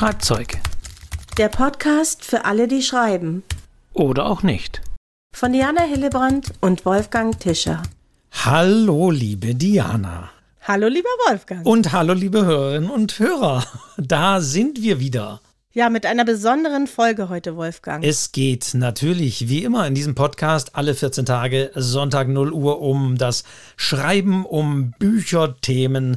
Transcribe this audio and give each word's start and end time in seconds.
Schreibzeug. 0.00 0.56
Der 1.36 1.50
Podcast 1.50 2.24
für 2.24 2.46
alle, 2.46 2.68
die 2.68 2.80
schreiben. 2.80 3.42
Oder 3.92 4.24
auch 4.24 4.42
nicht. 4.42 4.80
Von 5.36 5.52
Diana 5.52 5.82
Hillebrand 5.82 6.54
und 6.62 6.86
Wolfgang 6.86 7.38
Tischer. 7.38 7.82
Hallo, 8.32 9.10
liebe 9.10 9.54
Diana. 9.54 10.30
Hallo, 10.62 10.88
lieber 10.88 11.10
Wolfgang. 11.28 11.66
Und 11.66 11.92
hallo, 11.92 12.14
liebe 12.14 12.46
Hörerinnen 12.46 12.88
und 12.88 13.18
Hörer. 13.18 13.62
Da 13.98 14.40
sind 14.40 14.80
wir 14.80 15.00
wieder. 15.00 15.42
Ja, 15.72 15.90
mit 15.90 16.06
einer 16.06 16.24
besonderen 16.24 16.86
Folge 16.86 17.28
heute, 17.28 17.56
Wolfgang. 17.56 18.02
Es 18.02 18.32
geht 18.32 18.72
natürlich, 18.72 19.50
wie 19.50 19.62
immer 19.64 19.86
in 19.86 19.94
diesem 19.94 20.14
Podcast, 20.14 20.76
alle 20.76 20.94
14 20.94 21.26
Tage, 21.26 21.72
Sonntag 21.74 22.26
0 22.26 22.54
Uhr, 22.54 22.80
um 22.80 23.18
das 23.18 23.44
Schreiben, 23.76 24.46
um 24.46 24.92
Bücherthemen 24.98 26.16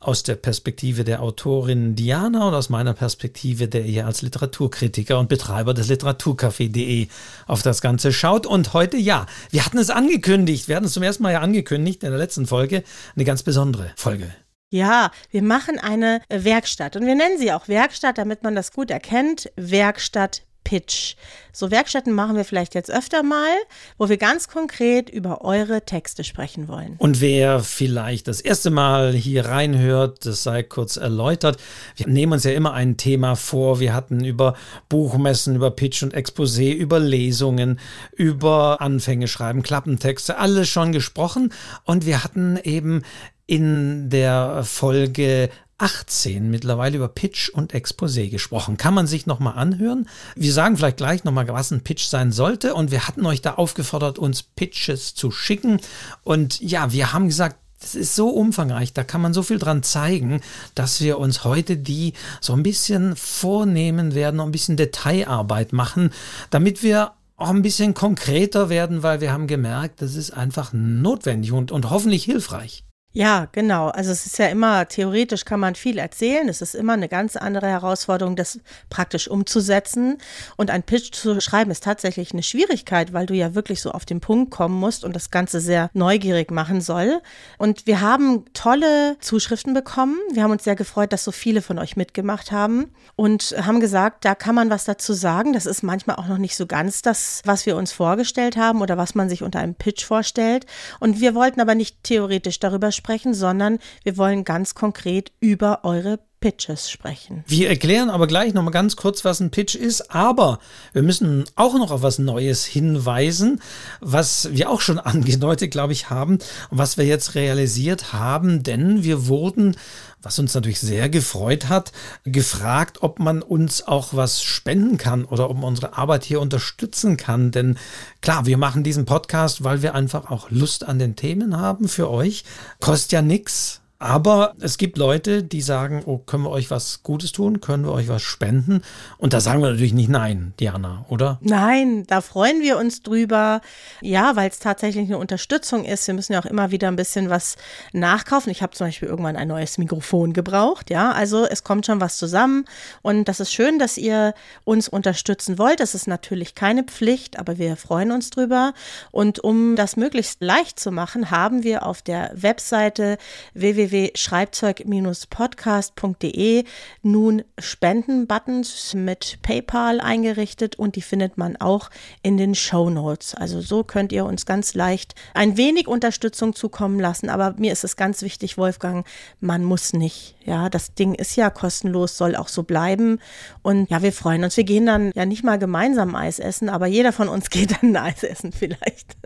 aus 0.00 0.22
der 0.22 0.36
Perspektive 0.36 1.04
der 1.04 1.22
Autorin 1.22 1.96
Diana 1.96 2.46
und 2.48 2.54
aus 2.54 2.68
meiner 2.68 2.94
Perspektive, 2.94 3.68
der 3.68 3.84
ihr 3.84 4.06
als 4.06 4.22
Literaturkritiker 4.22 5.18
und 5.18 5.28
Betreiber 5.28 5.74
des 5.74 5.88
Literaturcafé.de 5.88 7.08
auf 7.46 7.62
das 7.62 7.80
Ganze 7.80 8.12
schaut. 8.12 8.46
Und 8.46 8.74
heute, 8.74 8.96
ja, 8.96 9.26
wir 9.50 9.64
hatten 9.64 9.78
es 9.78 9.90
angekündigt, 9.90 10.68
wir 10.68 10.76
hatten 10.76 10.86
es 10.86 10.92
zum 10.92 11.02
ersten 11.02 11.22
Mal 11.22 11.32
ja 11.32 11.40
angekündigt 11.40 12.04
in 12.04 12.10
der 12.10 12.18
letzten 12.18 12.46
Folge, 12.46 12.84
eine 13.16 13.24
ganz 13.24 13.42
besondere 13.42 13.92
Folge. 13.96 14.32
Ja, 14.70 15.10
wir 15.30 15.42
machen 15.42 15.78
eine 15.78 16.20
Werkstatt 16.28 16.94
und 16.94 17.06
wir 17.06 17.14
nennen 17.14 17.38
sie 17.38 17.52
auch 17.52 17.68
Werkstatt, 17.68 18.18
damit 18.18 18.42
man 18.42 18.54
das 18.54 18.72
gut 18.72 18.90
erkennt. 18.90 19.50
Werkstatt 19.56 20.42
Pitch. 20.68 21.14
So 21.50 21.70
Werkstätten 21.70 22.12
machen 22.12 22.36
wir 22.36 22.44
vielleicht 22.44 22.74
jetzt 22.74 22.90
öfter 22.90 23.22
mal, 23.22 23.54
wo 23.96 24.10
wir 24.10 24.18
ganz 24.18 24.48
konkret 24.48 25.08
über 25.08 25.40
eure 25.40 25.80
Texte 25.80 26.22
sprechen 26.22 26.68
wollen. 26.68 26.96
Und 26.98 27.22
wer 27.22 27.60
vielleicht 27.60 28.28
das 28.28 28.42
erste 28.42 28.68
Mal 28.68 29.14
hier 29.14 29.46
reinhört, 29.46 30.26
das 30.26 30.42
sei 30.42 30.62
kurz 30.62 30.98
erläutert. 30.98 31.56
Wir 31.96 32.06
nehmen 32.06 32.34
uns 32.34 32.44
ja 32.44 32.50
immer 32.50 32.74
ein 32.74 32.98
Thema 32.98 33.34
vor. 33.34 33.80
Wir 33.80 33.94
hatten 33.94 34.22
über 34.22 34.56
Buchmessen, 34.90 35.56
über 35.56 35.70
Pitch 35.70 36.02
und 36.02 36.14
Exposé, 36.14 36.74
über 36.74 36.98
Lesungen, 37.00 37.80
über 38.14 38.82
Anfänge 38.82 39.26
schreiben, 39.26 39.62
Klappentexte, 39.62 40.36
alles 40.36 40.68
schon 40.68 40.92
gesprochen. 40.92 41.50
Und 41.84 42.04
wir 42.04 42.22
hatten 42.22 42.58
eben 42.62 43.04
in 43.46 44.10
der 44.10 44.64
Folge 44.64 45.48
18 45.78 46.50
mittlerweile 46.50 46.96
über 46.96 47.08
Pitch 47.08 47.48
und 47.50 47.72
Exposé 47.72 48.28
gesprochen. 48.28 48.76
Kann 48.76 48.94
man 48.94 49.06
sich 49.06 49.26
nochmal 49.26 49.56
anhören? 49.56 50.08
Wir 50.34 50.52
sagen 50.52 50.76
vielleicht 50.76 50.96
gleich 50.96 51.24
nochmal, 51.24 51.48
was 51.48 51.70
ein 51.70 51.82
Pitch 51.82 52.06
sein 52.06 52.32
sollte. 52.32 52.74
Und 52.74 52.90
wir 52.90 53.06
hatten 53.06 53.24
euch 53.24 53.42
da 53.42 53.54
aufgefordert, 53.54 54.18
uns 54.18 54.42
Pitches 54.42 55.14
zu 55.14 55.30
schicken. 55.30 55.80
Und 56.24 56.60
ja, 56.60 56.92
wir 56.92 57.12
haben 57.12 57.28
gesagt, 57.28 57.56
das 57.80 57.94
ist 57.94 58.16
so 58.16 58.30
umfangreich, 58.30 58.92
da 58.92 59.04
kann 59.04 59.20
man 59.20 59.32
so 59.32 59.44
viel 59.44 59.60
dran 59.60 59.84
zeigen, 59.84 60.40
dass 60.74 61.00
wir 61.00 61.18
uns 61.18 61.44
heute 61.44 61.76
die 61.76 62.12
so 62.40 62.52
ein 62.52 62.64
bisschen 62.64 63.14
vornehmen 63.14 64.14
werden, 64.14 64.40
ein 64.40 64.50
bisschen 64.50 64.76
Detailarbeit 64.76 65.72
machen, 65.72 66.10
damit 66.50 66.82
wir 66.82 67.12
auch 67.36 67.50
ein 67.50 67.62
bisschen 67.62 67.94
konkreter 67.94 68.68
werden, 68.68 69.04
weil 69.04 69.20
wir 69.20 69.32
haben 69.32 69.46
gemerkt, 69.46 70.02
das 70.02 70.16
ist 70.16 70.32
einfach 70.32 70.72
notwendig 70.72 71.52
und, 71.52 71.70
und 71.70 71.88
hoffentlich 71.88 72.24
hilfreich. 72.24 72.84
Ja, 73.14 73.48
genau. 73.52 73.88
Also 73.88 74.12
es 74.12 74.26
ist 74.26 74.38
ja 74.38 74.48
immer, 74.48 74.86
theoretisch 74.86 75.46
kann 75.46 75.60
man 75.60 75.74
viel 75.74 75.96
erzählen. 75.96 76.46
Es 76.46 76.60
ist 76.60 76.74
immer 76.74 76.92
eine 76.92 77.08
ganz 77.08 77.36
andere 77.36 77.66
Herausforderung, 77.66 78.36
das 78.36 78.60
praktisch 78.90 79.28
umzusetzen. 79.28 80.18
Und 80.56 80.70
ein 80.70 80.82
Pitch 80.82 81.12
zu 81.14 81.40
schreiben 81.40 81.70
ist 81.70 81.82
tatsächlich 81.82 82.32
eine 82.32 82.42
Schwierigkeit, 82.42 83.14
weil 83.14 83.24
du 83.24 83.34
ja 83.34 83.54
wirklich 83.54 83.80
so 83.80 83.92
auf 83.92 84.04
den 84.04 84.20
Punkt 84.20 84.50
kommen 84.50 84.78
musst 84.78 85.04
und 85.04 85.16
das 85.16 85.30
Ganze 85.30 85.60
sehr 85.60 85.90
neugierig 85.94 86.50
machen 86.50 86.82
soll. 86.82 87.20
Und 87.56 87.86
wir 87.86 88.02
haben 88.02 88.44
tolle 88.52 89.16
Zuschriften 89.20 89.72
bekommen. 89.72 90.18
Wir 90.32 90.42
haben 90.42 90.52
uns 90.52 90.64
sehr 90.64 90.76
gefreut, 90.76 91.12
dass 91.14 91.24
so 91.24 91.32
viele 91.32 91.62
von 91.62 91.78
euch 91.78 91.96
mitgemacht 91.96 92.52
haben 92.52 92.92
und 93.16 93.54
haben 93.60 93.80
gesagt, 93.80 94.26
da 94.26 94.34
kann 94.34 94.54
man 94.54 94.68
was 94.68 94.84
dazu 94.84 95.14
sagen. 95.14 95.54
Das 95.54 95.64
ist 95.64 95.82
manchmal 95.82 96.16
auch 96.16 96.28
noch 96.28 96.38
nicht 96.38 96.56
so 96.56 96.66
ganz 96.66 97.00
das, 97.00 97.40
was 97.46 97.64
wir 97.64 97.74
uns 97.76 97.90
vorgestellt 97.90 98.58
haben 98.58 98.82
oder 98.82 98.98
was 98.98 99.14
man 99.14 99.30
sich 99.30 99.42
unter 99.42 99.60
einem 99.60 99.74
Pitch 99.74 100.04
vorstellt. 100.04 100.66
Und 101.00 101.20
wir 101.20 101.34
wollten 101.34 101.62
aber 101.62 101.74
nicht 101.74 102.04
theoretisch 102.04 102.60
darüber 102.60 102.92
sprechen, 102.92 102.97
sondern 103.34 103.78
wir 104.02 104.16
wollen 104.16 104.44
ganz 104.44 104.74
konkret 104.74 105.32
über 105.40 105.80
eure 105.84 106.18
Pitches 106.40 106.88
sprechen. 106.90 107.42
Wir 107.48 107.68
erklären 107.68 108.10
aber 108.10 108.28
gleich 108.28 108.54
nochmal 108.54 108.72
ganz 108.72 108.94
kurz, 108.94 109.24
was 109.24 109.40
ein 109.40 109.50
Pitch 109.50 109.74
ist, 109.74 110.14
aber 110.14 110.60
wir 110.92 111.02
müssen 111.02 111.44
auch 111.56 111.74
noch 111.74 111.90
auf 111.90 112.02
was 112.02 112.18
Neues 112.18 112.64
hinweisen, 112.64 113.60
was 114.00 114.48
wir 114.52 114.70
auch 114.70 114.80
schon 114.80 114.98
angedeutet, 114.98 115.70
glaube 115.72 115.92
ich, 115.92 116.10
haben 116.10 116.34
und 116.70 116.78
was 116.78 116.96
wir 116.96 117.04
jetzt 117.04 117.34
realisiert 117.34 118.12
haben, 118.12 118.62
denn 118.62 119.02
wir 119.02 119.26
wurden, 119.26 119.76
was 120.22 120.38
uns 120.38 120.54
natürlich 120.54 120.80
sehr 120.80 121.08
gefreut 121.08 121.68
hat, 121.68 121.92
gefragt, 122.24 123.02
ob 123.02 123.18
man 123.18 123.42
uns 123.42 123.86
auch 123.86 124.14
was 124.14 124.42
spenden 124.42 124.98
kann 124.98 125.24
oder 125.24 125.48
ob 125.48 125.56
man 125.56 125.64
unsere 125.64 125.96
Arbeit 125.96 126.24
hier 126.24 126.40
unterstützen 126.40 127.16
kann, 127.16 127.50
denn 127.50 127.78
klar, 128.20 128.46
wir 128.46 128.58
machen 128.58 128.82
diesen 128.82 129.04
Podcast, 129.04 129.64
weil 129.64 129.82
wir 129.82 129.94
einfach 129.94 130.30
auch 130.30 130.50
Lust 130.50 130.86
an 130.86 130.98
den 130.98 131.16
Themen 131.16 131.56
haben 131.56 131.88
für 131.88 132.10
euch. 132.10 132.44
Kostet 132.80 133.12
ja 133.12 133.22
nichts 133.22 133.80
aber 134.00 134.54
es 134.60 134.78
gibt 134.78 134.96
Leute, 134.96 135.42
die 135.42 135.60
sagen, 135.60 136.04
oh, 136.06 136.18
können 136.18 136.44
wir 136.44 136.50
euch 136.50 136.70
was 136.70 137.02
Gutes 137.02 137.32
tun? 137.32 137.60
Können 137.60 137.84
wir 137.84 137.90
euch 137.92 138.06
was 138.06 138.22
spenden? 138.22 138.82
Und 139.16 139.32
da 139.32 139.40
sagen 139.40 139.60
wir 139.60 139.70
natürlich 139.70 139.92
nicht 139.92 140.08
nein, 140.08 140.54
Diana, 140.60 141.04
oder? 141.08 141.38
Nein, 141.40 142.04
da 142.06 142.20
freuen 142.20 142.60
wir 142.62 142.78
uns 142.78 143.02
drüber. 143.02 143.60
Ja, 144.00 144.36
weil 144.36 144.50
es 144.50 144.60
tatsächlich 144.60 145.08
eine 145.08 145.18
Unterstützung 145.18 145.84
ist. 145.84 146.06
Wir 146.06 146.14
müssen 146.14 146.32
ja 146.32 146.40
auch 146.40 146.46
immer 146.46 146.70
wieder 146.70 146.86
ein 146.86 146.94
bisschen 146.94 147.28
was 147.28 147.56
nachkaufen. 147.92 148.52
Ich 148.52 148.62
habe 148.62 148.72
zum 148.72 148.86
Beispiel 148.86 149.08
irgendwann 149.08 149.34
ein 149.34 149.48
neues 149.48 149.78
Mikrofon 149.78 150.32
gebraucht. 150.32 150.90
Ja, 150.90 151.10
also 151.10 151.44
es 151.44 151.64
kommt 151.64 151.84
schon 151.84 152.00
was 152.00 152.18
zusammen. 152.18 152.66
Und 153.02 153.24
das 153.24 153.40
ist 153.40 153.52
schön, 153.52 153.80
dass 153.80 153.98
ihr 153.98 154.32
uns 154.62 154.88
unterstützen 154.88 155.58
wollt. 155.58 155.80
Das 155.80 155.96
ist 155.96 156.06
natürlich 156.06 156.54
keine 156.54 156.84
Pflicht, 156.84 157.36
aber 157.36 157.58
wir 157.58 157.76
freuen 157.76 158.12
uns 158.12 158.30
drüber. 158.30 158.74
Und 159.10 159.42
um 159.42 159.74
das 159.74 159.96
möglichst 159.96 160.40
leicht 160.40 160.78
zu 160.78 160.92
machen, 160.92 161.32
haben 161.32 161.64
wir 161.64 161.84
auf 161.84 162.00
der 162.00 162.30
Webseite 162.36 163.18
www 163.54 163.87
www.schreibzeug-podcast.de 163.90 166.64
nun 167.02 167.42
Spenden-Buttons 167.58 168.94
mit 168.94 169.38
PayPal 169.42 170.00
eingerichtet 170.00 170.76
und 170.76 170.96
die 170.96 171.02
findet 171.02 171.36
man 171.38 171.56
auch 171.56 171.90
in 172.22 172.36
den 172.36 172.54
Show 172.54 172.90
Notes. 172.90 173.34
Also 173.34 173.60
so 173.60 173.82
könnt 173.84 174.12
ihr 174.12 174.24
uns 174.24 174.46
ganz 174.46 174.74
leicht 174.74 175.14
ein 175.34 175.56
wenig 175.56 175.88
Unterstützung 175.88 176.54
zukommen 176.54 177.00
lassen. 177.00 177.30
Aber 177.30 177.54
mir 177.58 177.72
ist 177.72 177.84
es 177.84 177.96
ganz 177.96 178.22
wichtig, 178.22 178.58
Wolfgang, 178.58 179.06
man 179.40 179.64
muss 179.64 179.92
nicht. 179.92 180.36
Ja, 180.44 180.70
das 180.70 180.94
Ding 180.94 181.14
ist 181.14 181.36
ja 181.36 181.50
kostenlos, 181.50 182.16
soll 182.16 182.34
auch 182.34 182.48
so 182.48 182.62
bleiben. 182.62 183.20
Und 183.62 183.90
ja, 183.90 184.02
wir 184.02 184.12
freuen 184.12 184.44
uns. 184.44 184.56
Wir 184.56 184.64
gehen 184.64 184.86
dann 184.86 185.12
ja 185.14 185.26
nicht 185.26 185.44
mal 185.44 185.58
gemeinsam 185.58 186.14
Eis 186.14 186.38
essen, 186.38 186.70
aber 186.70 186.86
jeder 186.86 187.12
von 187.12 187.28
uns 187.28 187.50
geht 187.50 187.82
dann 187.82 187.94
Eis 187.96 188.22
essen 188.22 188.52
vielleicht. 188.52 189.16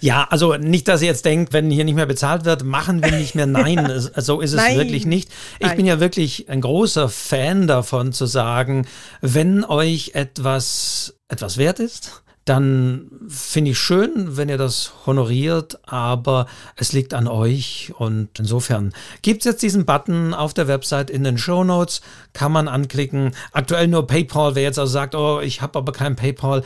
ja, 0.00 0.26
also 0.30 0.54
nicht, 0.54 0.88
dass 0.88 1.02
ihr 1.02 1.08
jetzt 1.08 1.24
denkt, 1.24 1.52
wenn 1.52 1.70
hier 1.70 1.84
nicht 1.84 1.96
mehr 1.96 2.06
bezahlt 2.06 2.44
wird, 2.44 2.62
machen 2.62 3.02
wir 3.02 3.12
nicht 3.12 3.34
mehr 3.34 3.43
Nein, 3.46 3.90
so 4.16 4.40
ist 4.40 4.52
es 4.52 4.56
Nein. 4.56 4.78
wirklich 4.78 5.06
nicht. 5.06 5.30
Ich 5.58 5.66
Nein. 5.66 5.76
bin 5.76 5.86
ja 5.86 6.00
wirklich 6.00 6.48
ein 6.48 6.60
großer 6.60 7.08
Fan 7.08 7.66
davon 7.66 8.12
zu 8.12 8.26
sagen, 8.26 8.86
wenn 9.20 9.64
euch 9.64 10.12
etwas, 10.14 11.14
etwas 11.28 11.58
wert 11.58 11.80
ist, 11.80 12.24
dann 12.44 13.10
finde 13.26 13.70
ich 13.70 13.78
schön, 13.78 14.36
wenn 14.36 14.50
ihr 14.50 14.58
das 14.58 14.92
honoriert, 15.06 15.78
aber 15.88 16.46
es 16.76 16.92
liegt 16.92 17.14
an 17.14 17.26
euch 17.26 17.92
und 17.96 18.38
insofern 18.38 18.92
gibt 19.22 19.40
es 19.40 19.44
jetzt 19.46 19.62
diesen 19.62 19.86
Button 19.86 20.34
auf 20.34 20.52
der 20.52 20.68
Website 20.68 21.08
in 21.08 21.24
den 21.24 21.38
Show 21.38 21.64
Notes, 21.64 22.02
kann 22.34 22.52
man 22.52 22.68
anklicken. 22.68 23.34
Aktuell 23.52 23.88
nur 23.88 24.06
PayPal, 24.06 24.54
wer 24.54 24.62
jetzt 24.62 24.78
also 24.78 24.92
sagt, 24.92 25.14
oh, 25.14 25.40
ich 25.40 25.62
habe 25.62 25.78
aber 25.78 25.92
kein 25.92 26.16
PayPal, 26.16 26.62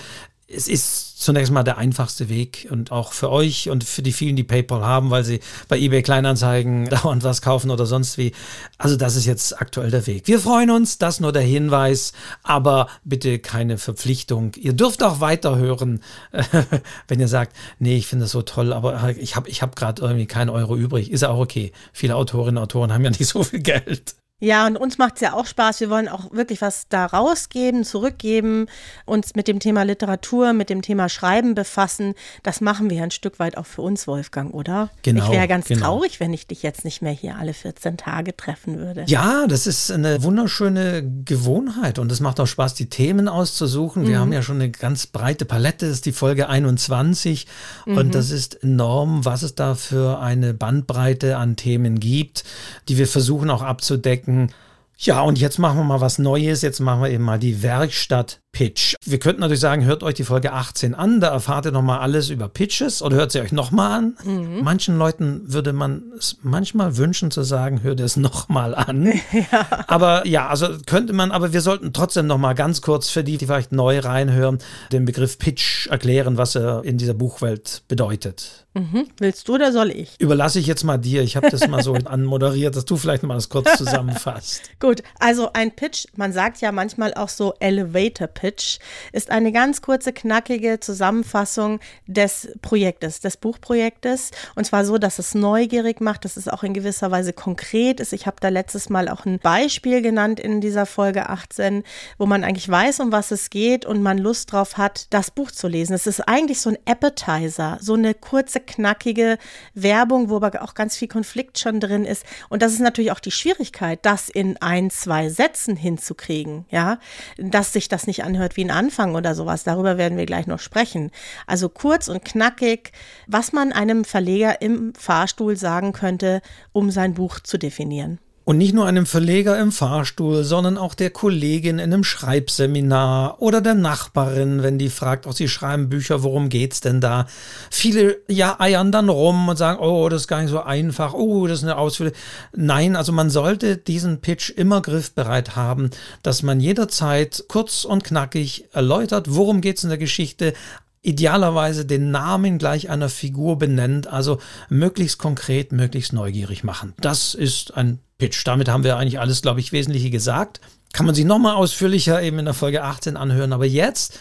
es 0.50 0.66
ist 0.66 1.20
zunächst 1.20 1.53
mal 1.53 1.62
der 1.62 1.76
einfachste 1.76 2.31
Weg 2.31 2.69
und 2.70 2.91
auch 2.91 3.12
für 3.12 3.31
euch 3.31 3.69
und 3.69 3.84
für 3.84 4.00
die 4.00 4.12
vielen, 4.12 4.34
die 4.34 4.44
PayPal 4.44 4.82
haben, 4.82 5.10
weil 5.10 5.22
sie 5.22 5.41
bei 5.69 5.78
eBay 5.78 6.03
Kleinanzeigen 6.03 6.86
dauernd 6.88 7.22
was 7.22 7.42
kaufen 7.42 7.70
oder 7.70 7.84
sonst 7.84 8.16
wie. 8.16 8.32
Also 8.78 8.97
das 8.97 9.14
ist 9.14 9.26
jetzt 9.26 9.60
aktuell 9.60 9.91
der 9.91 10.06
Weg. 10.06 10.26
Wir 10.26 10.41
freuen 10.41 10.70
uns, 10.70 10.97
das 10.97 11.20
nur 11.20 11.32
der 11.32 11.42
Hinweis, 11.42 12.12
aber 12.43 12.88
bitte 13.05 13.38
keine 13.38 13.76
Verpflichtung. 13.76 14.52
Ihr 14.56 14.72
dürft 14.72 15.02
auch 15.02 15.20
weiterhören, 15.20 16.00
wenn 17.08 17.20
ihr 17.20 17.28
sagt, 17.28 17.55
nee, 17.78 17.96
ich 17.96 18.06
finde 18.06 18.25
das 18.25 18.32
so 18.32 18.43
toll, 18.43 18.72
aber 18.72 19.17
ich 19.19 19.37
habe 19.37 19.50
ich 19.50 19.61
hab 19.61 19.76
gerade 19.76 20.00
irgendwie 20.00 20.26
keinen 20.26 20.49
Euro 20.49 20.76
übrig. 20.76 21.11
Ist 21.11 21.22
ja 21.22 21.28
auch 21.28 21.40
okay. 21.40 21.72
Viele 21.93 22.17
Autorinnen 22.17 22.56
und 22.56 22.62
Autoren 22.62 22.93
haben 22.93 23.05
ja 23.05 23.11
nicht 23.11 23.26
so 23.26 23.43
viel 23.43 23.61
Geld. 23.61 24.14
Ja, 24.40 24.69
und 24.69 24.76
uns 24.76 24.99
macht 24.99 25.17
es 25.17 25.20
ja 25.20 25.32
auch 25.32 25.46
Spaß. 25.46 25.81
Wir 25.81 25.90
wollen 25.90 26.06
auch 26.06 26.31
wirklich 26.31 26.61
was 26.61 26.87
da 26.88 27.06
rausgeben, 27.06 27.82
zurückgeben, 27.82 28.67
uns 29.05 29.35
mit 29.35 29.49
dem 29.49 29.58
Thema 29.58 29.82
Literatur, 29.82 30.52
mit 30.52 30.70
dem 30.70 30.81
Thema 30.81 31.08
Schreiben 31.08 31.56
befassen. 31.56 32.14
Das 32.44 32.61
machen 32.61 32.88
wir 32.88 33.02
ein 33.02 33.11
Stück 33.11 33.40
weit 33.40 33.56
auch 33.56 33.67
für 33.67 33.82
uns, 33.82 34.06
Wolfgang, 34.06 34.55
oder? 34.55 34.90
Genau. 35.02 35.25
Ich 35.25 35.31
wäre 35.32 35.49
ganz 35.49 35.67
genau. 35.67 35.87
traurig, 35.87 36.20
wenn 36.20 36.32
ich 36.32 36.46
dich 36.46 36.62
jetzt 36.62 36.85
nicht 36.85 37.02
mehr 37.02 37.11
hier 37.11 37.37
alle 37.37 37.52
14 37.52 37.96
Tage 37.96 38.37
treffen 38.37 38.79
würde. 38.79 39.05
Ja, 39.08 39.49
das 39.49 39.67
ist 39.67 39.90
eine 39.90 40.23
wunderschöne 40.23 41.02
Gewohnheit 41.25 41.99
und 41.99 42.12
es 42.12 42.20
macht 42.20 42.38
auch 42.38 42.46
Spaß, 42.46 42.75
die 42.75 42.88
Themen 42.88 43.26
auszusuchen. 43.26 44.06
Wir 44.06 44.19
mhm. 44.19 44.20
haben 44.20 44.32
ja 44.32 44.43
schon 44.43 44.56
eine 44.56 44.70
ganz 44.70 45.08
breite 45.08 45.46
Palette, 45.46 45.87
das 45.87 45.96
ist 45.96 46.06
die 46.06 46.12
Folge 46.12 46.49
21 46.49 47.49
mhm. 47.87 47.99
und 47.99 48.14
das 48.14 48.31
ist 48.31 48.62
enorm, 48.62 49.25
was 49.25 49.43
es 49.43 49.56
da 49.56 49.75
für 49.75 50.20
eine 50.20 50.55
Bandbreite 50.55 51.38
an 51.38 51.56
Themen 51.56 51.99
gibt, 51.99 52.44
die 52.88 52.99
wir 52.99 53.08
versuchen 53.08 53.50
auch 53.50 53.62
abzudecken 53.62 54.27
denken, 54.28 54.54
Ja, 55.00 55.20
und 55.20 55.38
jetzt 55.38 55.58
machen 55.58 55.78
wir 55.78 55.84
mal 55.84 56.00
was 56.00 56.19
Neues. 56.19 56.62
Jetzt 56.62 56.80
machen 56.80 57.02
wir 57.02 57.10
eben 57.10 57.22
mal 57.22 57.38
die 57.38 57.62
Werkstatt 57.62 58.40
Pitch. 58.50 58.96
Wir 59.04 59.20
könnten 59.20 59.42
natürlich 59.42 59.60
sagen, 59.60 59.84
hört 59.84 60.02
euch 60.02 60.14
die 60.14 60.25
Folge 60.25 60.52
18 60.52 60.94
an, 60.96 61.20
da 61.20 61.28
erfahrt 61.28 61.66
ihr 61.66 61.70
nochmal 61.70 62.00
alles 62.00 62.30
über 62.30 62.48
Pitches 62.48 63.02
oder 63.02 63.16
hört 63.16 63.30
sie 63.30 63.40
euch 63.40 63.52
nochmal 63.52 63.92
an. 63.92 64.16
Mhm. 64.25 64.64
Manchen 64.64 64.98
Leuten 64.98 65.42
würde 65.44 65.72
man 65.72 66.10
es 66.19 66.38
manchmal 66.42 66.96
wünschen 66.96 67.30
zu 67.30 67.44
sagen, 67.44 67.84
hört 67.84 68.00
es 68.00 68.16
nochmal 68.16 68.75
an. 68.75 69.12
Ja. 69.30 69.84
Aber 69.86 70.26
ja, 70.26 70.48
also 70.48 70.69
könnte 70.86 71.12
man, 71.12 71.31
aber 71.31 71.52
wir 71.52 71.60
sollten 71.60 71.92
trotzdem 71.92 72.26
nochmal 72.26 72.54
ganz 72.56 72.82
kurz 72.82 73.08
für 73.10 73.22
die, 73.22 73.36
die 73.36 73.46
vielleicht 73.46 73.70
neu 73.70 74.00
reinhören, 74.00 74.58
den 74.90 75.04
Begriff 75.04 75.38
Pitch 75.38 75.86
erklären, 75.86 76.36
was 76.36 76.56
er 76.56 76.82
in 76.84 76.98
dieser 76.98 77.14
Buchwelt 77.14 77.82
bedeutet. 77.86 78.66
Mhm. 78.78 79.08
Willst 79.19 79.48
du 79.48 79.54
oder 79.54 79.72
soll 79.72 79.90
ich? 79.90 80.20
Überlasse 80.20 80.60
ich 80.60 80.66
jetzt 80.66 80.84
mal 80.84 80.98
dir. 80.98 81.22
Ich 81.22 81.36
habe 81.36 81.50
das 81.50 81.66
mal 81.66 81.82
so 81.82 81.94
anmoderiert, 82.04 82.76
dass 82.76 82.84
du 82.84 82.96
vielleicht 82.96 83.25
mal 83.25 83.34
das 83.34 83.48
kurz 83.48 83.76
zusammenfasst. 83.76 84.70
Gut, 84.80 85.02
also 85.19 85.50
ein 85.52 85.72
Pitch, 85.72 86.06
man 86.14 86.32
sagt 86.32 86.60
ja 86.60 86.70
manchmal 86.70 87.12
auch 87.14 87.28
so 87.28 87.54
Elevator 87.58 88.28
Pitch, 88.28 88.78
ist 89.12 89.30
eine 89.30 89.50
ganz 89.50 89.82
kurze, 89.82 90.12
knackige 90.12 90.78
Zusammenfassung 90.78 91.80
des 92.06 92.48
Projektes, 92.62 93.20
des 93.20 93.36
Buchprojektes. 93.36 94.30
Und 94.54 94.64
zwar 94.64 94.84
so, 94.84 94.98
dass 94.98 95.19
es 95.19 95.34
neugierig 95.34 96.00
macht, 96.00 96.24
dass 96.24 96.36
es 96.36 96.46
auch 96.46 96.62
in 96.62 96.72
gewisser 96.72 97.10
Weise 97.10 97.32
konkret 97.32 97.98
ist. 97.98 98.12
Ich 98.12 98.26
habe 98.26 98.36
da 98.40 98.48
letztes 98.48 98.90
Mal 98.90 99.08
auch 99.08 99.26
ein 99.26 99.40
Beispiel 99.40 100.02
genannt 100.02 100.38
in 100.38 100.60
dieser 100.60 100.86
Folge 100.86 101.28
18, 101.28 101.82
wo 102.16 102.26
man 102.26 102.44
eigentlich 102.44 102.69
weiß, 102.69 103.00
um 103.00 103.10
was 103.10 103.32
es 103.32 103.50
geht 103.50 103.84
und 103.84 104.02
man 104.02 104.19
Lust 104.19 104.52
drauf 104.52 104.76
hat, 104.76 105.06
das 105.10 105.32
Buch 105.32 105.50
zu 105.50 105.66
lesen. 105.66 105.94
Es 105.94 106.06
ist 106.06 106.20
eigentlich 106.20 106.60
so 106.60 106.70
ein 106.70 106.78
Appetizer, 106.86 107.78
so 107.81 107.94
eine 107.94 108.14
kurze, 108.14 108.60
knackige 108.69 109.38
Werbung, 109.75 110.31
wo 110.31 110.37
aber 110.37 110.62
auch 110.62 110.75
ganz 110.75 110.97
viel 110.97 111.09
Konflikt 111.09 111.59
schon 111.59 111.81
drin 111.81 112.05
ist. 112.05 112.25
Und 112.49 112.62
das 112.62 112.73
ist 112.73 112.81
natürlich 112.81 113.11
auch 113.11 113.20
die 113.20 113.32
Schwierigkeit, 113.32 113.99
das 114.03 114.29
in 114.29 114.56
ein, 114.59 114.91
zwei 114.91 115.29
Sätzen 115.29 115.75
hinzukriegen, 115.75 116.67
ja, 116.70 116.99
dass 117.37 117.73
sich 117.73 117.88
das 117.88 118.06
nicht 118.06 118.23
anhört 118.23 118.56
wie 118.56 118.65
ein 118.65 118.70
Anfang 118.70 119.17
oder 119.17 119.35
sowas. 119.35 119.65
Darüber 119.65 119.99
werden 119.99 120.17
wir 120.17 120.26
gleich 120.26 120.47
noch 120.47 120.61
sprechen. 120.61 121.11
Also 121.47 121.69
kurz 121.69 122.09
und 122.09 122.25
knackig, 122.25 122.93
was 123.26 123.53
man 123.53 123.73
einem 123.73 124.05
Verleger 124.05 124.62
im 124.62 124.94
Fahrstuhl 124.94 125.56
sagen 125.56 125.93
könnte, 125.93 126.41
um 126.73 126.91
sein 126.91 127.15
Buch 127.15 127.41
zu 127.41 127.59
definieren. 127.59 128.20
Und 128.48 128.56
nicht 128.56 128.72
nur 128.72 128.86
einem 128.86 129.04
Verleger 129.04 129.58
im 129.58 129.72
Fahrstuhl, 129.72 130.42
sondern 130.42 130.78
auch 130.78 130.94
der 130.94 131.10
Kollegin 131.10 131.78
in 131.78 131.92
einem 131.92 132.02
Schreibseminar 132.02 133.42
oder 133.42 133.60
der 133.60 133.74
Nachbarin, 133.74 134.62
wenn 134.62 134.78
die 134.78 134.88
fragt, 134.88 135.26
auch 135.26 135.34
sie 135.34 135.48
schreiben 135.48 135.90
Bücher, 135.90 136.22
worum 136.22 136.48
geht's 136.48 136.80
denn 136.80 137.02
da? 137.02 137.26
Viele 137.70 138.16
ja 138.26 138.58
eiern 138.58 138.90
dann 138.90 139.10
rum 139.10 139.50
und 139.50 139.58
sagen, 139.58 139.80
oh, 139.80 140.08
das 140.08 140.22
ist 140.22 140.28
gar 140.28 140.40
nicht 140.40 140.48
so 140.48 140.62
einfach, 140.62 141.12
oh, 141.12 141.46
das 141.46 141.58
ist 141.58 141.64
eine 141.64 141.76
Ausführung. 141.76 142.14
Nein, 142.56 142.96
also 142.96 143.12
man 143.12 143.28
sollte 143.28 143.76
diesen 143.76 144.22
Pitch 144.22 144.48
immer 144.48 144.80
griffbereit 144.80 145.54
haben, 145.54 145.90
dass 146.22 146.42
man 146.42 146.58
jederzeit 146.58 147.44
kurz 147.48 147.84
und 147.84 148.02
knackig 148.02 148.64
erläutert, 148.72 149.26
worum 149.28 149.60
geht's 149.60 149.82
in 149.82 149.90
der 149.90 149.98
Geschichte, 149.98 150.54
idealerweise 151.02 151.84
den 151.84 152.10
Namen 152.10 152.56
gleich 152.56 152.88
einer 152.88 153.10
Figur 153.10 153.58
benennt, 153.58 154.06
also 154.06 154.38
möglichst 154.70 155.18
konkret, 155.18 155.70
möglichst 155.70 156.14
neugierig 156.14 156.64
machen. 156.64 156.94
Das 156.98 157.34
ist 157.34 157.76
ein 157.76 157.98
Pitch. 158.19 158.44
Damit 158.44 158.69
haben 158.69 158.85
wir 158.85 158.97
eigentlich 158.97 159.20
alles, 159.20 159.43
glaube 159.43 159.61
ich, 159.61 159.73
Wesentliche 159.73 160.11
gesagt. 160.11 160.61
Kann 160.93 161.06
man 161.06 161.15
sich 161.15 161.25
nochmal 161.25 161.55
ausführlicher 161.55 162.20
eben 162.23 162.38
in 162.41 162.44
der 162.44 162.55
Folge 162.55 162.82
18 162.82 163.17
anhören. 163.17 163.53
Aber 163.53 163.65
jetzt, 163.65 164.19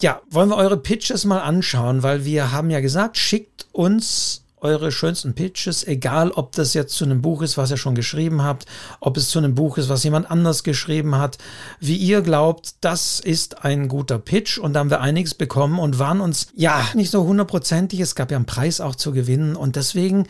ja, 0.00 0.22
wollen 0.30 0.50
wir 0.50 0.56
eure 0.56 0.76
Pitches 0.76 1.24
mal 1.24 1.40
anschauen, 1.40 2.02
weil 2.02 2.24
wir 2.24 2.52
haben 2.52 2.70
ja 2.70 2.80
gesagt, 2.80 3.18
schickt 3.18 3.66
uns 3.72 4.42
eure 4.60 4.92
schönsten 4.92 5.34
Pitches, 5.34 5.86
egal 5.86 6.30
ob 6.32 6.52
das 6.52 6.74
jetzt 6.74 6.94
zu 6.94 7.04
einem 7.04 7.22
Buch 7.22 7.42
ist, 7.42 7.56
was 7.56 7.70
ihr 7.70 7.76
schon 7.76 7.94
geschrieben 7.94 8.42
habt, 8.42 8.66
ob 9.00 9.16
es 9.16 9.30
zu 9.30 9.38
einem 9.38 9.54
Buch 9.54 9.78
ist, 9.78 9.88
was 9.88 10.04
jemand 10.04 10.30
anders 10.30 10.62
geschrieben 10.62 11.16
hat, 11.16 11.38
wie 11.80 11.96
ihr 11.96 12.20
glaubt, 12.20 12.74
das 12.82 13.20
ist 13.20 13.64
ein 13.64 13.88
guter 13.88 14.18
Pitch 14.18 14.58
und 14.58 14.74
da 14.74 14.80
haben 14.80 14.90
wir 14.90 15.00
einiges 15.00 15.34
bekommen 15.34 15.78
und 15.78 15.98
waren 15.98 16.20
uns 16.20 16.48
ja 16.54 16.86
nicht 16.94 17.10
so 17.10 17.24
hundertprozentig, 17.24 18.00
es 18.00 18.14
gab 18.14 18.30
ja 18.30 18.36
einen 18.36 18.46
Preis 18.46 18.80
auch 18.80 18.94
zu 18.94 19.12
gewinnen 19.12 19.56
und 19.56 19.76
deswegen 19.76 20.26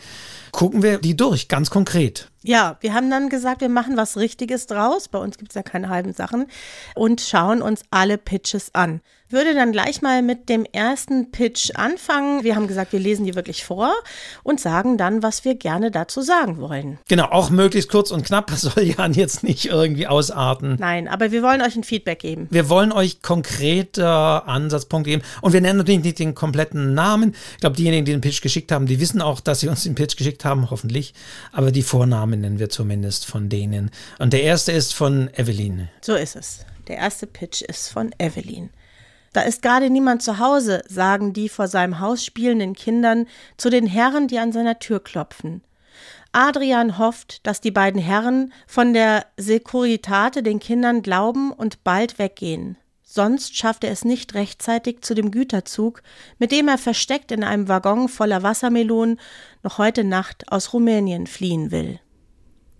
gucken 0.51 0.81
wir 0.81 0.99
die 0.99 1.17
durch, 1.17 1.49
ganz 1.49 1.69
konkret. 1.69 2.30
Ja, 2.43 2.77
wir 2.81 2.93
haben 2.95 3.09
dann 3.11 3.29
gesagt, 3.29 3.61
wir 3.61 3.69
machen 3.69 3.97
was 3.97 4.17
Richtiges 4.17 4.65
draus. 4.65 5.07
Bei 5.07 5.19
uns 5.19 5.37
gibt 5.37 5.51
es 5.51 5.55
ja 5.55 5.61
keine 5.61 5.89
halben 5.89 6.13
Sachen 6.13 6.47
und 6.95 7.21
schauen 7.21 7.61
uns 7.61 7.83
alle 7.91 8.17
Pitches 8.17 8.73
an. 8.73 9.01
Würde 9.31 9.53
dann 9.53 9.71
gleich 9.71 10.01
mal 10.01 10.21
mit 10.21 10.49
dem 10.49 10.65
ersten 10.65 11.31
Pitch 11.31 11.71
anfangen. 11.75 12.43
Wir 12.43 12.55
haben 12.55 12.67
gesagt, 12.67 12.91
wir 12.91 12.99
lesen 12.99 13.25
die 13.25 13.35
wirklich 13.35 13.63
vor 13.63 13.93
und 14.43 14.59
sagen 14.59 14.97
dann, 14.97 15.23
was 15.23 15.45
wir 15.45 15.55
gerne 15.55 15.89
dazu 15.89 16.21
sagen 16.21 16.59
wollen. 16.59 16.99
Genau, 17.07 17.25
auch 17.25 17.49
möglichst 17.49 17.89
kurz 17.89 18.11
und 18.11 18.25
knapp. 18.25 18.47
Das 18.47 18.61
soll 18.61 18.83
Jan 18.83 19.13
jetzt 19.13 19.43
nicht 19.43 19.65
irgendwie 19.65 20.07
ausarten. 20.07 20.75
Nein, 20.79 21.07
aber 21.07 21.31
wir 21.31 21.43
wollen 21.43 21.61
euch 21.61 21.75
ein 21.75 21.83
Feedback 21.83 22.19
geben. 22.19 22.47
Wir 22.49 22.67
wollen 22.67 22.91
euch 22.91 23.21
konkrete 23.21 24.05
Ansatzpunkte 24.05 25.11
geben. 25.11 25.23
Und 25.41 25.53
wir 25.53 25.61
nennen 25.61 25.77
natürlich 25.77 26.03
nicht 26.03 26.19
den 26.19 26.35
kompletten 26.35 26.93
Namen. 26.93 27.33
Ich 27.53 27.61
glaube, 27.61 27.77
diejenigen, 27.77 28.05
die 28.05 28.11
den 28.11 28.21
Pitch 28.21 28.41
geschickt 28.41 28.71
haben, 28.71 28.85
die 28.85 28.99
wissen 28.99 29.21
auch, 29.21 29.39
dass 29.39 29.61
sie 29.61 29.69
uns 29.69 29.83
den 29.83 29.95
Pitch 29.95 30.17
geschickt 30.17 30.43
haben, 30.43 30.69
hoffentlich. 30.69 31.13
Aber 31.53 31.71
die 31.71 31.83
Vornamen 31.83 32.41
nennen 32.41 32.59
wir 32.59 32.69
zumindest 32.69 33.25
von 33.25 33.47
denen. 33.47 33.91
Und 34.19 34.33
der 34.33 34.43
erste 34.43 34.73
ist 34.73 34.93
von 34.93 35.29
Evelyn. 35.35 35.89
So 36.01 36.15
ist 36.15 36.35
es. 36.35 36.65
Der 36.87 36.97
erste 36.97 37.27
Pitch 37.27 37.61
ist 37.61 37.89
von 37.89 38.11
Evelyn. 38.17 38.69
Da 39.33 39.41
ist 39.41 39.61
gerade 39.61 39.89
niemand 39.89 40.21
zu 40.21 40.39
Hause, 40.39 40.83
sagen 40.87 41.33
die 41.33 41.47
vor 41.47 41.67
seinem 41.67 41.99
Haus 41.99 42.25
spielenden 42.25 42.73
Kindern 42.73 43.27
zu 43.57 43.69
den 43.69 43.87
Herren, 43.87 44.27
die 44.27 44.39
an 44.39 44.51
seiner 44.51 44.79
Tür 44.79 45.01
klopfen. 45.01 45.63
Adrian 46.33 46.97
hofft, 46.97 47.45
dass 47.45 47.61
die 47.61 47.71
beiden 47.71 48.01
Herren 48.01 48.53
von 48.67 48.93
der 48.93 49.25
Securitate 49.37 50.43
den 50.43 50.59
Kindern 50.59 51.01
glauben 51.01 51.51
und 51.51 51.83
bald 51.83 52.19
weggehen. 52.19 52.77
Sonst 53.03 53.57
schafft 53.57 53.83
er 53.83 53.91
es 53.91 54.05
nicht 54.05 54.35
rechtzeitig 54.35 55.01
zu 55.01 55.13
dem 55.13 55.31
Güterzug, 55.31 56.01
mit 56.39 56.53
dem 56.53 56.69
er 56.69 56.77
versteckt 56.77 57.33
in 57.33 57.43
einem 57.43 57.67
Waggon 57.67 58.07
voller 58.07 58.43
Wassermelonen 58.43 59.19
noch 59.63 59.77
heute 59.77 60.05
Nacht 60.05 60.49
aus 60.49 60.71
Rumänien 60.71 61.27
fliehen 61.27 61.71
will. 61.71 61.99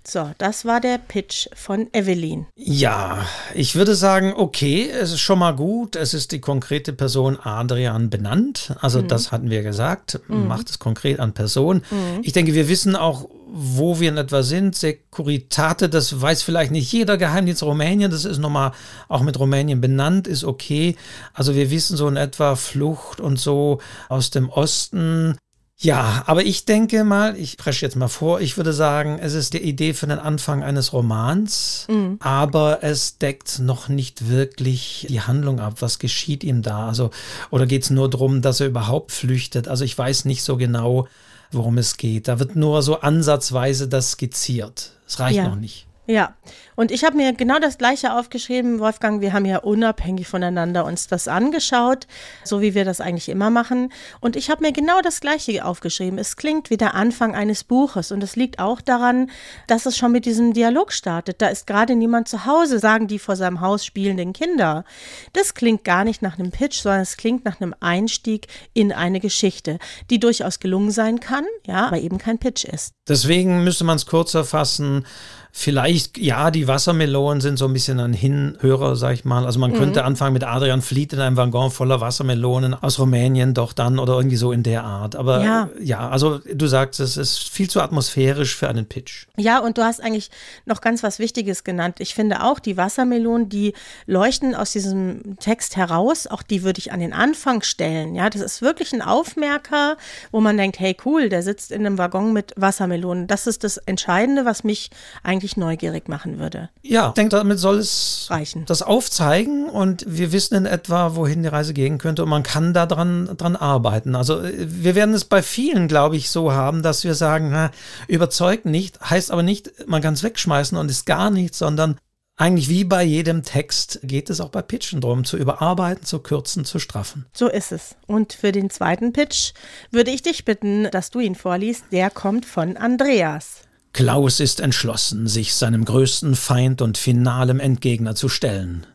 So, 0.04 0.32
das 0.40 0.66
war 0.66 0.82
der 0.82 0.98
Pitch 0.98 1.48
von 1.54 1.88
Evelyn. 1.94 2.48
Ja, 2.56 3.26
ich 3.54 3.76
würde 3.76 3.94
sagen, 3.94 4.34
okay, 4.36 4.90
es 4.90 5.12
ist 5.12 5.20
schon 5.20 5.40
mal 5.40 5.56
gut. 5.56 5.96
Es 5.96 6.14
ist 6.14 6.32
die 6.32 6.42
konkrete 6.42 6.92
Person 6.92 7.38
Adrian 7.40 8.10
benannt. 8.10 8.76
Also 8.82 9.02
mhm. 9.02 9.08
das 9.08 9.32
hatten 9.32 9.50
wir 9.50 9.62
gesagt. 9.62 10.20
Mhm. 10.28 10.48
Macht 10.48 10.70
es 10.70 10.80
konkret 10.80 11.20
an 11.20 11.34
Person. 11.34 11.84
Mhm. 11.92 12.22
Ich 12.24 12.34
denke, 12.34 12.56
wir 12.56 12.68
wissen 12.68 12.96
auch, 12.96 13.30
wo 13.54 14.00
wir 14.00 14.10
in 14.10 14.18
etwa 14.18 14.44
sind. 14.44 14.76
Securitate, 14.76 15.90
das 15.90 16.20
weiß 16.20 16.42
vielleicht 16.42 16.72
nicht 16.72 16.92
jeder 16.92 17.18
Geheimdienst 17.18 17.62
Rumänien. 17.62 18.10
Das 18.10 18.26
ist 18.26 18.40
nochmal 18.40 18.72
auch 19.10 19.22
mit 19.22 19.38
Rumänien 19.38 19.82
benannt, 19.82 20.28
ist 20.28 20.46
okay. 20.46 20.96
Also 21.34 21.54
wir 21.54 21.70
wissen 21.70 21.98
so 21.98 22.08
in 22.08 22.16
etwa 22.16 22.56
Flucht 22.56 23.20
und 23.20 23.40
so 23.40 23.80
aus 24.08 24.30
dem 24.30 24.50
Osten. 24.50 25.38
Ja, 25.84 26.24
aber 26.28 26.44
ich 26.46 26.66
denke 26.66 27.04
mal, 27.04 27.36
ich 27.36 27.58
presche 27.58 27.84
jetzt 27.84 27.96
mal 27.96 28.08
vor, 28.08 28.40
ich 28.40 28.56
würde 28.56 28.72
sagen, 28.72 29.18
es 29.20 29.34
ist 29.34 29.54
die 29.54 29.64
Idee 29.64 29.96
für 29.96 30.06
den 30.06 30.20
Anfang 30.20 30.64
eines 30.64 30.94
Romans, 30.94 31.88
mhm. 31.90 32.18
aber 32.20 32.84
es 32.84 33.18
deckt 33.18 33.58
noch 33.58 33.90
nicht 33.90 34.30
wirklich 34.30 35.08
die 35.10 35.22
Handlung 35.22 35.60
ab. 35.60 35.78
Was 35.80 35.98
geschieht 35.98 36.44
ihm 36.44 36.62
da? 36.62 36.88
Also, 36.88 37.10
oder 37.50 37.66
geht 37.66 37.82
es 37.82 37.90
nur 37.90 38.12
darum, 38.12 38.44
dass 38.44 38.60
er 38.60 38.68
überhaupt 38.68 39.12
flüchtet? 39.12 39.68
Also 39.68 39.84
ich 39.84 39.98
weiß 39.98 40.26
nicht 40.26 40.44
so 40.44 40.56
genau, 40.56 41.08
worum 41.52 41.80
es 41.80 41.98
geht. 41.98 42.28
Da 42.28 42.38
wird 42.38 42.56
nur 42.56 42.84
so 42.84 43.02
ansatzweise 43.02 43.88
das 43.88 44.12
skizziert. 44.12 44.92
Es 45.08 45.20
reicht 45.20 45.38
ja. 45.38 45.48
noch 45.48 45.56
nicht. 45.56 45.88
Ja, 46.12 46.36
und 46.76 46.92
ich 46.92 47.06
habe 47.06 47.16
mir 47.16 47.32
genau 47.32 47.58
das 47.60 47.78
gleiche 47.78 48.12
aufgeschrieben, 48.12 48.80
Wolfgang. 48.80 49.22
Wir 49.22 49.32
haben 49.32 49.46
ja 49.46 49.60
unabhängig 49.60 50.28
voneinander 50.28 50.84
uns 50.84 51.08
das 51.08 51.30
angeschaut, 51.30 52.06
so 52.44 52.60
wie 52.60 52.74
wir 52.74 52.84
das 52.84 53.00
eigentlich 53.00 53.30
immer 53.30 53.50
machen. 53.50 53.94
Und 54.20 54.36
ich 54.36 54.50
habe 54.50 54.62
mir 54.62 54.74
genau 54.74 55.00
das 55.02 55.22
gleiche 55.22 55.64
aufgeschrieben. 55.64 56.20
Es 56.20 56.36
klingt 56.36 56.70
wie 56.70 56.76
der 56.76 56.96
Anfang 56.96 57.34
eines 57.34 57.64
Buches 57.64 58.12
und 58.12 58.22
es 58.24 58.36
liegt 58.36 58.60
auch 58.60 58.82
daran, 58.82 59.32
dass 59.68 59.86
es 59.86 59.98
schon 59.98 60.12
mit 60.12 60.26
diesem 60.26 60.52
Dialog 60.52 60.92
startet. 60.92 61.42
Da 61.42 61.48
ist 61.48 61.66
gerade 61.66 61.96
niemand 61.96 62.28
zu 62.28 62.46
Hause, 62.46 62.80
sagen 62.80 63.08
die 63.08 63.20
vor 63.20 63.38
seinem 63.38 63.62
Haus 63.62 63.86
spielenden 63.86 64.34
Kinder. 64.34 64.84
Das 65.32 65.54
klingt 65.54 65.86
gar 65.86 66.04
nicht 66.04 66.22
nach 66.22 66.38
einem 66.38 66.52
Pitch, 66.52 66.82
sondern 66.82 67.02
es 67.02 67.16
klingt 67.16 67.46
nach 67.46 67.62
einem 67.62 67.74
Einstieg 67.80 68.48
in 68.74 68.92
eine 68.92 69.22
Geschichte, 69.22 69.80
die 70.10 70.20
durchaus 70.20 70.60
gelungen 70.60 70.92
sein 70.92 71.22
kann, 71.22 71.46
ja, 71.66 71.86
aber 71.88 72.00
eben 72.00 72.18
kein 72.18 72.38
Pitch 72.38 72.66
ist. 72.66 72.92
Deswegen 73.08 73.64
müsste 73.64 73.86
man 73.86 73.96
es 73.96 74.06
kurzer 74.06 74.44
fassen. 74.44 75.06
Vielleicht, 75.54 76.18
ja, 76.18 76.50
die 76.50 76.68
Wassermelonen 76.68 77.42
sind 77.42 77.58
so 77.58 77.66
ein 77.66 77.74
bisschen 77.74 78.00
ein 78.00 78.14
Hinhörer, 78.14 78.96
sag 78.96 79.14
ich 79.16 79.26
mal. 79.26 79.46
Also 79.46 79.60
man 79.60 79.72
mhm. 79.72 79.76
könnte 79.76 80.06
anfangen 80.06 80.34
mit 80.34 80.46
Adrian 80.46 80.82
flieht 80.82 81.12
in 81.12 81.20
einem 81.20 81.36
Waggon 81.36 81.72
voller 81.72 82.00
Wassermelonen 82.00 82.74
aus 82.74 83.00
Rumänien 83.00 83.54
doch 83.54 83.74
dann 83.74 84.00
oder 84.00 84.14
irgendwie 84.14 84.38
so 84.38 84.54
in 84.54 84.64
der 84.64 84.86
Art. 84.86 85.18
Aber 85.18 85.44
ja, 85.44 85.70
ja 85.82 86.10
also 86.10 86.40
du 86.40 86.68
sagst, 86.68 87.02
es 87.02 87.18
ist 87.18 87.50
viel 87.50 87.70
zu 87.70 87.82
atmosphärisch 87.82 88.56
für 88.56 88.70
einen 88.70 88.86
Pitch. 88.86 89.26
Ja, 89.38 89.60
und 89.60 89.78
du 89.78 89.84
hast 89.84 90.02
eigentlich 90.02 90.32
noch 90.66 90.80
ganz 90.80 91.04
was 91.04 91.20
Wichtiges 91.20 91.66
genannt. 91.66 91.98
Ich 92.00 92.16
finde 92.16 92.44
auch, 92.44 92.60
die 92.60 92.78
Wassermelonen, 92.78 93.50
die 93.50 93.74
leuchten 94.06 94.56
aus 94.56 94.72
diesem 94.72 95.38
Text 95.40 95.76
heraus. 95.76 96.28
Auch 96.28 96.44
die 96.44 96.64
würde 96.64 96.80
ich 96.80 96.94
an 96.94 97.02
den 97.02 97.12
Anfang 97.12 97.62
stellen. 97.62 98.16
Ja, 98.16 98.30
das 98.30 98.42
ist 98.42 98.62
wirklich 98.62 98.94
ein 98.94 99.02
Aufmerker, 99.02 99.98
wo 100.32 100.40
man 100.40 100.56
denkt, 100.56 100.80
hey 100.80 100.96
cool, 101.06 101.28
der 101.28 101.44
sitzt 101.44 101.72
in 101.72 101.86
einem 101.86 101.98
Waggon 101.98 102.32
mit 102.32 102.54
Wassermelonen. 102.56 103.28
Das 103.28 103.48
ist 103.48 103.66
das 103.66 103.76
Entscheidende, 103.78 104.46
was 104.46 104.64
mich 104.64 104.92
eigentlich 105.24 105.41
eigentlich 105.42 105.58
neugierig 105.58 106.08
machen 106.08 106.38
würde. 106.38 106.70
Ja, 106.84 107.10
ich 107.10 107.14
denke, 107.16 107.36
damit 107.36 107.58
soll 107.58 107.80
es 107.80 108.28
reichen. 108.30 108.66
Das 108.68 108.84
aufzeigen 108.84 109.68
und 109.68 110.06
wir 110.08 110.32
wissen 110.32 110.56
in 110.56 110.66
etwa, 110.68 111.16
wohin 111.16 111.42
die 111.42 111.50
Reise 111.50 111.74
gehen 111.74 111.98
könnte 111.98 112.22
und 112.24 112.30
man 112.30 112.44
kann 112.44 112.74
da 112.74 112.86
dran, 112.86 113.30
dran 113.38 113.56
arbeiten. 113.56 114.16
Also 114.16 114.44
wir 114.44 114.94
werden 114.94 115.16
es 115.16 115.26
bei 115.26 115.42
vielen, 115.42 115.88
glaube 115.88 116.16
ich, 116.16 116.30
so 116.30 116.54
haben, 116.54 116.84
dass 116.84 117.04
wir 117.04 117.16
sagen, 117.16 117.50
na, 117.52 117.72
überzeugt 118.08 118.66
nicht, 118.66 119.02
heißt 119.02 119.32
aber 119.32 119.42
nicht, 119.42 119.88
man 119.88 120.04
kann 120.04 120.14
es 120.14 120.22
wegschmeißen 120.22 120.78
und 120.78 120.92
ist 120.92 121.08
gar 121.08 121.32
nichts, 121.32 121.58
sondern 121.58 121.98
eigentlich 122.38 122.70
wie 122.70 122.84
bei 122.84 123.04
jedem 123.04 123.44
Text 123.44 124.00
geht 124.04 124.30
es 124.30 124.42
auch 124.42 124.50
bei 124.50 124.62
Pitchen 124.62 125.02
drum, 125.02 125.26
zu 125.26 125.38
überarbeiten, 125.38 126.06
zu 126.06 126.20
kürzen, 126.20 126.66
zu 126.66 126.78
straffen. 126.78 127.26
So 127.34 127.48
ist 127.48 127.72
es. 127.72 127.96
Und 128.06 128.34
für 128.34 128.52
den 128.52 128.70
zweiten 128.70 129.12
Pitch 129.12 129.54
würde 129.90 130.12
ich 130.12 130.22
dich 130.22 130.46
bitten, 130.46 130.90
dass 130.92 131.10
du 131.10 131.20
ihn 131.20 131.36
vorliest. 131.36 131.86
Der 131.92 132.12
kommt 132.12 132.46
von 132.46 132.78
Andreas. 132.78 133.64
Klaus 133.94 134.40
ist 134.40 134.60
entschlossen, 134.60 135.28
sich 135.28 135.54
seinem 135.54 135.86
größten 135.86 136.36
Feind 136.36 136.82
und 136.82 136.98
finalem 136.98 137.60
Endgegner 137.60 138.16
zu 138.16 138.30
stellen. 138.30 138.88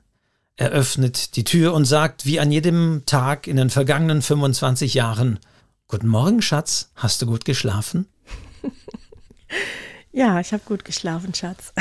Er 0.57 0.71
öffnet 0.71 1.37
die 1.37 1.45
Tür 1.45 1.75
und 1.75 1.85
sagt, 1.85 2.25
wie 2.25 2.41
an 2.41 2.50
jedem 2.50 3.03
Tag 3.05 3.47
in 3.47 3.57
den 3.57 3.69
vergangenen 3.69 4.23
25 4.23 4.95
Jahren, 4.95 5.38
Guten 5.88 6.09
Morgen, 6.09 6.43
Schatz, 6.43 6.91
hast 6.97 7.23
du 7.23 7.26
gut 7.26 7.45
geschlafen? 7.45 8.09
ja, 10.12 10.41
ich 10.41 10.53
habe 10.53 10.65
gut 10.67 10.85
geschlafen, 10.85 11.33
Schatz. 11.33 11.73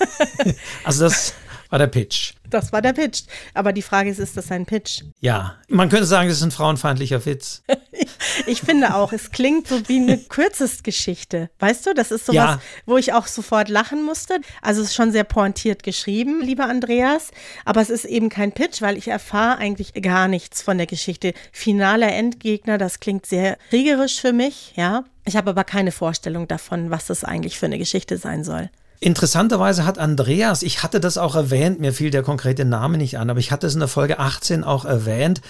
also 0.84 1.04
das 1.04 1.32
war 1.72 1.78
der 1.78 1.86
Pitch. 1.86 2.34
Das 2.50 2.70
war 2.70 2.82
der 2.82 2.92
Pitch. 2.92 3.22
Aber 3.54 3.72
die 3.72 3.80
Frage 3.80 4.10
ist, 4.10 4.18
ist 4.18 4.36
das 4.36 4.52
ein 4.52 4.66
Pitch? 4.66 5.04
Ja, 5.20 5.56
man 5.68 5.88
könnte 5.88 6.04
sagen, 6.04 6.28
das 6.28 6.36
ist 6.36 6.44
ein 6.44 6.50
frauenfeindlicher 6.50 7.24
Witz. 7.24 7.62
ich 8.46 8.60
finde 8.60 8.94
auch, 8.94 9.14
es 9.14 9.30
klingt 9.30 9.68
so 9.68 9.88
wie 9.88 9.96
eine 9.96 10.18
Kürzestgeschichte. 10.18 11.48
Weißt 11.60 11.86
du, 11.86 11.94
das 11.94 12.10
ist 12.10 12.26
sowas, 12.26 12.36
ja. 12.36 12.60
wo 12.84 12.98
ich 12.98 13.14
auch 13.14 13.26
sofort 13.26 13.70
lachen 13.70 14.04
musste. 14.04 14.38
Also 14.60 14.82
es 14.82 14.88
ist 14.88 14.94
schon 14.94 15.12
sehr 15.12 15.24
pointiert 15.24 15.82
geschrieben, 15.82 16.42
lieber 16.42 16.66
Andreas. 16.66 17.30
Aber 17.64 17.80
es 17.80 17.88
ist 17.88 18.04
eben 18.04 18.28
kein 18.28 18.52
Pitch, 18.52 18.82
weil 18.82 18.98
ich 18.98 19.08
erfahre 19.08 19.56
eigentlich 19.56 19.94
gar 19.94 20.28
nichts 20.28 20.60
von 20.60 20.76
der 20.76 20.86
Geschichte. 20.86 21.32
Finaler 21.52 22.12
Endgegner, 22.12 22.76
das 22.76 23.00
klingt 23.00 23.24
sehr 23.24 23.56
kriegerisch 23.70 24.20
für 24.20 24.34
mich, 24.34 24.74
ja. 24.76 25.04
Ich 25.24 25.36
habe 25.36 25.50
aber 25.50 25.64
keine 25.64 25.92
Vorstellung 25.92 26.48
davon, 26.48 26.90
was 26.90 27.06
das 27.06 27.24
eigentlich 27.24 27.58
für 27.58 27.66
eine 27.66 27.78
Geschichte 27.78 28.18
sein 28.18 28.44
soll. 28.44 28.68
Interessanterweise 29.02 29.84
hat 29.84 29.98
Andreas, 29.98 30.62
ich 30.62 30.84
hatte 30.84 31.00
das 31.00 31.18
auch 31.18 31.34
erwähnt, 31.34 31.80
mir 31.80 31.92
fiel 31.92 32.12
der 32.12 32.22
konkrete 32.22 32.64
Name 32.64 32.98
nicht 32.98 33.18
an, 33.18 33.30
aber 33.30 33.40
ich 33.40 33.50
hatte 33.50 33.66
es 33.66 33.74
in 33.74 33.80
der 33.80 33.88
Folge 33.88 34.20
18 34.20 34.62
auch 34.62 34.84
erwähnt 34.84 35.40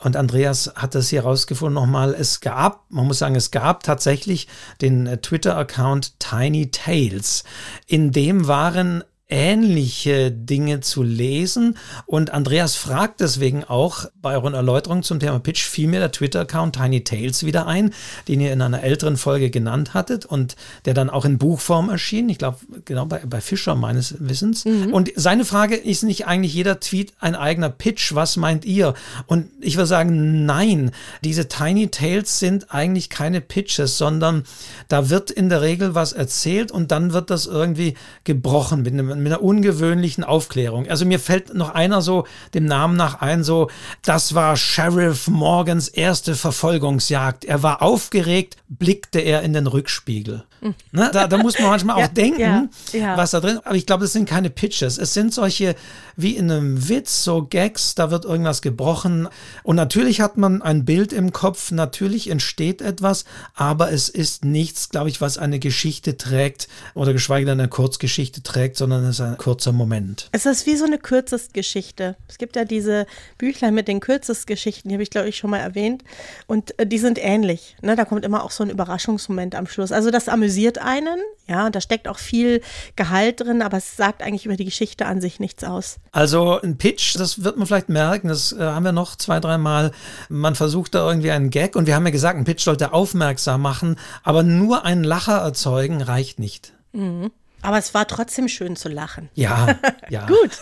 und 0.00 0.14
Andreas 0.14 0.70
hat 0.76 0.94
das 0.94 1.08
hier 1.08 1.22
rausgefunden 1.22 1.74
nochmal. 1.74 2.14
Es 2.14 2.40
gab, 2.40 2.84
man 2.88 3.08
muss 3.08 3.18
sagen, 3.18 3.34
es 3.34 3.50
gab 3.50 3.82
tatsächlich 3.82 4.46
den 4.80 5.08
äh, 5.08 5.16
Twitter-Account 5.16 6.20
Tiny 6.20 6.70
Tales. 6.70 7.42
In 7.88 8.12
dem 8.12 8.46
waren 8.46 9.02
ähnliche 9.30 10.30
Dinge 10.30 10.80
zu 10.80 11.02
lesen. 11.02 11.76
Und 12.06 12.32
Andreas 12.32 12.76
fragt 12.76 13.20
deswegen 13.20 13.64
auch 13.64 14.06
bei 14.20 14.34
euren 14.34 14.54
Erläuterungen 14.54 15.02
zum 15.02 15.20
Thema 15.20 15.38
Pitch 15.38 15.62
fiel 15.62 15.88
mir 15.88 16.00
der 16.00 16.12
Twitter-Account 16.12 16.76
Tiny 16.76 17.04
Tales 17.04 17.44
wieder 17.44 17.66
ein, 17.66 17.94
den 18.28 18.40
ihr 18.40 18.52
in 18.52 18.60
einer 18.60 18.82
älteren 18.82 19.16
Folge 19.16 19.50
genannt 19.50 19.94
hattet 19.94 20.26
und 20.26 20.56
der 20.84 20.94
dann 20.94 21.10
auch 21.10 21.24
in 21.24 21.38
Buchform 21.38 21.88
erschien. 21.88 22.28
Ich 22.28 22.38
glaube, 22.38 22.58
genau 22.84 23.06
bei, 23.06 23.20
bei 23.24 23.40
Fischer 23.40 23.74
meines 23.74 24.16
Wissens. 24.18 24.64
Mhm. 24.64 24.92
Und 24.92 25.12
seine 25.16 25.44
Frage 25.44 25.76
ist 25.76 26.02
nicht 26.02 26.26
eigentlich 26.26 26.54
jeder 26.54 26.80
Tweet 26.80 27.12
ein 27.20 27.34
eigener 27.34 27.70
Pitch. 27.70 28.14
Was 28.14 28.36
meint 28.36 28.64
ihr? 28.64 28.94
Und 29.26 29.48
ich 29.60 29.76
würde 29.76 29.86
sagen, 29.86 30.44
nein. 30.44 30.90
Diese 31.22 31.48
Tiny 31.48 31.88
Tales 31.88 32.38
sind 32.38 32.72
eigentlich 32.74 33.10
keine 33.10 33.40
Pitches, 33.40 33.96
sondern 33.96 34.44
da 34.88 35.10
wird 35.10 35.30
in 35.30 35.48
der 35.48 35.62
Regel 35.62 35.94
was 35.94 36.12
erzählt 36.12 36.72
und 36.72 36.90
dann 36.90 37.12
wird 37.12 37.30
das 37.30 37.46
irgendwie 37.46 37.94
gebrochen 38.24 38.82
mit 38.82 38.92
einem 38.92 39.19
mit 39.22 39.32
einer 39.32 39.42
ungewöhnlichen 39.42 40.24
Aufklärung. 40.24 40.88
Also 40.88 41.04
mir 41.04 41.20
fällt 41.20 41.54
noch 41.54 41.70
einer 41.70 42.02
so 42.02 42.26
dem 42.54 42.64
Namen 42.64 42.96
nach 42.96 43.20
ein, 43.20 43.44
so, 43.44 43.70
das 44.02 44.34
war 44.34 44.56
Sheriff 44.56 45.28
Morgans 45.28 45.88
erste 45.88 46.34
Verfolgungsjagd. 46.34 47.44
Er 47.44 47.62
war 47.62 47.82
aufgeregt, 47.82 48.56
blickte 48.68 49.20
er 49.20 49.42
in 49.42 49.52
den 49.52 49.66
Rückspiegel. 49.66 50.44
Ne? 50.60 51.10
Da, 51.12 51.26
da, 51.26 51.38
muss 51.38 51.58
man 51.58 51.68
manchmal 51.68 51.96
auch 51.96 52.00
ja, 52.00 52.08
denken, 52.08 52.40
ja, 52.40 52.68
ja. 52.92 53.16
was 53.16 53.30
da 53.30 53.40
drin 53.40 53.56
ist. 53.56 53.66
Aber 53.66 53.76
ich 53.76 53.86
glaube, 53.86 54.04
das 54.04 54.12
sind 54.12 54.28
keine 54.28 54.50
Pitches. 54.50 54.98
Es 54.98 55.14
sind 55.14 55.32
solche, 55.32 55.74
wie 56.16 56.36
in 56.36 56.50
einem 56.50 56.88
Witz, 56.88 57.24
so 57.24 57.46
Gags, 57.46 57.94
da 57.94 58.10
wird 58.10 58.24
irgendwas 58.26 58.60
gebrochen. 58.60 59.28
Und 59.62 59.76
natürlich 59.76 60.20
hat 60.20 60.36
man 60.36 60.60
ein 60.60 60.84
Bild 60.84 61.12
im 61.12 61.32
Kopf, 61.32 61.70
natürlich 61.70 62.28
entsteht 62.28 62.82
etwas, 62.82 63.24
aber 63.54 63.90
es 63.90 64.08
ist 64.08 64.44
nichts, 64.44 64.90
glaube 64.90 65.08
ich, 65.08 65.20
was 65.20 65.38
eine 65.38 65.58
Geschichte 65.58 66.18
trägt 66.18 66.68
oder 66.94 67.12
geschweige 67.12 67.46
denn 67.46 67.58
eine 67.58 67.68
Kurzgeschichte 67.68 68.42
trägt, 68.42 68.76
sondern 68.76 69.04
es 69.04 69.16
ist 69.16 69.20
ein 69.22 69.38
kurzer 69.38 69.72
Moment. 69.72 70.28
Es 70.32 70.44
ist 70.44 70.66
wie 70.66 70.76
so 70.76 70.84
eine 70.84 70.98
Kürzestgeschichte. 70.98 72.16
Es 72.28 72.36
gibt 72.36 72.56
ja 72.56 72.64
diese 72.64 73.06
Büchlein 73.38 73.74
mit 73.74 73.88
den 73.88 74.00
Kürzestgeschichten, 74.00 74.90
die 74.90 74.94
habe 74.94 75.02
ich, 75.02 75.10
glaube 75.10 75.28
ich, 75.28 75.38
schon 75.38 75.50
mal 75.50 75.58
erwähnt. 75.58 76.04
Und 76.46 76.78
äh, 76.78 76.86
die 76.86 76.98
sind 76.98 77.18
ähnlich. 77.18 77.76
Ne? 77.80 77.96
Da 77.96 78.04
kommt 78.04 78.24
immer 78.24 78.44
auch 78.44 78.50
so 78.50 78.62
ein 78.62 78.70
Überraschungsmoment 78.70 79.54
am 79.54 79.66
Schluss. 79.66 79.90
Also 79.90 80.10
das 80.10 80.28
amüsiert 80.28 80.49
amüsiert 80.50 80.78
einen. 80.78 81.20
Ja, 81.46 81.70
da 81.70 81.80
steckt 81.80 82.08
auch 82.08 82.18
viel 82.18 82.60
Gehalt 82.96 83.40
drin, 83.40 83.62
aber 83.62 83.76
es 83.76 83.96
sagt 83.96 84.22
eigentlich 84.22 84.46
über 84.46 84.56
die 84.56 84.64
Geschichte 84.64 85.06
an 85.06 85.20
sich 85.20 85.40
nichts 85.40 85.64
aus. 85.64 85.98
Also 86.12 86.60
ein 86.60 86.76
Pitch, 86.76 87.16
das 87.16 87.44
wird 87.44 87.56
man 87.56 87.66
vielleicht 87.66 87.88
merken, 87.88 88.28
das 88.28 88.52
äh, 88.52 88.60
haben 88.60 88.84
wir 88.84 88.92
noch 88.92 89.16
zwei, 89.16 89.40
dreimal. 89.40 89.92
Man 90.28 90.54
versucht 90.54 90.94
da 90.94 91.08
irgendwie 91.08 91.30
einen 91.30 91.50
Gag 91.50 91.76
und 91.76 91.86
wir 91.86 91.94
haben 91.94 92.04
ja 92.04 92.12
gesagt, 92.12 92.36
ein 92.36 92.44
Pitch 92.44 92.64
sollte 92.64 92.92
aufmerksam 92.92 93.62
machen, 93.62 93.96
aber 94.22 94.42
nur 94.42 94.84
einen 94.84 95.04
Lacher 95.04 95.38
erzeugen 95.38 96.02
reicht 96.02 96.38
nicht. 96.38 96.72
Mhm. 96.92 97.30
Aber 97.62 97.78
es 97.78 97.94
war 97.94 98.06
trotzdem 98.06 98.48
schön 98.48 98.74
zu 98.74 98.88
lachen. 98.88 99.28
Ja, 99.34 99.76
ja. 100.08 100.26
Gut. 100.26 100.58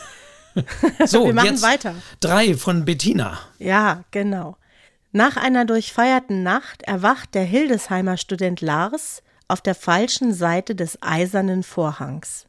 so, 1.06 1.26
wir 1.26 1.34
machen 1.34 1.62
weiter. 1.62 1.94
Drei 2.20 2.54
von 2.54 2.84
Bettina. 2.84 3.38
Ja, 3.58 4.04
genau. 4.10 4.56
Nach 5.12 5.36
einer 5.36 5.64
durchfeierten 5.64 6.42
Nacht 6.42 6.82
erwacht 6.82 7.34
der 7.34 7.44
Hildesheimer 7.44 8.16
Student 8.16 8.60
Lars 8.60 9.22
auf 9.48 9.60
der 9.60 9.74
falschen 9.74 10.32
Seite 10.34 10.74
des 10.74 11.02
eisernen 11.02 11.62
Vorhangs. 11.62 12.46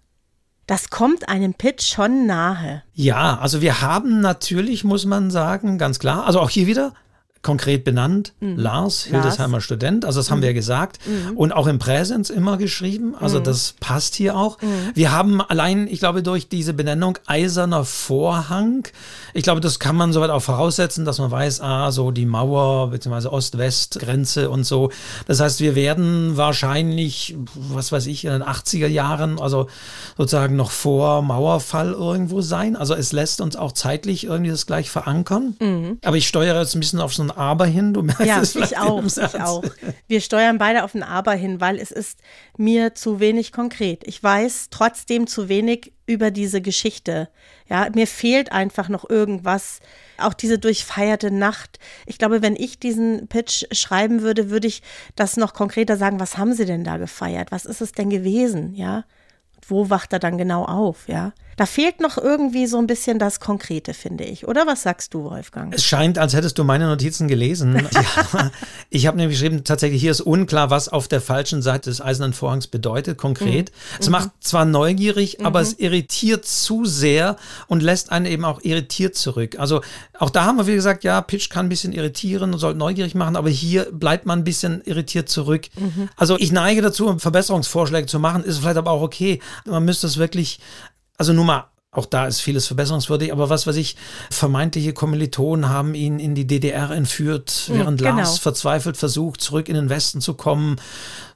Das 0.68 0.92
kommt 0.92 1.28
einem 1.30 1.56
Pitch 1.56 1.82
schon 1.82 2.28
nahe. 2.28 2.84
Ja, 2.94 3.40
also 3.40 3.62
wir 3.62 3.82
haben 3.82 4.20
natürlich, 4.22 4.84
muss 4.84 5.06
man 5.06 5.32
sagen, 5.32 5.80
ganz 5.80 5.98
klar, 5.98 6.28
also 6.28 6.40
auch 6.40 6.50
hier 6.52 6.68
wieder 6.68 6.94
konkret 7.42 7.86
benannt, 7.86 8.34
mhm. 8.42 8.58
Lars, 8.58 9.04
Hildesheimer 9.04 9.58
Lars. 9.58 9.64
Student, 9.64 10.04
also 10.04 10.20
das 10.20 10.30
haben 10.30 10.40
mhm. 10.40 10.44
wir 10.44 10.54
gesagt 10.54 11.00
mhm. 11.06 11.38
und 11.38 11.54
auch 11.54 11.68
im 11.68 11.80
Präsens 11.80 12.30
immer 12.30 12.58
geschrieben, 12.58 13.16
also 13.18 13.40
mhm. 13.40 13.46
das 13.46 13.76
passt 13.80 14.16
hier 14.16 14.36
auch. 14.36 14.62
Mhm. 14.62 14.92
Wir 14.94 15.12
haben 15.14 15.42
allein, 15.42 15.88
ich 15.88 16.00
glaube, 16.00 16.22
durch 16.22 16.50
diese 16.50 16.74
Benennung 16.74 17.18
eiserner 17.26 17.86
Vorhang, 17.86 18.88
ich 19.34 19.44
glaube, 19.44 19.62
das 19.62 19.80
kann 19.80 19.96
man 19.96 20.12
soweit 20.12 20.32
auch 20.32 20.42
voraussetzen, 20.42 21.06
dass 21.06 21.20
man 21.20 21.32
weiß, 21.32 21.62
ah, 21.62 21.92
so 21.92 22.12
die 22.12 22.26
Mauer 22.26 22.90
bzw. 22.90 23.30
Ost-West-Grenze 23.30 24.50
und 24.50 24.66
so. 24.66 24.92
Das 25.26 25.40
heißt, 25.40 25.62
wir 25.62 25.76
werden 25.76 26.36
wahrscheinlich, 26.36 27.38
was 27.56 27.94
weiß 27.94 28.08
ich, 28.08 28.26
in 28.26 28.32
den 28.32 28.44
80er 28.44 28.88
Jahren, 28.88 29.40
also 29.40 29.68
sozusagen 30.18 30.58
noch 30.58 30.72
vor 30.72 31.22
Mauerfall 31.22 31.94
irgendwo 31.94 32.42
sein. 32.42 32.76
Also 32.76 32.96
es 32.96 33.14
lässt 33.14 33.40
uns 33.40 33.56
auch 33.56 33.72
zeitlich 33.72 34.26
irgendwie 34.26 34.52
das 34.52 34.66
gleich 34.66 34.90
verankern. 34.90 35.56
Mhm. 35.60 36.00
Aber 36.04 36.18
ich 36.18 36.28
steuere 36.28 36.60
jetzt 36.60 36.76
ein 36.76 36.82
bisschen 36.82 37.00
auf 37.00 37.14
so 37.14 37.29
ein 37.30 37.38
Aber 37.38 37.66
hin. 37.66 37.94
Du 37.94 38.02
merkst 38.02 38.26
ja, 38.26 38.42
es 38.42 38.56
ich 38.56 38.78
auch, 38.78 39.04
ich 39.04 39.40
auch. 39.40 39.64
Wir 40.08 40.22
steuern 40.22 40.58
beide 40.58 40.84
auf 40.84 40.96
ein 40.96 41.04
Aber 41.04 41.34
hin, 41.34 41.62
weil 41.62 41.78
es 41.78 41.92
ist 41.92 42.20
mir 42.58 42.96
zu 42.96 43.20
wenig 43.20 43.52
konkret. 43.52 44.04
Ich 44.06 44.22
weiß 44.22 44.68
trotzdem 44.70 45.28
zu 45.28 45.50
wenig 45.50 45.94
über 46.06 46.32
diese 46.32 46.62
Geschichte. 46.62 47.30
Ja, 47.70 47.88
mir 47.94 48.08
fehlt 48.08 48.52
einfach 48.52 48.90
noch 48.90 49.10
irgendwas. 49.10 49.80
Auch 50.18 50.34
diese 50.34 50.60
durchfeierte 50.60 51.32
Nacht. 51.32 51.80
Ich 52.06 52.18
glaube, 52.18 52.42
wenn 52.42 52.56
ich 52.56 52.80
diesen 52.80 53.28
Pitch 53.28 53.66
schreiben 53.72 54.22
würde, 54.22 54.50
würde 54.50 54.68
ich 54.68 54.82
das 55.16 55.38
noch 55.38 55.54
konkreter 55.54 55.98
sagen. 55.98 56.20
Was 56.20 56.38
haben 56.38 56.54
Sie 56.54 56.66
denn 56.66 56.84
da 56.84 56.98
gefeiert? 56.98 57.52
Was 57.52 57.66
ist 57.66 57.82
es 57.82 57.92
denn 57.92 58.10
gewesen? 58.10 58.74
Ja, 58.74 59.06
wo 59.68 59.90
wacht 59.90 60.14
er 60.14 60.20
dann 60.20 60.38
genau 60.38 60.66
auf? 60.66 61.08
Ja, 61.08 61.34
da 61.60 61.66
fehlt 61.66 62.00
noch 62.00 62.18
irgendwie 62.18 62.68
so 62.68 62.78
ein 62.78 62.88
bisschen 62.88 63.20
das 63.20 63.42
Konkrete, 63.42 63.94
finde 63.94 64.24
ich. 64.24 64.48
Oder 64.48 64.66
was 64.66 64.84
sagst 64.84 65.14
du, 65.14 65.26
Wolfgang? 65.26 65.74
Es 65.74 65.84
scheint, 65.84 66.18
als 66.18 66.34
hättest 66.34 66.58
du 66.58 66.64
meine 66.64 66.88
Notizen 66.88 67.28
gelesen. 67.28 67.76
ja, 67.92 68.52
ich 68.90 69.08
habe 69.08 69.18
nämlich 69.18 69.38
geschrieben, 69.38 69.66
tatsächlich 69.66 70.00
hier 70.00 70.12
ist 70.12 70.22
unklar, 70.22 70.70
was 70.70 70.88
auf 70.88 71.10
der 71.10 71.20
falschen 71.20 71.62
Seite 71.62 71.90
des 71.90 72.00
eisernen 72.00 72.32
Vorhangs 72.32 72.68
bedeutet, 72.68 73.18
konkret. 73.18 73.72
Mhm. 73.72 73.98
Es 74.00 74.10
macht 74.10 74.30
zwar 74.40 74.64
neugierig, 74.64 75.40
mhm. 75.40 75.48
aber 75.48 75.60
es 75.60 75.74
irritiert 75.74 76.46
zu 76.46 76.86
sehr 76.86 77.36
und 77.68 77.84
lässt 77.84 78.10
einen 78.10 78.26
eben 78.26 78.46
auch 78.46 78.62
irritiert 78.64 79.18
zurück. 79.18 79.60
Also 79.60 79.82
auch 80.18 80.30
da 80.30 80.46
haben 80.46 80.60
wir, 80.60 80.68
wie 80.68 80.76
gesagt, 80.76 81.04
ja, 81.04 81.20
Pitch 81.20 81.50
kann 81.50 81.66
ein 81.66 81.70
bisschen 81.70 81.92
irritieren 81.92 82.54
und 82.54 82.60
soll 82.60 82.74
neugierig 82.74 83.16
machen, 83.16 83.36
aber 83.36 83.50
hier 83.50 83.90
bleibt 83.92 84.26
man 84.26 84.40
ein 84.40 84.44
bisschen 84.46 84.82
irritiert 84.86 85.28
zurück. 85.28 85.68
Mhm. 85.78 86.08
Also 86.16 86.38
ich 86.38 86.54
neige 86.54 86.82
dazu, 86.82 87.20
Verbesserungsvorschläge 87.20 88.08
zu 88.08 88.20
machen, 88.20 88.46
ist 88.46 88.60
vielleicht 88.60 88.78
aber 88.78 88.92
auch 88.92 89.02
okay. 89.02 89.42
Man 89.66 89.84
müsste 89.84 90.08
es 90.08 90.16
wirklich 90.16 90.62
also 91.20 91.34
nur 91.34 91.46
mal 91.46 91.68
Auch 91.92 92.06
da 92.06 92.28
ist 92.28 92.40
vieles 92.40 92.68
verbesserungswürdig, 92.68 93.32
aber 93.32 93.50
was 93.50 93.66
weiß 93.66 93.76
ich, 93.76 93.96
vermeintliche 94.30 94.94
Kommilitonen 94.94 95.70
haben 95.70 95.96
ihn 95.96 96.20
in 96.20 96.36
die 96.36 96.46
DDR 96.46 96.92
entführt, 96.92 97.50
hm, 97.66 97.76
während 97.76 98.00
genau. 98.00 98.18
Lars 98.18 98.38
verzweifelt 98.38 98.96
versucht, 98.96 99.42
zurück 99.42 99.68
in 99.70 99.76
den 99.76 99.90
Westen 99.90 100.22
zu 100.22 100.36
kommen, 100.36 100.80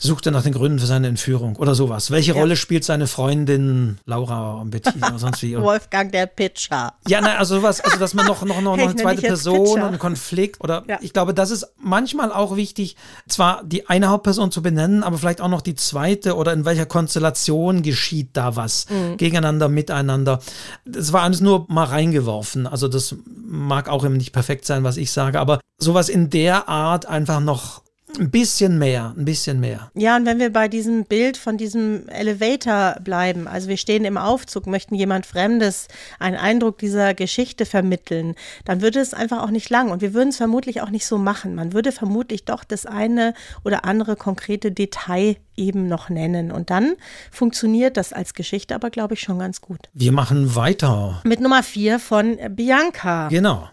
sucht 0.04 0.26
er 0.26 0.32
nach 0.32 0.44
den 0.44 0.54
Gründen 0.54 0.80
für 0.80 0.86
seine 0.86 1.08
Entführung 1.08 1.56
oder 1.56 1.76
sowas. 1.76 2.12
Welche 2.12 2.34
ja. 2.34 2.40
Rolle 2.40 2.56
spielt 2.58 2.84
seine 2.84 3.08
Freundin 3.08 3.98
Laura 4.06 4.56
und 4.56 4.70
Bettina 4.70 5.08
oder 5.10 5.20
sonst 5.20 5.42
wie? 5.42 5.58
Wolfgang 5.58 6.12
der 6.12 6.26
Pitcher. 6.26 6.94
Ja, 7.08 7.22
nein, 7.22 7.38
also 7.38 7.56
sowas, 7.56 7.80
also 7.80 7.98
dass 7.98 8.14
man 8.14 8.26
noch, 8.26 8.44
noch, 8.44 8.62
noch, 8.62 8.78
noch 8.78 8.84
eine 8.84 8.96
zweite 8.96 9.22
Person 9.22 9.82
und 9.82 9.88
einen 9.88 10.00
Konflikt 10.00 10.62
oder 10.62 10.84
ja. 10.88 11.00
ich 11.02 11.14
glaube, 11.14 11.34
das 11.34 11.52
ist 11.52 11.74
manchmal 11.78 12.32
auch 12.34 12.56
wichtig, 12.58 12.98
zwar 13.28 13.64
die 13.64 13.88
eine 13.88 14.10
Hauptperson 14.10 14.52
zu 14.52 14.62
benennen, 14.62 15.04
aber 15.04 15.18
vielleicht 15.18 15.40
auch 15.40 15.48
noch 15.48 15.62
die 15.62 15.76
zweite 15.76 16.36
oder 16.36 16.52
in 16.52 16.66
welcher 16.66 16.86
Konstellation 16.86 17.82
geschieht 17.82 18.32
da 18.34 18.56
was, 18.58 18.88
mhm. 18.90 19.18
gegeneinander, 19.18 19.70
miteinander. 19.70 20.40
Das 20.86 21.14
war 21.14 21.22
alles 21.22 21.40
nur 21.40 21.66
mal 21.70 21.86
reingeworfen. 21.86 22.68
Also 22.68 22.90
das 22.90 23.16
mag 23.26 23.88
auch 23.88 24.04
eben 24.04 24.18
nicht 24.18 24.34
perfekt 24.34 24.66
sein, 24.66 24.84
was 24.84 24.98
ich 24.98 25.12
sage, 25.12 25.40
aber 25.40 25.60
sowas 25.78 26.10
in 26.10 26.30
der 26.30 26.68
Art 26.68 27.06
einfach 27.06 27.40
noch 27.40 27.83
ein 28.20 28.32
bisschen 28.32 28.78
mehr, 28.78 29.14
ein 29.18 29.26
bisschen 29.26 29.60
mehr. 29.60 29.92
Ja, 29.96 30.16
und 30.16 30.26
wenn 30.26 30.40
wir 30.40 30.52
bei 30.52 30.68
diesem 30.68 31.06
Bild 31.06 31.38
von 31.38 31.58
diesem 31.58 32.08
Elevator 32.10 32.98
bleiben, 33.04 33.48
also 33.48 33.68
wir 33.68 33.78
stehen 33.78 34.06
im 34.06 34.18
Aufzug, 34.18 34.68
möchten 34.68 34.96
jemand 34.96 35.26
Fremdes 35.26 35.88
einen 36.20 36.38
Eindruck 36.38 36.78
dieser 36.78 37.14
Geschichte 37.14 37.66
vermitteln, 37.66 38.36
dann 38.66 38.82
würde 38.82 39.00
es 39.00 39.14
einfach 39.14 39.42
auch 39.42 39.52
nicht 39.52 39.70
lang. 39.70 39.92
Und 39.92 40.02
wir 40.02 40.14
würden 40.14 40.30
es 40.30 40.38
vermutlich 40.38 40.82
auch 40.82 40.90
nicht 40.90 41.06
so 41.06 41.18
machen. 41.18 41.56
Man 41.56 41.74
würde 41.74 41.92
vermutlich 41.92 42.46
doch 42.46 42.64
das 42.64 42.86
eine 42.86 43.34
oder 43.64 43.86
andere 43.86 44.16
konkrete 44.16 44.72
Detail 44.72 45.38
eben 45.56 45.88
noch 45.88 46.10
nennen. 46.10 46.52
Und 46.52 46.70
dann 46.70 46.94
funktioniert 47.32 47.98
das 47.98 48.14
als 48.14 48.34
Geschichte 48.34 48.76
aber, 48.76 48.90
glaube 48.90 49.14
ich, 49.16 49.22
schon 49.22 49.40
ganz 49.40 49.62
gut. 49.62 49.90
Wir 49.94 50.12
machen 50.12 50.56
weiter. 50.56 51.22
Mit 51.24 51.40
Nummer 51.40 51.64
vier 51.64 52.00
von 52.00 52.38
Bianca. 52.56 53.28
Genau. 53.28 53.70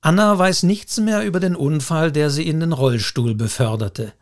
Anna 0.00 0.38
weiß 0.38 0.62
nichts 0.62 0.98
mehr 0.98 1.24
über 1.24 1.40
den 1.40 1.56
Unfall, 1.56 2.10
der 2.12 2.30
sie 2.30 2.46
in 2.46 2.60
den 2.60 2.72
Rollstuhl 2.72 3.34
beförderte. 3.34 4.12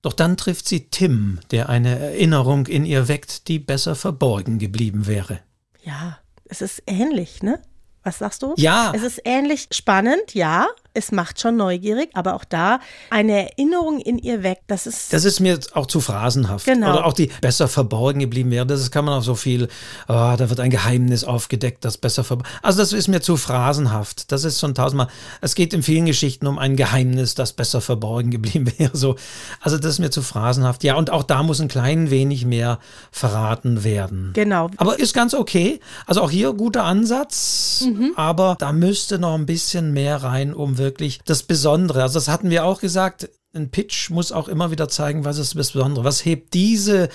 Doch 0.00 0.12
dann 0.12 0.36
trifft 0.36 0.66
sie 0.66 0.88
Tim, 0.88 1.38
der 1.50 1.68
eine 1.68 1.98
Erinnerung 1.98 2.66
in 2.66 2.84
ihr 2.84 3.08
weckt, 3.08 3.48
die 3.48 3.58
besser 3.58 3.94
verborgen 3.94 4.58
geblieben 4.58 5.06
wäre. 5.06 5.40
Ja, 5.82 6.18
es 6.44 6.60
ist 6.60 6.82
ähnlich, 6.86 7.42
ne? 7.42 7.60
Was 8.02 8.18
sagst 8.18 8.42
du? 8.42 8.54
Ja. 8.56 8.92
Es 8.94 9.02
ist 9.02 9.20
ähnlich 9.24 9.68
spannend, 9.70 10.34
ja 10.34 10.66
es 10.94 11.12
macht 11.12 11.40
schon 11.40 11.56
neugierig, 11.56 12.10
aber 12.14 12.34
auch 12.34 12.44
da 12.44 12.80
eine 13.10 13.50
Erinnerung 13.50 14.00
in 14.00 14.18
ihr 14.18 14.42
weg. 14.42 14.60
Das 14.66 14.86
ist. 14.86 15.12
Das 15.12 15.24
ist 15.24 15.40
mir 15.40 15.58
auch 15.74 15.86
zu 15.86 16.00
phrasenhaft. 16.00 16.66
Genau. 16.66 16.92
Oder 16.92 17.06
auch 17.06 17.12
die 17.12 17.30
besser 17.40 17.68
verborgen 17.68 18.20
geblieben 18.20 18.50
wäre. 18.50 18.66
Das 18.66 18.90
kann 18.90 19.04
man 19.04 19.18
auch 19.18 19.22
so 19.22 19.34
viel, 19.34 19.68
oh, 20.08 20.34
da 20.36 20.50
wird 20.50 20.60
ein 20.60 20.70
Geheimnis 20.70 21.24
aufgedeckt, 21.24 21.84
das 21.84 21.96
besser 21.98 22.24
verborgen. 22.24 22.50
Also 22.62 22.78
das 22.78 22.92
ist 22.92 23.08
mir 23.08 23.20
zu 23.20 23.36
phrasenhaft. 23.36 24.32
Das 24.32 24.44
ist 24.44 24.60
schon 24.60 24.74
tausendmal. 24.74 25.08
Es 25.40 25.54
geht 25.54 25.72
in 25.72 25.82
vielen 25.82 26.06
Geschichten 26.06 26.46
um 26.46 26.58
ein 26.58 26.76
Geheimnis, 26.76 27.34
das 27.34 27.52
besser 27.52 27.80
verborgen 27.80 28.30
geblieben 28.30 28.72
wäre. 28.78 28.96
So. 28.96 29.16
Also 29.60 29.78
das 29.78 29.92
ist 29.92 29.98
mir 29.98 30.10
zu 30.10 30.22
phrasenhaft. 30.22 30.84
Ja, 30.84 30.96
und 30.96 31.10
auch 31.10 31.22
da 31.22 31.42
muss 31.42 31.60
ein 31.60 31.68
klein 31.68 32.10
wenig 32.10 32.44
mehr 32.44 32.78
verraten 33.10 33.84
werden. 33.84 34.30
Genau. 34.34 34.70
Aber 34.76 34.98
ist 34.98 35.14
ganz 35.14 35.34
okay. 35.34 35.80
Also 36.06 36.20
auch 36.22 36.30
hier 36.30 36.52
guter 36.52 36.84
Ansatz, 36.84 37.84
mhm. 37.86 38.12
aber 38.16 38.56
da 38.58 38.72
müsste 38.72 39.18
noch 39.18 39.34
ein 39.34 39.46
bisschen 39.46 39.92
mehr 39.92 40.22
rein, 40.22 40.52
um 40.52 40.78
wirklich 40.82 41.20
das 41.24 41.42
Besondere. 41.42 42.02
Also 42.02 42.18
das 42.18 42.28
hatten 42.28 42.50
wir 42.50 42.64
auch 42.64 42.80
gesagt, 42.80 43.28
ein 43.54 43.70
Pitch 43.70 44.10
muss 44.10 44.32
auch 44.32 44.48
immer 44.48 44.70
wieder 44.70 44.88
zeigen, 44.88 45.24
was 45.24 45.38
ist 45.38 45.54
das 45.54 45.72
Besondere. 45.72 46.04
Was 46.04 46.24
hebt 46.24 46.54
diese 46.54 47.08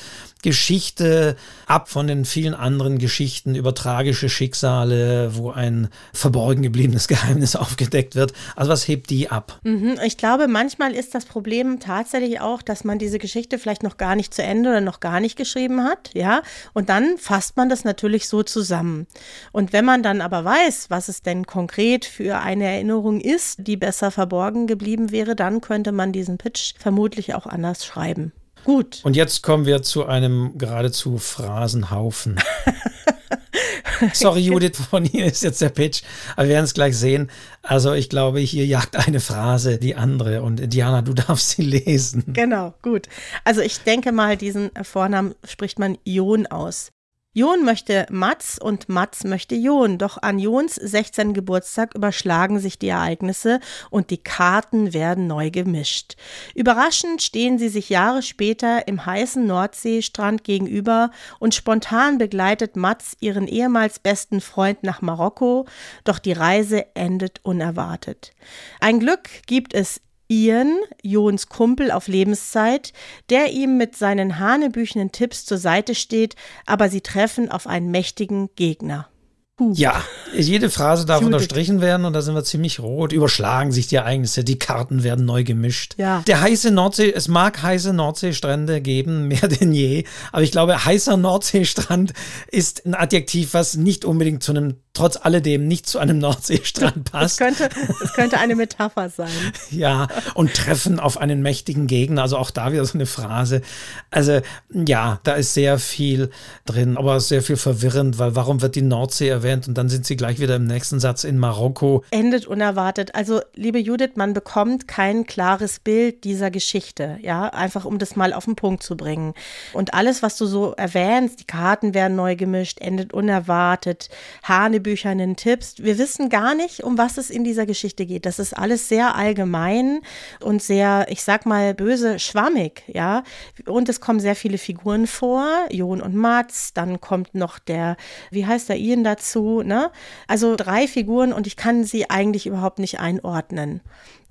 Geschichte 0.48 1.36
ab 1.66 1.89
von 1.89 2.08
den 2.08 2.24
vielen 2.24 2.54
anderen 2.54 3.00
Geschichten 3.00 3.54
über 3.54 3.75
tragische 3.75 4.30
Schicksale, 4.30 5.36
wo 5.36 5.51
ein 5.51 5.89
verborgen 6.13 6.62
gebliebenes 6.62 7.08
Geheimnis 7.10 7.58
aufgedeckt 7.58 8.16
wird. 8.16 8.32
Also 8.56 8.72
was 8.72 8.88
hebt 8.88 9.10
die 9.10 9.30
ab? 9.30 9.60
Mhm, 9.63 10.00
ich 10.06 10.16
glaube, 10.16 10.48
manchmal 10.48 10.94
ist 10.94 11.13
das 11.13 11.25
Problem 11.25 11.82
tatsächlich 11.82 12.39
auch, 12.39 12.62
dass 12.62 12.86
man 12.86 12.98
diese 12.98 13.20
Geschichte 13.20 13.60
vielleicht 13.60 13.84
noch 13.84 13.98
gar 13.98 14.16
nicht 14.16 14.34
zu 14.34 14.42
Ende 14.42 14.70
oder 14.70 14.80
noch 14.80 15.01
gar 15.01 15.20
nicht 15.20 15.36
geschrieben 15.36 15.84
hat, 15.84 16.12
ja. 16.13 16.42
Und 16.72 16.88
dann 16.88 17.18
fasst 17.18 17.58
man 17.58 17.68
das 17.68 17.84
natürlich 17.84 18.30
so 18.30 18.42
zusammen. 18.42 19.06
Und 19.51 19.74
wenn 19.74 19.84
man 19.84 20.01
dann 20.01 20.22
aber 20.22 20.46
weiß, 20.46 20.86
was 20.89 21.10
es 21.10 21.24
denn 21.24 21.46
konkret 21.46 22.06
für 22.06 22.39
eine 22.39 22.63
Erinnerung 22.63 23.20
ist, 23.20 23.68
die 23.68 23.75
besser 23.75 24.12
verborgen 24.12 24.66
geblieben 24.66 25.12
wäre, 25.12 25.36
dann 25.36 25.60
könnte 25.60 25.92
man 25.92 26.14
diesen 26.14 26.38
Pitch 26.38 26.75
vermutlich 26.79 27.36
auch 27.36 27.48
anders 27.48 27.86
schreiben. 27.86 28.31
Gut. 28.63 29.01
Und 29.03 29.15
jetzt 29.15 29.43
kommen 29.43 29.65
wir 29.65 29.81
zu 29.81 30.05
einem 30.05 30.57
geradezu 30.57 31.17
Phrasenhaufen. 31.17 32.39
Sorry, 34.13 34.41
Judith, 34.41 34.77
von 34.89 35.05
hier 35.05 35.25
ist 35.25 35.43
jetzt 35.43 35.61
der 35.61 35.70
Pitch. 35.70 36.03
Aber 36.35 36.48
wir 36.48 36.55
werden 36.55 36.65
es 36.65 36.74
gleich 36.74 36.98
sehen. 36.98 37.31
Also 37.63 37.93
ich 37.93 38.09
glaube, 38.09 38.39
hier 38.39 38.65
jagt 38.65 38.96
eine 38.96 39.20
Phrase 39.20 39.77
die 39.77 39.96
andere. 39.96 40.41
Und 40.41 40.74
Diana, 40.74 41.01
du 41.01 41.13
darfst 41.15 41.51
sie 41.51 41.63
lesen. 41.63 42.24
Genau, 42.33 42.74
gut. 42.81 43.07
Also 43.43 43.61
ich 43.61 43.79
denke 43.79 44.11
mal, 44.11 44.37
diesen 44.37 44.72
Vornamen 44.81 45.35
spricht 45.43 45.79
man 45.79 45.98
Ion 46.03 46.48
aus. 46.48 46.91
Jon 47.38 47.64
möchte 47.64 48.08
Mats 48.10 48.58
und 48.58 48.90
Mats 48.90 49.24
möchte 49.24 49.54
Jon, 49.54 50.00
doch 50.00 50.18
an 50.20 50.40
Jons 50.40 50.74
16. 50.74 51.36
Geburtstag 51.36 51.94
überschlagen 51.94 52.58
sich 52.58 52.80
die 52.80 52.88
Ereignisse 52.88 53.60
und 53.92 54.10
die 54.10 54.18
Karten 54.18 54.92
werden 54.92 55.28
neu 55.28 55.52
gemischt. 55.52 56.16
Überraschend 56.56 57.22
stehen 57.22 57.60
sie 57.60 57.70
sich 57.70 57.90
Jahre 57.90 58.24
später 58.24 58.88
im 58.88 59.06
heißen 59.06 59.46
Nordseestrand 59.46 60.44
gegenüber 60.44 61.12
und 61.38 61.54
spontan 61.54 62.18
begleitet 62.18 62.76
Mats 62.76 63.16
ihren 63.20 63.48
ehemals 63.48 64.00
besten 64.00 64.42
Freund 64.42 64.82
nach 64.82 65.04
Marokko, 65.04 65.68
doch 66.06 66.18
die 66.18 66.34
Reise 66.34 66.88
endet 66.96 67.42
unerwartet. 67.44 68.32
Ein 68.80 69.00
Glück 69.00 69.30
gibt 69.46 69.76
es 69.76 70.02
Ian, 70.29 70.77
Jons 71.03 71.48
Kumpel 71.48 71.92
auf 71.92 72.07
Lebenszeit, 72.07 72.94
der 73.29 73.51
ihm 73.51 73.77
mit 73.77 73.96
seinen 73.96 74.40
hanebüchenen 74.40 75.11
Tipps 75.11 75.46
zur 75.46 75.57
Seite 75.57 75.96
steht, 75.96 76.35
aber 76.66 76.90
sie 76.90 77.01
treffen 77.01 77.50
auf 77.50 77.68
einen 77.68 77.92
mächtigen 77.92 78.50
Gegner. 78.55 79.09
Puh. 79.57 79.74
Ja, 79.75 80.03
jede 80.37 80.70
Phrase 80.70 81.07
darf 81.07 81.22
Judith. 81.22 81.33
unterstrichen 81.33 81.81
werden 81.81 82.05
und 82.05 82.13
da 82.13 82.22
sind 82.22 82.35
wir 82.35 82.44
ziemlich 82.44 82.79
rot. 82.79 83.11
Überschlagen 83.11 83.72
sich 83.72 83.87
die 83.87 83.96
Ereignisse, 83.96 84.44
die 84.44 84.59
Karten 84.59 85.01
werden 85.01 85.25
neu 85.25 85.44
gemischt. 85.44 85.96
Ja. 85.98 86.22
Der 86.27 86.42
heiße 86.42 86.70
Nordsee, 86.70 87.11
es 87.11 87.27
mag 87.27 87.63
heiße 87.63 87.92
Nordseestrände 87.92 88.81
geben, 88.81 89.27
mehr 89.27 89.48
denn 89.48 89.74
je, 89.74 90.03
aber 90.31 90.44
ich 90.44 90.51
glaube, 90.51 90.85
heißer 90.85 91.18
Nordseestrand 91.18 92.13
ist 92.51 92.85
ein 92.85 92.94
Adjektiv, 92.94 93.55
was 93.55 93.77
nicht 93.77 94.05
unbedingt 94.05 94.44
zu 94.44 94.51
einem 94.51 94.75
trotz 94.98 95.18
alledem 95.22 95.68
nicht 95.68 95.88
zu 95.88 96.00
einem 96.00 96.18
Nordseestrand 96.18 97.12
passt. 97.12 97.40
Das 97.40 97.48
könnte, 97.57 97.70
das 98.00 98.14
könnte 98.14 98.40
eine 98.40 98.55
Metapher 98.55 99.10
sein. 99.10 99.29
ja, 99.70 100.07
und 100.33 100.55
treffen 100.55 101.00
auf 101.00 101.18
einen 101.18 101.42
mächtigen 101.42 101.86
Gegner, 101.86 102.24
also 102.24 102.38
auch 102.38 102.50
da 102.50 102.72
wieder 102.72 102.83
so 102.83 102.96
eine 102.96 103.05
Phrase. 103.05 103.62
Also 104.10 104.42
ja, 104.74 105.20
da 105.24 105.33
ist 105.33 105.53
sehr 105.53 105.77
viel 105.77 106.31
drin, 106.66 106.98
aber 106.98 107.20
sehr 107.20 107.44
viel 107.44 107.57
verwirrend, 107.57 108.18
weil 108.18 108.36
warum 108.36 108.62
wird 108.62 108.75
die 108.75 108.81
Nordsee 108.81 109.27
erwähnt 109.27 109.68
und 109.68 109.77
dann 109.77 109.88
sind 109.88 110.05
sie 110.05 110.16
gleich 110.16 110.40
wieder 110.40 110.55
im 110.55 110.66
nächsten 110.66 111.00
Satz 111.00 111.24
in 111.24 111.38
Marokko. 111.38 112.03
Endet 112.10 112.48
unerwartet. 112.48 113.14
Also, 113.14 113.42
liebe 113.53 113.77
Judith, 113.77 114.12
man 114.16 114.33
bekommt 114.33 114.88
kein 114.88 115.27
klares 115.27 115.79
Bild 115.79 116.24
dieser 116.24 116.50
Geschichte, 116.50 117.20
ja, 117.22 117.50
einfach 117.50 117.86
um 117.86 118.00
das 118.00 118.16
mal 118.16 118.33
auf 118.33 118.46
den 118.46 118.55
Punkt 118.55 118.81
zu 118.81 118.98
bringen. 118.98 119.36
Und 119.74 119.94
alles, 119.94 120.24
was 120.24 120.38
du 120.38 120.48
so 120.48 120.72
erwähnst, 120.72 121.40
die 121.42 121.46
Karten 121.46 121.94
werden 121.94 122.16
neu 122.16 122.36
gemischt, 122.36 122.79
endet 122.81 123.14
unerwartet, 123.14 124.10
Hane 124.42 124.87
hanebüchernen 124.88 125.36
Tipps. 125.36 125.76
Wir 125.80 125.98
wissen 125.98 126.30
gar 126.30 126.56
nicht, 126.56 126.84
um 126.84 126.98
was 126.98 127.18
es 127.18 127.30
in 127.30 127.44
dieser 127.44 127.66
Geschichte 127.66 128.06
geht. 128.06 128.26
Das 128.26 128.40
ist 128.40 128.54
alles 128.54 128.88
sehr 128.88 129.16
allgemein 129.16 130.02
und 130.42 130.62
sehr, 130.62 131.08
ich 131.10 131.24
sag 131.24 131.46
mal, 131.46 131.74
böse, 131.74 132.20
schwammig, 132.20 132.84
ja. 132.88 133.24
Und 133.66 133.90
es 133.90 134.00
kommen 134.00 134.20
sehr 134.20 134.36
viele 134.36 134.58
Figuren 134.58 135.06
vor, 135.08 135.48
Jon 135.70 136.02
und 136.02 136.16
Mats, 136.16 136.74
dann 136.74 137.02
kommt 137.02 137.36
noch 137.36 137.60
der, 137.60 137.98
wie 138.32 138.46
heißt 138.46 138.70
der 138.70 138.78
Ian 138.78 139.04
dazu, 139.04 139.62
ne? 139.62 139.92
Also 140.28 140.56
drei 140.56 140.88
Figuren 140.88 141.34
und 141.34 141.48
ich 141.48 141.58
kann 141.58 141.84
sie 141.84 142.10
eigentlich 142.10 142.48
überhaupt 142.48 142.80
nicht 142.80 143.00
einordnen. 143.00 143.82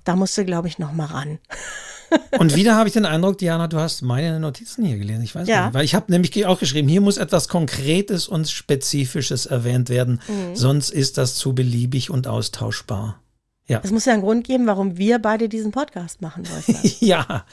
Da 0.03 0.15
musst 0.15 0.37
du, 0.37 0.45
glaube 0.45 0.67
ich, 0.67 0.79
noch 0.79 0.93
mal 0.93 1.05
ran. 1.05 1.39
Und 2.37 2.55
wieder 2.55 2.75
habe 2.75 2.87
ich 2.87 2.93
den 2.93 3.05
Eindruck, 3.05 3.37
Diana, 3.37 3.67
du 3.67 3.77
hast 3.77 4.01
meine 4.01 4.39
Notizen 4.39 4.85
hier 4.85 4.97
gelesen. 4.97 5.23
Ich 5.23 5.35
weiß 5.35 5.47
ja. 5.47 5.65
nicht. 5.65 5.73
Weil 5.73 5.85
ich 5.85 5.95
habe 5.95 6.11
nämlich 6.11 6.45
auch 6.45 6.59
geschrieben, 6.59 6.87
hier 6.87 7.01
muss 7.01 7.17
etwas 7.17 7.47
Konkretes 7.47 8.27
und 8.27 8.49
Spezifisches 8.49 9.45
erwähnt 9.45 9.89
werden. 9.89 10.21
Mhm. 10.27 10.55
Sonst 10.55 10.89
ist 10.89 11.17
das 11.17 11.35
zu 11.35 11.53
beliebig 11.53 12.09
und 12.09 12.27
austauschbar. 12.27 13.19
Ja. 13.67 13.81
Es 13.83 13.91
muss 13.91 14.05
ja 14.05 14.13
einen 14.13 14.21
Grund 14.21 14.45
geben, 14.45 14.65
warum 14.65 14.97
wir 14.97 15.19
beide 15.19 15.49
diesen 15.49 15.71
Podcast 15.71 16.21
machen, 16.21 16.47
Wolfgang. 16.49 17.01
ja, 17.01 17.43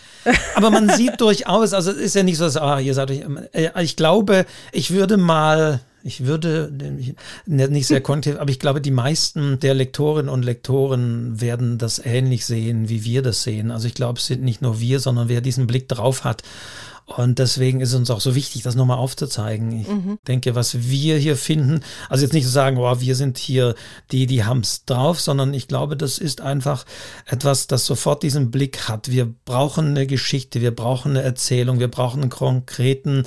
aber 0.54 0.70
man 0.70 0.88
sieht 0.90 1.20
durchaus, 1.20 1.72
also 1.72 1.90
es 1.90 1.96
ist 1.96 2.14
ja 2.14 2.22
nicht 2.22 2.38
so, 2.38 2.44
dass, 2.44 2.56
ah, 2.56 2.78
ihr 2.78 2.94
seid 2.94 3.10
euch, 3.10 3.24
äh, 3.52 3.82
ich 3.82 3.96
glaube, 3.96 4.46
ich 4.70 4.92
würde 4.92 5.16
mal, 5.16 5.80
ich 6.04 6.26
würde 6.26 6.70
nicht 7.46 7.86
sehr 7.86 8.02
kontinuierlich, 8.02 8.42
aber 8.42 8.50
ich 8.50 8.58
glaube, 8.58 8.80
die 8.82 8.90
meisten 8.90 9.58
der 9.58 9.72
Lektorinnen 9.72 10.28
und 10.28 10.44
Lektoren 10.44 11.40
werden 11.40 11.78
das 11.78 11.98
ähnlich 11.98 12.44
sehen, 12.44 12.90
wie 12.90 13.04
wir 13.04 13.22
das 13.22 13.42
sehen. 13.42 13.70
Also 13.70 13.88
ich 13.88 13.94
glaube, 13.94 14.18
es 14.18 14.26
sind 14.26 14.42
nicht 14.42 14.60
nur 14.60 14.80
wir, 14.80 15.00
sondern 15.00 15.28
wer 15.30 15.40
diesen 15.40 15.66
Blick 15.66 15.88
drauf 15.88 16.24
hat 16.24 16.42
Und 17.06 17.38
deswegen 17.38 17.80
ist 17.80 17.90
es 17.90 17.94
uns 17.94 18.10
auch 18.10 18.20
so 18.20 18.34
wichtig, 18.34 18.62
das 18.62 18.76
nochmal 18.76 18.96
aufzuzeigen. 18.96 19.80
Ich 19.80 19.88
mhm. 19.88 20.18
denke, 20.26 20.54
was 20.54 20.88
wir 20.88 21.18
hier 21.18 21.36
finden, 21.36 21.80
also 22.08 22.24
jetzt 22.24 22.32
nicht 22.32 22.44
zu 22.44 22.50
sagen, 22.50 22.78
oh, 22.78 23.00
wir 23.00 23.14
sind 23.14 23.36
hier 23.36 23.74
die, 24.10 24.26
die 24.26 24.44
haben 24.44 24.60
es 24.60 24.86
drauf, 24.86 25.20
sondern 25.20 25.52
ich 25.52 25.68
glaube, 25.68 25.98
das 25.98 26.16
ist 26.16 26.40
einfach 26.40 26.86
etwas, 27.26 27.66
das 27.66 27.84
sofort 27.84 28.22
diesen 28.22 28.50
Blick 28.50 28.88
hat. 28.88 29.10
Wir 29.10 29.32
brauchen 29.44 29.88
eine 29.88 30.06
Geschichte, 30.06 30.62
wir 30.62 30.74
brauchen 30.74 31.10
eine 31.10 31.22
Erzählung, 31.22 31.78
wir 31.78 31.88
brauchen 31.88 32.22
einen 32.22 32.30
konkreten 32.30 33.24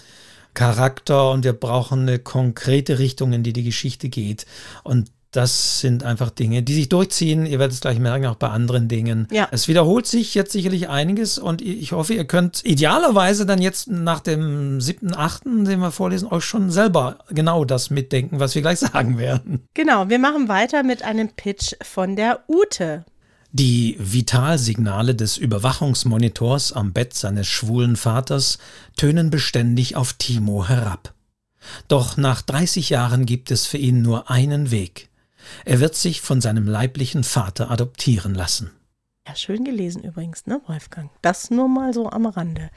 Charakter 0.58 1.30
und 1.30 1.44
wir 1.44 1.54
brauchen 1.54 2.02
eine 2.02 2.18
konkrete 2.18 2.98
Richtung, 2.98 3.32
in 3.32 3.44
die 3.44 3.54
die 3.54 3.64
Geschichte 3.64 4.10
geht. 4.10 4.48
Und 4.84 5.12
das 5.30 5.82
sind 5.82 6.02
einfach 6.02 6.32
Dinge, 6.32 6.64
die 6.64 6.74
sich 6.74 6.90
durchziehen. 6.90 7.46
Ihr 7.46 7.60
werdet 7.60 7.76
es 7.76 7.82
gleich 7.82 8.00
merken, 8.00 8.26
auch 8.26 8.38
bei 8.38 8.50
anderen 8.50 8.88
Dingen. 8.88 9.28
Ja. 9.30 9.48
Es 9.52 9.68
wiederholt 9.68 10.08
sich 10.08 10.34
jetzt 10.34 10.52
sicherlich 10.52 10.90
einiges 10.90 11.38
und 11.38 11.62
ich 11.62 11.92
hoffe, 11.92 12.16
ihr 12.16 12.26
könnt 12.26 12.66
idealerweise 12.66 13.46
dann 13.46 13.62
jetzt 13.62 13.88
nach 13.88 14.20
dem 14.20 14.82
siebten, 14.82 15.14
achten, 15.14 15.66
den 15.66 15.80
wir 15.80 15.92
vorlesen, 15.92 16.28
euch 16.28 16.44
schon 16.44 16.72
selber 16.72 17.20
genau 17.30 17.64
das 17.64 17.92
mitdenken, 17.92 18.40
was 18.40 18.56
wir 18.56 18.64
gleich 18.64 18.80
sagen 18.80 19.20
werden. 19.20 19.68
Genau, 19.76 20.10
wir 20.10 20.18
machen 20.18 20.48
weiter 20.48 20.82
mit 20.82 21.04
einem 21.04 21.30
Pitch 21.30 21.76
von 21.84 22.16
der 22.16 22.40
Ute. 22.48 23.06
Die 23.60 23.96
Vitalsignale 23.98 25.16
des 25.16 25.38
Überwachungsmonitors 25.38 26.74
am 26.74 26.94
Bett 26.94 27.16
seines 27.16 27.48
schwulen 27.48 27.96
Vaters 27.96 28.60
tönen 28.98 29.32
beständig 29.32 29.96
auf 29.96 30.14
Timo 30.14 30.68
herab. 30.68 31.16
Doch 31.88 32.18
nach 32.18 32.44
30 32.44 32.92
Jahren 32.92 33.26
gibt 33.26 33.50
es 33.50 33.66
für 33.66 33.80
ihn 33.80 34.04
nur 34.04 34.30
einen 34.30 34.70
Weg. 34.70 35.10
Er 35.66 35.80
wird 35.80 35.96
sich 35.96 36.22
von 36.22 36.40
seinem 36.40 36.68
leiblichen 36.68 37.24
Vater 37.24 37.72
adoptieren 37.72 38.36
lassen. 38.36 38.70
Ja, 39.28 39.36
schön 39.36 39.64
gelesen 39.64 40.04
übrigens, 40.04 40.46
ne, 40.46 40.62
Wolfgang? 40.68 41.10
Das 41.24 41.50
nur 41.50 41.68
mal 41.68 41.96
so 41.96 42.12
am 42.12 42.28
Rande. 42.28 42.70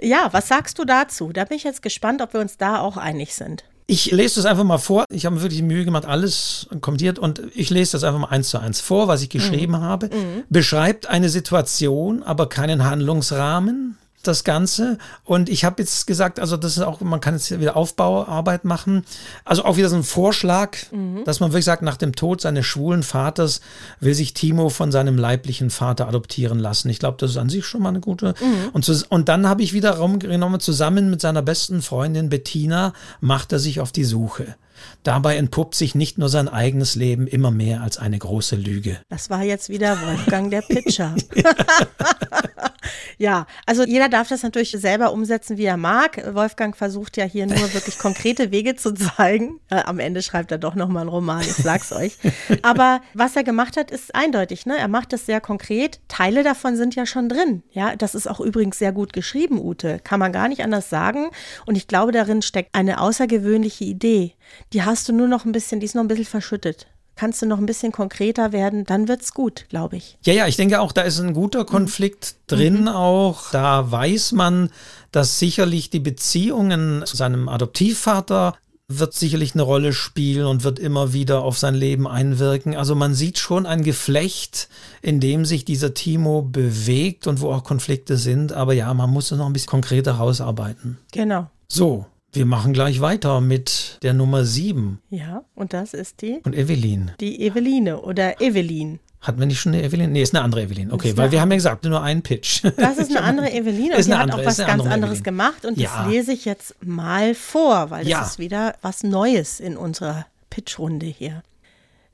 Ja, 0.00 0.30
was 0.32 0.48
sagst 0.48 0.80
du 0.80 0.84
dazu? 0.84 1.32
Da 1.32 1.44
bin 1.44 1.58
ich 1.58 1.62
jetzt 1.62 1.80
gespannt, 1.80 2.20
ob 2.20 2.32
wir 2.32 2.40
uns 2.40 2.56
da 2.56 2.80
auch 2.80 2.96
einig 2.96 3.36
sind. 3.36 3.62
Ich 3.86 4.10
lese 4.10 4.36
das 4.36 4.46
einfach 4.46 4.64
mal 4.64 4.78
vor. 4.78 5.04
Ich 5.10 5.26
habe 5.26 5.36
mir 5.36 5.42
wirklich 5.42 5.62
Mühe 5.62 5.84
gemacht, 5.84 6.06
alles 6.06 6.68
kommentiert 6.80 7.18
und 7.18 7.42
ich 7.54 7.68
lese 7.68 7.92
das 7.92 8.04
einfach 8.04 8.18
mal 8.20 8.28
eins 8.28 8.48
zu 8.48 8.58
eins 8.58 8.80
vor, 8.80 9.08
was 9.08 9.22
ich 9.22 9.28
geschrieben 9.28 9.72
mhm. 9.72 9.80
habe. 9.80 10.06
Mhm. 10.06 10.44
Beschreibt 10.48 11.06
eine 11.06 11.28
Situation, 11.28 12.22
aber 12.22 12.48
keinen 12.48 12.84
Handlungsrahmen 12.84 13.98
das 14.26 14.44
Ganze. 14.44 14.98
Und 15.24 15.48
ich 15.48 15.64
habe 15.64 15.82
jetzt 15.82 16.06
gesagt, 16.06 16.40
also 16.40 16.56
das 16.56 16.76
ist 16.76 16.82
auch, 16.82 17.00
man 17.00 17.20
kann 17.20 17.34
jetzt 17.34 17.58
wieder 17.58 17.76
Aufbauarbeit 17.76 18.64
machen. 18.64 19.04
Also 19.44 19.64
auch 19.64 19.76
wieder 19.76 19.88
so 19.88 19.96
ein 19.96 20.02
Vorschlag, 20.02 20.76
mhm. 20.90 21.24
dass 21.24 21.40
man 21.40 21.52
wirklich 21.52 21.64
sagt, 21.64 21.82
nach 21.82 21.96
dem 21.96 22.14
Tod 22.14 22.40
seines 22.40 22.66
schwulen 22.66 23.02
Vaters 23.02 23.60
will 24.00 24.14
sich 24.14 24.34
Timo 24.34 24.68
von 24.68 24.92
seinem 24.92 25.16
leiblichen 25.18 25.70
Vater 25.70 26.08
adoptieren 26.08 26.58
lassen. 26.58 26.88
Ich 26.88 26.98
glaube, 26.98 27.16
das 27.18 27.32
ist 27.32 27.36
an 27.36 27.48
sich 27.48 27.64
schon 27.64 27.82
mal 27.82 27.90
eine 27.90 28.00
gute. 28.00 28.34
Mhm. 28.40 28.70
Und, 28.72 28.84
zu, 28.84 29.04
und 29.08 29.28
dann 29.28 29.48
habe 29.48 29.62
ich 29.62 29.72
wieder 29.72 29.94
genommen, 30.18 30.60
zusammen 30.60 31.10
mit 31.10 31.20
seiner 31.20 31.42
besten 31.42 31.82
Freundin 31.82 32.28
Bettina 32.28 32.92
macht 33.20 33.52
er 33.52 33.58
sich 33.58 33.80
auf 33.80 33.92
die 33.92 34.04
Suche. 34.04 34.56
Dabei 35.02 35.36
entpuppt 35.36 35.74
sich 35.74 35.94
nicht 35.94 36.18
nur 36.18 36.28
sein 36.28 36.48
eigenes 36.48 36.94
Leben 36.94 37.26
immer 37.26 37.50
mehr 37.50 37.82
als 37.82 37.98
eine 37.98 38.18
große 38.18 38.56
Lüge. 38.56 38.98
Das 39.08 39.30
war 39.30 39.42
jetzt 39.42 39.68
wieder 39.68 39.98
Wolfgang 40.00 40.50
der 40.50 40.62
Pitcher. 40.68 41.14
ja, 43.18 43.46
also 43.66 43.84
jeder 43.84 44.08
darf 44.08 44.28
das 44.28 44.42
natürlich 44.42 44.70
selber 44.72 45.12
umsetzen, 45.12 45.56
wie 45.56 45.64
er 45.64 45.76
mag. 45.76 46.34
Wolfgang 46.34 46.76
versucht 46.76 47.16
ja 47.16 47.24
hier 47.24 47.46
nur 47.46 47.72
wirklich 47.74 47.98
konkrete 47.98 48.50
Wege 48.50 48.76
zu 48.76 48.92
zeigen. 48.94 49.60
Äh, 49.70 49.82
am 49.82 49.98
Ende 49.98 50.22
schreibt 50.22 50.52
er 50.52 50.58
doch 50.58 50.74
nochmal 50.74 51.02
einen 51.02 51.10
Roman, 51.10 51.40
ich 51.40 51.54
sag's 51.54 51.92
euch. 51.92 52.16
Aber 52.62 53.00
was 53.14 53.36
er 53.36 53.44
gemacht 53.44 53.76
hat, 53.76 53.90
ist 53.90 54.14
eindeutig. 54.14 54.66
Ne? 54.66 54.76
Er 54.76 54.88
macht 54.88 55.12
es 55.12 55.26
sehr 55.26 55.40
konkret. 55.40 56.00
Teile 56.08 56.42
davon 56.42 56.76
sind 56.76 56.94
ja 56.94 57.06
schon 57.06 57.28
drin. 57.28 57.62
Ja, 57.70 57.96
das 57.96 58.14
ist 58.14 58.28
auch 58.28 58.40
übrigens 58.40 58.78
sehr 58.78 58.92
gut 58.92 59.12
geschrieben, 59.12 59.58
Ute. 59.60 60.00
Kann 60.02 60.20
man 60.20 60.32
gar 60.32 60.48
nicht 60.48 60.62
anders 60.62 60.90
sagen. 60.90 61.30
Und 61.66 61.76
ich 61.76 61.88
glaube, 61.88 62.12
darin 62.12 62.42
steckt 62.42 62.74
eine 62.74 63.00
außergewöhnliche 63.00 63.84
Idee 63.84 64.34
die 64.72 64.82
hast 64.82 65.08
du 65.08 65.12
nur 65.12 65.28
noch 65.28 65.44
ein 65.44 65.52
bisschen, 65.52 65.80
die 65.80 65.86
ist 65.86 65.94
noch 65.94 66.02
ein 66.02 66.08
bisschen 66.08 66.24
verschüttet. 66.24 66.86
Kannst 67.16 67.42
du 67.42 67.46
noch 67.46 67.58
ein 67.58 67.66
bisschen 67.66 67.92
konkreter 67.92 68.52
werden, 68.52 68.84
dann 68.84 69.08
wird's 69.08 69.34
gut, 69.34 69.66
glaube 69.68 69.96
ich. 69.96 70.18
Ja, 70.24 70.32
ja, 70.32 70.46
ich 70.46 70.56
denke 70.56 70.80
auch, 70.80 70.92
da 70.92 71.02
ist 71.02 71.20
ein 71.20 71.34
guter 71.34 71.64
Konflikt 71.64 72.34
mhm. 72.50 72.54
drin 72.54 72.80
mhm. 72.82 72.88
auch. 72.88 73.50
Da 73.50 73.90
weiß 73.90 74.32
man, 74.32 74.70
dass 75.12 75.38
sicherlich 75.38 75.90
die 75.90 76.00
Beziehungen 76.00 77.02
zu 77.06 77.16
seinem 77.16 77.48
Adoptivvater 77.48 78.54
wird 78.86 79.14
sicherlich 79.14 79.54
eine 79.54 79.62
Rolle 79.62 79.92
spielen 79.92 80.46
und 80.46 80.62
wird 80.62 80.78
immer 80.78 81.12
wieder 81.12 81.42
auf 81.42 81.58
sein 81.58 81.74
Leben 81.74 82.06
einwirken. 82.06 82.76
Also 82.76 82.94
man 82.94 83.14
sieht 83.14 83.38
schon 83.38 83.64
ein 83.64 83.82
Geflecht, 83.82 84.68
in 85.00 85.20
dem 85.20 85.46
sich 85.46 85.64
dieser 85.64 85.94
Timo 85.94 86.42
bewegt 86.42 87.26
und 87.26 87.40
wo 87.40 87.50
auch 87.50 87.64
Konflikte 87.64 88.16
sind. 88.18 88.52
Aber 88.52 88.74
ja, 88.74 88.92
man 88.92 89.10
muss 89.10 89.32
es 89.32 89.38
noch 89.38 89.46
ein 89.46 89.54
bisschen 89.54 89.70
konkreter 89.70 90.12
rausarbeiten. 90.12 90.98
Genau. 91.12 91.48
So, 91.66 92.06
wir 92.34 92.46
machen 92.46 92.72
gleich 92.72 93.00
weiter 93.00 93.40
mit 93.40 93.98
der 94.02 94.14
Nummer 94.14 94.44
7. 94.44 95.00
Ja, 95.10 95.44
und 95.54 95.72
das 95.72 95.94
ist 95.94 96.22
die? 96.22 96.40
Und 96.44 96.54
Evelyn. 96.54 97.12
Die 97.20 97.46
Eveline 97.46 98.00
oder 98.00 98.40
Evelyn. 98.40 99.00
Hatten 99.20 99.38
wir 99.38 99.46
nicht 99.46 99.60
schon 99.60 99.72
eine 99.72 99.82
Evelyn? 99.82 100.12
Nee, 100.12 100.22
ist 100.22 100.34
eine 100.34 100.44
andere 100.44 100.62
Evelyn. 100.62 100.92
Okay, 100.92 101.16
weil 101.16 101.32
wir 101.32 101.40
haben 101.40 101.50
ja 101.50 101.56
gesagt, 101.56 101.84
nur 101.84 102.02
einen 102.02 102.22
Pitch. 102.22 102.62
Das 102.76 102.98
ist 102.98 103.10
eine 103.16 103.22
andere 103.22 103.50
Evelyn 103.50 103.92
und 103.92 103.98
ist 103.98 104.06
die 104.06 104.12
hat 104.12 104.22
andere, 104.22 104.40
auch 104.42 104.44
was 104.44 104.58
ganz 104.58 104.84
anderes 104.84 105.14
Evelyn. 105.14 105.22
gemacht 105.22 105.64
und 105.64 105.78
ja. 105.78 106.04
das 106.04 106.12
lese 106.12 106.32
ich 106.32 106.44
jetzt 106.44 106.74
mal 106.84 107.34
vor, 107.34 107.90
weil 107.90 108.04
das 108.04 108.10
ja. 108.10 108.22
ist 108.22 108.38
wieder 108.38 108.74
was 108.82 109.02
Neues 109.02 109.60
in 109.60 109.76
unserer 109.76 110.26
Pitchrunde 110.50 111.06
hier. 111.06 111.42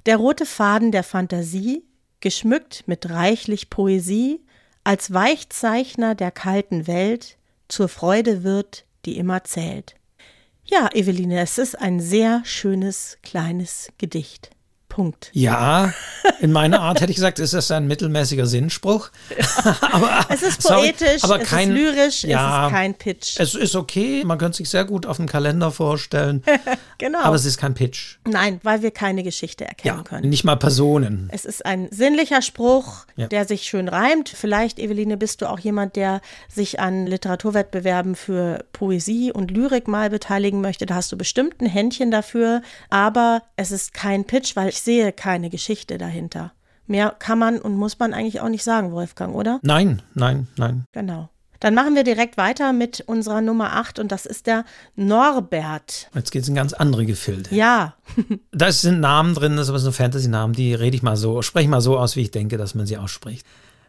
Der 0.07 0.19
rote 0.19 0.47
Faden 0.47 0.93
der 0.93 1.03
Fantasie, 1.03 1.83
geschmückt 2.21 2.85
mit 2.87 3.11
reichlich 3.11 3.71
Poesie, 3.71 4.41
als 4.85 5.13
Weichzeichner 5.13 6.15
der 6.15 6.31
kalten 6.31 6.87
Welt, 6.87 7.37
zur 7.69 7.89
Freude 7.89 8.43
wird, 8.43 8.85
die 9.05 9.19
immer 9.19 9.45
zählt. 9.45 9.95
Ja, 10.71 10.89
Eveline, 10.93 11.41
es 11.41 11.59
ist 11.59 11.75
ein 11.75 11.99
sehr 11.99 12.43
schönes 12.45 13.19
kleines 13.23 13.89
Gedicht. 13.99 14.51
Punkt. 14.91 15.31
Ja, 15.33 15.95
in 16.41 16.53
meiner 16.53 16.83
Art 16.83 17.01
hätte 17.01 17.11
ich 17.11 17.17
gesagt, 17.17 17.39
es 17.39 17.55
ist 17.55 17.71
ein 17.71 17.87
mittelmäßiger 17.87 18.45
Sinnspruch. 18.45 19.11
Aber, 19.81 20.27
es 20.29 20.43
ist 20.43 20.63
poetisch, 20.63 21.21
sorry, 21.23 21.35
aber 21.35 21.39
kein, 21.39 21.71
es 21.71 21.77
ist 21.77 21.83
lyrisch, 21.83 22.25
ja, 22.25 22.65
es 22.65 22.67
ist 22.67 22.73
kein 22.75 22.95
Pitch. 22.95 23.41
Es 23.41 23.55
ist 23.55 23.75
okay, 23.75 24.23
man 24.25 24.37
könnte 24.37 24.59
sich 24.59 24.69
sehr 24.69 24.85
gut 24.85 25.07
auf 25.07 25.17
dem 25.17 25.27
Kalender 25.27 25.71
vorstellen. 25.71 26.43
genau. 26.99 27.21
Aber 27.21 27.37
es 27.37 27.45
ist 27.45 27.57
kein 27.57 27.75
Pitch. 27.75 28.19
Nein, 28.27 28.61
weil 28.63 28.83
wir 28.83 28.91
keine 28.91 29.23
Geschichte 29.23 29.65
erkennen 29.65 29.99
ja, 29.99 30.03
können. 30.03 30.29
Nicht 30.29 30.45
mal 30.45 30.57
Personen. 30.57 31.31
Es 31.33 31.45
ist 31.45 31.65
ein 31.65 31.89
sinnlicher 31.91 32.43
Spruch, 32.43 33.07
ja. 33.17 33.29
der 33.29 33.47
sich 33.47 33.63
schön 33.63 33.89
reimt. 33.89 34.29
Vielleicht, 34.29 34.79
Eveline, 34.79 35.17
bist 35.17 35.41
du 35.41 35.49
auch 35.49 35.61
jemand, 35.61 35.97
der 35.97 36.21
sich 36.49 36.81
an 36.81 37.07
Literaturwettbewerben 37.07 38.17
für 38.17 38.65
Poesie 38.73 39.33
und 39.33 39.51
Lyrik 39.51 39.89
mal 39.89 40.11
beteiligen 40.11 40.61
möchte. 40.61 40.85
Da 40.87 40.97
hast 40.97 41.13
du 41.13 41.17
bestimmt 41.17 41.61
ein 41.61 41.67
Händchen 41.67 42.11
dafür. 42.11 42.63
Aber 42.89 43.43
es 43.57 43.71
ist 43.71 43.95
kein 43.95 44.25
Pitch, 44.25 44.57
weil 44.57 44.69
ich 44.69 44.80
ich 44.81 44.85
sehe 44.85 45.13
keine 45.13 45.51
Geschichte 45.51 45.99
dahinter. 45.99 46.53
Mehr 46.87 47.15
kann 47.19 47.39
man 47.39 47.59
und 47.59 47.77
muss 47.77 47.99
man 47.99 48.15
eigentlich 48.15 48.41
auch 48.41 48.49
nicht 48.49 48.65
sagen, 48.65 48.93
Wolfgang, 48.93 49.35
oder? 49.35 49.61
Nein, 49.63 50.01
nein, 50.15 50.49
nein. 50.57 50.87
Genau. 50.93 51.29
Dann 51.61 51.75
machen 51.75 51.95
wir 51.95 52.03
direkt 52.03 52.39
weiter 52.39 52.73
mit 52.73 53.03
unserer 53.03 53.43
Nummer 53.43 53.75
8 53.75 53.99
und 53.99 54.11
das 54.11 54.25
ist 54.25 54.47
der 54.47 54.65
Norbert. 54.97 56.09
Jetzt 56.15 56.33
geht 56.33 56.45
es 56.45 56.49
in 56.49 56.55
ganz 56.55 56.73
andere 56.73 57.05
Gefilde. 57.05 57.55
Ja. 57.55 57.95
da 58.53 58.73
sind 58.73 59.01
Namen 59.01 59.35
drin, 59.35 59.57
das 59.57 59.67
ist 59.67 59.69
aber 59.69 59.79
so 59.81 59.93
Fantasy-Namen, 59.93 60.55
die 60.55 60.73
rede 60.73 60.97
ich 60.97 61.03
mal 61.03 61.19
so, 61.19 61.43
spreche 61.43 61.69
mal 61.69 61.83
so 61.83 61.99
aus, 61.99 62.17
wie 62.17 62.23
ich 62.23 62.31
denke, 62.31 62.57
dass 62.57 62.75
man 62.75 62.87
sie 62.87 62.97
ausspricht. 62.97 63.47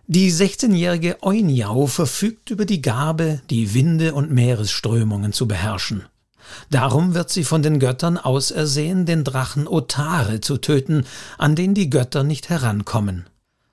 Die 0.08 0.30
16-jährige 0.30 1.24
Eunjau 1.24 1.88
verfügt 1.88 2.50
über 2.50 2.66
die 2.66 2.82
Gabe, 2.82 3.40
die 3.50 3.74
Winde 3.74 4.14
und 4.14 4.30
Meeresströmungen 4.30 5.32
zu 5.32 5.48
beherrschen. 5.48 6.04
Darum 6.70 7.14
wird 7.14 7.30
sie 7.30 7.44
von 7.44 7.64
den 7.64 7.80
Göttern 7.80 8.18
ausersehen, 8.18 9.06
den 9.06 9.24
Drachen 9.24 9.68
Otare 9.68 10.42
zu 10.42 10.58
töten, 10.58 11.06
an 11.38 11.56
den 11.56 11.74
die 11.74 11.90
Götter 11.90 12.24
nicht 12.24 12.50
herankommen. 12.50 13.28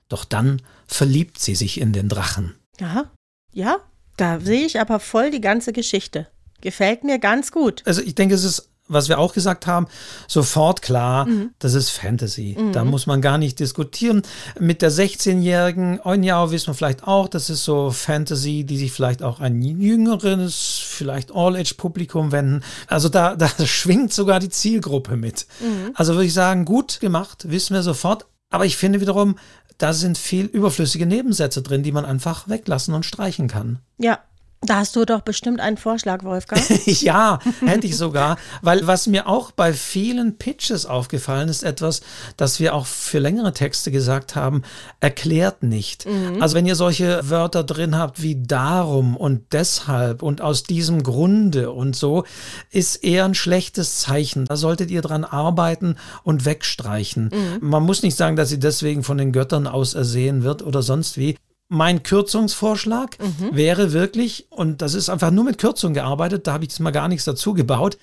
Doch 0.07 0.25
dann 0.25 0.61
verliebt 0.87 1.39
sie 1.39 1.55
sich 1.55 1.79
in 1.79 1.93
den 1.93 2.09
Drachen. 2.09 2.55
Ja, 2.79 3.11
ja, 3.53 3.77
da 4.17 4.39
sehe 4.39 4.65
ich 4.65 4.79
aber 4.79 4.99
voll 4.99 5.31
die 5.31 5.41
ganze 5.41 5.73
Geschichte. 5.73 6.27
Gefällt 6.61 7.03
mir 7.03 7.19
ganz 7.19 7.51
gut. 7.51 7.83
Also 7.85 8.01
ich 8.01 8.15
denke, 8.15 8.35
es 8.35 8.43
ist 8.43 8.68
was 8.89 9.07
wir 9.07 9.19
auch 9.19 9.33
gesagt 9.33 9.67
haben, 9.67 9.87
sofort 10.27 10.81
klar, 10.81 11.25
mhm. 11.25 11.51
das 11.59 11.75
ist 11.75 11.91
Fantasy. 11.91 12.57
Mhm. 12.59 12.73
Da 12.73 12.83
muss 12.83 13.07
man 13.07 13.21
gar 13.21 13.37
nicht 13.37 13.59
diskutieren. 13.59 14.23
Mit 14.59 14.81
der 14.81 14.91
16-jährigen 14.91 16.01
Onjao 16.03 16.51
wissen 16.51 16.67
wir 16.67 16.73
vielleicht 16.73 17.07
auch, 17.07 17.29
das 17.29 17.49
ist 17.49 17.63
so 17.63 17.91
Fantasy, 17.91 18.65
die 18.65 18.77
sich 18.77 18.91
vielleicht 18.91 19.23
auch 19.23 19.39
an 19.39 19.61
jüngeres, 19.61 20.81
vielleicht 20.83 21.31
All-Age-Publikum 21.33 22.31
wenden. 22.31 22.63
Also 22.87 23.07
da, 23.07 23.35
da 23.35 23.49
schwingt 23.65 24.11
sogar 24.11 24.39
die 24.39 24.49
Zielgruppe 24.49 25.15
mit. 25.15 25.45
Mhm. 25.59 25.91
Also 25.93 26.13
würde 26.13 26.25
ich 26.25 26.33
sagen, 26.33 26.65
gut 26.65 26.99
gemacht, 26.99 27.49
wissen 27.49 27.75
wir 27.75 27.83
sofort. 27.83 28.25
Aber 28.49 28.65
ich 28.65 28.77
finde 28.77 28.99
wiederum, 28.99 29.35
da 29.77 29.93
sind 29.93 30.17
viel 30.17 30.45
überflüssige 30.45 31.05
Nebensätze 31.05 31.61
drin, 31.61 31.83
die 31.83 31.91
man 31.91 32.03
einfach 32.03 32.49
weglassen 32.49 32.93
und 32.93 33.05
streichen 33.05 33.47
kann. 33.47 33.79
Ja, 33.97 34.19
Da 34.61 34.75
hast 34.79 34.93
du 34.97 35.05
doch 35.05 35.21
bestimmt 35.21 35.61
einen 35.61 35.77
Vorschlag, 35.77 36.23
Wolfgang. 36.25 36.61
ja, 36.85 37.39
hätte 37.61 37.87
ich 37.87 37.95
sogar. 37.95 38.37
Weil 38.61 38.85
was 38.85 39.07
mir 39.07 39.27
auch 39.27 39.51
bei 39.51 39.71
vielen 39.71 40.37
Pitches 40.37 40.85
aufgefallen 40.85 41.47
ist, 41.47 41.63
etwas, 41.63 42.01
das 42.35 42.59
wir 42.59 42.73
auch 42.73 42.85
für 42.85 43.19
längere 43.19 43.53
Texte 43.53 43.89
gesagt 43.89 44.35
haben, 44.35 44.63
erklärt 44.99 45.63
nicht. 45.63 46.05
Mhm. 46.05 46.41
Also 46.41 46.57
wenn 46.57 46.65
ihr 46.65 46.75
solche 46.75 47.29
Wörter 47.29 47.63
drin 47.63 47.97
habt 47.97 48.21
wie 48.21 48.35
darum 48.35 49.15
und 49.15 49.53
deshalb 49.53 50.21
und 50.21 50.41
aus 50.41 50.63
diesem 50.63 51.03
Grunde 51.03 51.71
und 51.71 51.95
so, 51.95 52.25
ist 52.69 52.97
eher 52.97 53.23
ein 53.23 53.35
schlechtes 53.35 53.99
Zeichen. 53.99 54.43
Da 54.43 54.57
solltet 54.57 54.91
ihr 54.91 55.01
dran 55.01 55.23
arbeiten 55.23 55.95
und 56.23 56.43
wegstreichen. 56.43 57.31
Mhm. 57.33 57.69
Man 57.69 57.83
muss 57.83 58.03
nicht 58.03 58.17
sagen, 58.17 58.35
dass 58.35 58.49
sie 58.49 58.59
deswegen 58.59 59.03
von 59.03 59.17
den 59.17 59.31
Göttern 59.31 59.67
ausersehen 59.67 60.43
wird 60.43 60.63
oder 60.63 60.81
sonst 60.81 61.17
wie. 61.17 61.37
Mein 61.69 62.01
Kürzungsvorschlag 62.01 63.17
mhm. 63.19 63.55
wäre 63.55 63.93
wirklich, 63.93 64.47
und 64.49 64.81
das 64.81 64.95
ist 64.95 65.09
einfach 65.09 65.29
nur 65.29 65.43
mit 65.43 65.59
Kürzung 65.59 65.93
gearbeitet, 65.93 66.47
da 66.47 66.53
habe 66.53 66.63
ich 66.63 66.71
jetzt 66.71 66.79
mal 66.79 66.91
gar 66.91 67.07
nichts 67.07 67.25
dazu 67.25 67.53
gebaut, 67.53 67.97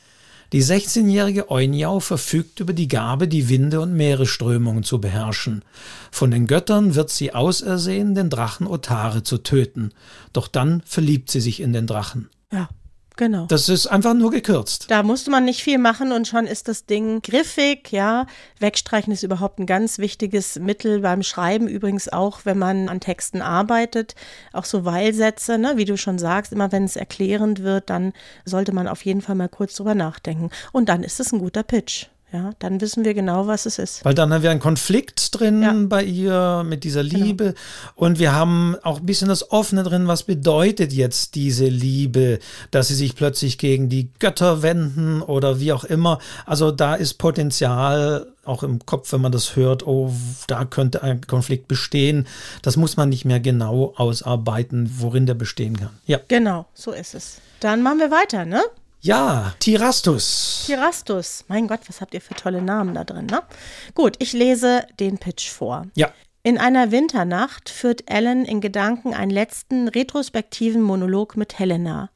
die 0.52 0.62
16-jährige 0.62 1.50
Eunjau 1.50 1.98
verfügt 1.98 2.61
über 2.61 2.72
die 2.72 2.87
Gabe, 2.87 3.26
die 3.26 3.48
Winde 3.48 3.81
und 3.81 3.94
Meeresströmungen 3.94 4.85
zu 4.85 5.00
beherrschen. 5.00 5.64
Von 6.12 6.31
den 6.31 6.46
Göttern 6.46 6.94
wird 6.94 7.11
sie 7.11 7.35
ausersehen, 7.35 8.14
den 8.14 8.31
Drachen 8.31 8.68
Otare 8.68 9.24
zu 9.24 9.38
töten. 9.38 9.90
Doch 10.33 10.46
dann 10.46 10.83
verliebt 10.87 11.33
sie 11.33 11.40
sich 11.40 11.61
in 11.61 11.72
den 11.72 11.88
Drachen. 11.88 12.31
Ja. 12.52 12.68
Genau. 13.16 13.46
Das 13.46 13.70
ist 13.70 13.87
einfach 13.87 14.12
nur 14.12 14.31
gekürzt. 14.31 14.90
Da 14.90 15.02
musste 15.02 15.31
man 15.31 15.46
nicht 15.46 15.62
viel 15.62 15.79
machen 15.79 16.12
und 16.12 16.29
schon 16.29 16.46
ist 16.46 16.68
das 16.68 16.85
Ding 16.85 17.22
griffig, 17.22 17.90
ja. 17.90 18.26
Wegstreichen 18.61 19.11
ist 19.11 19.22
überhaupt 19.22 19.59
ein 19.59 19.64
ganz 19.64 19.98
wichtiges 19.98 20.59
Mittel 20.59 21.00
beim 21.00 21.22
Schreiben, 21.22 21.66
übrigens 21.66 22.11
auch, 22.12 22.40
wenn 22.44 22.59
man 22.59 22.90
an 22.90 23.00
Texten 23.00 23.40
arbeitet. 23.40 24.14
Auch 24.52 24.66
so 24.66 24.85
Weilsätze, 24.85 25.57
ne? 25.57 25.76
wie 25.76 25.87
du 25.87 25.96
schon 25.96 26.18
sagst, 26.18 26.52
immer 26.52 26.72
wenn 26.72 26.85
es 26.85 26.96
erklärend 26.96 27.62
wird, 27.62 27.88
dann 27.88 28.12
sollte 28.44 28.72
man 28.72 28.87
auf 28.87 29.05
jeden 29.07 29.22
Fall 29.22 29.35
mal 29.35 29.48
kurz 29.48 29.74
drüber 29.76 29.94
nachdenken. 29.94 30.50
Und 30.72 30.90
dann 30.90 31.02
ist 31.02 31.18
es 31.18 31.33
ein 31.33 31.38
guter 31.38 31.62
Pitch. 31.62 32.09
Ja, 32.37 32.51
dann 32.59 32.83
wissen 32.83 33.07
wir 33.07 33.14
genau, 33.14 33.46
was 33.46 33.64
es 33.64 33.79
ist. 33.79 34.05
Weil 34.05 34.12
dann 34.12 34.31
haben 34.31 34.42
wir 34.42 34.51
einen 34.51 34.61
Konflikt 34.61 35.40
drin 35.40 35.62
ja. 35.62 35.75
bei 35.88 36.05
ihr 36.05 36.64
mit 36.66 36.85
dieser 36.85 37.03
genau. 37.03 37.25
Liebe 37.25 37.44
genau. 37.44 37.57
und 37.94 38.18
wir 38.18 38.35
haben 38.35 38.77
auch 38.83 39.01
ein 39.01 39.07
bisschen 39.07 39.29
das 39.29 39.51
Offene 39.53 39.83
drin, 39.85 40.07
was 40.07 40.25
bedeutet 40.25 40.92
jetzt 40.92 41.35
diese 41.35 41.64
Liebe, 41.64 42.38
dass 42.70 42.88
sie 42.88 42.94
sich 42.94 43.16
plötzlich 43.16 43.57
gegen 43.57 43.88
die 43.88 44.11
Götter 44.18 44.61
wenden 44.61 45.22
oder 45.22 45.61
wie 45.61 45.72
auch 45.72 45.85
immer. 45.85 46.18
Also 46.44 46.72
da 46.72 46.94
ist 46.94 47.14
Potenzial 47.14 48.27
auch 48.44 48.62
im 48.62 48.85
Kopf, 48.85 49.12
wenn 49.14 49.22
man 49.22 49.33
das 49.33 49.57
hört, 49.57 49.87
oh, 49.87 50.12
da 50.46 50.66
könnte 50.66 51.03
ein 51.03 51.22
Konflikt 51.22 51.68
bestehen. 51.68 52.27
Das 52.61 52.77
muss 52.77 52.99
man 52.99 53.09
nicht 53.09 53.25
mehr 53.25 53.40
genau 53.40 53.94
ausarbeiten, 53.96 54.90
worin 54.99 55.25
der 55.25 55.35
bestehen 55.35 55.79
kann. 55.79 55.90
Ja. 56.05 56.20
Genau, 56.29 56.66
so 56.75 56.92
ist 56.92 57.14
es. 57.14 57.40
Dann 57.61 57.83
machen 57.83 57.99
wir 57.99 58.11
weiter, 58.11 58.44
ne? 58.44 58.62
Ja, 59.07 59.55
Tirastus. 59.61 60.64
Tirastus. 60.66 61.45
Mein 61.47 61.69
Gott, 61.69 61.79
was 61.87 62.01
habt 62.01 62.12
ihr 62.12 62.21
für 62.21 62.35
tolle 62.35 62.61
Namen 62.61 62.92
da 62.92 63.05
drin, 63.05 63.27
ne? 63.27 63.40
Gut, 63.95 64.16
ich 64.19 64.33
lese 64.33 64.85
den 64.99 65.19
Pitch 65.19 65.49
vor. 65.49 65.87
Ja. 65.95 66.12
In 66.42 66.59
einer 66.59 66.90
Winternacht 66.90 67.69
führt 67.69 68.11
Ellen 68.11 68.45
in 68.45 68.61
Gedanken 68.61 69.14
einen 69.14 69.31
letzten 69.31 69.87
retrospektiven 69.87 70.83
Monolog 70.83 71.37
mit 71.37 71.57
Helena. 71.57 72.11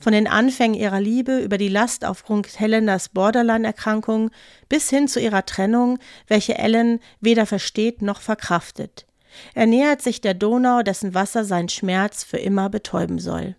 Von 0.00 0.12
den 0.14 0.26
Anfängen 0.26 0.74
ihrer 0.74 1.00
Liebe 1.00 1.38
über 1.38 1.58
die 1.58 1.68
Last 1.68 2.04
aufgrund 2.04 2.58
Helenas 2.58 3.10
Borderline-Erkrankung 3.10 4.32
bis 4.68 4.90
hin 4.90 5.06
zu 5.06 5.20
ihrer 5.20 5.46
Trennung, 5.46 6.00
welche 6.26 6.58
Ellen 6.58 6.98
weder 7.20 7.46
versteht 7.46 8.02
noch 8.02 8.20
verkraftet. 8.20 9.06
Er 9.54 9.66
nähert 9.66 10.02
sich 10.02 10.20
der 10.20 10.34
Donau, 10.34 10.82
dessen 10.82 11.14
Wasser 11.14 11.44
seinen 11.44 11.68
Schmerz 11.68 12.24
für 12.24 12.38
immer 12.38 12.68
betäuben 12.68 13.20
soll. 13.20 13.54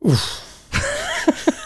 Uff. 0.00 0.40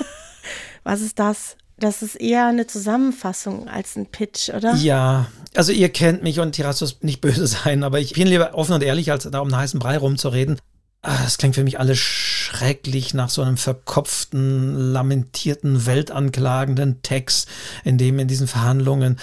Was 0.88 1.02
ist 1.02 1.18
das? 1.18 1.58
Das 1.78 2.00
ist 2.00 2.14
eher 2.14 2.46
eine 2.46 2.66
Zusammenfassung 2.66 3.68
als 3.68 3.94
ein 3.94 4.06
Pitch, 4.06 4.48
oder? 4.48 4.74
Ja, 4.76 5.26
also 5.54 5.70
ihr 5.70 5.90
kennt 5.90 6.22
mich 6.22 6.40
und 6.40 6.52
Tirassus 6.52 6.96
nicht 7.02 7.20
böse 7.20 7.46
sein, 7.46 7.84
aber 7.84 8.00
ich 8.00 8.14
bin 8.14 8.26
lieber 8.26 8.54
offen 8.54 8.72
und 8.72 8.82
ehrlich, 8.82 9.12
als 9.12 9.28
da 9.30 9.40
um 9.40 9.48
einen 9.48 9.58
heißen 9.58 9.78
Brei 9.78 9.98
rumzureden. 9.98 10.58
Ah, 11.02 11.24
das 11.24 11.36
klingt 11.36 11.56
für 11.56 11.62
mich 11.62 11.78
alles 11.78 11.98
schrecklich 11.98 13.12
nach 13.12 13.28
so 13.28 13.42
einem 13.42 13.58
verkopften, 13.58 14.92
lamentierten, 14.94 15.84
weltanklagenden 15.84 17.02
Text, 17.02 17.48
in 17.84 17.98
dem 17.98 18.18
in 18.18 18.26
diesen 18.26 18.46
Verhandlungen 18.46 19.18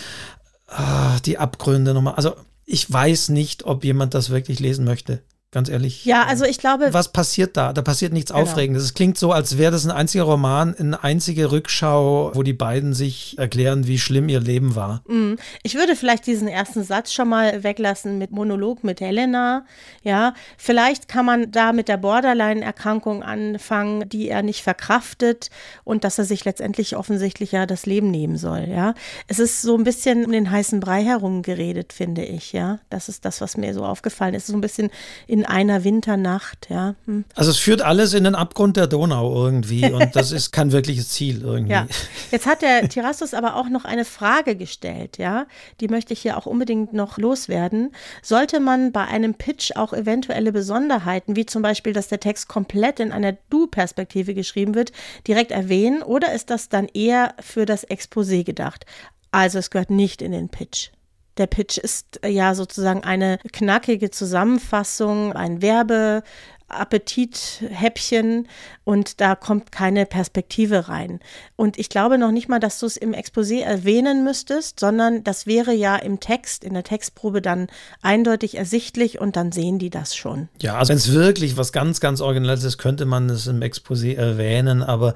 ah, 0.68 1.18
die 1.26 1.40
Abgründe 1.40 1.96
nochmal. 1.96 2.14
Also 2.14 2.36
ich 2.66 2.94
weiß 2.94 3.30
nicht, 3.30 3.66
ob 3.66 3.84
jemand 3.84 4.14
das 4.14 4.30
wirklich 4.30 4.60
lesen 4.60 4.86
möchte. 4.86 5.24
Ganz 5.56 5.70
ehrlich. 5.70 6.04
Ja, 6.04 6.26
also 6.26 6.44
ich 6.44 6.58
glaube. 6.58 6.90
Was 6.92 7.14
passiert 7.14 7.56
da? 7.56 7.72
Da 7.72 7.82
passiert 7.82 8.12
nichts 8.12 8.34
genau. 8.34 8.44
Aufregendes. 8.44 8.84
Es 8.84 8.94
klingt 8.94 9.18
so, 9.18 9.32
als 9.32 9.58
wäre 9.58 9.72
das 9.72 9.86
ein 9.86 9.92
einziger 9.92 10.26
Roman, 10.26 10.76
eine 10.76 11.02
einzige 11.02 11.50
Rückschau, 11.50 12.32
wo 12.34 12.44
die 12.44 12.52
beiden 12.52 12.94
sich 12.94 13.38
erklären, 13.38 13.88
wie 13.88 13.98
schlimm 13.98 14.28
ihr 14.28 14.42
Leben 14.42 14.76
war. 14.76 15.02
Mhm. 15.08 15.38
Ich 15.64 15.76
würde 15.76 15.96
vielleicht 15.96 16.28
diesen 16.28 16.50
ersten 16.50 16.84
Satz 16.84 17.14
schon 17.14 17.30
mal 17.30 17.64
weglassen 17.64 18.18
mit 18.18 18.32
Monolog 18.32 18.84
mit 18.84 19.00
Helena. 19.00 19.66
Ja, 20.04 20.34
vielleicht 20.58 21.08
kann 21.08 21.26
man 21.26 21.52
da 21.52 21.72
mit 21.72 21.88
der 21.88 21.96
Borderline-Erkrankung 21.96 23.24
anfangen, 23.24 24.10
die 24.10 24.28
er 24.28 24.44
nicht 24.44 24.62
verkraftet 24.62 25.52
und 25.86 26.04
dass 26.04 26.18
er 26.18 26.26
sich 26.26 26.44
letztendlich 26.44 26.98
offensichtlich 26.98 27.54
ja 27.54 27.66
das 27.66 27.86
Leben 27.86 28.12
nehmen 28.12 28.36
soll. 28.36 28.68
Ja, 28.68 28.94
es 29.28 29.40
ist 29.40 29.62
so 29.62 29.78
ein 29.78 29.86
bisschen 29.86 30.26
um 30.26 30.34
den 30.34 30.52
heißen 30.52 30.82
Brei 30.82 31.02
herum 31.02 31.44
geredet, 31.44 31.94
finde 31.94 32.26
ich. 32.26 32.52
Ja, 32.52 32.80
das 32.90 33.08
ist 33.08 33.24
das, 33.24 33.40
was 33.40 33.56
mir 33.56 33.74
so 33.74 33.86
aufgefallen 33.86 34.34
ist. 34.34 34.48
So 34.48 34.54
ein 34.54 34.60
bisschen 34.60 34.90
in 35.28 35.45
einer 35.46 35.84
Winternacht, 35.84 36.68
ja. 36.70 36.96
Hm. 37.06 37.26
Also 37.36 37.52
es 37.52 37.58
führt 37.58 37.82
alles 37.82 38.14
in 38.14 38.24
den 38.24 38.36
Abgrund 38.36 38.78
der 38.78 38.88
Donau 38.88 39.34
irgendwie 39.46 39.86
und 39.92 40.16
das 40.16 40.32
ist 40.32 40.52
kein 40.52 40.72
wirkliches 40.72 41.10
Ziel 41.10 41.42
irgendwie. 41.42 41.74
Ja. 41.74 41.88
Jetzt 42.32 42.46
hat 42.46 42.62
der 42.62 42.90
Tirassus 42.90 43.34
aber 43.34 43.56
auch 43.56 43.70
noch 43.70 43.86
eine 43.86 44.06
Frage 44.06 44.56
gestellt, 44.56 45.18
ja. 45.18 45.46
Die 45.80 45.88
möchte 45.88 46.14
ich 46.14 46.22
hier 46.22 46.38
auch 46.38 46.46
unbedingt 46.46 46.94
noch 46.94 47.18
loswerden. 47.18 47.92
Sollte 48.22 48.60
man 48.60 48.92
bei 48.92 49.06
einem 49.06 49.34
Pitch 49.34 49.76
auch 49.76 49.94
eventuelle 49.94 50.52
Besonderheiten, 50.52 51.36
wie 51.36 51.46
zum 51.46 51.62
Beispiel, 51.62 51.94
dass 51.94 52.08
der 52.08 52.20
Text 52.20 52.48
komplett 52.48 53.00
in 53.00 53.12
einer 53.12 53.34
Du-Perspektive 53.50 54.34
geschrieben 54.34 54.76
wird, 54.76 54.92
direkt 55.28 55.52
erwähnen 55.52 56.02
oder 56.02 56.34
ist 56.34 56.50
das 56.50 56.70
dann 56.70 56.88
eher 56.94 57.34
für 57.40 57.66
das 57.66 57.88
Exposé 57.88 58.44
gedacht? 58.44 58.86
Also 59.32 59.60
es 59.60 59.70
gehört 59.70 59.90
nicht 59.90 60.22
in 60.22 60.32
den 60.32 60.50
Pitch. 60.50 60.90
Der 61.38 61.48
Pitch 61.48 61.78
ist 61.78 62.24
äh, 62.24 62.30
ja 62.30 62.56
sozusagen 62.56 63.04
eine 63.04 63.40
knackige 63.52 64.10
Zusammenfassung, 64.10 65.34
ein 65.34 65.62
Werbe, 65.62 66.24
Appetithäppchen 66.68 68.48
und 68.84 69.22
da 69.22 69.36
kommt 69.36 69.72
keine 69.72 70.06
Perspektive 70.06 70.88
rein. 70.88 71.20
Und 71.56 71.78
ich 71.78 71.90
glaube 71.90 72.18
noch 72.18 72.32
nicht 72.32 72.50
mal, 72.50 72.60
dass 72.60 72.80
du 72.80 72.88
es 72.88 72.98
im 72.98 73.14
Exposé 73.14 73.62
erwähnen 73.62 74.24
müsstest, 74.24 74.80
sondern 74.80 75.24
das 75.24 75.46
wäre 75.46 75.74
ja 75.74 75.96
im 75.96 76.20
Text, 76.20 76.64
in 76.64 76.74
der 76.74 76.84
Textprobe 76.84 77.42
dann 77.42 77.68
eindeutig 78.02 78.58
ersichtlich 78.58 79.20
und 79.20 79.36
dann 79.36 79.52
sehen 79.52 79.78
die 79.78 79.92
das 79.92 80.16
schon. 80.16 80.50
Ja, 80.62 80.78
also 80.78 80.90
wenn 80.90 80.98
es 80.98 81.12
wirklich 81.12 81.56
was 81.56 81.72
ganz, 81.72 82.00
ganz 82.00 82.20
Originelles 82.22 82.64
ist, 82.64 82.78
könnte 82.80 83.06
man 83.06 83.30
es 83.30 83.46
im 83.46 83.62
Exposé 83.62 84.16
erwähnen, 84.16 84.82
aber 84.82 85.14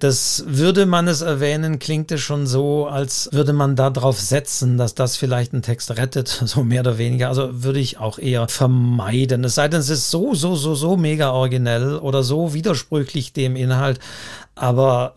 das 0.00 0.44
würde 0.46 0.86
man 0.86 1.08
es 1.08 1.20
erwähnen, 1.20 1.78
klingt 1.78 2.10
es 2.10 2.22
schon 2.22 2.46
so, 2.46 2.86
als 2.86 3.28
würde 3.32 3.52
man 3.52 3.76
darauf 3.76 4.18
setzen, 4.18 4.78
dass 4.78 4.94
das 4.94 5.16
vielleicht 5.16 5.52
einen 5.52 5.62
Text 5.62 5.90
rettet, 5.96 6.28
so 6.44 6.64
mehr 6.64 6.80
oder 6.80 6.96
weniger. 6.96 7.28
Also 7.28 7.62
würde 7.62 7.80
ich 7.80 7.98
auch 7.98 8.18
eher 8.18 8.48
vermeiden. 8.48 9.44
Es 9.44 9.56
sei 9.56 9.68
denn, 9.68 9.80
es 9.80 9.90
ist 9.90 10.10
so, 10.10 10.34
so, 10.34 10.54
so, 10.54 10.74
so 10.74 10.85
so 10.86 10.96
mega 10.96 11.32
originell 11.32 11.96
oder 11.96 12.22
so 12.22 12.54
widersprüchlich 12.54 13.32
dem 13.32 13.56
Inhalt. 13.56 13.98
Aber 14.54 15.16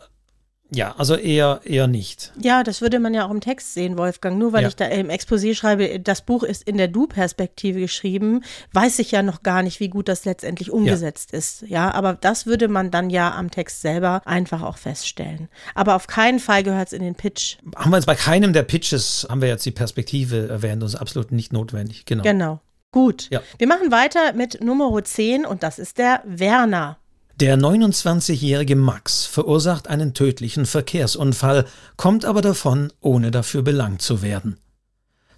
ja, 0.71 0.95
also 0.97 1.15
eher, 1.15 1.61
eher 1.63 1.85
nicht. 1.87 2.31
Ja, 2.41 2.63
das 2.63 2.81
würde 2.81 2.99
man 2.99 3.13
ja 3.13 3.25
auch 3.25 3.31
im 3.31 3.39
Text 3.39 3.75
sehen, 3.75 3.97
Wolfgang. 3.97 4.39
Nur 4.39 4.51
weil 4.51 4.63
ja. 4.63 4.67
ich 4.67 4.75
da 4.75 4.85
im 4.85 5.09
Exposé 5.09 5.53
schreibe, 5.53 5.99
das 5.99 6.21
Buch 6.21 6.41
ist 6.41 6.63
in 6.63 6.77
der 6.77 6.87
Du-Perspektive 6.87 7.79
geschrieben, 7.79 8.43
weiß 8.73 8.97
ich 8.97 9.11
ja 9.11 9.21
noch 9.21 9.43
gar 9.43 9.61
nicht, 9.61 9.79
wie 9.79 9.89
gut 9.89 10.07
das 10.07 10.25
letztendlich 10.25 10.71
umgesetzt 10.71 11.33
ja. 11.33 11.37
ist. 11.37 11.63
Ja, 11.67 11.91
aber 11.93 12.13
das 12.13 12.47
würde 12.47 12.67
man 12.67 12.89
dann 12.89 13.11
ja 13.11 13.35
am 13.35 13.51
Text 13.51 13.81
selber 13.81 14.23
einfach 14.25 14.63
auch 14.63 14.77
feststellen. 14.77 15.49
Aber 15.75 15.95
auf 15.95 16.07
keinen 16.07 16.39
Fall 16.39 16.63
gehört 16.63 16.87
es 16.87 16.93
in 16.93 17.03
den 17.03 17.15
Pitch. 17.15 17.57
Haben 17.75 17.91
wir 17.91 17.97
jetzt 17.97 18.05
bei 18.07 18.15
keinem 18.15 18.53
der 18.53 18.63
Pitches, 18.63 19.27
haben 19.29 19.41
wir 19.41 19.49
jetzt 19.49 19.65
die 19.65 19.71
Perspektive 19.71 20.49
erwähnt, 20.49 20.81
das 20.81 20.95
ist 20.95 20.99
absolut 20.99 21.31
nicht 21.31 21.53
notwendig. 21.53 22.05
Genau. 22.05 22.23
Genau. 22.23 22.59
Gut. 22.91 23.27
Ja. 23.29 23.41
Wir 23.57 23.67
machen 23.67 23.91
weiter 23.91 24.33
mit 24.33 24.63
Nummer 24.63 25.03
10 25.03 25.45
und 25.45 25.63
das 25.63 25.77
ist 25.77 25.97
der 25.97 26.23
Werner. 26.25 26.97
Der 27.39 27.57
29-jährige 27.57 28.75
Max 28.75 29.25
verursacht 29.25 29.87
einen 29.87 30.13
tödlichen 30.13 30.65
Verkehrsunfall, 30.65 31.65
kommt 31.95 32.25
aber 32.25 32.41
davon, 32.41 32.91
ohne 32.99 33.31
dafür 33.31 33.61
belangt 33.61 34.01
zu 34.01 34.21
werden. 34.21 34.57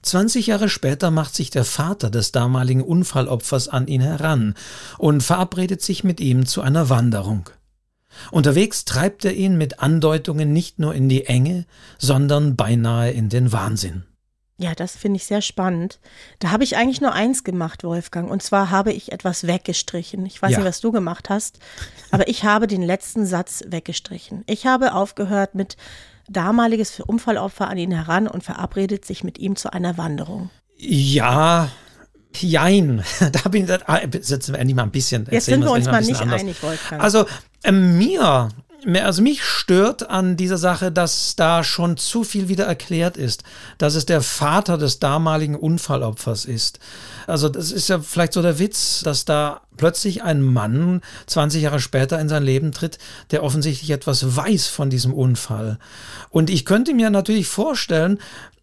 20 0.01 0.47
Jahre 0.47 0.67
später 0.67 1.11
macht 1.11 1.35
sich 1.35 1.51
der 1.51 1.63
Vater 1.63 2.09
des 2.09 2.31
damaligen 2.31 2.81
Unfallopfers 2.81 3.67
an 3.67 3.85
ihn 3.85 4.01
heran 4.01 4.55
und 4.97 5.21
verabredet 5.21 5.83
sich 5.83 6.03
mit 6.03 6.19
ihm 6.19 6.47
zu 6.47 6.61
einer 6.61 6.89
Wanderung. 6.89 7.49
Unterwegs 8.31 8.83
treibt 8.85 9.23
er 9.25 9.33
ihn 9.33 9.57
mit 9.57 9.79
Andeutungen 9.79 10.51
nicht 10.51 10.79
nur 10.79 10.95
in 10.95 11.07
die 11.07 11.25
Enge, 11.25 11.65
sondern 11.99 12.55
beinahe 12.55 13.11
in 13.11 13.29
den 13.29 13.51
Wahnsinn. 13.51 14.05
Ja, 14.62 14.76
das 14.76 14.95
finde 14.95 15.17
ich 15.17 15.26
sehr 15.26 15.41
spannend. 15.41 16.00
Da 16.38 16.52
habe 16.52 16.63
ich 16.63 16.78
eigentlich 16.78 17.02
nur 17.02 17.13
eins 17.13 17.43
gemacht, 17.43 17.84
Wolfgang. 17.84 18.30
Und 18.30 18.43
zwar 18.43 18.69
habe 18.69 18.93
ich 18.93 19.12
etwas 19.12 19.47
weggestrichen. 19.47 20.24
Ich 20.28 20.39
weiß 20.39 20.52
ja. 20.52 20.58
nicht, 20.60 20.67
was 20.67 20.82
du 20.82 20.91
gemacht 20.91 21.32
hast, 21.32 21.58
aber 22.12 22.28
ich 22.28 22.43
habe 22.43 22.67
den 22.67 22.84
letzten 22.84 23.26
Satz 23.26 23.63
weggestrichen. 23.65 24.43
Ich 24.45 24.67
habe 24.67 24.93
aufgehört 24.93 25.56
mit 25.56 25.78
damaliges 26.30 27.00
Unfallopfer 27.00 27.67
an 27.69 27.80
ihn 27.80 27.91
heran 27.91 28.28
und 28.28 28.43
verabredet 28.43 29.04
sich 29.04 29.24
mit 29.24 29.39
ihm 29.39 29.56
zu 29.56 29.74
einer 29.74 29.97
Wanderung. 29.97 30.52
Ja, 30.78 31.69
Jein, 32.34 33.04
da 33.32 33.50
bin 33.50 33.67
ich, 33.67 34.26
sitzen 34.26 34.54
wir 34.54 34.60
endlich 34.60 34.76
mal 34.76 34.84
ein 34.84 34.91
bisschen. 34.91 35.28
Jetzt 35.30 35.45
sind 35.45 35.63
wir 35.63 35.71
uns 35.71 35.86
mal 35.86 36.02
nicht 36.02 36.21
einig, 36.21 36.62
Wolfgang. 36.63 37.04
Also 37.04 37.26
äh, 37.63 37.71
mir 37.71 38.50
also 39.04 39.22
mich 39.22 39.44
stört 39.44 40.10
an 40.10 40.38
dieser 40.38 40.58
Sache, 40.58 40.91
dass 40.91 41.36
da 41.36 41.63
schon 41.63 41.98
zu 41.98 42.24
viel 42.24 42.48
wieder 42.48 42.65
erklärt 42.65 43.15
ist, 43.15 43.44
dass 43.78 43.96
es 43.96 44.06
der 44.06 44.22
Vater 44.22 44.78
des 44.78 45.00
damaligen 45.00 45.56
Unfallopfers 45.56 46.46
ist. 46.46 46.80
Also 47.28 47.48
das 47.50 47.72
ist 47.72 47.89
ja 47.89 48.00
vielleicht 48.00 48.34
so 48.34 48.41
der 48.41 48.60
Witz, 48.60 49.02
dass 49.04 49.26
da 49.26 49.62
plötzlich 49.78 50.24
ein 50.24 50.41
Mann 50.41 51.02
20 51.28 51.63
Jahre 51.63 51.80
später 51.80 52.20
in 52.20 52.30
sein 52.30 52.44
Leben 52.44 52.72
tritt, 52.72 52.98
der 53.32 53.44
offensichtlich 53.44 53.91
etwas 53.91 54.36
weiß 54.36 54.67
von 54.67 54.89
diesem 54.89 55.13
Unfall. 55.13 55.78
Und 56.30 56.50
ich 56.50 56.65
könnte 56.65 56.94
mir 56.94 57.10
natürlich 57.10 57.48
vorstellen, 57.48 58.20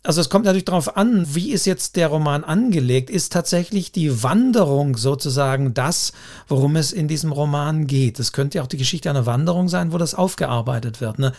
also 0.08 0.22
es 0.22 0.30
kommt 0.30 0.46
natürlich 0.46 0.64
darauf 0.64 0.96
an, 0.96 1.26
wie 1.34 1.52
ist 1.52 1.66
jetzt 1.66 1.96
der 1.96 2.08
Roman 2.08 2.42
angelegt? 2.42 3.10
Ist 3.10 3.30
tatsächlich 3.30 3.92
die 3.92 4.22
Wanderung 4.22 4.96
sozusagen 4.96 5.74
das, 5.74 6.14
worum 6.46 6.76
es 6.76 6.92
in 6.92 7.08
diesem 7.08 7.30
Roman 7.30 7.86
geht? 7.86 8.18
Es 8.18 8.32
könnte 8.32 8.56
ja 8.56 8.64
auch 8.64 8.68
die 8.68 8.78
Geschichte 8.78 9.10
einer 9.10 9.26
Wanderung 9.26 9.68
sein, 9.68 9.92
wo 9.92 9.98
das 9.98 10.14
aufgearbeitet 10.14 11.02
wird. 11.02 11.18
Ne? 11.18 11.34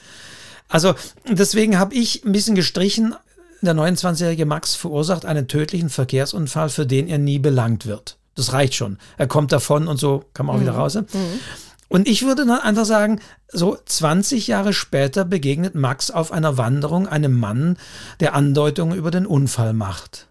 Also 0.67 0.93
deswegen 1.27 1.79
habe 1.79 1.95
ich 1.95 2.23
ein 2.23 2.31
bisschen 2.31 2.53
gestrichen, 2.53 3.15
der 3.61 3.73
29-jährige 3.73 4.45
Max 4.45 4.75
verursacht 4.75 5.25
einen 5.25 5.47
tödlichen 5.47 5.89
Verkehrsunfall, 5.89 6.69
für 6.69 6.85
den 6.85 7.07
er 7.07 7.17
nie 7.17 7.39
belangt 7.39 7.87
wird. 7.87 8.17
Das 8.35 8.53
reicht 8.53 8.75
schon. 8.75 8.99
Er 9.17 9.25
kommt 9.25 9.51
davon 9.51 9.87
und 9.87 9.97
so 9.97 10.25
kann 10.35 10.45
man 10.45 10.55
auch 10.55 10.59
mhm. 10.59 10.65
wieder 10.65 10.75
raus. 10.75 10.93
Mhm. 10.93 11.07
Und 11.89 12.07
ich 12.07 12.23
würde 12.23 12.45
dann 12.45 12.61
einfach 12.61 12.85
sagen, 12.85 13.19
so 13.47 13.77
20 13.83 14.47
Jahre 14.47 14.73
später 14.73 15.25
begegnet 15.25 15.75
Max 15.75 16.11
auf 16.11 16.31
einer 16.31 16.57
Wanderung 16.57 17.07
einem 17.07 17.37
Mann, 17.37 17.77
der 18.19 18.35
Andeutungen 18.35 18.97
über 18.97 19.11
den 19.11 19.25
Unfall 19.25 19.73
macht. 19.73 20.27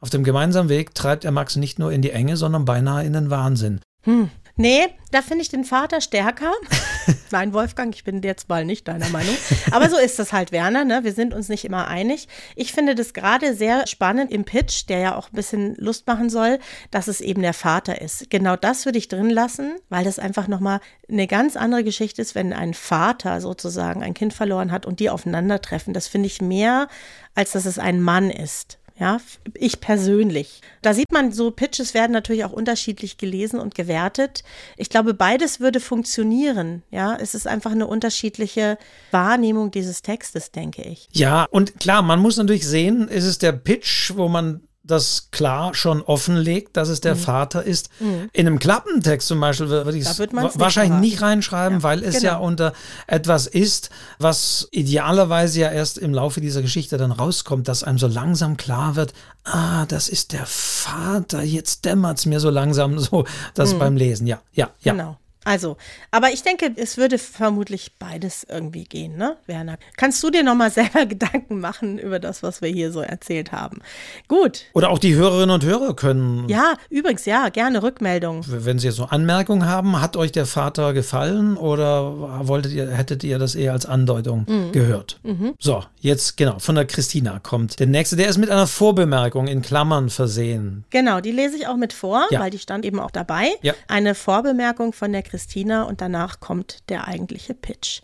Auf 0.00 0.10
dem 0.10 0.22
gemeinsamen 0.22 0.68
Weg 0.68 0.94
treibt 0.94 1.24
er 1.24 1.32
Max 1.32 1.56
nicht 1.56 1.78
nur 1.78 1.90
in 1.90 2.02
die 2.02 2.10
Enge, 2.10 2.36
sondern 2.36 2.64
beinahe 2.64 3.04
in 3.04 3.12
den 3.12 3.30
Wahnsinn. 3.30 3.80
Hm. 4.02 4.30
Nee, 4.56 4.86
da 5.10 5.20
finde 5.20 5.42
ich 5.42 5.48
den 5.48 5.64
Vater 5.64 6.00
stärker. 6.00 6.52
Nein, 7.30 7.52
Wolfgang, 7.52 7.94
ich 7.94 8.04
bin 8.04 8.22
jetzt 8.22 8.48
mal 8.48 8.64
nicht 8.64 8.88
deiner 8.88 9.08
Meinung. 9.08 9.34
Aber 9.70 9.88
so 9.90 9.96
ist 9.98 10.18
das 10.18 10.32
halt, 10.32 10.52
Werner. 10.52 10.84
Ne? 10.84 11.04
Wir 11.04 11.12
sind 11.12 11.34
uns 11.34 11.48
nicht 11.48 11.64
immer 11.64 11.88
einig. 11.88 12.28
Ich 12.56 12.72
finde 12.72 12.94
das 12.94 13.14
gerade 13.14 13.54
sehr 13.54 13.86
spannend 13.86 14.30
im 14.30 14.44
Pitch, 14.44 14.88
der 14.88 14.98
ja 14.98 15.16
auch 15.16 15.28
ein 15.28 15.36
bisschen 15.36 15.74
Lust 15.76 16.06
machen 16.06 16.30
soll, 16.30 16.58
dass 16.90 17.08
es 17.08 17.20
eben 17.20 17.42
der 17.42 17.54
Vater 17.54 18.00
ist. 18.00 18.30
Genau 18.30 18.56
das 18.56 18.84
würde 18.84 18.98
ich 18.98 19.08
drin 19.08 19.30
lassen, 19.30 19.76
weil 19.88 20.04
das 20.04 20.18
einfach 20.18 20.48
nochmal 20.48 20.80
eine 21.08 21.26
ganz 21.26 21.56
andere 21.56 21.84
Geschichte 21.84 22.22
ist, 22.22 22.34
wenn 22.34 22.52
ein 22.52 22.74
Vater 22.74 23.40
sozusagen 23.40 24.02
ein 24.02 24.14
Kind 24.14 24.32
verloren 24.32 24.72
hat 24.72 24.86
und 24.86 25.00
die 25.00 25.10
aufeinandertreffen. 25.10 25.92
Das 25.94 26.08
finde 26.08 26.26
ich 26.26 26.40
mehr, 26.40 26.88
als 27.34 27.52
dass 27.52 27.66
es 27.66 27.78
ein 27.78 28.00
Mann 28.00 28.30
ist. 28.30 28.78
Ja, 28.96 29.20
ich 29.54 29.80
persönlich. 29.80 30.60
Da 30.80 30.94
sieht 30.94 31.10
man, 31.10 31.32
so 31.32 31.50
Pitches 31.50 31.94
werden 31.94 32.12
natürlich 32.12 32.44
auch 32.44 32.52
unterschiedlich 32.52 33.18
gelesen 33.18 33.58
und 33.58 33.74
gewertet. 33.74 34.44
Ich 34.76 34.88
glaube, 34.88 35.14
beides 35.14 35.58
würde 35.58 35.80
funktionieren. 35.80 36.84
Ja, 36.92 37.16
es 37.16 37.34
ist 37.34 37.48
einfach 37.48 37.72
eine 37.72 37.88
unterschiedliche 37.88 38.78
Wahrnehmung 39.10 39.72
dieses 39.72 40.02
Textes, 40.02 40.52
denke 40.52 40.82
ich. 40.82 41.08
Ja, 41.12 41.44
und 41.50 41.80
klar, 41.80 42.02
man 42.02 42.20
muss 42.20 42.36
natürlich 42.36 42.68
sehen, 42.68 43.08
ist 43.08 43.24
es 43.24 43.38
der 43.38 43.52
Pitch, 43.52 44.12
wo 44.14 44.28
man 44.28 44.60
das 44.84 45.28
klar 45.30 45.74
schon 45.74 46.02
offenlegt, 46.02 46.76
dass 46.76 46.88
es 46.88 47.00
der 47.00 47.14
mhm. 47.14 47.20
Vater 47.20 47.64
ist. 47.64 47.88
Mhm. 48.00 48.28
In 48.32 48.46
einem 48.46 48.58
Klappentext 48.58 49.26
zum 49.26 49.40
Beispiel 49.40 49.68
würde 49.68 49.96
ich 49.96 50.06
es 50.06 50.18
wahrscheinlich 50.18 51.00
nicht, 51.00 51.12
nicht 51.12 51.22
reinschreiben, 51.22 51.78
ja, 51.78 51.82
weil 51.82 52.04
es 52.04 52.16
genau. 52.16 52.32
ja 52.32 52.36
unter 52.36 52.72
etwas 53.06 53.46
ist, 53.46 53.90
was 54.18 54.68
idealerweise 54.72 55.60
ja 55.60 55.70
erst 55.70 55.96
im 55.96 56.12
Laufe 56.12 56.40
dieser 56.42 56.60
Geschichte 56.60 56.98
dann 56.98 57.12
rauskommt, 57.12 57.66
dass 57.66 57.82
einem 57.82 57.98
so 57.98 58.06
langsam 58.06 58.58
klar 58.58 58.94
wird, 58.94 59.14
ah, 59.44 59.86
das 59.86 60.08
ist 60.08 60.32
der 60.32 60.44
Vater, 60.46 61.42
jetzt 61.42 61.86
dämmert 61.86 62.18
es 62.18 62.26
mir 62.26 62.40
so 62.40 62.50
langsam 62.50 62.98
so, 62.98 63.24
das 63.54 63.72
mhm. 63.72 63.78
beim 63.78 63.96
Lesen. 63.96 64.26
Ja, 64.26 64.40
ja, 64.52 64.70
ja. 64.82 64.92
Genau. 64.92 65.16
Also, 65.44 65.76
aber 66.10 66.32
ich 66.32 66.42
denke, 66.42 66.72
es 66.76 66.96
würde 66.96 67.18
vermutlich 67.18 67.92
beides 67.98 68.46
irgendwie 68.48 68.84
gehen, 68.84 69.16
ne, 69.16 69.36
Werner? 69.46 69.76
Kannst 69.96 70.22
du 70.22 70.30
dir 70.30 70.42
nochmal 70.42 70.70
selber 70.70 71.04
Gedanken 71.04 71.60
machen 71.60 71.98
über 71.98 72.18
das, 72.18 72.42
was 72.42 72.62
wir 72.62 72.70
hier 72.70 72.90
so 72.90 73.00
erzählt 73.00 73.52
haben? 73.52 73.80
Gut. 74.26 74.62
Oder 74.72 74.90
auch 74.90 74.98
die 74.98 75.14
Hörerinnen 75.14 75.50
und 75.50 75.64
Hörer 75.64 75.94
können. 75.94 76.48
Ja, 76.48 76.74
übrigens, 76.88 77.26
ja, 77.26 77.50
gerne 77.50 77.82
Rückmeldung. 77.82 78.42
Wenn 78.46 78.78
Sie 78.78 78.86
jetzt 78.86 78.96
so 78.96 79.04
Anmerkungen 79.04 79.66
haben, 79.66 80.00
hat 80.00 80.16
euch 80.16 80.32
der 80.32 80.46
Vater 80.46 80.94
gefallen 80.94 81.58
oder 81.58 82.46
wolltet 82.48 82.72
ihr, 82.72 82.90
hättet 82.90 83.22
ihr 83.22 83.38
das 83.38 83.54
eher 83.54 83.72
als 83.72 83.84
Andeutung 83.84 84.46
mhm. 84.48 84.72
gehört? 84.72 85.20
Mhm. 85.22 85.54
So, 85.58 85.84
jetzt 86.00 86.38
genau, 86.38 86.58
von 86.58 86.74
der 86.74 86.86
Christina 86.86 87.38
kommt 87.38 87.78
der 87.80 87.86
nächste, 87.86 88.16
der 88.16 88.28
ist 88.28 88.38
mit 88.38 88.50
einer 88.50 88.66
Vorbemerkung 88.66 89.46
in 89.46 89.60
Klammern 89.60 90.08
versehen. 90.08 90.84
Genau, 90.88 91.20
die 91.20 91.32
lese 91.32 91.56
ich 91.56 91.66
auch 91.66 91.76
mit 91.76 91.92
vor, 91.92 92.26
ja. 92.30 92.40
weil 92.40 92.50
die 92.50 92.58
stand 92.58 92.86
eben 92.86 92.98
auch 92.98 93.10
dabei. 93.10 93.50
Ja. 93.60 93.74
Eine 93.88 94.14
Vorbemerkung 94.14 94.94
von 94.94 95.12
der 95.12 95.22
Christina 95.22 95.33
Christina 95.34 95.82
und 95.82 96.00
danach 96.00 96.38
kommt 96.38 96.88
der 96.88 97.08
eigentliche 97.08 97.54
Pitch. 97.54 98.02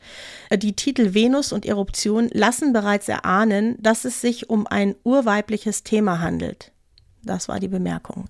Äh, 0.49 0.59
die 0.59 0.75
Titel 0.75 1.15
Venus 1.15 1.53
und 1.53 1.65
Eruption 1.65 2.29
lassen 2.33 2.73
bereits 2.73 3.09
erahnen, 3.09 3.77
dass 3.81 4.05
es 4.05 4.21
sich 4.21 4.51
um 4.51 4.67
ein 4.67 4.97
urweibliches 5.05 5.85
Thema 5.85 6.19
handelt. 6.19 6.73
Das 7.23 7.47
war 7.47 7.61
die 7.61 7.69
Bemerkung. 7.69 8.29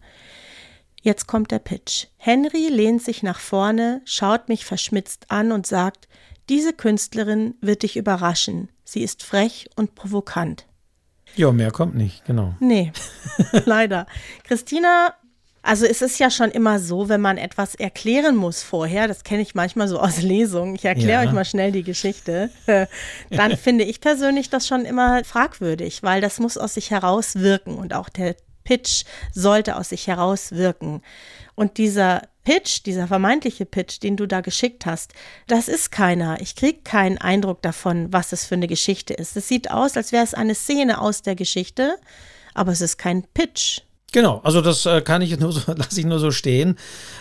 Jetzt 1.01 1.27
kommt 1.27 1.51
der 1.51 1.61
Pitch. 1.61 2.09
Henry 2.19 2.69
lehnt 2.69 3.03
sich 3.03 3.23
nach 3.23 3.41
vorne, 3.41 4.03
schaut 4.05 4.51
mich 4.51 4.67
verschmitzt 4.67 5.31
an 5.31 5.51
und 5.51 5.67
sagt, 5.67 6.07
diese 6.51 6.75
Künstlerin 6.75 7.55
wird 7.63 7.85
dich 7.85 7.97
überraschen. 7.97 8.69
Sie 8.85 9.03
ist 9.03 9.23
frech 9.23 9.71
und 9.77 9.95
provokant. 9.95 10.67
Ja, 11.37 11.53
mehr 11.53 11.71
kommt 11.71 11.95
nicht, 11.95 12.27
genau. 12.27 12.55
Nee, 12.61 12.93
leider. 13.65 14.07
Christina 14.45 15.15
also 15.63 15.85
es 15.85 16.01
ist 16.03 16.19
ja 16.19 16.31
schon 16.31 16.51
immer 16.51 16.79
so, 16.79 17.09
wenn 17.09 17.21
man 17.21 17.37
etwas 17.37 17.75
erklären 17.75 18.37
muss 18.37 18.63
vorher, 18.63 19.09
das 19.09 19.25
kenne 19.25 19.43
ich 19.43 19.55
manchmal 19.55 19.89
so 19.89 20.01
aus 20.01 20.23
Lesungen, 20.23 20.75
ich 20.75 20.85
erkläre 20.85 21.23
ja. 21.23 21.29
euch 21.29 21.35
mal 21.35 21.45
schnell 21.45 21.71
die 21.73 21.83
Geschichte, 21.83 22.51
dann 23.31 23.57
finde 23.57 23.85
ich 23.85 24.01
persönlich 24.01 24.49
das 24.49 24.67
schon 24.67 24.85
immer 24.85 25.23
fragwürdig, 25.25 26.03
weil 26.03 26.21
das 26.21 26.39
muss 26.39 26.57
aus 26.57 26.75
sich 26.75 26.91
herauswirken 26.91 27.77
und 27.77 27.95
auch 27.95 28.09
der 28.09 28.37
Pitch 28.65 29.05
sollte 29.33 29.77
aus 29.77 29.89
sich 29.91 30.07
herauswirken. 30.07 31.03
Und 31.55 31.77
dieser 31.79 32.23
Pitch, 32.45 32.85
dieser 32.87 33.07
vermeintliche 33.07 33.67
Pitch, 33.67 34.03
den 34.03 34.17
du 34.17 34.27
da 34.27 34.41
geschickt 34.41 34.87
hast, 34.87 35.13
das 35.47 35.69
ist 35.69 35.91
keiner. 35.91 36.41
Ich 36.41 36.57
kriege 36.57 36.81
keinen 36.83 37.19
Eindruck 37.19 37.63
davon, 37.63 38.13
was 38.13 38.33
es 38.33 38.45
für 38.45 38.55
eine 38.55 38.67
Geschichte 38.67 39.13
ist. 39.13 39.37
Es 39.37 39.49
sieht 39.49 39.71
aus, 39.71 39.97
als 39.97 40.13
wäre 40.13 40.25
es 40.25 40.35
eine 40.35 40.55
Szene 40.55 41.01
aus 41.01 41.23
der 41.23 41.35
Geschichte, 41.35 41.99
aber 42.55 42.73
es 42.73 42.81
ist 42.81 42.97
kein 42.97 43.25
Pitch. 43.35 43.83
Genau, 44.13 44.41
also 44.43 44.61
das 44.61 44.87
äh, 44.87 45.01
kann 45.03 45.23
ich 45.23 45.39
nur 45.41 45.53
so, 45.53 45.73
lasse 45.73 46.01
ich 46.01 46.07
nur 46.07 46.19
so 46.19 46.31
stehen. 46.31 46.77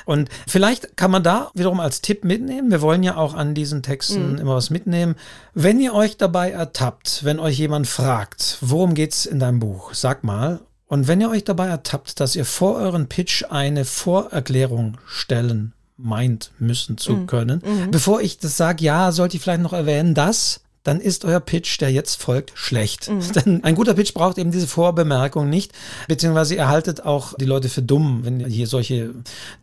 Und 0.06 0.30
vielleicht 0.48 0.98
kann 0.98 1.12
man 1.12 1.24
da 1.24 1.52
wiederum 1.54 1.80
als 1.80 2.02
Tipp 2.02 2.24
mitnehmen. 2.24 2.72
Wir 2.72 2.82
wollen 2.82 3.04
ja 3.04 3.16
auch 3.16 3.34
an 3.34 3.54
diesen 3.54 3.84
Texten 3.84 4.34
mhm. 4.34 4.40
immer 4.40 4.56
was 4.56 4.70
mitnehmen. 4.70 5.16
Wenn 5.54 5.80
ihr 5.80 5.94
euch 5.94 6.18
dabei 6.18 6.52
ertappt, 6.52 7.24
wenn 7.24 7.40
euch 7.40 7.58
jemand 7.58 7.88
fragt, 7.88 8.58
worum 8.62 8.94
geht's 8.94 9.26
in 9.26 9.40
deinem 9.40 9.60
Buch, 9.60 9.94
sag 9.94 10.24
mal. 10.24 10.60
Und 10.88 11.08
wenn 11.08 11.22
ihr 11.22 11.30
euch 11.30 11.44
dabei 11.44 11.68
ertappt, 11.68 12.20
dass 12.20 12.36
ihr 12.36 12.46
vor 12.46 12.76
euren 12.76 13.08
Pitch 13.08 13.44
eine 13.50 13.86
Vorerklärung 13.86 14.98
stellen 15.06 15.74
meint, 15.98 16.52
müssen 16.58 16.98
zu 16.98 17.14
mhm. 17.14 17.28
können, 17.28 17.62
mhm. 17.64 17.92
bevor 17.92 18.22
ich 18.22 18.40
das 18.40 18.58
sage, 18.58 18.84
ja, 18.84 19.12
sollte 19.12 19.38
ich 19.38 19.44
vielleicht 19.44 19.62
noch 19.62 19.74
erwähnen, 19.74 20.16
dass 20.16 20.62
dann 20.84 21.02
ist 21.02 21.26
euer 21.26 21.40
Pitch, 21.40 21.80
der 21.82 21.92
jetzt 21.92 22.22
folgt, 22.22 22.52
schlecht. 22.56 23.10
Mhm. 23.10 23.32
Denn 23.34 23.64
ein 23.64 23.76
guter 23.76 23.94
Pitch 23.94 24.14
braucht 24.14 24.38
eben 24.38 24.52
diese 24.52 24.68
Vorbemerkung 24.68 25.50
nicht, 25.50 25.74
beziehungsweise 26.08 26.56
ihr 26.56 26.68
haltet 26.68 27.06
auch 27.06 27.34
die 27.36 27.46
Leute 27.46 27.70
für 27.70 27.82
dumm, 27.82 28.22
wenn 28.24 28.46
hier 28.46 28.68
solche, 28.68 29.14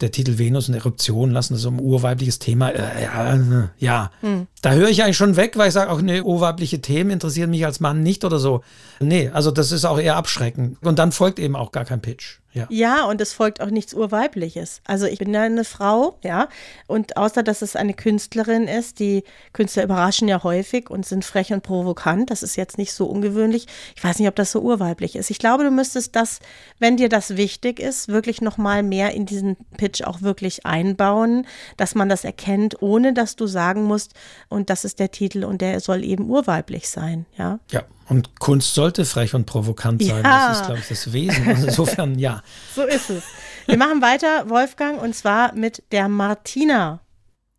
der 0.01 0.11
Titel 0.11 0.39
Venus 0.39 0.69
und 0.69 0.75
Eruption 0.75 1.31
lassen, 1.31 1.55
das 1.55 1.63
ist 1.63 1.69
ein 1.69 1.81
urweibliches 1.81 2.39
Thema. 2.39 2.71
Äh, 2.71 3.05
ja, 3.05 3.39
ja. 3.79 4.11
Mhm. 4.23 4.47
da 4.63 4.73
höre 4.73 4.89
ich 4.89 5.03
eigentlich 5.03 5.17
schon 5.17 5.37
weg, 5.37 5.57
weil 5.57 5.69
ich 5.69 5.75
sage 5.75 5.91
auch, 5.91 6.01
nee, 6.01 6.21
urweibliche 6.21 6.81
Themen 6.81 7.11
interessieren 7.11 7.51
mich 7.51 7.65
als 7.65 7.81
Mann 7.81 8.03
nicht 8.03 8.25
oder 8.25 8.39
so. 8.39 8.63
Nee, 9.01 9.31
also 9.33 9.51
das 9.51 9.73
ist 9.73 9.85
auch 9.85 9.99
eher 9.99 10.17
abschreckend. 10.17 10.79
Und 10.83 10.99
dann 10.99 11.13
folgt 11.13 11.39
eben 11.39 11.57
auch 11.57 11.73
gar 11.73 11.85
kein 11.85 12.01
Pitch. 12.01 12.39
Ja. 12.57 12.67
ja, 12.71 13.05
und 13.05 13.21
es 13.21 13.35
folgt 13.35 13.61
auch 13.61 13.69
nichts 13.69 13.93
Urweibliches. 13.93 14.81
Also 14.87 15.05
ich 15.07 15.19
bin 15.19 15.35
ja 15.35 15.43
eine 15.43 15.65
Frau, 15.65 16.19
ja, 16.25 16.49
und 16.87 17.17
außer 17.19 17.43
dass 17.43 17.61
es 17.61 17.77
eine 17.77 17.93
Künstlerin 17.93 18.67
ist, 18.67 18.99
die 18.99 19.25
Künstler 19.53 19.85
überraschen 19.85 20.27
ja 20.27 20.43
häufig 20.43 20.89
und 20.89 21.05
sind 21.05 21.25
frech 21.25 21.53
und 21.53 21.63
provokant, 21.63 22.31
das 22.31 22.43
ist 22.43 22.57
jetzt 22.57 22.79
nicht 22.79 22.95
so 22.95 23.07
ungewöhnlich. 23.07 23.67
Ich 23.95 24.03
weiß 24.03 24.19
nicht, 24.19 24.29
ob 24.29 24.37
das 24.37 24.53
so 24.53 24.61
urweiblich 24.61 25.17
ist. 25.17 25.31
Ich 25.31 25.39
glaube, 25.39 25.65
du 25.65 25.71
müsstest 25.71 26.17
das, 26.17 26.41
wenn 26.79 26.97
dir 26.97 27.11
das 27.11 27.37
wichtig 27.37 27.79
ist, 27.79 28.09
wirklich 28.09 28.41
nochmal 28.41 28.83
mehr 28.83 29.13
in 29.13 29.27
diesen 29.27 29.57
Pitch 29.77 30.03
auch 30.03 30.23
wirklich 30.23 30.65
einbauen, 30.65 31.47
dass 31.77 31.95
man 31.95 32.09
das 32.09 32.25
erkennt, 32.25 32.81
ohne 32.81 33.13
dass 33.13 33.37
du 33.37 33.47
sagen 33.47 33.85
musst, 33.85 34.15
und 34.49 34.71
das 34.71 34.87
ist 34.87 34.99
der 34.99 35.11
Titel 35.11 35.45
und 35.45 35.61
der 35.61 35.81
soll 35.81 36.05
eben 36.05 36.31
urweiblich 36.31 36.89
sein, 36.89 37.27
ja. 37.37 37.59
Ja, 37.71 37.83
Und 38.09 38.39
Kunst 38.39 38.75
sollte 38.75 39.05
frech 39.05 39.35
und 39.35 39.47
provokant 39.47 40.03
sein. 40.03 40.23
Ja. 40.23 40.49
Das 40.49 40.59
ist, 40.59 40.67
glaube 40.67 40.81
ich, 40.81 40.89
das 40.89 41.13
Wesen. 41.13 41.49
Also 41.49 41.67
insofern, 41.67 42.19
ja. 42.19 42.43
So 42.75 42.83
ist 42.83 43.11
es. 43.11 43.25
Wir 43.67 43.77
machen 43.77 44.01
weiter, 44.01 44.49
Wolfgang, 44.49 45.03
und 45.03 45.15
zwar 45.15 45.55
mit 45.55 45.83
der 45.91 46.09
Martina. 46.09 47.01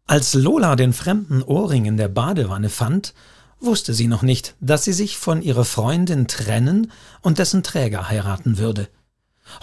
Als 0.05 0.33
Lola 0.33 0.77
den 0.77 0.93
fremden 0.93 1.43
Ohrring 1.43 1.85
in 1.85 1.97
der 1.97 2.07
Badewanne 2.07 2.69
fand, 2.69 3.13
wusste 3.59 3.93
sie 3.93 4.07
noch 4.07 4.21
nicht, 4.21 4.55
dass 4.61 4.85
sie 4.85 4.93
sich 4.93 5.17
von 5.17 5.41
ihrer 5.41 5.65
Freundin 5.65 6.27
trennen 6.27 6.91
und 7.21 7.39
dessen 7.39 7.61
Träger 7.63 8.09
heiraten 8.09 8.57
würde. 8.57 8.87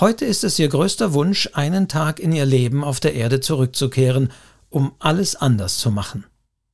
Heute 0.01 0.25
ist 0.25 0.45
es 0.45 0.59
ihr 0.59 0.69
größter 0.69 1.15
Wunsch, 1.15 1.49
einen 1.55 1.89
Tag 1.89 2.21
in 2.21 2.33
ihr 2.33 2.47
Leben 2.47 2.85
auf 2.85 3.01
der 3.01 3.15
Erde 3.15 3.41
zurückzukehren, 3.41 4.33
um 4.69 4.93
alles 4.99 5.37
anders 5.37 5.79
zu 5.79 5.91
machen. 5.91 6.25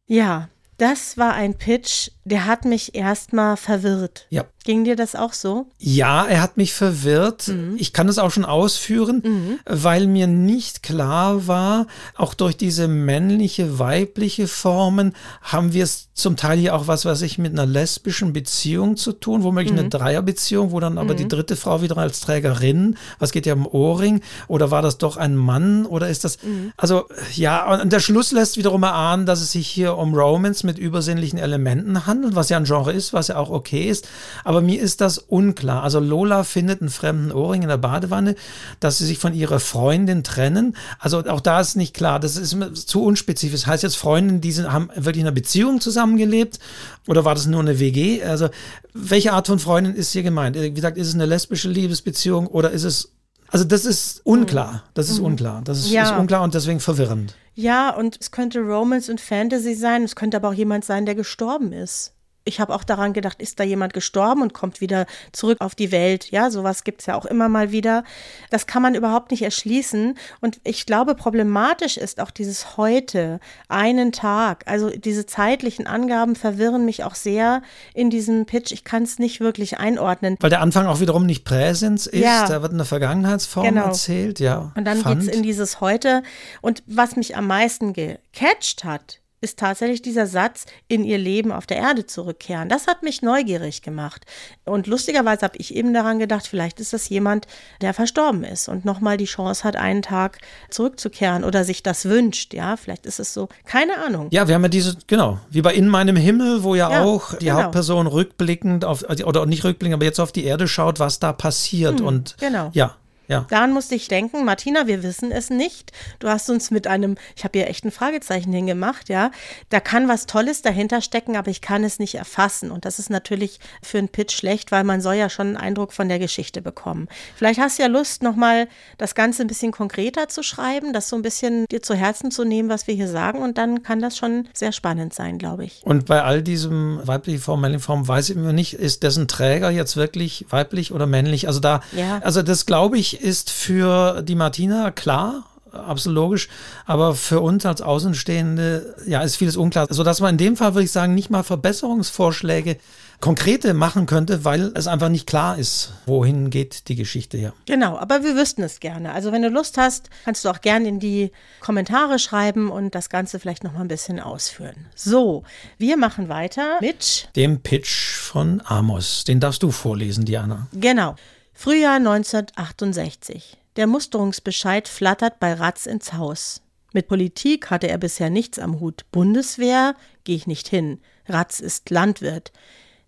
Ja, 0.06 0.48
das 0.78 1.18
war 1.18 1.34
ein 1.34 1.58
Pitch, 1.58 2.10
der 2.24 2.46
hat 2.46 2.64
mich 2.64 2.94
erstmal 2.94 3.56
verwirrt. 3.56 4.26
Ja. 4.30 4.44
Ging 4.64 4.84
dir 4.84 4.94
das 4.94 5.14
auch 5.14 5.32
so? 5.32 5.66
Ja, 5.78 6.26
er 6.26 6.42
hat 6.42 6.58
mich 6.58 6.74
verwirrt. 6.74 7.48
Mhm. 7.48 7.76
Ich 7.78 7.94
kann 7.94 8.08
es 8.08 8.18
auch 8.18 8.30
schon 8.30 8.44
ausführen, 8.44 9.22
mhm. 9.24 9.58
weil 9.64 10.06
mir 10.06 10.26
nicht 10.26 10.82
klar 10.82 11.46
war, 11.46 11.86
auch 12.14 12.34
durch 12.34 12.58
diese 12.58 12.86
männliche, 12.86 13.78
weibliche 13.78 14.46
Formen 14.46 15.14
haben 15.40 15.72
wir 15.72 15.84
es 15.84 16.08
zum 16.12 16.36
Teil 16.36 16.58
hier 16.58 16.74
auch 16.74 16.86
was, 16.86 17.06
was 17.06 17.22
ich 17.22 17.38
mit 17.38 17.52
einer 17.52 17.64
lesbischen 17.64 18.34
Beziehung 18.34 18.98
zu 18.98 19.12
tun, 19.12 19.42
womöglich 19.42 19.72
mhm. 19.72 19.78
eine 19.78 19.88
Dreierbeziehung, 19.88 20.72
wo 20.72 20.78
dann 20.78 20.98
aber 20.98 21.14
die 21.14 21.24
mhm. 21.24 21.30
dritte 21.30 21.56
Frau 21.56 21.80
wieder 21.80 21.96
als 21.96 22.20
Trägerin, 22.20 22.98
was 23.18 23.32
geht 23.32 23.46
ja 23.46 23.54
um 23.54 23.66
Ohrring, 23.66 24.20
oder 24.46 24.70
war 24.70 24.82
das 24.82 24.98
doch 24.98 25.16
ein 25.16 25.36
Mann 25.36 25.86
oder 25.86 26.10
ist 26.10 26.24
das, 26.24 26.42
mhm. 26.42 26.72
also 26.76 27.06
ja, 27.34 27.80
und 27.80 27.90
der 27.90 28.00
Schluss 28.00 28.32
lässt 28.32 28.58
wiederum 28.58 28.82
erahnen, 28.82 29.24
dass 29.24 29.40
es 29.40 29.52
sich 29.52 29.66
hier 29.66 29.96
um 29.96 30.14
Romance 30.14 30.66
mit 30.66 30.78
übersinnlichen 30.78 31.38
Elementen 31.38 32.06
handelt, 32.06 32.19
was 32.34 32.48
ja 32.48 32.56
ein 32.56 32.64
Genre 32.64 32.92
ist, 32.92 33.12
was 33.12 33.28
ja 33.28 33.36
auch 33.36 33.50
okay 33.50 33.88
ist, 33.88 34.08
aber 34.44 34.60
mir 34.60 34.80
ist 34.80 35.00
das 35.00 35.18
unklar. 35.18 35.82
Also 35.82 36.00
Lola 36.00 36.44
findet 36.44 36.80
einen 36.80 36.90
fremden 36.90 37.32
Ohrring 37.32 37.62
in 37.62 37.68
der 37.68 37.76
Badewanne, 37.76 38.34
dass 38.80 38.98
sie 38.98 39.06
sich 39.06 39.18
von 39.18 39.34
ihrer 39.34 39.60
Freundin 39.60 40.24
trennen. 40.24 40.76
Also 40.98 41.24
auch 41.26 41.40
da 41.40 41.60
ist 41.60 41.76
nicht 41.76 41.94
klar, 41.94 42.20
das 42.20 42.36
ist 42.36 42.56
zu 42.88 43.02
unspezifisch. 43.02 43.66
Heißt 43.66 43.82
jetzt 43.82 43.96
Freundinnen, 43.96 44.40
die 44.40 44.52
sind, 44.52 44.72
haben 44.72 44.90
wirklich 44.94 45.20
in 45.20 45.26
einer 45.26 45.34
Beziehung 45.34 45.80
zusammengelebt 45.80 46.58
oder 47.06 47.24
war 47.24 47.34
das 47.34 47.46
nur 47.46 47.60
eine 47.60 47.78
WG? 47.78 48.22
Also 48.22 48.48
welche 48.92 49.32
Art 49.32 49.46
von 49.46 49.58
Freundin 49.58 49.94
ist 49.94 50.12
hier 50.12 50.22
gemeint? 50.22 50.56
Wie 50.56 50.72
gesagt, 50.72 50.98
ist 50.98 51.08
es 51.08 51.14
eine 51.14 51.26
lesbische 51.26 51.68
Liebesbeziehung 51.68 52.46
oder 52.46 52.70
ist 52.70 52.84
es 52.84 53.12
also 53.50 53.64
das 53.64 53.84
ist 53.84 54.20
unklar. 54.24 54.84
Das 54.94 55.08
ist 55.08 55.18
mhm. 55.18 55.26
unklar. 55.26 55.62
Das 55.64 55.78
ist, 55.78 55.90
ja. 55.90 56.04
ist, 56.04 56.18
unklar 56.18 56.42
und 56.42 56.54
deswegen 56.54 56.80
verwirrend. 56.80 57.36
Ja, 57.54 57.94
und 57.94 58.18
es 58.20 58.30
könnte 58.30 58.60
Romance 58.60 59.10
und 59.10 59.20
Fantasy 59.20 59.74
sein. 59.74 60.02
Es 60.04 60.16
könnte 60.16 60.36
aber 60.36 60.48
auch 60.48 60.54
jemand 60.54 60.84
sein, 60.84 61.04
der 61.06 61.14
gestorben 61.14 61.72
ist 61.72 62.14
ich 62.44 62.60
habe 62.60 62.74
auch 62.74 62.84
daran 62.84 63.12
gedacht, 63.12 63.40
ist 63.42 63.60
da 63.60 63.64
jemand 63.64 63.92
gestorben 63.92 64.42
und 64.42 64.54
kommt 64.54 64.80
wieder 64.80 65.06
zurück 65.32 65.58
auf 65.60 65.74
die 65.74 65.92
Welt? 65.92 66.30
Ja, 66.30 66.50
sowas 66.50 66.84
gibt 66.84 67.00
es 67.00 67.06
ja 67.06 67.14
auch 67.14 67.26
immer 67.26 67.48
mal 67.48 67.70
wieder. 67.70 68.02
Das 68.48 68.66
kann 68.66 68.82
man 68.82 68.94
überhaupt 68.94 69.30
nicht 69.30 69.42
erschließen. 69.42 70.16
Und 70.40 70.60
ich 70.64 70.86
glaube, 70.86 71.14
problematisch 71.14 71.96
ist 71.96 72.20
auch 72.20 72.30
dieses 72.30 72.76
heute, 72.76 73.40
einen 73.68 74.12
Tag. 74.12 74.64
Also 74.66 74.90
diese 74.90 75.26
zeitlichen 75.26 75.86
Angaben 75.86 76.34
verwirren 76.34 76.84
mich 76.84 77.04
auch 77.04 77.14
sehr 77.14 77.62
in 77.94 78.08
diesem 78.08 78.46
Pitch. 78.46 78.72
Ich 78.72 78.84
kann 78.84 79.02
es 79.02 79.18
nicht 79.18 79.40
wirklich 79.40 79.78
einordnen. 79.78 80.36
Weil 80.40 80.50
der 80.50 80.62
Anfang 80.62 80.86
auch 80.86 81.00
wiederum 81.00 81.26
nicht 81.26 81.44
Präsens 81.44 82.06
ist. 82.06 82.22
Ja. 82.22 82.48
Da 82.48 82.62
wird 82.62 82.72
eine 82.72 82.86
Vergangenheitsform 82.86 83.66
genau. 83.66 83.86
erzählt, 83.86 84.40
ja. 84.40 84.72
Und 84.74 84.84
dann 84.84 85.02
geht 85.02 85.18
es 85.18 85.28
in 85.28 85.42
dieses 85.42 85.80
heute. 85.80 86.22
Und 86.62 86.82
was 86.86 87.16
mich 87.16 87.36
am 87.36 87.46
meisten 87.46 87.92
gecatcht 87.92 88.84
hat, 88.84 89.20
ist 89.40 89.58
tatsächlich 89.58 90.02
dieser 90.02 90.26
Satz, 90.26 90.66
in 90.86 91.04
ihr 91.04 91.18
Leben 91.18 91.50
auf 91.50 91.66
der 91.66 91.78
Erde 91.78 92.06
zurückkehren. 92.06 92.68
Das 92.68 92.86
hat 92.86 93.02
mich 93.02 93.22
neugierig 93.22 93.80
gemacht. 93.82 94.26
Und 94.64 94.86
lustigerweise 94.86 95.42
habe 95.42 95.56
ich 95.56 95.74
eben 95.74 95.94
daran 95.94 96.18
gedacht, 96.18 96.46
vielleicht 96.46 96.78
ist 96.78 96.92
das 96.92 97.08
jemand, 97.08 97.46
der 97.80 97.94
verstorben 97.94 98.44
ist 98.44 98.68
und 98.68 98.84
nochmal 98.84 99.16
die 99.16 99.24
Chance 99.24 99.64
hat, 99.64 99.76
einen 99.76 100.02
Tag 100.02 100.38
zurückzukehren 100.68 101.44
oder 101.44 101.64
sich 101.64 101.82
das 101.82 102.04
wünscht. 102.04 102.52
Ja, 102.52 102.76
vielleicht 102.76 103.06
ist 103.06 103.18
es 103.18 103.32
so. 103.32 103.48
Keine 103.64 103.98
Ahnung. 104.04 104.28
Ja, 104.30 104.46
wir 104.46 104.54
haben 104.54 104.62
ja 104.62 104.68
diese, 104.68 104.96
genau, 105.06 105.40
wie 105.48 105.62
bei 105.62 105.74
In 105.74 105.88
meinem 105.88 106.16
Himmel, 106.16 106.62
wo 106.62 106.74
ja, 106.74 106.90
ja 106.90 107.02
auch 107.02 107.34
die 107.34 107.46
genau. 107.46 107.62
Hauptperson 107.62 108.06
rückblickend 108.06 108.84
auf, 108.84 109.04
oder 109.24 109.46
nicht 109.46 109.64
rückblickend, 109.64 109.94
aber 109.94 110.04
jetzt 110.04 110.20
auf 110.20 110.32
die 110.32 110.44
Erde 110.44 110.68
schaut, 110.68 110.98
was 110.98 111.18
da 111.18 111.32
passiert. 111.32 112.00
Hm, 112.00 112.06
und 112.06 112.36
genau. 112.38 112.70
ja, 112.74 112.96
ja. 113.30 113.46
Daran 113.48 113.72
musste 113.72 113.94
ich 113.94 114.08
denken, 114.08 114.44
Martina, 114.44 114.88
wir 114.88 115.04
wissen 115.04 115.30
es 115.30 115.50
nicht. 115.50 115.92
Du 116.18 116.28
hast 116.28 116.50
uns 116.50 116.72
mit 116.72 116.88
einem, 116.88 117.14
ich 117.36 117.44
habe 117.44 117.56
hier 117.56 117.68
echt 117.68 117.84
ein 117.84 117.92
Fragezeichen 117.92 118.52
hingemacht, 118.52 119.08
ja. 119.08 119.30
Da 119.68 119.78
kann 119.78 120.08
was 120.08 120.26
Tolles 120.26 120.62
dahinter 120.62 121.00
stecken, 121.00 121.36
aber 121.36 121.48
ich 121.48 121.60
kann 121.60 121.84
es 121.84 122.00
nicht 122.00 122.16
erfassen. 122.16 122.72
Und 122.72 122.84
das 122.84 122.98
ist 122.98 123.08
natürlich 123.08 123.60
für 123.82 123.98
einen 123.98 124.08
Pitch 124.08 124.36
schlecht, 124.36 124.72
weil 124.72 124.82
man 124.82 125.00
soll 125.00 125.14
ja 125.14 125.30
schon 125.30 125.46
einen 125.46 125.56
Eindruck 125.56 125.92
von 125.92 126.08
der 126.08 126.18
Geschichte 126.18 126.60
bekommen. 126.60 127.06
Vielleicht 127.36 127.60
hast 127.60 127.78
du 127.78 127.84
ja 127.84 127.88
Lust, 127.88 128.24
nochmal 128.24 128.66
das 128.98 129.14
Ganze 129.14 129.42
ein 129.42 129.46
bisschen 129.46 129.70
konkreter 129.70 130.26
zu 130.26 130.42
schreiben, 130.42 130.92
das 130.92 131.08
so 131.08 131.14
ein 131.14 131.22
bisschen 131.22 131.66
dir 131.70 131.82
zu 131.82 131.94
Herzen 131.94 132.32
zu 132.32 132.42
nehmen, 132.44 132.68
was 132.68 132.88
wir 132.88 132.94
hier 132.94 133.08
sagen. 133.08 133.38
Und 133.42 133.58
dann 133.58 133.84
kann 133.84 134.00
das 134.00 134.16
schon 134.16 134.48
sehr 134.54 134.72
spannend 134.72 135.14
sein, 135.14 135.38
glaube 135.38 135.64
ich. 135.64 135.82
Und 135.84 136.06
bei 136.06 136.24
all 136.24 136.42
diesem 136.42 137.00
weibliche 137.04 137.38
Form, 137.38 137.60
männliche 137.60 137.84
Form, 137.84 138.08
weiß 138.08 138.30
ich 138.30 138.34
mir 138.34 138.52
nicht, 138.52 138.74
ist 138.74 139.04
dessen 139.04 139.28
Träger 139.28 139.70
jetzt 139.70 139.96
wirklich 139.96 140.46
weiblich 140.50 140.92
oder 140.92 141.06
männlich? 141.06 141.46
Also 141.46 141.60
da, 141.60 141.80
ja. 141.92 142.18
also 142.24 142.42
das 142.42 142.66
glaube 142.66 142.98
ich, 142.98 143.19
ist 143.20 143.50
für 143.50 144.22
die 144.22 144.34
Martina 144.34 144.90
klar, 144.90 145.44
absolut 145.72 146.16
logisch. 146.16 146.48
Aber 146.86 147.14
für 147.14 147.40
uns 147.40 147.66
als 147.66 147.82
Außenstehende, 147.82 148.96
ja, 149.06 149.22
ist 149.22 149.36
vieles 149.36 149.56
unklar. 149.56 149.86
Sodass 149.90 150.20
man 150.20 150.34
in 150.34 150.38
dem 150.38 150.56
Fall, 150.56 150.74
würde 150.74 150.84
ich 150.84 150.92
sagen, 150.92 151.14
nicht 151.14 151.30
mal 151.30 151.42
Verbesserungsvorschläge 151.42 152.76
konkrete 153.20 153.74
machen 153.74 154.06
könnte, 154.06 154.44
weil 154.44 154.72
es 154.74 154.86
einfach 154.86 155.10
nicht 155.10 155.26
klar 155.26 155.58
ist, 155.58 155.92
wohin 156.06 156.48
geht 156.48 156.88
die 156.88 156.94
Geschichte 156.96 157.36
hier. 157.36 157.52
Genau, 157.66 157.98
aber 157.98 158.24
wir 158.24 158.34
wüssten 158.34 158.62
es 158.62 158.80
gerne. 158.80 159.12
Also 159.12 159.30
wenn 159.30 159.42
du 159.42 159.50
Lust 159.50 159.76
hast, 159.76 160.08
kannst 160.24 160.44
du 160.44 160.48
auch 160.48 160.62
gerne 160.62 160.88
in 160.88 161.00
die 161.00 161.30
Kommentare 161.60 162.18
schreiben 162.18 162.70
und 162.70 162.94
das 162.94 163.10
Ganze 163.10 163.38
vielleicht 163.38 163.62
noch 163.62 163.72
mal 163.72 163.82
ein 163.82 163.88
bisschen 163.88 164.20
ausführen. 164.20 164.86
So, 164.94 165.44
wir 165.76 165.98
machen 165.98 166.30
weiter 166.30 166.78
mit 166.80 167.28
dem 167.36 167.60
Pitch 167.60 168.14
von 168.16 168.62
Amos. 168.64 169.24
Den 169.24 169.38
darfst 169.38 169.62
du 169.62 169.70
vorlesen, 169.70 170.24
Diana. 170.24 170.66
Genau. 170.72 171.14
Frühjahr 171.62 171.96
1968. 171.96 173.58
Der 173.76 173.86
Musterungsbescheid 173.86 174.88
flattert 174.88 175.40
bei 175.40 175.52
Ratz 175.52 175.84
ins 175.84 176.14
Haus. 176.14 176.62
Mit 176.94 177.06
Politik 177.06 177.68
hatte 177.68 177.86
er 177.86 177.98
bisher 177.98 178.30
nichts 178.30 178.58
am 178.58 178.80
Hut. 178.80 179.04
Bundeswehr 179.12 179.94
gehe 180.24 180.36
ich 180.36 180.46
nicht 180.46 180.68
hin. 180.68 181.00
Ratz 181.28 181.60
ist 181.60 181.90
Landwirt. 181.90 182.50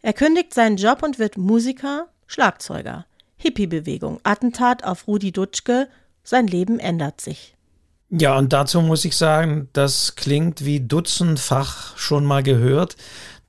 Er 0.02 0.12
kündigt 0.12 0.52
seinen 0.52 0.76
Job 0.76 1.02
und 1.02 1.18
wird 1.18 1.38
Musiker, 1.38 2.08
Schlagzeuger. 2.26 3.06
Hippie-Bewegung, 3.38 4.20
Attentat 4.22 4.84
auf 4.84 5.08
Rudi 5.08 5.32
Dutschke, 5.32 5.88
sein 6.22 6.46
Leben 6.46 6.78
ändert 6.78 7.22
sich. 7.22 7.56
Ja, 8.10 8.36
und 8.36 8.52
dazu 8.52 8.82
muss 8.82 9.06
ich 9.06 9.16
sagen, 9.16 9.70
das 9.72 10.14
klingt 10.14 10.66
wie 10.66 10.80
dutzendfach 10.80 11.96
schon 11.96 12.26
mal 12.26 12.42
gehört 12.42 12.96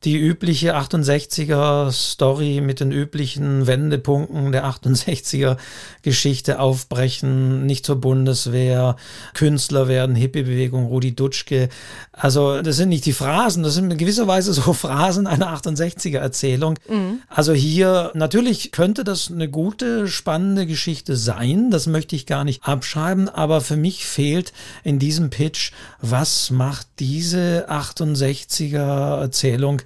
die 0.06 0.18
übliche 0.18 0.76
68er 0.76 1.92
Story 1.92 2.60
mit 2.62 2.82
den 2.82 2.92
üblichen 2.92 3.68
Wendepunkten 3.68 4.52
der 4.52 4.66
68er 4.66 5.58
Geschichte 6.02 6.60
aufbrechen, 6.60 7.66
nicht 7.66 7.86
zur 7.86 8.02
Bundeswehr, 8.02 8.98
Künstler 9.34 9.88
werden, 9.88 10.16
Hippie-Bewegung, 10.16 10.86
Rudi 10.88 11.16
Dutschke. 11.16 11.70
Also 12.12 12.62
das 12.62 12.76
sind 12.76 12.90
nicht 12.90 13.06
die 13.06 13.14
Phrasen, 13.14 13.64
das 13.64 13.76
sind 13.76 13.90
in 13.92 13.98
gewisser 13.98 14.28
Weise 14.28 14.52
so 14.54 14.74
Phrasen 14.74 15.26
einer 15.26 15.56
68er 15.56 16.20
Erzählung. 16.20 16.78
Mhm. 16.90 17.20
Also 17.30 17.54
hier 17.54 18.12
natürlich 18.14 18.72
könnte 18.72 19.06
das 19.06 19.32
eine 19.32 19.50
gute, 19.50 20.08
spannende 20.08 20.66
Geschichte 20.66 21.16
sein, 21.16 21.72
das 21.72 21.88
möchte 21.88 22.16
ich 22.16 22.26
gar 22.26 22.44
nicht 22.44 22.64
abschreiben, 22.64 23.30
aber 23.30 23.62
für 23.62 23.78
mich 23.78 24.06
fehlt 24.06 24.52
in 24.84 25.00
diesem 25.00 25.30
Pitch, 25.30 25.72
was 26.02 26.52
macht 26.52 26.88
diese 27.00 27.70
68er 27.70 29.22
Erzählung 29.22 29.82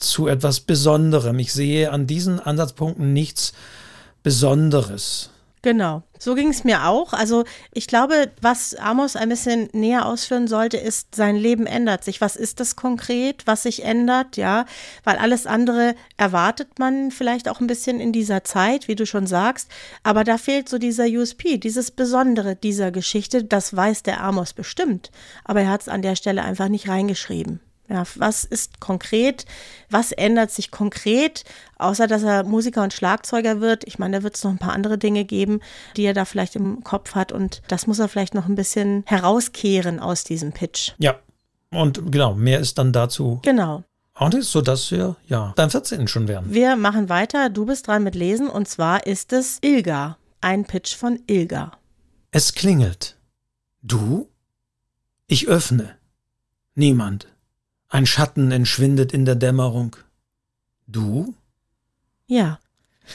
zu 0.00 0.26
etwas 0.26 0.60
Besonderem. 0.60 1.38
Ich 1.38 1.52
sehe 1.52 1.90
an 1.92 2.06
diesen 2.06 2.40
Ansatzpunkten 2.40 3.12
nichts 3.12 3.52
Besonderes. 4.22 5.30
Genau, 5.62 6.02
so 6.18 6.34
ging 6.34 6.48
es 6.48 6.64
mir 6.64 6.86
auch. 6.86 7.12
Also 7.12 7.44
ich 7.74 7.86
glaube, 7.86 8.30
was 8.40 8.74
Amos 8.76 9.14
ein 9.14 9.28
bisschen 9.28 9.68
näher 9.72 10.06
ausführen 10.06 10.48
sollte, 10.48 10.78
ist, 10.78 11.14
sein 11.14 11.36
Leben 11.36 11.66
ändert 11.66 12.02
sich. 12.02 12.22
Was 12.22 12.34
ist 12.34 12.60
das 12.60 12.76
konkret, 12.76 13.46
was 13.46 13.64
sich 13.64 13.84
ändert? 13.84 14.38
Ja, 14.38 14.64
weil 15.04 15.18
alles 15.18 15.46
andere 15.46 15.94
erwartet 16.16 16.78
man 16.78 17.10
vielleicht 17.10 17.46
auch 17.46 17.60
ein 17.60 17.66
bisschen 17.66 18.00
in 18.00 18.10
dieser 18.10 18.42
Zeit, 18.42 18.88
wie 18.88 18.96
du 18.96 19.04
schon 19.04 19.26
sagst. 19.26 19.70
Aber 20.02 20.24
da 20.24 20.38
fehlt 20.38 20.70
so 20.70 20.78
dieser 20.78 21.04
USP, 21.04 21.58
dieses 21.58 21.90
Besondere 21.90 22.56
dieser 22.56 22.90
Geschichte. 22.90 23.44
Das 23.44 23.76
weiß 23.76 24.02
der 24.02 24.22
Amos 24.22 24.54
bestimmt. 24.54 25.10
Aber 25.44 25.60
er 25.60 25.68
hat 25.68 25.82
es 25.82 25.88
an 25.88 26.00
der 26.00 26.16
Stelle 26.16 26.42
einfach 26.42 26.68
nicht 26.68 26.88
reingeschrieben. 26.88 27.60
Ja, 27.90 28.04
was 28.14 28.44
ist 28.44 28.78
konkret? 28.78 29.46
Was 29.90 30.12
ändert 30.12 30.52
sich 30.52 30.70
konkret? 30.70 31.44
Außer 31.76 32.06
dass 32.06 32.22
er 32.22 32.44
Musiker 32.44 32.84
und 32.84 32.92
Schlagzeuger 32.92 33.60
wird. 33.60 33.82
Ich 33.84 33.98
meine, 33.98 34.18
da 34.18 34.22
wird 34.22 34.36
es 34.36 34.44
noch 34.44 34.52
ein 34.52 34.58
paar 34.58 34.74
andere 34.74 34.96
Dinge 34.96 35.24
geben, 35.24 35.60
die 35.96 36.04
er 36.04 36.14
da 36.14 36.24
vielleicht 36.24 36.54
im 36.54 36.84
Kopf 36.84 37.16
hat. 37.16 37.32
Und 37.32 37.62
das 37.66 37.88
muss 37.88 37.98
er 37.98 38.08
vielleicht 38.08 38.32
noch 38.32 38.46
ein 38.46 38.54
bisschen 38.54 39.02
herauskehren 39.06 39.98
aus 39.98 40.22
diesem 40.22 40.52
Pitch. 40.52 40.92
Ja. 40.98 41.16
Und 41.72 42.12
genau, 42.12 42.34
mehr 42.34 42.60
ist 42.60 42.78
dann 42.78 42.92
dazu 42.92 43.38
genau 43.42 43.84
Und 44.18 44.34
ist 44.34 44.50
so, 44.50 44.60
dass 44.60 44.90
wir 44.90 45.16
ja 45.28 45.52
beim 45.56 45.70
14. 45.70 46.08
schon 46.08 46.26
wären. 46.28 46.52
Wir 46.52 46.76
machen 46.76 47.08
weiter. 47.08 47.48
Du 47.48 47.66
bist 47.66 47.86
dran 47.86 48.02
mit 48.02 48.14
Lesen 48.14 48.48
und 48.48 48.68
zwar 48.68 49.06
ist 49.06 49.32
es 49.32 49.58
Ilga. 49.62 50.16
Ein 50.40 50.64
Pitch 50.64 50.96
von 50.96 51.20
Ilga. 51.26 51.72
Es 52.30 52.54
klingelt. 52.54 53.16
Du? 53.82 54.28
Ich 55.26 55.48
öffne. 55.48 55.96
Niemand. 56.74 57.28
Ein 57.90 58.06
Schatten 58.06 58.52
entschwindet 58.52 59.12
in 59.12 59.24
der 59.24 59.34
Dämmerung. 59.34 59.96
Du? 60.86 61.34
Ja. 62.26 62.60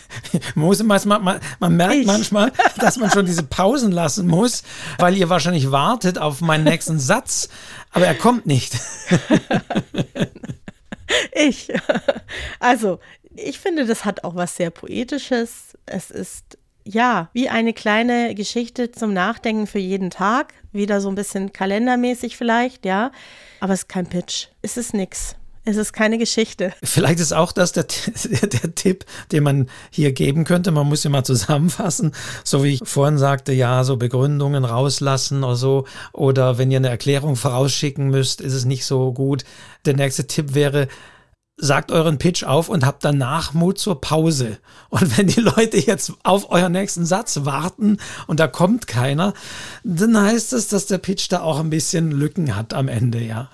muss, 0.56 0.84
man, 0.84 1.02
man, 1.06 1.40
man 1.60 1.76
merkt 1.78 1.96
ich. 1.96 2.06
manchmal, 2.06 2.52
dass 2.78 2.98
man 2.98 3.10
schon 3.10 3.26
diese 3.26 3.44
Pausen 3.44 3.94
lassen 3.94 4.28
muss, 4.28 4.64
weil 5.00 5.16
ihr 5.16 5.30
wahrscheinlich 5.30 5.72
wartet 5.72 6.18
auf 6.18 6.42
meinen 6.42 6.66
nächsten 6.66 7.00
Satz, 7.00 7.48
aber 7.92 8.06
er 8.06 8.16
kommt 8.16 8.46
nicht. 8.46 8.78
ich. 11.32 11.72
Also, 12.60 13.00
ich 13.36 13.60
finde, 13.60 13.86
das 13.86 14.04
hat 14.04 14.26
auch 14.26 14.36
was 14.36 14.58
sehr 14.58 14.70
Poetisches. 14.70 15.78
Es 15.86 16.12
ist 16.12 16.55
ja, 16.88 17.30
wie 17.34 17.50
eine 17.50 17.74
kleine 17.74 18.36
Geschichte 18.36 18.92
zum 18.92 19.14
Nachdenken 19.14 19.68
für 19.68 19.80
jeden 19.80 20.12
Tag. 20.12 20.54
Wieder 20.72 21.02
so 21.02 21.10
ein 21.10 21.16
bisschen 21.16 21.52
kalendermäßig 21.52 22.38
vielleicht, 22.38 22.86
ja. 22.86 23.12
Aber 23.60 23.74
es 23.74 23.82
ist 23.82 23.90
kein 23.90 24.08
Pitch. 24.08 24.48
Es 24.62 24.78
ist 24.78 24.94
nix. 24.94 25.36
Es 25.68 25.78
ist 25.78 25.94
keine 25.94 26.20
Geschichte. 26.20 26.74
Vielleicht 26.84 27.20
ist 27.20 27.34
auch 27.34 27.52
das 27.52 27.72
der, 27.72 27.86
der, 28.24 28.76
Tipp, 28.76 29.04
den 29.32 29.44
man 29.44 29.68
hier 29.90 30.12
geben 30.12 30.44
könnte. 30.44 30.70
Man 30.70 30.88
muss 30.88 31.06
immer 31.06 31.24
zusammenfassen. 31.24 32.12
So 32.44 32.64
wie 32.64 32.74
ich 32.76 32.82
vorhin 32.84 33.18
sagte, 33.18 33.52
ja, 33.52 33.84
so 33.84 33.98
Begründungen 33.98 34.64
rauslassen 34.64 35.44
oder 35.44 35.56
so. 35.56 35.86
Oder 36.14 36.60
wenn 36.60 36.70
ihr 36.70 36.78
eine 36.78 36.90
Erklärung 36.90 37.36
vorausschicken 37.36 38.10
müsst, 38.10 38.42
ist 38.42 38.54
es 38.54 38.66
nicht 38.66 38.86
so 38.86 39.12
gut. 39.12 39.44
Der 39.86 39.96
nächste 39.96 40.28
Tipp 40.28 40.54
wäre, 40.54 40.88
sagt 41.58 41.92
euren 41.92 42.18
Pitch 42.18 42.44
auf 42.44 42.70
und 42.70 42.86
habt 42.86 43.06
danach 43.06 43.54
Mut 43.54 43.78
zur 43.78 44.02
Pause. 44.02 44.60
Und 44.90 45.18
wenn 45.18 45.28
die 45.28 45.42
Leute 45.42 45.78
jetzt 45.78 46.14
auf 46.24 46.52
euren 46.52 46.74
nächsten 46.74 47.06
Satz 47.06 47.42
warten 47.44 47.98
und 48.28 48.40
da 48.40 48.48
kommt 48.48 48.88
keiner, 48.88 49.34
dann 49.84 50.20
heißt 50.20 50.54
es, 50.54 50.68
dass 50.68 50.86
der 50.86 50.98
Pitch 50.98 51.28
da 51.30 51.42
auch 51.42 51.60
ein 51.60 51.70
bisschen 51.70 52.12
Lücken 52.12 52.56
hat 52.56 52.74
am 52.74 52.88
Ende, 52.88 53.22
ja. 53.22 53.50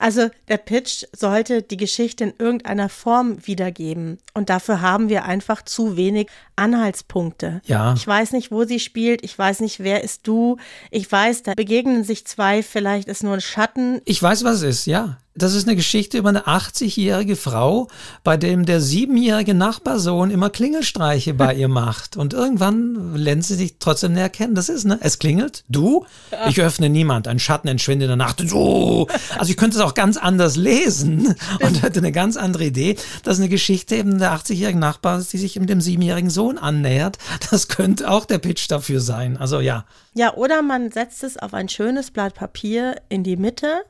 Also 0.00 0.30
der 0.48 0.56
Pitch 0.56 1.04
sollte 1.14 1.62
die 1.62 1.76
Geschichte 1.76 2.24
in 2.24 2.32
irgendeiner 2.38 2.88
Form 2.88 3.46
wiedergeben. 3.46 4.18
Und 4.32 4.48
dafür 4.48 4.80
haben 4.80 5.10
wir 5.10 5.26
einfach 5.26 5.62
zu 5.62 5.96
wenig 5.96 6.28
Anhaltspunkte. 6.56 7.60
Ja. 7.66 7.92
Ich 7.94 8.06
weiß 8.06 8.32
nicht, 8.32 8.50
wo 8.50 8.64
sie 8.64 8.80
spielt. 8.80 9.22
Ich 9.22 9.38
weiß 9.38 9.60
nicht, 9.60 9.80
wer 9.80 10.02
ist 10.02 10.26
du. 10.26 10.56
Ich 10.90 11.10
weiß, 11.10 11.42
da 11.42 11.52
begegnen 11.54 12.02
sich 12.02 12.26
zwei. 12.26 12.62
Vielleicht 12.62 13.08
ist 13.08 13.22
nur 13.22 13.34
ein 13.34 13.42
Schatten. 13.42 14.00
Ich 14.06 14.22
weiß, 14.22 14.42
was 14.42 14.56
es 14.56 14.62
ist, 14.62 14.86
ja. 14.86 15.18
Das 15.36 15.54
ist 15.54 15.66
eine 15.66 15.76
Geschichte 15.76 16.18
über 16.18 16.28
eine 16.28 16.46
80-jährige 16.46 17.36
Frau, 17.36 17.88
bei 18.24 18.36
dem 18.36 18.66
der 18.66 18.80
siebenjährige 18.80 19.54
Nachbarsohn 19.54 20.30
immer 20.30 20.50
Klingelstreiche 20.50 21.34
bei 21.34 21.54
ihr 21.54 21.68
macht. 21.68 22.16
Und 22.16 22.34
irgendwann 22.34 23.14
lernt 23.14 23.44
sie 23.44 23.54
sich 23.54 23.76
trotzdem 23.78 24.14
näher 24.14 24.28
kennen. 24.28 24.56
Das 24.56 24.68
ist, 24.68 24.84
ne? 24.84 24.98
Es 25.00 25.20
klingelt. 25.20 25.64
Du? 25.68 26.04
Ich 26.48 26.60
öffne 26.60 26.90
niemand. 26.90 27.28
Ein 27.28 27.38
Schatten 27.38 27.68
entschwindet 27.68 28.06
in 28.06 28.18
der 28.18 28.26
Nacht. 28.26 28.40
Du! 28.50 29.06
Also 29.38 29.50
ich 29.50 29.56
könnte 29.56 29.78
es 29.78 29.82
auch 29.82 29.89
ganz 29.94 30.16
anders 30.16 30.56
lesen 30.56 31.34
und 31.60 31.82
hätte 31.82 32.00
eine 32.00 32.12
ganz 32.12 32.36
andere 32.36 32.64
Idee. 32.64 32.96
Das 33.22 33.34
ist 33.34 33.40
eine 33.40 33.48
Geschichte 33.48 33.96
eben 33.96 34.18
der 34.18 34.32
80-jährigen 34.32 34.80
Nachbar, 34.80 35.18
die 35.18 35.38
sich 35.38 35.56
eben 35.56 35.66
dem 35.66 35.80
siebenjährigen 35.80 36.30
Sohn 36.30 36.58
annähert. 36.58 37.18
Das 37.50 37.68
könnte 37.68 38.10
auch 38.10 38.24
der 38.24 38.38
Pitch 38.38 38.70
dafür 38.70 39.00
sein. 39.00 39.36
Also 39.36 39.60
ja. 39.60 39.84
Ja, 40.14 40.34
oder 40.34 40.62
man 40.62 40.90
setzt 40.90 41.22
es 41.24 41.36
auf 41.36 41.54
ein 41.54 41.68
schönes 41.68 42.10
Blatt 42.10 42.34
Papier 42.34 42.96
in 43.08 43.24
die 43.24 43.36
Mitte 43.36 43.82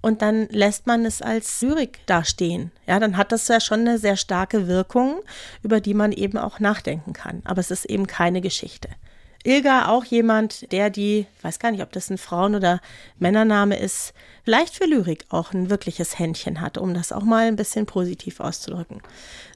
und 0.00 0.22
dann 0.22 0.46
lässt 0.50 0.86
man 0.86 1.04
es 1.04 1.22
als 1.22 1.60
Lyrik 1.60 2.06
dastehen. 2.06 2.70
Ja, 2.86 3.00
dann 3.00 3.16
hat 3.16 3.32
das 3.32 3.48
ja 3.48 3.60
schon 3.60 3.80
eine 3.80 3.98
sehr 3.98 4.16
starke 4.16 4.68
Wirkung, 4.68 5.20
über 5.62 5.80
die 5.80 5.94
man 5.94 6.12
eben 6.12 6.38
auch 6.38 6.60
nachdenken 6.60 7.12
kann. 7.12 7.42
Aber 7.44 7.60
es 7.60 7.70
ist 7.70 7.84
eben 7.84 8.06
keine 8.06 8.40
Geschichte. 8.40 8.88
Ilga 9.44 9.88
auch 9.88 10.04
jemand, 10.04 10.70
der 10.72 10.90
die, 10.90 11.26
weiß 11.42 11.58
gar 11.58 11.70
nicht, 11.70 11.82
ob 11.82 11.92
das 11.92 12.10
ein 12.10 12.18
Frauen- 12.18 12.54
oder 12.54 12.80
Männername 13.18 13.78
ist, 13.78 14.12
vielleicht 14.44 14.74
für 14.74 14.84
Lyrik 14.84 15.24
auch 15.30 15.52
ein 15.52 15.70
wirkliches 15.70 16.18
Händchen 16.18 16.60
hat, 16.60 16.76
um 16.76 16.92
das 16.92 17.12
auch 17.12 17.22
mal 17.22 17.46
ein 17.46 17.56
bisschen 17.56 17.86
positiv 17.86 18.40
auszudrücken. 18.40 19.00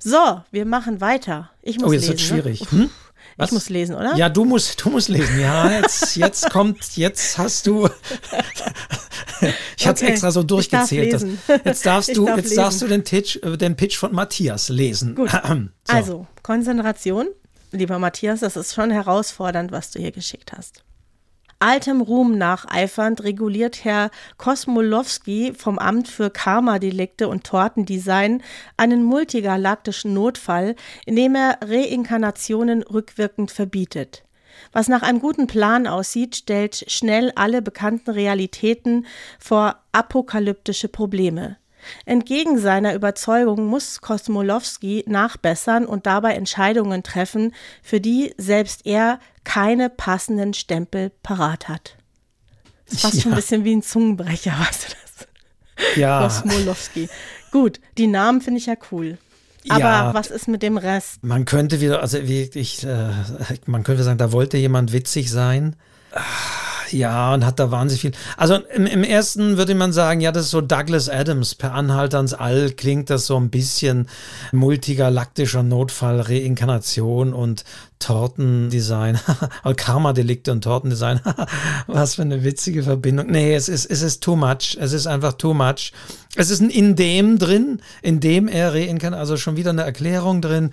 So, 0.01 0.41
wir 0.51 0.67
machen 0.67 1.01
weiter. 1.01 1.51
Ich 1.63 1.79
muss 1.79 1.91
oh, 1.91 1.93
jetzt 1.93 2.03
lesen. 2.03 2.11
wird 2.11 2.21
schwierig. 2.21 2.71
Hm? 2.71 2.91
Was? 3.37 3.49
Ich 3.49 3.53
muss 3.55 3.69
lesen, 3.71 3.95
oder? 3.95 4.15
Ja, 4.17 4.29
du 4.29 4.45
musst, 4.45 4.85
du 4.85 4.91
musst 4.91 5.09
lesen. 5.09 5.41
Ja, 5.41 5.71
jetzt, 5.71 6.17
jetzt 6.17 6.51
kommt, 6.51 6.97
jetzt 6.97 7.39
hast 7.39 7.67
du. 7.67 7.87
ich 9.77 9.87
habe 9.87 9.97
es 9.97 10.03
okay. 10.03 10.13
extra 10.13 10.31
so 10.31 10.43
durchgezählt. 10.43 11.13
Darf 11.47 11.65
jetzt 11.65 11.87
darfst 11.87 12.17
du, 12.17 12.27
darf 12.27 12.37
jetzt 12.37 12.51
lesen. 12.51 12.57
darfst 12.57 12.83
du 12.83 12.89
den 12.89 13.05
Pitch, 13.05 13.37
äh, 13.43 13.57
den 13.57 13.77
Pitch 13.77 13.97
von 13.97 14.13
Matthias 14.13 14.69
lesen. 14.69 15.15
Gut. 15.15 15.31
so. 15.31 15.39
Also 15.89 16.27
Konzentration, 16.43 17.29
lieber 17.73 17.99
Matthias, 17.99 18.41
das 18.41 18.57
ist 18.57 18.75
schon 18.75 18.91
herausfordernd, 18.91 19.73
was 19.73 19.91
du 19.91 19.99
hier 19.99 20.13
geschickt 20.13 20.53
hast. 20.53 20.85
Altem 21.59 22.01
Ruhm 22.01 22.39
nacheifernd 22.39 23.23
reguliert 23.23 23.85
Herr 23.85 24.11
Kosmolowski 24.37 25.53
vom 25.57 25.79
Amt 25.79 26.09
für 26.09 26.29
Karma-Delikte 26.29 27.29
und 27.29 27.45
Tortendesign 27.45 28.43
einen 28.77 29.05
multigalaktischen 29.05 30.13
Notfall, 30.13 30.75
in 31.07 31.15
dem 31.15 31.37
er 31.37 31.59
Reinkarnationen 31.63 32.83
rückwirkend 32.83 33.53
verbietet. 33.53 34.25
Was 34.73 34.89
nach 34.89 35.03
einem 35.03 35.21
guten 35.21 35.47
Plan 35.47 35.87
aussieht, 35.87 36.35
stellt 36.35 36.85
schnell 36.91 37.31
alle 37.37 37.63
bekannten 37.63 38.11
Realitäten 38.11 39.07
vor 39.39 39.77
apokalyptische 39.93 40.89
Probleme. 40.89 41.59
Entgegen 42.05 42.59
seiner 42.59 42.95
Überzeugung 42.95 43.67
muss 43.67 44.01
Kosmolowski 44.01 45.05
nachbessern 45.07 45.87
und 45.87 46.07
dabei 46.07 46.35
Entscheidungen 46.35 47.03
treffen, 47.03 47.55
für 47.83 48.01
die 48.01 48.35
selbst 48.39 48.87
er 48.87 49.21
keine 49.45 49.91
passenden 49.91 50.55
Stempel 50.55 51.11
parat 51.23 51.69
hat. 51.69 51.97
Das 52.87 52.95
ist 52.95 53.01
fast 53.03 53.15
ja. 53.15 53.23
schon 53.23 53.33
ein 53.33 53.37
bisschen 53.37 53.65
wie 53.65 53.77
ein 53.77 53.83
Zungenbrecher, 53.83 54.53
weißt 54.59 54.89
du 54.89 54.95
das? 54.95 55.97
Ja. 55.97 56.23
Kosmolowski. 56.23 57.09
Gut, 57.51 57.81
die 57.99 58.07
Namen 58.07 58.41
finde 58.41 58.59
ich 58.59 58.67
ja 58.67 58.75
cool. 58.91 59.19
Aber 59.69 59.81
ja, 59.81 60.15
was 60.15 60.31
ist 60.31 60.49
mit 60.49 60.63
dem 60.63 60.77
Rest? 60.77 61.23
Man 61.23 61.45
könnte 61.45 61.81
wieder, 61.81 62.01
also 62.01 62.19
wie 62.27 62.51
ich, 62.55 62.85
äh, 62.85 63.11
man 63.67 63.85
könnte 63.85 64.03
sagen, 64.03 64.19
da 64.19 64.33
wollte 64.33 64.57
jemand 64.57 64.93
witzig 64.93 65.31
sein. 65.31 65.77
Ja, 66.93 67.33
und 67.33 67.47
hat 67.47 67.59
da 67.59 67.71
wahnsinnig 67.71 68.03
viel. 68.03 68.13
Also 68.37 68.57
im, 68.75 68.87
im 68.87 69.03
ersten 69.03 69.57
würde 69.57 69.75
man 69.75 69.93
sagen, 69.93 70.21
ja, 70.21 70.31
das 70.31 70.45
ist 70.45 70.51
so 70.51 70.61
Douglas 70.61 71.09
Adams. 71.09 71.55
Per 71.55 71.73
Anhalter 71.73 72.19
ans 72.19 72.35
All 72.35 72.71
klingt 72.71 73.09
das 73.09 73.27
so 73.27 73.37
ein 73.37 73.51
bisschen 73.51 74.09
multigalaktischer 74.53 75.63
Notfall, 75.63 76.21
Reinkarnation 76.21 77.33
und 77.33 77.65
Tortendesign. 77.99 79.19
Karma-Delikte 79.77 80.53
und 80.53 80.65
Tortendesign. 80.65 81.21
Was 81.87 82.17
für 82.17 82.23
eine 82.23 82.45
witzige 82.45 82.83
Verbindung. 82.83 83.29
Nee, 83.29 83.55
es 83.55 83.69
ist, 83.69 83.87
es 83.87 84.03
ist 84.03 84.23
too 84.23 84.37
much. 84.37 84.77
Es 84.79 84.93
ist 84.93 85.07
einfach 85.07 85.35
too 85.35 85.55
much. 85.55 85.93
Es 86.35 86.51
ist 86.51 86.61
ein 86.61 86.71
in 86.71 86.97
dem 86.97 87.39
drin, 87.39 87.81
in 88.03 88.21
dem 88.21 88.49
er 88.49 88.75
reinkarniert, 88.75 89.21
also 89.21 89.37
schon 89.37 89.57
wieder 89.57 89.71
eine 89.71 89.83
Erklärung 89.85 90.41
drin 90.41 90.71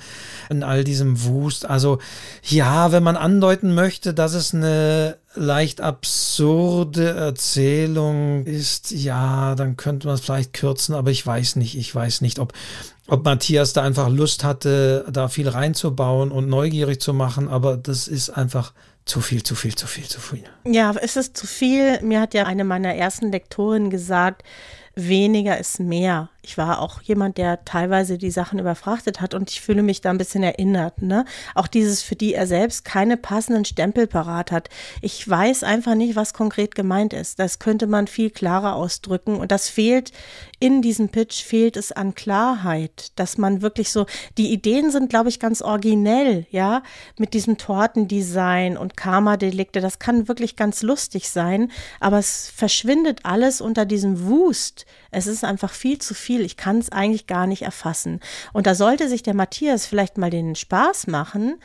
in 0.49 0.63
all 0.63 0.83
diesem 0.83 1.23
Wust. 1.23 1.69
Also 1.69 1.99
ja, 2.43 2.91
wenn 2.91 3.03
man 3.03 3.15
andeuten 3.15 3.75
möchte, 3.75 4.13
dass 4.13 4.33
es 4.33 4.53
eine 4.53 5.17
leicht 5.35 5.81
absurde 5.81 7.09
Erzählung 7.09 8.45
ist, 8.45 8.91
ja, 8.91 9.55
dann 9.55 9.77
könnte 9.77 10.07
man 10.07 10.15
es 10.15 10.21
vielleicht 10.21 10.53
kürzen, 10.53 10.95
aber 10.95 11.11
ich 11.11 11.25
weiß 11.25 11.55
nicht, 11.55 11.77
ich 11.77 11.93
weiß 11.93 12.21
nicht, 12.21 12.39
ob, 12.39 12.53
ob 13.07 13.25
Matthias 13.25 13.73
da 13.73 13.83
einfach 13.83 14.09
Lust 14.09 14.43
hatte, 14.43 15.05
da 15.11 15.27
viel 15.27 15.47
reinzubauen 15.47 16.31
und 16.31 16.49
neugierig 16.49 16.99
zu 17.01 17.13
machen, 17.13 17.47
aber 17.47 17.77
das 17.77 18.07
ist 18.07 18.31
einfach 18.31 18.73
zu 19.05 19.21
viel, 19.21 19.43
zu 19.43 19.55
viel, 19.55 19.75
zu 19.75 19.87
viel, 19.87 20.05
zu 20.05 20.19
viel. 20.19 20.43
Ja, 20.65 20.93
es 21.01 21.15
ist 21.15 21.35
zu 21.35 21.47
viel. 21.47 21.99
Mir 22.01 22.21
hat 22.21 22.33
ja 22.33 22.45
eine 22.45 22.63
meiner 22.63 22.93
ersten 22.93 23.31
Lektorinnen 23.31 23.89
gesagt, 23.89 24.43
weniger 24.95 25.57
ist 25.57 25.79
mehr. 25.79 26.29
Ich 26.49 26.57
war 26.57 26.81
auch 26.81 27.03
jemand, 27.03 27.37
der 27.37 27.63
teilweise 27.63 28.17
die 28.17 28.31
Sachen 28.31 28.57
überfrachtet 28.57 29.21
hat 29.21 29.35
und 29.35 29.51
ich 29.51 29.61
fühle 29.61 29.83
mich 29.83 30.01
da 30.01 30.09
ein 30.09 30.17
bisschen 30.17 30.41
erinnert. 30.41 30.99
Ne? 31.03 31.25
Auch 31.53 31.67
dieses, 31.67 32.01
für 32.01 32.15
die 32.15 32.33
er 32.33 32.47
selbst 32.47 32.83
keine 32.83 33.17
passenden 33.17 33.65
Stempel 33.65 34.07
parat 34.07 34.51
hat. 34.51 34.67
Ich 35.03 35.29
weiß 35.29 35.63
einfach 35.63 35.93
nicht, 35.93 36.15
was 36.15 36.33
konkret 36.33 36.73
gemeint 36.73 37.13
ist. 37.13 37.37
Das 37.37 37.59
könnte 37.59 37.85
man 37.85 38.07
viel 38.07 38.31
klarer 38.31 38.73
ausdrücken 38.73 39.35
und 39.35 39.51
das 39.51 39.69
fehlt 39.69 40.11
in 40.59 40.81
diesem 40.81 41.09
Pitch, 41.09 41.43
fehlt 41.43 41.77
es 41.77 41.91
an 41.91 42.15
Klarheit, 42.15 43.11
dass 43.15 43.37
man 43.37 43.61
wirklich 43.61 43.91
so, 43.91 44.07
die 44.39 44.51
Ideen 44.51 44.89
sind, 44.89 45.11
glaube 45.11 45.29
ich, 45.29 45.39
ganz 45.39 45.61
originell, 45.61 46.47
ja, 46.49 46.81
mit 47.19 47.35
diesem 47.35 47.59
Tortendesign 47.59 48.75
und 48.75 48.97
Karma-Delikte. 48.97 49.81
Das 49.81 49.99
kann 49.99 50.27
wirklich 50.27 50.55
ganz 50.55 50.81
lustig 50.81 51.29
sein, 51.29 51.71
aber 51.99 52.17
es 52.17 52.51
verschwindet 52.53 53.19
alles 53.23 53.61
unter 53.61 53.85
diesem 53.85 54.25
Wust. 54.25 54.87
Es 55.11 55.27
ist 55.27 55.43
einfach 55.43 55.71
viel 55.71 55.97
zu 55.99 56.13
viel. 56.13 56.41
Ich 56.41 56.57
kann 56.57 56.77
es 56.77 56.91
eigentlich 56.91 57.27
gar 57.27 57.47
nicht 57.47 57.63
erfassen. 57.63 58.19
Und 58.53 58.67
da 58.67 58.75
sollte 58.75 59.09
sich 59.09 59.23
der 59.23 59.33
Matthias 59.33 59.85
vielleicht 59.85 60.17
mal 60.17 60.29
den 60.29 60.55
Spaß 60.55 61.07
machen, 61.07 61.55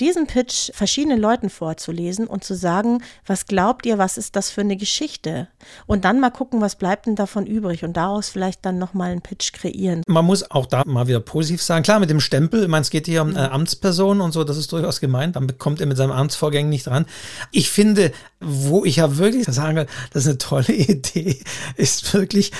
diesen 0.00 0.26
Pitch 0.26 0.70
verschiedenen 0.74 1.20
Leuten 1.20 1.50
vorzulesen 1.50 2.26
und 2.26 2.44
zu 2.44 2.54
sagen, 2.54 3.02
was 3.26 3.46
glaubt 3.46 3.86
ihr, 3.86 3.98
was 3.98 4.16
ist 4.18 4.36
das 4.36 4.50
für 4.50 4.62
eine 4.62 4.76
Geschichte? 4.76 5.48
Und 5.86 6.04
dann 6.04 6.20
mal 6.20 6.30
gucken, 6.30 6.60
was 6.60 6.76
bleibt 6.76 7.06
denn 7.06 7.16
davon 7.16 7.46
übrig 7.46 7.84
und 7.84 7.96
daraus 7.96 8.28
vielleicht 8.28 8.64
dann 8.64 8.78
nochmal 8.78 9.12
einen 9.12 9.22
Pitch 9.22 9.52
kreieren. 9.52 10.02
Man 10.06 10.24
muss 10.24 10.50
auch 10.50 10.66
da 10.66 10.82
mal 10.86 11.06
wieder 11.06 11.20
positiv 11.20 11.62
sagen, 11.62 11.82
klar, 11.82 12.00
mit 12.00 12.10
dem 12.10 12.20
Stempel, 12.20 12.62
ich 12.62 12.68
meine, 12.68 12.82
es 12.82 12.90
geht 12.90 13.06
hier 13.06 13.22
um 13.22 13.30
eine 13.30 13.50
Amtsperson 13.50 14.20
und 14.20 14.32
so, 14.32 14.44
das 14.44 14.56
ist 14.56 14.72
durchaus 14.72 15.00
gemeint, 15.00 15.36
dann 15.36 15.46
bekommt 15.46 15.80
er 15.80 15.86
mit 15.86 15.96
seinem 15.96 16.12
Amtsvorgängen 16.12 16.70
nicht 16.70 16.86
dran. 16.86 17.06
Ich 17.50 17.70
finde, 17.70 18.12
wo 18.40 18.84
ich 18.84 18.96
ja 18.96 19.16
wirklich 19.16 19.46
sage, 19.46 19.86
das 20.12 20.24
ist 20.24 20.28
eine 20.28 20.38
tolle 20.38 20.72
Idee, 20.72 21.42
ist 21.76 22.12
wirklich 22.14 22.52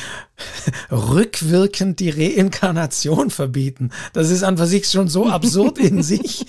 rückwirkend 0.91 2.01
die 2.01 2.11
Reinkarnation 2.11 3.31
verbieten. 3.31 3.91
Das 4.13 4.31
ist 4.31 4.43
an 4.43 4.57
sich 4.57 4.87
schon 4.89 5.09
so 5.09 5.27
absurd 5.27 5.79
in 5.79 6.03
sich, 6.03 6.47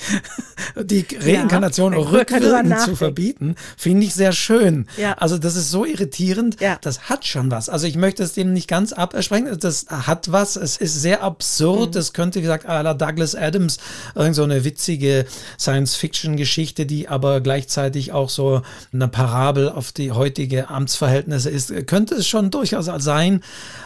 die 0.81 1.05
Reinkarnation 1.19 1.93
ja, 1.93 1.99
rückwirkend 1.99 2.79
zu 2.79 2.95
verbieten, 2.95 3.55
finde 3.77 4.05
ich 4.05 4.13
sehr 4.13 4.31
schön. 4.31 4.87
Ja. 4.97 5.13
Also 5.13 5.37
das 5.37 5.55
ist 5.55 5.69
so 5.69 5.85
irritierend, 5.85 6.59
ja. 6.61 6.77
das 6.81 7.09
hat 7.09 7.25
schon 7.25 7.51
was. 7.51 7.69
Also 7.69 7.87
ich 7.87 7.95
möchte 7.95 8.23
es 8.23 8.33
dem 8.33 8.53
nicht 8.53 8.67
ganz 8.67 8.93
absprechen, 8.93 9.57
das 9.59 9.85
hat 9.89 10.31
was, 10.31 10.55
es 10.55 10.77
ist 10.77 10.99
sehr 11.01 11.21
absurd, 11.23 11.93
mhm. 11.93 11.99
es 11.99 12.13
könnte, 12.13 12.39
wie 12.39 12.43
gesagt, 12.43 12.67
à 12.67 12.81
la 12.81 12.93
Douglas 12.93 13.35
Adams, 13.35 13.77
irgend 14.15 14.35
so 14.35 14.43
eine 14.43 14.63
witzige 14.63 15.25
Science-Fiction-Geschichte, 15.59 16.85
die 16.85 17.07
aber 17.07 17.41
gleichzeitig 17.41 18.11
auch 18.11 18.29
so 18.29 18.61
eine 18.93 19.07
Parabel 19.07 19.69
auf 19.69 19.91
die 19.91 20.11
heutige 20.11 20.69
Amtsverhältnisse 20.69 21.49
ist, 21.49 21.87
könnte 21.87 22.15
es 22.15 22.27
schon 22.27 22.51
durchaus 22.51 22.85
sein, 22.85 23.41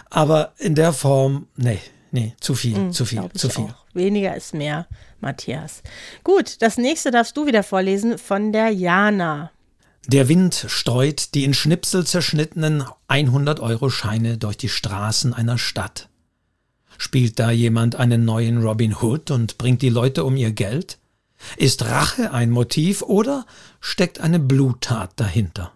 aber 0.10 0.54
in 0.58 0.76
der 0.76 0.94
Form, 0.94 1.48
nee, 1.56 1.80
nee, 2.12 2.34
zu 2.40 2.56
viel, 2.56 2.78
mhm, 2.78 2.92
zu 2.92 3.06
viel, 3.06 3.30
zu 3.34 3.50
viel. 3.50 3.66
Auch. 3.66 3.86
Weniger 3.94 4.36
ist 4.36 4.54
mehr, 4.54 4.88
Matthias. 5.20 5.82
Gut, 6.24 6.62
das 6.62 6.78
nächste 6.78 7.12
darfst 7.12 7.36
du 7.36 7.46
wieder 7.46 7.64
vorlesen 7.64 8.18
von 8.18 8.52
der 8.52 8.70
Jana. 8.70 9.52
Der 10.08 10.28
Wind 10.28 10.66
streut 10.68 11.34
die 11.36 11.44
in 11.44 11.54
Schnipsel 11.54 12.06
zerschnittenen 12.06 12.84
100-Euro-Scheine 13.10 14.38
durch 14.38 14.58
die 14.58 14.70
Straßen 14.70 15.34
einer 15.34 15.58
Stadt. 15.58 16.10
Spielt 16.98 17.40
da 17.40 17.52
jemand 17.52 17.96
einen 17.96 18.26
neuen 18.26 18.62
Robin 18.62 18.96
Hood 18.96 19.32
und 19.32 19.58
bringt 19.58 19.82
die 19.82 19.90
Leute 19.90 20.24
um 20.24 20.36
ihr 20.36 20.52
Geld? 20.52 20.98
Ist 21.58 21.86
Rache 21.86 22.34
ein 22.34 22.50
Motiv 22.50 23.02
oder 23.02 23.46
steckt 23.80 24.20
eine 24.20 24.40
Bluttat 24.40 25.12
dahinter? 25.16 25.72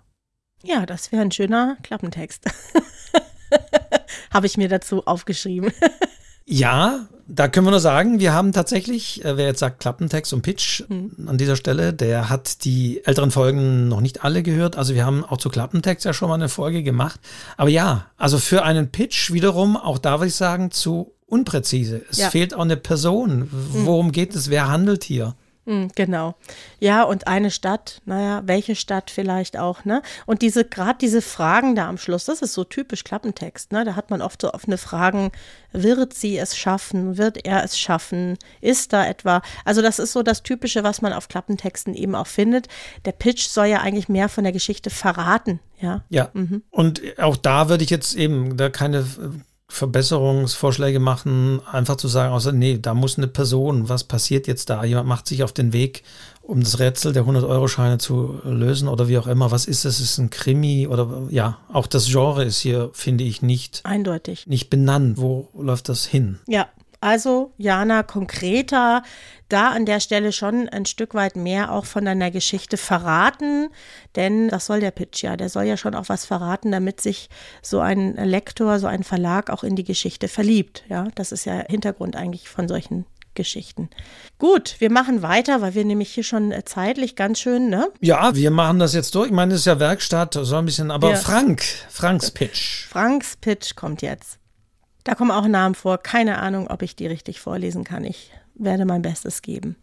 Ja, 0.64 0.86
das 0.86 1.12
wäre 1.12 1.22
ein 1.22 1.32
schöner 1.32 1.78
Klappentext. 1.84 2.46
Habe 4.34 4.48
ich 4.48 4.58
mir 4.58 4.70
dazu 4.70 5.06
aufgeschrieben. 5.06 5.72
ja, 6.46 7.08
da 7.28 7.48
können 7.48 7.66
wir 7.66 7.72
nur 7.72 7.80
sagen, 7.80 8.20
wir 8.20 8.34
haben 8.34 8.52
tatsächlich, 8.52 9.24
äh, 9.24 9.38
wer 9.38 9.46
jetzt 9.46 9.60
sagt 9.60 9.80
Klappentext 9.80 10.34
und 10.34 10.42
Pitch 10.42 10.84
mhm. 10.88 11.28
an 11.28 11.38
dieser 11.38 11.56
Stelle, 11.56 11.94
der 11.94 12.30
hat 12.30 12.66
die 12.66 13.06
älteren 13.06 13.32
Folgen 13.32 13.88
noch 13.88 14.02
nicht 14.02 14.24
alle 14.24 14.44
gehört. 14.44 14.78
Also 14.78 14.94
wir 14.94 15.06
haben 15.06 15.24
auch 15.24 15.38
zu 15.38 15.50
Klappentext 15.50 16.06
ja 16.06 16.14
schon 16.14 16.30
mal 16.30 16.36
eine 16.36 16.50
Folge 16.50 16.84
gemacht. 16.84 17.20
Aber 17.58 17.70
ja, 17.70 18.08
also 18.18 18.38
für 18.38 18.64
einen 18.64 18.92
Pitch 18.92 19.32
wiederum, 19.32 19.78
auch 19.78 19.98
da 19.98 20.20
würde 20.20 20.28
ich 20.28 20.36
sagen, 20.36 20.72
zu 20.72 21.14
unpräzise. 21.28 22.04
Es 22.10 22.18
ja. 22.18 22.30
fehlt 22.30 22.54
auch 22.54 22.62
eine 22.62 22.78
Person. 22.78 23.40
Mhm. 23.40 23.50
Worum 23.86 24.08
mhm. 24.08 24.12
geht 24.12 24.36
es? 24.36 24.50
Wer 24.50 24.68
handelt 24.68 25.04
hier? 25.04 25.36
Hm, 25.66 25.90
genau. 25.96 26.36
Ja, 26.80 27.04
und 27.04 27.28
eine 27.28 27.50
Stadt, 27.50 28.02
naja, 28.06 28.42
welche 28.46 28.76
Stadt 28.76 29.10
vielleicht 29.10 29.58
auch, 29.58 29.86
ne? 29.86 30.02
Und 30.26 30.42
diese, 30.42 30.66
gerade 30.66 30.98
diese 31.00 31.22
Fragen 31.22 31.74
da 31.76 31.88
am 31.88 31.98
Schluss, 31.98 32.26
das 32.26 32.42
ist 32.42 32.54
so 32.54 32.66
typisch 32.66 33.06
Klappentext, 33.06 33.72
ne? 33.72 33.86
Da 33.86 33.96
hat 33.96 34.10
man 34.10 34.22
oft 34.22 34.42
so 34.42 34.52
offene 34.54 34.78
Fragen, 34.78 35.32
wird 35.72 36.14
sie 36.14 36.38
es 36.38 36.58
schaffen? 36.58 37.18
Wird 37.18 37.46
er 37.46 37.64
es 37.64 37.80
schaffen? 37.80 38.38
Ist 38.60 38.92
da 38.92 39.06
etwa, 39.06 39.42
also 39.64 39.82
das 39.82 40.00
ist 40.00 40.12
so 40.12 40.22
das 40.22 40.44
Typische, 40.44 40.84
was 40.84 41.02
man 41.02 41.14
auf 41.14 41.30
Klappentexten 41.30 41.94
eben 41.94 42.16
auch 42.16 42.28
findet. 42.28 42.68
Der 43.06 43.14
Pitch 43.14 43.48
soll 43.48 43.68
ja 43.68 43.80
eigentlich 43.80 44.10
mehr 44.10 44.28
von 44.28 44.44
der 44.44 44.54
Geschichte 44.54 44.90
verraten, 44.90 45.62
ja. 45.80 46.04
Ja. 46.10 46.30
Mhm. 46.34 46.64
Und 46.72 47.02
auch 47.20 47.38
da 47.38 47.70
würde 47.70 47.86
ich 47.86 47.90
jetzt 47.90 48.16
eben 48.16 48.58
da 48.58 48.70
keine 48.70 49.06
Verbesserungsvorschläge 49.74 51.00
machen, 51.00 51.60
einfach 51.66 51.96
zu 51.96 52.08
sagen, 52.08 52.32
außer, 52.32 52.52
nee, 52.52 52.78
da 52.78 52.94
muss 52.94 53.18
eine 53.18 53.28
Person, 53.28 53.90
was 53.90 54.04
passiert 54.04 54.46
jetzt 54.46 54.70
da? 54.70 54.84
Jemand 54.84 55.08
macht 55.08 55.28
sich 55.28 55.44
auf 55.44 55.52
den 55.52 55.74
Weg, 55.74 56.04
um 56.44 56.60
das 56.60 56.78
Rätsel 56.78 57.12
der 57.12 57.24
100-Euro-Scheine 57.24 57.98
zu 57.98 58.40
lösen 58.44 58.88
oder 58.88 59.08
wie 59.08 59.18
auch 59.18 59.26
immer. 59.26 59.50
Was 59.50 59.66
ist 59.66 59.84
es? 59.86 60.00
Ist 60.00 60.12
es 60.12 60.18
ein 60.20 60.30
Krimi 60.30 60.88
oder 60.88 61.24
ja, 61.32 61.58
auch 61.72 61.88
das 61.88 62.06
Genre 62.06 62.44
ist 62.44 62.60
hier, 62.60 62.92
finde 62.94 63.24
ich, 63.24 63.42
nicht 63.42 63.82
eindeutig. 63.84 64.46
Nicht 64.46 64.70
benannt. 64.70 65.18
Wo 65.18 65.50
läuft 65.58 65.90
das 65.90 66.06
hin? 66.06 66.40
Ja, 66.48 66.68
also, 67.04 67.52
Jana, 67.58 68.02
konkreter, 68.04 69.04
da 69.50 69.70
an 69.70 69.86
der 69.86 70.00
Stelle 70.00 70.32
schon 70.32 70.70
ein 70.70 70.86
Stück 70.86 71.14
weit 71.14 71.36
mehr 71.36 71.72
auch 71.72 71.86
von 71.86 72.06
deiner 72.06 72.32
Geschichte 72.32 72.78
verraten, 72.78 73.70
denn 74.16 74.48
das 74.48 74.66
soll 74.66 74.80
der 74.80 74.92
Pitch 74.92 75.22
ja, 75.22 75.36
der 75.36 75.50
soll 75.50 75.66
ja 75.66 75.76
schon 75.76 75.96
auch 75.96 76.08
was 76.08 76.26
verraten, 76.26 76.72
damit 76.72 77.02
sich 77.02 77.30
so 77.62 77.82
ein 77.82 78.16
Lektor, 78.16 78.80
so 78.80 78.88
ein 78.88 79.04
Verlag 79.04 79.50
auch 79.50 79.64
in 79.64 79.76
die 79.76 79.84
Geschichte 79.84 80.28
verliebt. 80.28 80.84
Ja, 80.90 81.08
das 81.16 81.32
ist 81.32 81.46
ja 81.46 81.64
Hintergrund 81.68 82.16
eigentlich 82.16 82.48
von 82.48 82.68
solchen 82.68 83.06
Geschichten. 83.36 83.90
Gut, 84.40 84.76
wir 84.80 84.92
machen 84.92 85.22
weiter, 85.22 85.62
weil 85.62 85.76
wir 85.76 85.84
nämlich 85.84 86.12
hier 86.12 86.24
schon 86.24 86.54
zeitlich 86.66 87.16
ganz 87.16 87.40
schön, 87.40 87.70
ne? 87.70 87.90
Ja, 88.00 88.36
wir 88.36 88.52
machen 88.52 88.80
das 88.80 88.94
jetzt 88.94 89.14
durch. 89.16 89.28
Ich 89.28 89.34
meine, 89.34 89.54
es 89.54 89.62
ist 89.62 89.66
ja 89.66 89.80
Werkstatt, 89.80 90.38
so 90.42 90.56
ein 90.56 90.66
bisschen, 90.66 90.90
aber 90.90 91.12
ja. 91.12 91.16
Frank, 91.18 91.64
Franks 91.90 92.32
Pitch. 92.32 92.88
Franks 92.88 93.36
Pitch 93.36 93.76
kommt 93.76 94.02
jetzt. 94.02 94.40
Da 95.04 95.16
kommen 95.16 95.32
auch 95.32 95.48
Namen 95.48 95.76
vor. 95.76 95.98
Keine 95.98 96.40
Ahnung, 96.40 96.68
ob 96.68 96.82
ich 96.82 96.96
die 96.96 97.08
richtig 97.08 97.42
vorlesen 97.42 97.84
kann. 97.84 98.04
Ich 98.04 98.32
werde 98.56 98.86
mein 98.86 99.02
Bestes 99.02 99.42
geben. 99.42 99.76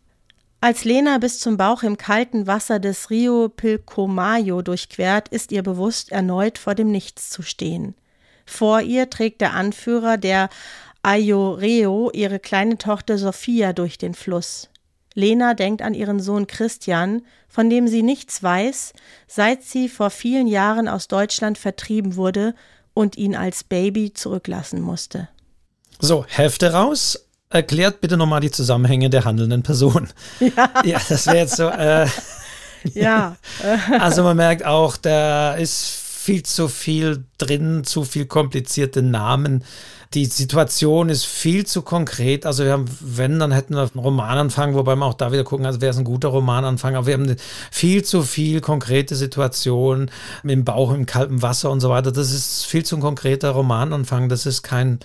Als 0.63 0.85
Lena 0.85 1.19
bis 1.19 1.39
zum 1.39 1.57
Bauch 1.57 1.83
im 1.83 1.97
kalten 1.97 2.47
Wasser 2.47 2.79
des 2.79 3.09
Rio 3.09 3.49
Pilcomayo 3.49 4.61
durchquert, 4.61 5.29
ist 5.29 5.53
ihr 5.53 5.63
bewusst, 5.63 6.13
erneut 6.13 6.59
vor 6.59 6.75
dem 6.75 6.91
Nichts 6.91 7.31
zu 7.31 7.41
stehen. 7.43 7.95
Vor 8.45 8.83
ihr 8.83 9.09
trägt 9.09 9.41
der 9.41 9.55
Anführer 9.55 10.19
der 10.19 10.51
Ayoreo 11.03 12.11
ihre 12.13 12.39
kleine 12.39 12.77
Tochter 12.77 13.17
Sophia 13.17 13.73
durch 13.73 13.97
den 13.97 14.13
Fluss. 14.13 14.69
Lena 15.15 15.55
denkt 15.55 15.81
an 15.81 15.95
ihren 15.95 16.21
Sohn 16.21 16.47
Christian, 16.47 17.23
von 17.49 17.71
dem 17.71 17.89
sie 17.89 18.03
nichts 18.03 18.43
weiß, 18.43 18.93
seit 19.27 19.63
sie 19.63 19.89
vor 19.89 20.11
vielen 20.11 20.47
Jahren 20.47 20.89
aus 20.89 21.09
Deutschland 21.09 21.57
vertrieben 21.57 22.17
wurde 22.17 22.55
und 22.95 23.17
ihn 23.17 23.35
als 23.35 23.65
Baby 23.65 24.13
zurücklassen 24.13 24.81
musste. 24.81 25.29
So, 26.01 26.25
Hefte 26.29 26.73
raus. 26.73 27.27
Erklärt 27.51 28.01
bitte 28.01 28.17
nochmal 28.17 28.41
die 28.41 28.51
Zusammenhänge 28.51 29.11
der 29.11 29.25
handelnden 29.25 29.63
Person. 29.63 30.09
Ja, 30.41 30.71
ja 30.85 31.01
das 31.09 31.27
wäre 31.27 31.39
jetzt 31.39 31.57
so. 31.57 31.69
Äh, 31.69 32.07
ja. 32.95 33.37
also 33.99 34.23
man 34.23 34.37
merkt 34.37 34.65
auch, 34.65 34.97
da 34.97 35.55
ist 35.55 35.85
viel 35.87 36.43
zu 36.45 36.69
viel 36.69 37.25
drin, 37.39 37.83
zu 37.85 38.05
viel 38.05 38.27
komplizierte 38.27 39.03
Namen. 39.03 39.65
Die 40.13 40.25
Situation 40.25 41.09
ist 41.09 41.25
viel 41.25 41.67
zu 41.67 41.83
konkret. 41.83 42.45
Also 42.45 42.65
wir 42.65 42.73
haben, 42.73 42.87
wenn, 42.99 43.39
dann 43.39 43.53
hätten 43.53 43.75
wir 43.75 43.83
einen 43.83 44.01
Romananfang, 44.01 44.75
wobei 44.75 44.97
wir 44.97 45.07
auch 45.07 45.15
da 45.15 45.31
wieder 45.31 45.45
gucken, 45.45 45.67
also 45.67 45.81
wäre 45.81 45.93
es 45.93 45.99
ein 45.99 46.05
guter 46.05 46.29
Romananfang, 46.29 46.97
aber 46.97 47.07
wir 47.07 47.15
haben 47.15 47.37
viel 47.71 48.03
zu 48.03 48.23
viel 48.23 48.61
konkrete 48.61 49.15
Situationen 49.15 50.11
im 50.43 50.65
Bauch, 50.65 50.93
im 50.93 51.07
kalten 51.07 51.43
Wasser 51.43 51.71
und 51.71 51.79
so 51.79 51.91
weiter. 51.91 52.11
Das 52.11 52.33
ist 52.33 52.67
viel 52.67 52.85
zu 52.85 52.97
ein 52.97 53.01
konkreter 53.01 53.51
Romananfang. 53.51 54.29
Das 54.29 54.47
ist 54.47 54.63
kein 54.63 54.99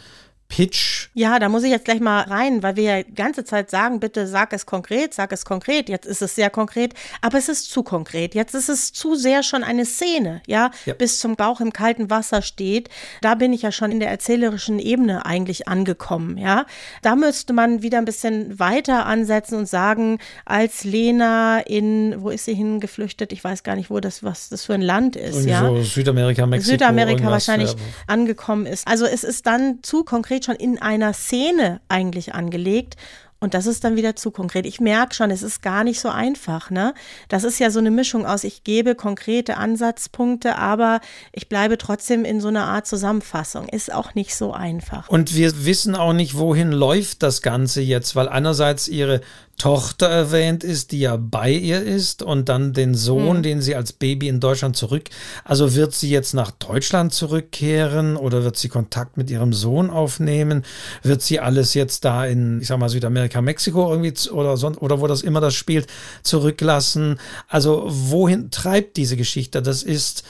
Pitch. 0.48 1.10
Ja, 1.14 1.40
da 1.40 1.50
muss 1.50 1.64
ich 1.64 1.72
jetzt 1.72 1.86
gleich 1.86 2.00
mal 2.00 2.22
rein, 2.22 2.62
weil 2.62 2.76
wir 2.76 2.84
ja 2.84 3.04
die 3.04 3.16
ganze 3.16 3.44
Zeit 3.44 3.70
sagen, 3.70 4.00
bitte 4.00 4.28
sag 4.28 4.54
es 4.54 4.66
konkret, 4.66 5.14
sag 5.14 5.32
es 5.32 5.44
konkret. 5.44 5.90
Jetzt 5.90 6.06
ist 6.06 6.22
es 6.22 6.36
sehr 6.36 6.50
konkret, 6.50 6.94
aber 7.22 7.38
es 7.38 7.50
ist 7.50 7.72
zu 7.72 7.84
konkret. 7.84 8.36
Jetzt 8.36 8.54
ist 8.54 8.70
es 8.70 8.94
zu 8.94 9.16
sehr 9.16 9.42
schon 9.42 9.64
eine 9.64 9.86
Szene, 9.86 10.42
ja, 10.46 10.72
ja. 10.86 10.94
bis 10.94 11.20
zum 11.20 11.36
Bauch 11.36 11.62
im 11.62 11.74
kalten 11.74 12.10
Wasser 12.10 12.42
steht. 12.42 12.90
Da 13.22 13.36
bin 13.36 13.54
ich 13.54 13.64
ja 13.64 13.72
schon 13.72 13.92
in 13.92 14.00
der 14.00 14.10
erzählerischen 14.10 14.78
Ebene 14.78 15.26
eigentlich 15.26 15.68
angekommen, 15.68 16.38
ja. 16.38 16.66
Da 17.02 17.16
müsste 17.16 17.54
man 17.54 17.82
wieder 17.82 17.98
ein 17.98 18.06
bisschen 18.06 18.60
weiter 18.60 19.08
ansetzen 19.08 19.56
und 19.56 19.68
sagen, 19.68 20.20
als 20.46 20.84
Lena 20.84 21.60
in, 21.62 22.22
wo 22.22 22.30
ist 22.30 22.46
sie 22.46 22.54
hingeflüchtet? 22.54 23.34
Ich 23.34 23.44
weiß 23.44 23.64
gar 23.64 23.76
nicht, 23.76 23.90
wo 23.90 24.00
das, 24.00 24.24
was 24.24 24.50
das 24.50 24.66
für 24.66 24.74
ein 24.74 24.82
Land 24.82 25.16
ist, 25.16 25.36
Irgendwie 25.36 25.50
ja. 25.50 25.62
So 25.62 25.82
Südamerika, 25.82 26.46
Mexiko. 26.46 26.72
Südamerika 26.72 27.32
wahrscheinlich 27.32 27.72
ja. 27.72 27.78
angekommen 28.08 28.68
ist. 28.68 28.88
Also 28.88 29.06
es 29.06 29.24
ist 29.24 29.48
dann 29.48 29.80
zu 29.82 30.04
konkret 30.04 30.35
konkret 30.36 30.46
schon 30.46 30.56
in 30.56 30.82
einer 30.82 31.14
Szene 31.14 31.82
eigentlich 31.88 32.34
angelegt. 32.34 32.96
Und 33.40 33.54
das 33.54 33.68
ist 33.68 33.84
dann 33.84 33.96
wieder 33.96 34.16
zu 34.16 34.32
konkret. 34.32 34.66
Ich 34.66 34.80
merke 34.80 35.14
schon, 35.14 35.30
es 35.30 35.44
ist 35.44 35.62
gar 35.62 35.84
nicht 35.84 36.00
so 36.00 36.10
einfach. 36.10 36.72
Ne? 36.72 36.94
Das 37.28 37.44
ist 37.44 37.60
ja 37.60 37.70
so 37.70 37.80
eine 37.80 37.92
Mischung 37.92 38.26
aus, 38.26 38.44
ich 38.44 38.64
gebe 38.64 38.96
konkrete 38.96 39.58
Ansatzpunkte, 39.58 40.56
aber 40.58 41.00
ich 41.32 41.48
bleibe 41.48 41.78
trotzdem 41.78 42.26
in 42.26 42.42
so 42.42 42.48
einer 42.48 42.66
Art 42.66 42.88
Zusammenfassung. 42.88 43.68
Ist 43.68 43.94
auch 43.94 44.16
nicht 44.16 44.36
so 44.36 44.54
einfach. 44.54 45.10
Und 45.10 45.36
wir 45.36 45.66
wissen 45.66 45.96
auch 45.96 46.14
nicht, 46.14 46.38
wohin 46.38 46.72
läuft 46.72 47.22
das 47.24 47.42
Ganze 47.42 47.82
jetzt, 47.82 48.16
weil 48.16 48.30
einerseits 48.30 48.88
ihre 48.88 49.22
Tochter 49.58 50.08
erwähnt 50.08 50.66
ist, 50.66 50.92
die 50.92 51.00
ja 51.00 51.16
bei 51.16 51.50
ihr 51.50 51.82
ist 51.82 52.22
und 52.22 52.50
dann 52.50 52.74
den 52.74 52.94
Sohn, 52.94 53.38
mhm. 53.38 53.44
den 53.44 53.62
sie 53.62 53.76
als 53.76 53.94
Baby 53.94 54.28
in 54.28 54.42
Deutschland 54.42 54.76
zurück. 54.76 55.10
Also 55.46 55.76
wird 55.76 55.94
sie 55.94 56.10
jetzt 56.10 56.34
nach 56.34 56.52
Deutschland 56.52 57.14
zurückkehren 57.14 58.18
oder 58.18 58.44
wird 58.44 58.58
sie 58.58 58.68
Kontakt 58.68 59.16
mit 59.16 59.30
ihrem 59.30 59.54
Sohn 59.54 59.90
aufnehmen? 59.90 60.64
Wird 61.04 61.22
sie 61.22 61.40
alles 61.40 61.74
jetzt 61.74 62.04
da 62.04 62.26
in, 62.26 62.60
ich 62.60 62.68
sag 62.68 62.80
mal, 62.80 62.90
Südamerika, 62.90 63.42
Mexiko 63.42 63.90
irgendwie 63.90 64.30
oder 64.30 64.58
sonst 64.58 64.82
oder 64.82 65.00
wo 65.00 65.08
das 65.08 65.22
immer 65.22 65.40
das 65.40 65.56
spielt, 65.56 65.88
zurücklassen? 66.22 67.20
Also 67.48 67.86
wohin 67.88 68.52
treibt 68.52 68.98
diese 68.98 69.16
Geschichte? 69.16 69.62
Das 69.62 69.84
ist 69.84 70.24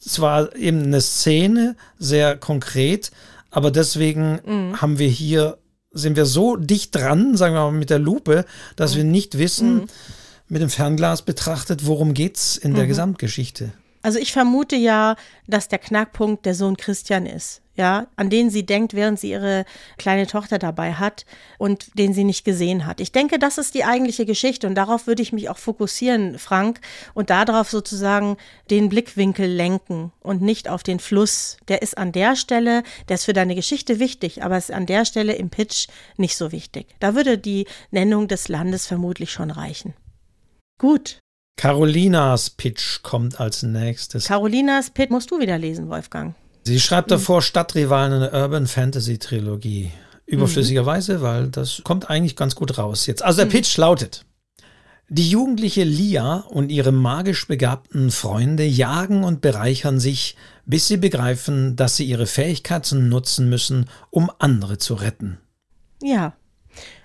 zwar 0.00 0.54
eben 0.54 0.84
eine 0.84 1.00
Szene, 1.00 1.76
sehr 1.98 2.36
konkret, 2.36 3.10
aber 3.50 3.70
deswegen 3.70 4.40
mhm. 4.44 4.80
haben 4.80 4.98
wir 4.98 5.08
hier, 5.08 5.58
sind 5.92 6.16
wir 6.16 6.26
so 6.26 6.56
dicht 6.56 6.94
dran, 6.94 7.36
sagen 7.36 7.54
wir 7.54 7.62
mal 7.62 7.72
mit 7.72 7.90
der 7.90 7.98
Lupe, 7.98 8.44
dass 8.76 8.92
mhm. 8.92 8.96
wir 8.98 9.04
nicht 9.04 9.38
wissen, 9.38 9.74
mhm. 9.74 9.86
mit 10.48 10.62
dem 10.62 10.70
Fernglas 10.70 11.22
betrachtet, 11.22 11.86
worum 11.86 12.14
geht 12.14 12.36
es 12.36 12.56
in 12.56 12.74
der 12.74 12.84
mhm. 12.84 12.88
Gesamtgeschichte. 12.88 13.72
Also 14.02 14.18
ich 14.18 14.32
vermute 14.32 14.76
ja, 14.76 15.16
dass 15.46 15.68
der 15.68 15.78
Knackpunkt 15.78 16.46
der 16.46 16.54
Sohn 16.54 16.78
Christian 16.78 17.26
ist, 17.26 17.60
ja, 17.76 18.06
an 18.16 18.30
den 18.30 18.48
sie 18.48 18.64
denkt, 18.64 18.94
während 18.94 19.20
sie 19.20 19.30
ihre 19.30 19.66
kleine 19.98 20.26
Tochter 20.26 20.58
dabei 20.58 20.94
hat 20.94 21.26
und 21.58 21.98
den 21.98 22.14
sie 22.14 22.24
nicht 22.24 22.46
gesehen 22.46 22.86
hat. 22.86 23.00
Ich 23.00 23.12
denke, 23.12 23.38
das 23.38 23.58
ist 23.58 23.74
die 23.74 23.84
eigentliche 23.84 24.24
Geschichte 24.24 24.66
und 24.66 24.74
darauf 24.74 25.06
würde 25.06 25.20
ich 25.20 25.34
mich 25.34 25.50
auch 25.50 25.58
fokussieren, 25.58 26.38
Frank, 26.38 26.80
und 27.12 27.28
darauf 27.28 27.68
sozusagen 27.68 28.38
den 28.70 28.88
Blickwinkel 28.88 29.46
lenken 29.46 30.12
und 30.20 30.40
nicht 30.40 30.68
auf 30.70 30.82
den 30.82 30.98
Fluss. 30.98 31.58
Der 31.68 31.82
ist 31.82 31.98
an 31.98 32.12
der 32.12 32.36
Stelle, 32.36 32.84
der 33.10 33.16
ist 33.16 33.26
für 33.26 33.34
deine 33.34 33.54
Geschichte 33.54 33.98
wichtig, 33.98 34.42
aber 34.42 34.56
ist 34.56 34.72
an 34.72 34.86
der 34.86 35.04
Stelle 35.04 35.34
im 35.34 35.50
Pitch 35.50 35.88
nicht 36.16 36.38
so 36.38 36.52
wichtig. 36.52 36.86
Da 37.00 37.14
würde 37.14 37.36
die 37.36 37.66
Nennung 37.90 38.28
des 38.28 38.48
Landes 38.48 38.86
vermutlich 38.86 39.30
schon 39.30 39.50
reichen. 39.50 39.92
Gut, 40.78 41.18
Carolinas 41.60 42.48
Pitch 42.48 43.02
kommt 43.02 43.38
als 43.38 43.62
nächstes. 43.62 44.24
Carolinas 44.24 44.88
Pitch 44.88 45.10
musst 45.10 45.30
du 45.30 45.40
wieder 45.40 45.58
lesen, 45.58 45.90
Wolfgang. 45.90 46.34
Sie 46.62 46.80
schreibt 46.80 47.10
davor 47.10 47.42
Stadtrivalen 47.42 48.14
eine 48.14 48.32
Urban 48.32 48.66
Fantasy 48.66 49.18
Trilogie. 49.18 49.90
Überflüssigerweise, 50.24 51.18
mhm. 51.18 51.20
weil 51.20 51.48
das 51.48 51.82
kommt 51.84 52.08
eigentlich 52.08 52.34
ganz 52.34 52.54
gut 52.54 52.78
raus 52.78 53.04
jetzt. 53.04 53.22
Also 53.22 53.42
der 53.42 53.46
mhm. 53.46 53.50
Pitch 53.50 53.76
lautet. 53.76 54.24
Die 55.10 55.28
jugendliche 55.28 55.84
Lia 55.84 56.36
und 56.48 56.72
ihre 56.72 56.92
magisch 56.92 57.46
begabten 57.46 58.10
Freunde 58.10 58.64
jagen 58.64 59.22
und 59.22 59.42
bereichern 59.42 60.00
sich, 60.00 60.36
bis 60.64 60.88
sie 60.88 60.96
begreifen, 60.96 61.76
dass 61.76 61.94
sie 61.94 62.04
ihre 62.04 62.26
Fähigkeiten 62.26 63.10
nutzen 63.10 63.50
müssen, 63.50 63.84
um 64.08 64.30
andere 64.38 64.78
zu 64.78 64.94
retten. 64.94 65.36
Ja, 66.02 66.32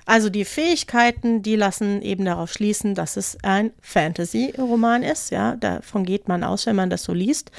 also 0.05 0.29
die 0.29 0.45
Fähigkeiten, 0.45 1.41
die 1.41 1.55
lassen 1.55 2.01
eben 2.01 2.25
darauf 2.25 2.51
schließen, 2.51 2.93
dass 2.93 3.17
es 3.17 3.37
ein 3.43 3.71
Fantasy-Roman 3.81 5.03
ist. 5.03 5.31
Ja, 5.31 5.55
davon 5.55 6.05
geht 6.05 6.27
man 6.27 6.43
aus, 6.43 6.65
wenn 6.67 6.75
man 6.75 6.89
das 6.89 7.03
so 7.03 7.13
liest. 7.13 7.51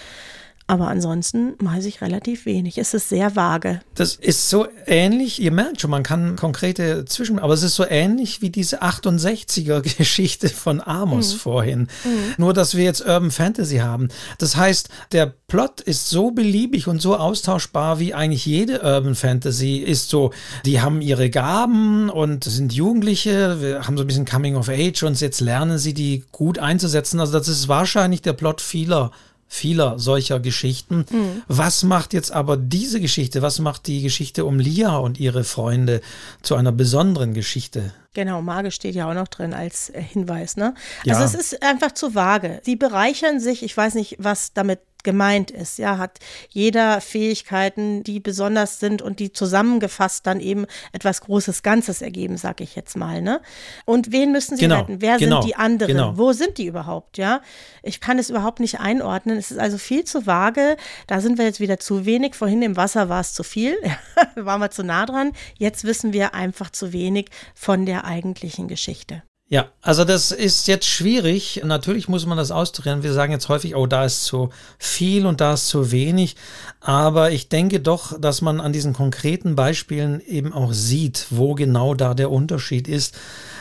Aber 0.68 0.88
ansonsten 0.88 1.54
weiß 1.60 1.84
ich 1.84 2.00
relativ 2.00 2.44
wenig. 2.44 2.76
Es 2.76 2.92
ist 2.92 3.08
sehr 3.08 3.36
vage. 3.36 3.80
Das 3.94 4.16
ist 4.16 4.50
so 4.50 4.66
ähnlich, 4.86 5.40
ihr 5.40 5.52
merkt 5.52 5.80
schon, 5.80 5.90
man 5.90 6.02
kann 6.02 6.34
konkrete 6.34 7.04
Zwischen, 7.04 7.38
aber 7.38 7.54
es 7.54 7.62
ist 7.62 7.76
so 7.76 7.86
ähnlich 7.86 8.42
wie 8.42 8.50
diese 8.50 8.82
68er-Geschichte 8.82 10.48
von 10.48 10.80
Amos 10.80 11.34
mhm. 11.34 11.38
vorhin. 11.38 11.80
Mhm. 12.04 12.34
Nur, 12.38 12.52
dass 12.52 12.76
wir 12.76 12.82
jetzt 12.82 13.02
Urban 13.02 13.30
Fantasy 13.30 13.76
haben. 13.76 14.08
Das 14.38 14.56
heißt, 14.56 14.88
der 15.12 15.32
Plot 15.46 15.80
ist 15.82 16.08
so 16.08 16.32
beliebig 16.32 16.88
und 16.88 17.00
so 17.00 17.16
austauschbar 17.16 18.00
wie 18.00 18.12
eigentlich 18.12 18.44
jede 18.44 18.82
Urban 18.82 19.14
Fantasy 19.14 19.76
ist 19.76 20.10
so. 20.10 20.32
Die 20.64 20.80
haben 20.80 21.00
ihre 21.00 21.30
Gaben 21.30 22.10
und 22.10 22.42
sind 22.42 22.72
Jugendliche, 22.72 23.60
wir 23.60 23.86
haben 23.86 23.96
so 23.96 24.02
ein 24.02 24.08
bisschen 24.08 24.24
Coming 24.24 24.56
of 24.56 24.68
Age 24.68 25.04
und 25.04 25.20
jetzt 25.20 25.40
lernen 25.40 25.78
sie 25.78 25.94
die 25.94 26.24
gut 26.32 26.58
einzusetzen. 26.58 27.20
Also 27.20 27.38
das 27.38 27.46
ist 27.46 27.68
wahrscheinlich 27.68 28.22
der 28.22 28.32
Plot 28.32 28.60
vieler 28.60 29.12
vieler 29.48 29.98
solcher 29.98 30.40
Geschichten. 30.40 31.06
Mhm. 31.10 31.42
Was 31.48 31.82
macht 31.82 32.12
jetzt 32.12 32.32
aber 32.32 32.56
diese 32.56 33.00
Geschichte, 33.00 33.42
was 33.42 33.58
macht 33.58 33.86
die 33.86 34.02
Geschichte 34.02 34.44
um 34.44 34.58
Lia 34.58 34.96
und 34.96 35.18
ihre 35.20 35.44
Freunde 35.44 36.00
zu 36.42 36.56
einer 36.56 36.72
besonderen 36.72 37.34
Geschichte? 37.34 37.92
Genau, 38.14 38.40
Mage 38.42 38.70
steht 38.70 38.94
ja 38.94 39.08
auch 39.10 39.14
noch 39.14 39.28
drin 39.28 39.52
als 39.52 39.90
äh, 39.90 40.02
Hinweis. 40.02 40.56
Ne? 40.56 40.74
Also 41.06 41.20
ja. 41.20 41.26
es 41.26 41.34
ist 41.34 41.62
einfach 41.62 41.92
zu 41.92 42.14
vage. 42.14 42.60
Sie 42.64 42.76
bereichern 42.76 43.40
sich, 43.40 43.62
ich 43.62 43.76
weiß 43.76 43.94
nicht, 43.94 44.16
was 44.18 44.52
damit 44.52 44.80
gemeint 45.06 45.50
ist. 45.50 45.78
Ja, 45.78 45.96
hat 45.96 46.18
jeder 46.50 47.00
Fähigkeiten, 47.00 48.02
die 48.02 48.20
besonders 48.20 48.78
sind 48.80 49.00
und 49.00 49.20
die 49.20 49.32
zusammengefasst 49.32 50.26
dann 50.26 50.40
eben 50.40 50.66
etwas 50.92 51.22
Großes 51.22 51.62
Ganzes 51.62 52.02
ergeben, 52.02 52.36
sag 52.36 52.60
ich 52.60 52.76
jetzt 52.76 52.96
mal. 52.96 53.22
Ne? 53.22 53.40
Und 53.86 54.12
wen 54.12 54.32
müssen 54.32 54.56
sie 54.56 54.64
genau, 54.64 54.80
retten? 54.80 55.00
Wer 55.00 55.16
genau, 55.16 55.40
sind 55.40 55.48
die 55.48 55.56
anderen? 55.56 55.96
Genau. 55.96 56.18
Wo 56.18 56.32
sind 56.32 56.58
die 56.58 56.66
überhaupt? 56.66 57.16
Ja, 57.16 57.40
ich 57.82 58.00
kann 58.00 58.18
es 58.18 58.28
überhaupt 58.28 58.60
nicht 58.60 58.80
einordnen. 58.80 59.38
Es 59.38 59.50
ist 59.50 59.58
also 59.58 59.78
viel 59.78 60.04
zu 60.04 60.26
vage. 60.26 60.76
Da 61.06 61.20
sind 61.20 61.38
wir 61.38 61.46
jetzt 61.46 61.60
wieder 61.60 61.78
zu 61.78 62.04
wenig. 62.04 62.34
Vorhin 62.34 62.60
im 62.60 62.76
Wasser 62.76 63.08
war 63.08 63.20
es 63.20 63.32
zu 63.32 63.44
viel. 63.44 63.76
waren 64.34 64.60
wir 64.60 64.70
zu 64.70 64.82
nah 64.82 65.06
dran. 65.06 65.32
Jetzt 65.56 65.84
wissen 65.84 66.12
wir 66.12 66.34
einfach 66.34 66.70
zu 66.70 66.92
wenig 66.92 67.30
von 67.54 67.86
der 67.86 68.04
eigentlichen 68.04 68.68
Geschichte. 68.68 69.22
Ja, 69.48 69.68
also 69.80 70.04
das 70.04 70.32
ist 70.32 70.66
jetzt 70.66 70.86
schwierig. 70.86 71.62
Natürlich 71.64 72.08
muss 72.08 72.26
man 72.26 72.36
das 72.36 72.50
austarieren. 72.50 73.04
Wir 73.04 73.12
sagen 73.12 73.30
jetzt 73.30 73.48
häufig, 73.48 73.76
oh, 73.76 73.86
da 73.86 74.04
ist 74.04 74.24
zu 74.24 74.50
viel 74.76 75.24
und 75.24 75.40
da 75.40 75.54
ist 75.54 75.68
zu 75.68 75.92
wenig. 75.92 76.34
Aber 76.80 77.30
ich 77.30 77.48
denke 77.48 77.78
doch, 77.78 78.20
dass 78.20 78.42
man 78.42 78.60
an 78.60 78.72
diesen 78.72 78.92
konkreten 78.92 79.54
Beispielen 79.54 80.20
eben 80.20 80.52
auch 80.52 80.72
sieht, 80.72 81.26
wo 81.30 81.54
genau 81.54 81.94
da 81.94 82.14
der 82.14 82.32
Unterschied 82.32 82.88
ist. 82.88 83.16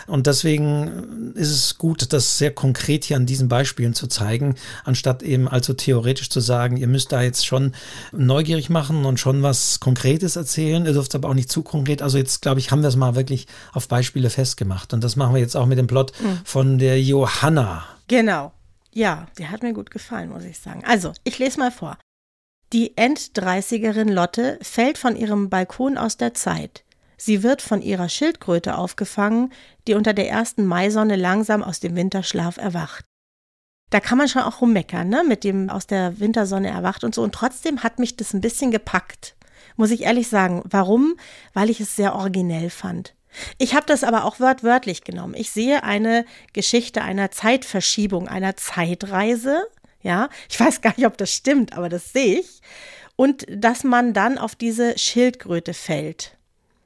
Und 0.08 0.28
deswegen 0.28 1.34
ist 1.36 1.52
es 1.52 1.78
gut, 1.78 2.12
das 2.14 2.38
sehr 2.38 2.52
konkret 2.52 3.06
hier 3.06 3.18
an 3.18 3.26
diesen 3.26 3.48
Beispielen 3.48 3.94
zu 3.94 4.08
zeigen, 4.08 4.56
anstatt 4.84 5.24
eben 5.24 5.48
allzu 5.48 5.74
theoretisch 5.74 6.30
zu 6.30 6.40
sagen, 6.40 6.78
ihr 6.78 6.88
müsst 6.88 7.12
da 7.12 7.22
jetzt 7.22 7.46
schon 7.46 7.74
neugierig 8.12 8.70
machen 8.70 9.06
und 9.06 9.20
schon 9.20 9.44
was 9.44 9.80
Konkretes 9.80 10.36
erzählen. 10.36 10.86
Ihr 10.86 10.94
dürft 10.94 11.16
aber 11.16 11.30
auch 11.30 11.34
nicht 11.34 11.52
zu 11.52 11.64
konkret. 11.64 12.02
Also 12.02 12.18
jetzt, 12.18 12.42
glaube 12.42 12.60
ich, 12.60 12.72
haben 12.72 12.82
wir 12.82 12.90
es 12.90 12.96
mal 12.96 13.16
wirklich 13.16 13.48
auf 13.74 13.88
Beispiele 13.88 14.30
festgemacht. 14.30 14.94
Und 14.94 15.04
das 15.04 15.16
machen 15.16 15.34
wir 15.34 15.42
jetzt 15.42 15.56
auch 15.56 15.66
mit 15.66 15.78
dem 15.78 15.88
Plot 15.88 16.12
mhm. 16.22 16.40
von 16.44 16.78
der 16.78 17.02
Johanna. 17.02 17.86
Genau. 18.08 18.52
Ja, 18.94 19.28
der 19.38 19.52
hat 19.52 19.62
mir 19.62 19.74
gut 19.74 19.92
gefallen, 19.92 20.30
muss 20.30 20.46
ich 20.46 20.60
sagen. 20.60 20.84
Also, 20.86 21.12
ich 21.24 21.38
lese 21.38 21.60
mal 21.60 21.72
vor. 21.72 21.98
Die 22.72 22.96
Enddreißigerin 22.98 24.08
Lotte 24.08 24.58
fällt 24.62 24.98
von 24.98 25.16
ihrem 25.16 25.50
Balkon 25.50 25.98
aus 25.98 26.18
der 26.18 26.34
Zeit. 26.34 26.85
Sie 27.26 27.42
wird 27.42 27.64
von 27.64 27.82
ihrer 27.82 28.08
Schildkröte 28.08 28.78
aufgefangen, 28.78 29.52
die 29.88 29.96
unter 29.96 30.14
der 30.14 30.30
ersten 30.30 30.64
Maisonne 30.64 31.16
langsam 31.16 31.64
aus 31.64 31.80
dem 31.80 31.96
Winterschlaf 31.96 32.58
erwacht. 32.58 33.04
Da 33.90 34.00
kann 34.00 34.20
man 34.20 34.28
schon 34.28 34.44
auch 34.44 34.62
rummeckern, 34.62 35.10
ne, 35.10 35.24
mit 35.28 35.44
dem 35.44 35.72
aus 35.72 35.88
der 35.88 36.20
Wintersonne 36.20 36.70
erwacht 36.70 37.04
und 37.04 37.16
so. 37.16 37.24
Und 37.24 37.34
trotzdem 37.34 37.82
hat 37.82 37.98
mich 37.98 38.16
das 38.16 38.36
ein 38.36 38.42
bisschen 38.42 38.70
gepackt. 38.70 39.36
Muss 39.76 39.90
ich 39.90 40.04
ehrlich 40.04 40.28
sagen. 40.28 40.62
Warum? 40.66 41.16
Weil 41.56 41.72
ich 41.72 41.80
es 41.80 41.96
sehr 41.96 42.14
originell 42.14 42.70
fand. 42.70 43.16
Ich 43.58 43.74
habe 43.74 43.88
das 43.88 44.04
aber 44.04 44.26
auch 44.26 44.40
wörtwörtlich 44.40 45.04
genommen. 45.04 45.34
Ich 45.36 45.50
sehe 45.50 45.84
eine 45.84 46.26
Geschichte 46.54 47.02
einer 47.02 47.32
Zeitverschiebung, 47.32 48.28
einer 48.28 48.56
Zeitreise. 48.56 49.66
Ja, 50.04 50.30
ich 50.48 50.60
weiß 50.60 50.82
gar 50.82 50.94
nicht, 50.96 51.08
ob 51.08 51.18
das 51.18 51.32
stimmt, 51.32 51.74
aber 51.76 51.90
das 51.90 52.14
sehe 52.14 52.42
ich. 52.42 52.62
Und 53.16 53.48
dass 53.50 53.84
man 53.84 54.14
dann 54.14 54.38
auf 54.38 54.54
diese 54.54 54.96
Schildkröte 55.00 55.74
fällt. 55.74 56.35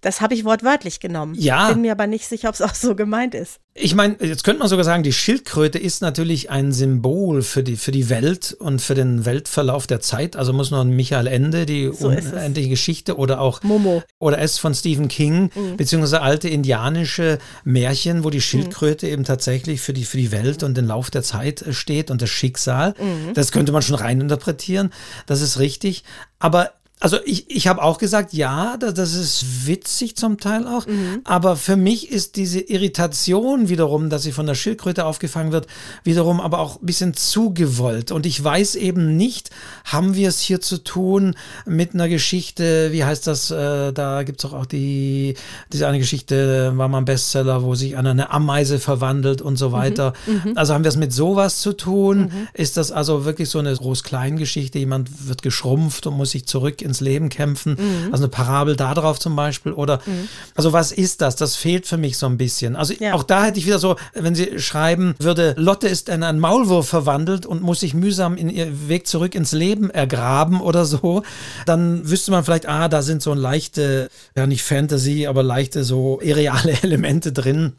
Das 0.02 0.22
habe 0.22 0.34
ich 0.34 0.46
wortwörtlich 0.46 1.00
genommen. 1.00 1.36
Ja. 1.38 1.70
Bin 1.70 1.82
mir 1.82 1.92
aber 1.92 2.08
nicht 2.08 2.28
sicher, 2.28 2.50
ob 2.50 2.56
es 2.56 2.62
auch 2.62 2.76
so 2.76 2.96
gemeint 2.96 3.36
ist. 3.36 3.60
Ich 3.74 3.96
meine, 3.96 4.18
jetzt 4.20 4.44
könnte 4.44 4.60
man 4.60 4.68
sogar 4.68 4.84
sagen, 4.84 5.04
die 5.04 5.14
Schildkröte 5.14 5.80
ist 5.80 6.02
natürlich 6.02 6.50
ein 6.50 6.74
Symbol 6.74 7.42
für 7.44 7.64
die, 7.64 7.78
für 7.78 7.92
die 7.92 8.10
Welt 8.10 8.56
und 8.60 8.82
für 8.82 8.94
den 8.94 9.26
Weltverlauf 9.26 9.88
der 9.88 10.02
Zeit. 10.02 10.36
Also 10.36 10.52
muss 10.52 10.72
noch 10.72 10.84
Michael 10.84 11.28
Ende, 11.28 11.66
die 11.66 11.92
so 11.94 12.10
unendliche 12.10 12.70
Geschichte 12.70 13.18
oder 13.18 13.40
auch 13.40 13.64
Momo. 13.64 14.04
oder 14.20 14.40
es 14.40 14.58
von 14.58 14.74
Stephen 14.74 15.08
King, 15.08 15.50
mhm. 15.56 15.78
beziehungsweise 15.78 16.22
alte 16.22 16.50
indianische 16.50 17.38
Märchen, 17.64 18.24
wo 18.24 18.30
die 18.30 18.42
Schildkröte 18.42 19.06
mhm. 19.06 19.14
eben 19.14 19.24
tatsächlich 19.24 19.80
für 19.80 19.94
die, 19.94 20.04
für 20.04 20.18
die 20.18 20.32
Welt 20.32 20.64
und 20.64 20.76
den 20.76 20.86
Lauf 20.86 21.10
der 21.10 21.24
Zeit 21.24 21.64
steht 21.72 22.12
und 22.12 22.22
das 22.22 22.30
Schicksal. 22.30 22.96
Mhm. 23.00 23.34
Das 23.34 23.52
könnte 23.54 23.72
man 23.72 23.82
schon 23.82 23.96
reininterpretieren. 23.96 24.92
Das 25.26 25.42
ist 25.42 25.60
richtig. 25.60 26.04
Aber 26.40 26.72
also 27.02 27.18
ich, 27.24 27.50
ich 27.50 27.68
habe 27.68 27.82
auch 27.82 27.98
gesagt, 27.98 28.34
ja, 28.34 28.76
das, 28.78 28.94
das 28.94 29.14
ist 29.14 29.66
witzig 29.66 30.18
zum 30.18 30.38
Teil 30.38 30.68
auch, 30.68 30.86
mhm. 30.86 31.22
aber 31.24 31.56
für 31.56 31.78
mich 31.78 32.12
ist 32.12 32.36
diese 32.36 32.60
Irritation 32.60 33.70
wiederum, 33.70 34.10
dass 34.10 34.24
sie 34.24 34.34
von 34.34 34.46
der 34.46 34.56
Schildkröte 34.56 35.06
aufgefangen 35.06 35.54
wird, 35.54 35.68
wiederum 36.04 36.42
aber 36.42 36.60
auch 36.60 36.82
ein 36.82 36.86
bisschen 36.86 37.14
zugewollt. 37.14 38.12
Und 38.12 38.26
ich 38.26 38.44
weiß 38.44 38.76
eben 38.76 39.16
nicht, 39.16 39.50
haben 39.86 40.16
wir 40.16 40.28
es 40.28 40.42
hier 40.42 40.60
zu 40.60 40.84
tun 40.84 41.36
mit 41.66 41.94
einer 41.94 42.10
Geschichte, 42.10 42.92
wie 42.92 43.06
heißt 43.06 43.28
das, 43.28 43.50
äh, 43.50 43.94
da 43.94 44.24
gibt 44.24 44.44
es 44.44 44.52
auch, 44.52 44.66
die, 44.66 45.36
diese 45.72 45.88
eine 45.88 46.00
Geschichte, 46.00 46.74
war 46.76 46.90
mal 46.90 46.98
ein 46.98 47.06
Bestseller, 47.06 47.64
wo 47.64 47.76
sich 47.76 47.96
eine, 47.96 48.10
eine 48.10 48.32
Ameise 48.32 48.78
verwandelt 48.78 49.42
und 49.42 49.56
so 49.56 49.70
mhm. 49.70 49.74
weiter. 49.74 50.14
Mhm. 50.28 50.58
Also 50.58 50.74
haben 50.74 50.84
wir 50.84 50.90
es 50.90 50.98
mit 50.98 51.14
sowas 51.14 51.62
zu 51.62 51.72
tun? 51.72 52.24
Mhm. 52.24 52.48
Ist 52.54 52.76
das 52.76 52.92
also 52.92 53.24
wirklich 53.24 53.50
so 53.50 53.60
eine 53.60 53.74
Groß-Klein-Geschichte? 53.74 54.80
Jemand 54.80 55.30
wird 55.30 55.42
geschrumpft 55.44 56.06
und 56.06 56.18
muss 56.18 56.32
sich 56.32 56.46
zurück 56.46 56.82
ins 56.90 57.02
Leben 57.02 57.30
kämpfen. 57.30 57.78
Mhm. 57.80 58.12
Also 58.12 58.26
eine 58.26 58.30
Parabel 58.30 58.76
darauf 58.76 59.20
zum 59.20 59.36
Beispiel. 59.36 59.72
Oder 59.72 60.02
mhm. 60.06 60.28
also 60.56 60.74
was 60.74 60.92
ist 60.92 61.22
das? 61.22 61.36
Das 61.36 61.56
fehlt 61.56 61.88
für 61.88 61.98
mich 61.98 62.18
so 62.18 62.26
ein 62.26 62.38
bisschen. 62.38 62.76
Also 62.76 62.94
ja. 63.00 63.14
auch 63.14 63.24
da 63.24 63.46
hätte 63.46 63.60
ich 63.60 63.66
wieder 63.66 63.80
so, 63.80 63.96
wenn 64.14 64.36
Sie 64.36 64.60
schreiben 64.60 65.16
würde, 65.20 65.56
Lotte 65.58 65.88
ist 65.88 66.10
in 66.10 66.24
einen 66.24 66.40
Maulwurf 66.40 66.88
verwandelt 66.88 67.46
und 67.46 67.62
muss 67.62 67.80
sich 67.80 67.94
mühsam 67.94 68.36
in 68.36 68.50
ihr 68.50 68.90
Weg 68.90 69.08
zurück 69.08 69.36
ins 69.36 69.52
Leben 69.52 69.90
ergraben 69.90 70.62
oder 70.62 70.86
so, 70.86 71.24
dann 71.66 72.10
wüsste 72.10 72.32
man 72.32 72.44
vielleicht, 72.44 72.68
ah, 72.68 72.90
da 72.90 73.02
sind 73.02 73.22
so 73.22 73.34
leichte, 73.34 74.10
ja 74.36 74.48
nicht 74.48 74.64
Fantasy, 74.64 75.28
aber 75.28 75.44
leichte 75.44 75.84
so 75.84 76.20
irreale 76.22 76.78
Elemente 76.84 77.32
drin 77.32 77.74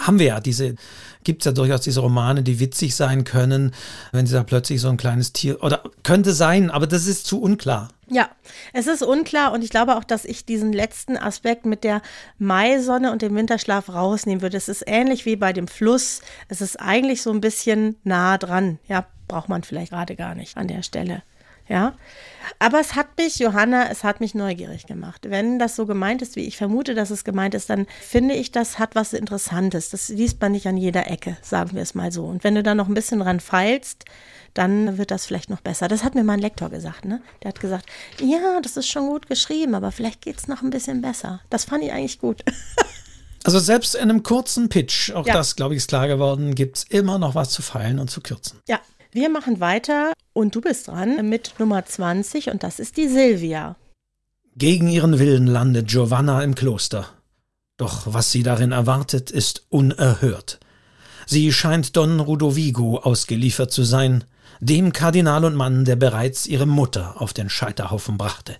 haben 0.00 0.18
wir 0.18 0.26
ja 0.26 0.40
diese, 0.40 0.74
gibt 1.24 1.42
es 1.42 1.46
ja 1.46 1.52
durchaus 1.52 1.82
diese 1.82 2.00
Romane, 2.00 2.42
die 2.42 2.60
witzig 2.60 2.94
sein 2.94 3.24
können, 3.24 3.72
wenn 4.12 4.26
sie 4.26 4.34
da 4.34 4.42
plötzlich 4.42 4.80
so 4.80 4.88
ein 4.88 4.96
kleines 4.96 5.32
Tier, 5.32 5.62
oder 5.62 5.82
könnte 6.02 6.32
sein, 6.32 6.70
aber 6.70 6.86
das 6.86 7.06
ist 7.06 7.26
zu 7.26 7.40
unklar. 7.40 7.88
Ja, 8.08 8.28
es 8.72 8.88
ist 8.88 9.02
unklar 9.02 9.52
und 9.52 9.62
ich 9.62 9.70
glaube 9.70 9.96
auch, 9.96 10.02
dass 10.02 10.24
ich 10.24 10.44
diesen 10.44 10.72
letzten 10.72 11.16
Aspekt 11.16 11.64
mit 11.64 11.84
der 11.84 12.02
Maisonne 12.38 13.12
und 13.12 13.22
dem 13.22 13.36
Winterschlaf 13.36 13.88
rausnehmen 13.88 14.42
würde. 14.42 14.56
Es 14.56 14.68
ist 14.68 14.82
ähnlich 14.86 15.26
wie 15.26 15.36
bei 15.36 15.52
dem 15.52 15.68
Fluss. 15.68 16.20
Es 16.48 16.60
ist 16.60 16.80
eigentlich 16.80 17.22
so 17.22 17.30
ein 17.30 17.40
bisschen 17.40 17.96
nah 18.02 18.36
dran. 18.36 18.80
Ja, 18.88 19.06
braucht 19.28 19.48
man 19.48 19.62
vielleicht 19.62 19.92
gerade 19.92 20.16
gar 20.16 20.34
nicht 20.34 20.56
an 20.56 20.66
der 20.66 20.82
Stelle. 20.82 21.22
Ja. 21.70 21.94
Aber 22.58 22.80
es 22.80 22.96
hat 22.96 23.16
mich, 23.16 23.38
Johanna, 23.38 23.88
es 23.90 24.02
hat 24.02 24.20
mich 24.20 24.34
neugierig 24.34 24.86
gemacht. 24.86 25.26
Wenn 25.30 25.60
das 25.60 25.76
so 25.76 25.86
gemeint 25.86 26.20
ist, 26.20 26.34
wie 26.34 26.46
ich 26.46 26.56
vermute, 26.56 26.94
dass 26.94 27.10
es 27.10 27.22
gemeint 27.22 27.54
ist, 27.54 27.70
dann 27.70 27.86
finde 28.00 28.34
ich, 28.34 28.50
das 28.50 28.80
hat 28.80 28.96
was 28.96 29.12
Interessantes. 29.12 29.90
Das 29.90 30.08
liest 30.08 30.40
man 30.40 30.52
nicht 30.52 30.66
an 30.66 30.76
jeder 30.76 31.08
Ecke, 31.08 31.36
sagen 31.42 31.74
wir 31.74 31.82
es 31.82 31.94
mal 31.94 32.10
so. 32.10 32.24
Und 32.24 32.42
wenn 32.42 32.56
du 32.56 32.64
da 32.64 32.74
noch 32.74 32.88
ein 32.88 32.94
bisschen 32.94 33.20
dran 33.20 33.38
feilst, 33.38 34.04
dann 34.52 34.98
wird 34.98 35.12
das 35.12 35.26
vielleicht 35.26 35.48
noch 35.48 35.60
besser. 35.60 35.86
Das 35.86 36.02
hat 36.02 36.16
mir 36.16 36.24
mein 36.24 36.40
Lektor 36.40 36.70
gesagt, 36.70 37.04
ne? 37.04 37.22
Der 37.42 37.50
hat 37.50 37.60
gesagt, 37.60 37.86
ja, 38.20 38.60
das 38.60 38.76
ist 38.76 38.88
schon 38.88 39.06
gut 39.06 39.28
geschrieben, 39.28 39.76
aber 39.76 39.92
vielleicht 39.92 40.20
geht 40.20 40.38
es 40.38 40.48
noch 40.48 40.62
ein 40.62 40.70
bisschen 40.70 41.02
besser. 41.02 41.40
Das 41.50 41.64
fand 41.64 41.84
ich 41.84 41.92
eigentlich 41.92 42.18
gut. 42.18 42.42
Also 43.42 43.58
selbst 43.58 43.94
in 43.94 44.02
einem 44.02 44.22
kurzen 44.22 44.68
Pitch, 44.68 45.12
auch 45.12 45.26
ja. 45.26 45.32
das, 45.32 45.56
glaube 45.56 45.72
ich, 45.72 45.78
ist 45.78 45.88
klar 45.88 46.06
geworden, 46.08 46.54
gibt 46.54 46.76
es 46.76 46.84
immer 46.84 47.18
noch 47.18 47.34
was 47.34 47.48
zu 47.48 47.62
feilen 47.62 47.98
und 47.98 48.10
zu 48.10 48.20
kürzen. 48.20 48.60
Ja, 48.68 48.80
wir 49.12 49.28
machen 49.28 49.60
weiter 49.60 50.12
und 50.32 50.54
du 50.54 50.60
bist 50.60 50.88
dran 50.88 51.28
mit 51.28 51.54
Nummer 51.58 51.84
20 51.84 52.50
und 52.50 52.62
das 52.62 52.78
ist 52.78 52.96
die 52.96 53.08
Silvia. 53.08 53.76
Gegen 54.56 54.88
ihren 54.88 55.18
Willen 55.18 55.46
landet 55.46 55.88
Giovanna 55.88 56.42
im 56.42 56.54
Kloster. 56.54 57.08
Doch 57.76 58.12
was 58.12 58.30
sie 58.30 58.42
darin 58.42 58.72
erwartet, 58.72 59.30
ist 59.30 59.64
unerhört. 59.68 60.60
Sie 61.26 61.52
scheint 61.52 61.96
Don 61.96 62.20
Rudovigo 62.20 62.98
ausgeliefert 62.98 63.72
zu 63.72 63.84
sein, 63.84 64.24
dem 64.60 64.92
Kardinal 64.92 65.44
und 65.44 65.54
Mann, 65.54 65.84
der 65.84 65.96
bereits 65.96 66.46
ihre 66.46 66.66
Mutter 66.66 67.20
auf 67.20 67.32
den 67.32 67.48
Scheiterhaufen 67.48 68.18
brachte. 68.18 68.56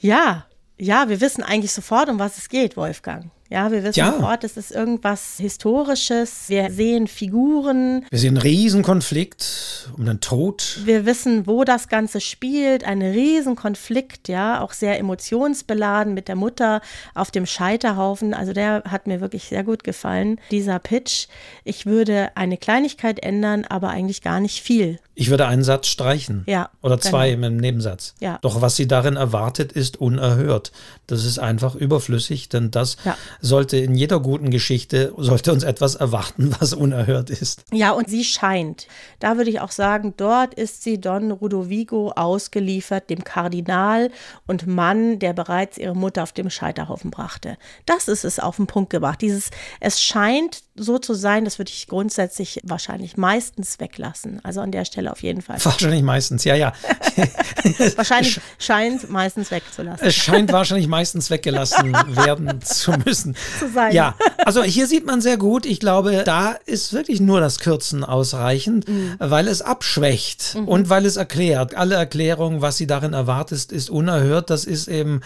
Ja, 0.00 0.46
ja, 0.76 1.08
wir 1.08 1.20
wissen 1.20 1.44
eigentlich 1.44 1.72
sofort, 1.72 2.08
um 2.08 2.18
was 2.18 2.38
es 2.38 2.48
geht, 2.48 2.76
Wolfgang. 2.76 3.30
Ja, 3.50 3.70
wir 3.70 3.84
wissen 3.84 3.98
ja. 3.98 4.12
sofort, 4.12 4.42
es 4.42 4.56
ist 4.56 4.70
irgendwas 4.70 5.36
Historisches. 5.36 6.48
Wir 6.48 6.70
sehen 6.70 7.06
Figuren. 7.06 8.06
Wir 8.10 8.18
sehen 8.18 8.36
einen 8.36 8.42
Riesenkonflikt 8.42 9.90
um 9.96 10.06
den 10.06 10.20
Tod. 10.20 10.80
Wir 10.84 11.04
wissen, 11.04 11.46
wo 11.46 11.64
das 11.64 11.88
Ganze 11.88 12.20
spielt. 12.20 12.84
Ein 12.84 13.02
Riesenkonflikt, 13.02 14.28
ja, 14.28 14.60
auch 14.60 14.72
sehr 14.72 14.98
emotionsbeladen 14.98 16.14
mit 16.14 16.28
der 16.28 16.36
Mutter 16.36 16.80
auf 17.14 17.30
dem 17.30 17.44
Scheiterhaufen. 17.44 18.32
Also 18.32 18.54
der 18.54 18.82
hat 18.88 19.06
mir 19.06 19.20
wirklich 19.20 19.44
sehr 19.44 19.62
gut 19.62 19.84
gefallen, 19.84 20.40
dieser 20.50 20.78
Pitch. 20.78 21.26
Ich 21.64 21.84
würde 21.84 22.30
eine 22.36 22.56
Kleinigkeit 22.56 23.22
ändern, 23.22 23.66
aber 23.68 23.90
eigentlich 23.90 24.22
gar 24.22 24.40
nicht 24.40 24.62
viel. 24.62 24.98
Ich 25.16 25.30
würde 25.30 25.46
einen 25.46 25.62
Satz 25.62 25.86
streichen. 25.86 26.42
Ja. 26.46 26.70
Oder 26.82 26.98
zwei 26.98 27.30
genau. 27.30 27.46
im 27.46 27.56
Nebensatz. 27.58 28.14
Ja. 28.18 28.38
Doch 28.42 28.62
was 28.62 28.74
sie 28.74 28.88
darin 28.88 29.16
erwartet, 29.16 29.70
ist 29.72 30.00
unerhört. 30.00 30.72
Das 31.06 31.24
ist 31.24 31.38
einfach 31.38 31.76
überflüssig, 31.76 32.48
denn 32.48 32.72
das 32.72 32.96
ja. 33.04 33.16
Sollte 33.40 33.76
in 33.76 33.94
jeder 33.94 34.20
guten 34.20 34.50
Geschichte, 34.50 35.12
sollte 35.16 35.52
uns 35.52 35.62
etwas 35.62 35.94
erwarten, 35.94 36.54
was 36.60 36.72
unerhört 36.72 37.30
ist. 37.30 37.64
Ja, 37.72 37.92
und 37.92 38.08
sie 38.08 38.24
scheint. 38.24 38.86
Da 39.20 39.36
würde 39.36 39.50
ich 39.50 39.60
auch 39.60 39.70
sagen, 39.70 40.14
dort 40.16 40.54
ist 40.54 40.82
sie 40.82 41.00
Don 41.00 41.30
Rudovigo 41.30 42.12
ausgeliefert, 42.12 43.10
dem 43.10 43.24
Kardinal 43.24 44.10
und 44.46 44.66
Mann, 44.66 45.18
der 45.18 45.32
bereits 45.32 45.78
ihre 45.78 45.94
Mutter 45.94 46.22
auf 46.22 46.32
dem 46.32 46.50
Scheiterhaufen 46.50 47.10
brachte. 47.10 47.56
Das 47.86 48.08
ist 48.08 48.24
es 48.24 48.38
auf 48.38 48.56
den 48.56 48.66
Punkt 48.66 48.90
gebracht. 48.90 49.20
Dieses, 49.20 49.50
es 49.80 50.00
scheint 50.00 50.62
so 50.76 50.98
zu 50.98 51.14
sein, 51.14 51.44
das 51.44 51.58
würde 51.58 51.70
ich 51.70 51.86
grundsätzlich 51.86 52.60
wahrscheinlich 52.64 53.16
meistens 53.16 53.78
weglassen. 53.78 54.40
Also 54.42 54.60
an 54.60 54.72
der 54.72 54.84
Stelle 54.84 55.12
auf 55.12 55.22
jeden 55.22 55.40
Fall. 55.40 55.64
Wahrscheinlich 55.64 56.02
meistens, 56.02 56.44
ja, 56.44 56.54
ja. 56.56 56.72
wahrscheinlich 57.96 58.40
scheint 58.58 59.08
meistens 59.08 59.50
wegzulassen. 59.50 60.06
Es 60.06 60.14
scheint 60.14 60.52
wahrscheinlich 60.52 60.88
meistens 60.88 61.30
weggelassen 61.30 61.92
werden 61.92 62.60
zu 62.60 62.92
müssen. 63.04 63.23
Zu 63.58 63.68
sein. 63.72 63.94
Ja, 63.94 64.14
also 64.44 64.62
hier 64.62 64.86
sieht 64.86 65.06
man 65.06 65.20
sehr 65.20 65.36
gut, 65.38 65.64
ich 65.64 65.80
glaube, 65.80 66.22
da 66.24 66.52
ist 66.66 66.92
wirklich 66.92 67.20
nur 67.20 67.40
das 67.40 67.58
Kürzen 67.58 68.04
ausreichend, 68.04 68.88
mhm. 68.88 69.14
weil 69.18 69.48
es 69.48 69.62
abschwächt 69.62 70.56
mhm. 70.56 70.68
und 70.68 70.90
weil 70.90 71.06
es 71.06 71.16
erklärt. 71.16 71.74
Alle 71.76 71.94
Erklärungen, 71.94 72.60
was 72.60 72.76
sie 72.76 72.86
darin 72.86 73.12
erwartet, 73.12 73.72
ist 73.72 73.90
unerhört. 73.90 74.50
Das 74.50 74.64
ist 74.64 74.88
eben, 74.88 75.22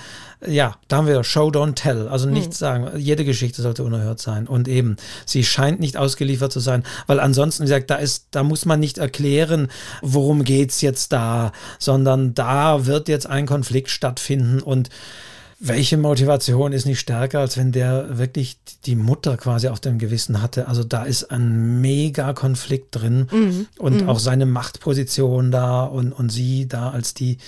ja, 0.47 0.77
da 0.87 0.99
haben 0.99 1.07
wir 1.07 1.25
Show, 1.25 1.49
don't 1.49 1.75
tell. 1.75 2.09
Also 2.09 2.29
nichts 2.29 2.61
mhm. 2.61 2.65
sagen. 2.65 2.99
Jede 2.99 3.25
Geschichte 3.25 3.63
sollte 3.63 3.83
unerhört 3.83 4.21
sein. 4.21 4.47
Und 4.47 4.69
eben, 4.69 4.97
sie 5.27 5.45
scheint 5.45 5.81
nicht 5.81 5.97
ausgeliefert 5.97 6.53
zu 6.53 6.61
sein, 6.61 6.85
weil 7.07 7.21
ansonsten, 7.21 7.63
wie 7.63 7.67
gesagt, 7.67 7.91
da 7.91 7.97
ist, 7.97 8.29
da 8.31 8.43
muss 8.43 8.65
man 8.65 8.81
nicht 8.81 8.99
erklären, 8.99 9.69
worum 10.03 10.45
geht 10.45 10.71
es 10.71 10.81
jetzt 10.81 11.13
da, 11.13 11.53
sondern 11.79 12.35
da 12.35 12.87
wird 12.87 13.09
jetzt 13.09 13.27
ein 13.27 13.47
Konflikt 13.47 13.91
stattfinden 13.91 14.61
und 14.61 14.91
welche 15.61 15.97
Motivation 15.97 16.73
ist 16.73 16.87
nicht 16.87 17.01
stärker, 17.01 17.41
als 17.41 17.57
wenn 17.57 17.73
der 17.73 18.17
wirklich 18.17 18.59
die 18.87 18.95
Mutter 18.95 19.37
quasi 19.37 19.69
auf 19.69 19.81
dem 19.81 19.99
Gewissen 19.99 20.41
hatte? 20.41 20.69
Also 20.69 20.85
da 20.85 21.03
ist 21.03 21.33
ein 21.33 21.81
mega 21.81 22.33
Konflikt 22.33 22.95
drin 22.95 23.27
mhm. 23.31 23.67
und 23.79 24.03
mhm. 24.03 24.09
auch 24.09 24.21
seine 24.21 24.47
Machtposition 24.47 25.51
da 25.51 25.85
und, 25.85 26.13
und 26.13 26.31
sie 26.31 26.69
da 26.69 26.91
als 26.91 27.13
die, 27.13 27.39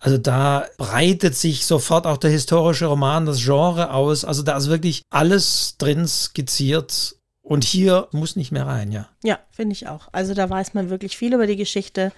also 0.00 0.16
da 0.16 0.64
breitet 0.78 1.34
sich 1.34 1.66
sofort 1.66 2.06
auch 2.06 2.16
der 2.16 2.30
historische 2.30 2.86
Roman, 2.86 3.26
das 3.26 3.44
Genre 3.44 3.92
aus. 3.92 4.24
Also 4.24 4.42
da 4.42 4.56
ist 4.56 4.68
wirklich 4.68 5.02
alles 5.10 5.76
drin 5.76 6.08
skizziert 6.08 7.16
und 7.42 7.64
hier 7.64 8.08
muss 8.12 8.36
nicht 8.36 8.50
mehr 8.50 8.66
rein, 8.66 8.92
ja. 8.92 9.08
Ja, 9.22 9.40
finde 9.50 9.74
ich 9.74 9.88
auch. 9.88 10.08
Also 10.12 10.32
da 10.32 10.48
weiß 10.48 10.72
man 10.72 10.88
wirklich 10.88 11.18
viel 11.18 11.34
über 11.34 11.46
die 11.46 11.56
Geschichte 11.56 12.12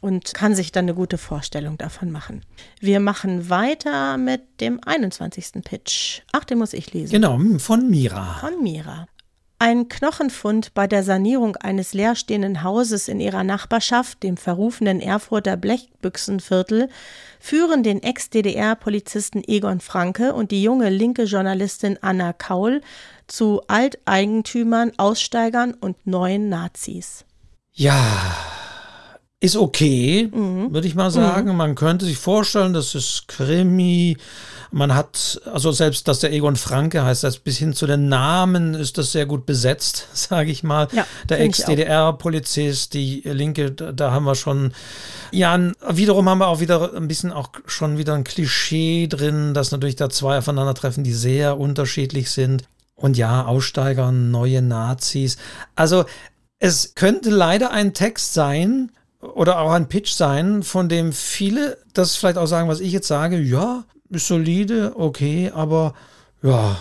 und 0.00 0.34
kann 0.34 0.54
sich 0.54 0.72
dann 0.72 0.84
eine 0.84 0.94
gute 0.94 1.18
Vorstellung 1.18 1.78
davon 1.78 2.10
machen. 2.10 2.42
Wir 2.80 3.00
machen 3.00 3.48
weiter 3.50 4.18
mit 4.18 4.60
dem 4.60 4.80
21. 4.84 5.62
Pitch. 5.64 6.20
Ach, 6.32 6.44
den 6.44 6.58
muss 6.58 6.72
ich 6.72 6.92
lesen. 6.92 7.12
Genau, 7.12 7.38
von 7.58 7.90
Mira. 7.90 8.36
Von 8.40 8.62
Mira. 8.62 9.08
Ein 9.58 9.88
Knochenfund 9.88 10.74
bei 10.74 10.86
der 10.86 11.02
Sanierung 11.02 11.56
eines 11.56 11.94
leerstehenden 11.94 12.62
Hauses 12.62 13.08
in 13.08 13.20
ihrer 13.20 13.42
Nachbarschaft, 13.42 14.22
dem 14.22 14.36
verrufenen 14.36 15.00
Erfurter 15.00 15.56
Blechbüchsenviertel, 15.56 16.90
führen 17.40 17.82
den 17.82 18.02
Ex-DDR-Polizisten 18.02 19.42
Egon 19.46 19.80
Franke 19.80 20.34
und 20.34 20.50
die 20.50 20.62
junge 20.62 20.90
linke 20.90 21.22
Journalistin 21.22 21.98
Anna 22.02 22.34
Kaul 22.34 22.82
zu 23.28 23.62
Alteigentümern, 23.66 24.92
Aussteigern 24.98 25.72
und 25.72 26.06
neuen 26.06 26.50
Nazis. 26.50 27.24
Ja, 27.72 27.96
ist 29.38 29.56
okay, 29.56 30.30
mhm. 30.32 30.72
würde 30.72 30.88
ich 30.88 30.94
mal 30.94 31.10
sagen. 31.10 31.50
Mhm. 31.50 31.56
Man 31.56 31.74
könnte 31.74 32.06
sich 32.06 32.16
vorstellen, 32.16 32.72
das 32.72 32.94
ist 32.94 33.28
Krimi. 33.28 34.16
Man 34.72 34.94
hat, 34.94 35.40
also 35.52 35.72
selbst, 35.72 36.08
dass 36.08 36.20
der 36.20 36.32
Egon 36.32 36.56
Franke 36.56 37.04
heißt, 37.04 37.22
das 37.22 37.38
bis 37.38 37.58
hin 37.58 37.74
zu 37.74 37.86
den 37.86 38.08
Namen 38.08 38.74
ist 38.74 38.96
das 38.98 39.12
sehr 39.12 39.26
gut 39.26 39.44
besetzt, 39.44 40.08
sage 40.14 40.50
ich 40.50 40.62
mal. 40.62 40.88
Ja, 40.92 41.06
der 41.28 41.40
Ex-DDR-Polizist, 41.40 42.94
die 42.94 43.20
Linke, 43.24 43.72
da, 43.72 43.92
da, 43.92 44.10
haben 44.10 44.24
wir 44.24 44.34
schon, 44.34 44.72
ja, 45.32 45.58
wiederum 45.90 46.28
haben 46.28 46.38
wir 46.38 46.48
auch 46.48 46.60
wieder 46.60 46.94
ein 46.94 47.06
bisschen 47.06 47.30
auch 47.30 47.50
schon 47.66 47.98
wieder 47.98 48.14
ein 48.14 48.24
Klischee 48.24 49.06
drin, 49.06 49.52
dass 49.52 49.70
natürlich 49.70 49.96
da 49.96 50.08
zwei 50.08 50.38
aufeinandertreffen, 50.38 51.04
die 51.04 51.12
sehr 51.12 51.58
unterschiedlich 51.58 52.30
sind. 52.30 52.64
Und 52.94 53.18
ja, 53.18 53.44
Aussteiger, 53.44 54.10
neue 54.12 54.62
Nazis. 54.62 55.36
Also 55.74 56.06
es 56.58 56.94
könnte 56.94 57.28
leider 57.28 57.70
ein 57.70 57.92
Text 57.92 58.32
sein 58.32 58.90
oder 59.34 59.60
auch 59.60 59.72
ein 59.72 59.88
Pitch 59.88 60.12
sein, 60.12 60.62
von 60.62 60.88
dem 60.88 61.12
viele 61.12 61.78
das 61.94 62.16
vielleicht 62.16 62.38
auch 62.38 62.46
sagen, 62.46 62.68
was 62.68 62.80
ich 62.80 62.92
jetzt 62.92 63.08
sage, 63.08 63.38
ja, 63.38 63.84
ist 64.10 64.26
solide, 64.26 64.92
okay, 64.96 65.50
aber 65.54 65.94
ja, 66.42 66.76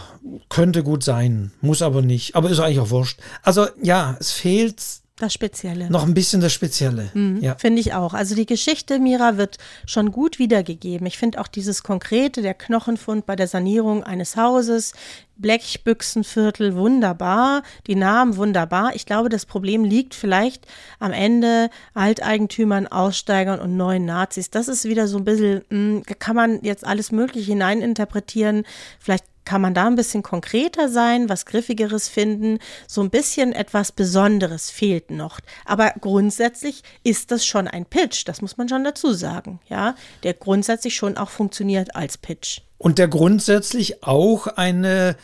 könnte 0.49 0.83
gut 0.83 1.03
sein, 1.03 1.51
muss 1.61 1.81
aber 1.81 2.01
nicht, 2.01 2.35
aber 2.35 2.49
ist 2.49 2.59
eigentlich 2.59 2.79
auch 2.79 2.89
wurscht. 2.89 3.19
Also 3.43 3.67
ja, 3.81 4.17
es 4.19 4.31
fehlt 4.31 4.81
Das 5.18 5.34
Spezielle. 5.34 5.89
Noch 5.89 6.05
ein 6.05 6.13
bisschen 6.13 6.41
das 6.41 6.51
Spezielle. 6.51 7.09
Mhm, 7.13 7.39
ja. 7.39 7.55
Finde 7.55 7.80
ich 7.80 7.93
auch. 7.93 8.13
Also 8.13 8.36
die 8.36 8.45
Geschichte, 8.45 8.99
Mira, 8.99 9.38
wird 9.38 9.57
schon 9.86 10.11
gut 10.11 10.39
wiedergegeben. 10.39 11.07
Ich 11.07 11.18
finde 11.18 11.39
auch 11.39 11.47
dieses 11.47 11.84
Konkrete, 11.84 12.41
der 12.41 12.53
Knochenfund 12.53 13.26
bei 13.26 13.38
der 13.38 13.47
Sanierung 13.47 14.03
eines 14.03 14.36
Hauses, 14.36 14.91
Blechbüchsenviertel, 15.38 16.76
wunderbar. 16.76 17.63
Die 17.88 17.95
Namen, 17.95 18.36
wunderbar. 18.36 18.93
Ich 18.93 19.05
glaube, 19.05 19.30
das 19.30 19.45
Problem 19.45 19.86
liegt 19.86 20.16
vielleicht 20.16 20.68
am 20.99 21.13
Ende 21.13 21.70
Alteigentümern, 21.93 22.86
Aussteigern 22.88 23.61
und 23.61 23.78
neuen 23.78 24.03
Nazis. 24.03 24.49
Das 24.49 24.68
ist 24.68 24.84
wieder 24.84 25.07
so 25.07 25.18
ein 25.18 25.24
bisschen, 25.24 25.61
hm, 25.70 26.03
kann 26.20 26.36
man 26.36 26.61
jetzt 26.61 26.86
alles 26.86 27.13
Mögliche 27.13 27.51
hineininterpretieren. 27.51 28.66
Vielleicht 28.99 29.24
kann 29.45 29.61
man 29.61 29.73
da 29.73 29.87
ein 29.87 29.95
bisschen 29.95 30.23
konkreter 30.23 30.89
sein, 30.89 31.29
was 31.29 31.45
Griffigeres 31.45 32.09
finden? 32.09 32.59
So 32.87 33.01
ein 33.01 33.09
bisschen 33.09 33.53
etwas 33.53 33.91
Besonderes 33.91 34.69
fehlt 34.69 35.11
noch. 35.11 35.39
Aber 35.63 35.93
grundsätzlich 36.01 36.81
ist 37.03 37.31
das 37.31 37.45
schon 37.45 37.67
ein 37.67 37.85
Pitch, 37.85 38.27
das 38.27 38.41
muss 38.41 38.57
man 38.57 38.67
schon 38.67 38.83
dazu 38.83 39.13
sagen, 39.13 39.59
ja, 39.69 39.95
der 40.23 40.33
grundsätzlich 40.33 40.95
schon 40.95 41.17
auch 41.17 41.29
funktioniert 41.29 41.95
als 41.95 42.17
Pitch. 42.17 42.61
Und 42.77 42.97
der 42.97 43.07
grundsätzlich 43.07 44.03
auch 44.03 44.47
eine 44.47 45.15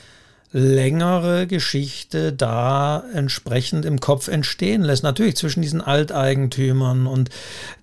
längere 0.54 1.48
Geschichte 1.48 2.34
da 2.34 3.04
entsprechend 3.14 3.86
im 3.86 4.00
Kopf 4.00 4.28
entstehen 4.28 4.82
lässt. 4.82 5.04
Natürlich 5.04 5.38
zwischen 5.38 5.62
diesen 5.62 5.82
Alteigentümern 5.82 7.08
und 7.08 7.30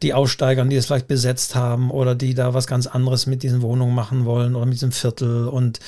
die 0.02 0.12
Aussteigern, 0.12 0.68
die 0.68 0.76
es 0.76 0.86
vielleicht 0.86 1.08
besetzt 1.08 1.54
haben 1.54 1.90
oder 1.90 2.14
die 2.14 2.34
da 2.34 2.52
was 2.52 2.66
ganz 2.66 2.86
anderes 2.86 3.26
mit 3.26 3.42
diesen 3.42 3.62
Wohnungen 3.62 3.94
machen 3.94 4.24
wollen 4.24 4.54
oder 4.54 4.66
mit 4.66 4.74
diesem 4.74 4.92
Viertel 4.92 5.48
und 5.48 5.80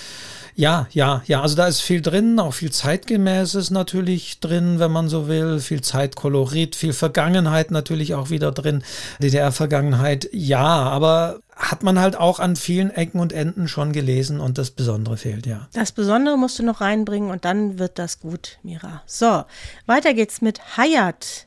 ja, 0.57 0.89
ja, 0.91 1.22
ja. 1.26 1.41
Also 1.41 1.57
da 1.57 1.68
ist 1.68 1.81
viel 1.81 2.03
drin, 2.03 2.39
auch 2.39 2.53
viel 2.53 2.70
Zeitgemäßes 2.70 3.70
natürlich 3.70 4.41
drin, 4.41 4.78
wenn 4.78 4.91
man 4.91 5.09
so 5.09 5.28
will. 5.28 5.61
Viel 5.61 5.81
Zeitkolorit, 5.81 6.76
viel 6.76 6.93
Vergangenheit 6.93 7.70
natürlich 7.70 8.14
auch 8.14 8.31
wieder 8.31 8.53
drin. 8.53 8.83
DDR-Vergangenheit, 9.22 10.28
ja, 10.33 10.66
aber 10.66 11.41
hat 11.61 11.82
man 11.82 11.98
halt 11.98 12.16
auch 12.16 12.40
an 12.40 12.56
vielen 12.56 12.90
Ecken 12.90 13.20
und 13.20 13.32
Enden 13.32 13.68
schon 13.68 13.92
gelesen 13.92 14.40
und 14.40 14.56
das 14.56 14.70
Besondere 14.70 15.18
fehlt, 15.18 15.46
ja. 15.46 15.68
Das 15.74 15.92
Besondere 15.92 16.38
musst 16.38 16.58
du 16.58 16.62
noch 16.62 16.80
reinbringen 16.80 17.30
und 17.30 17.44
dann 17.44 17.78
wird 17.78 17.98
das 17.98 18.18
gut, 18.18 18.58
Mira. 18.62 19.02
So, 19.06 19.44
weiter 19.86 20.14
geht's 20.14 20.40
mit 20.40 20.76
Hayat. 20.76 21.46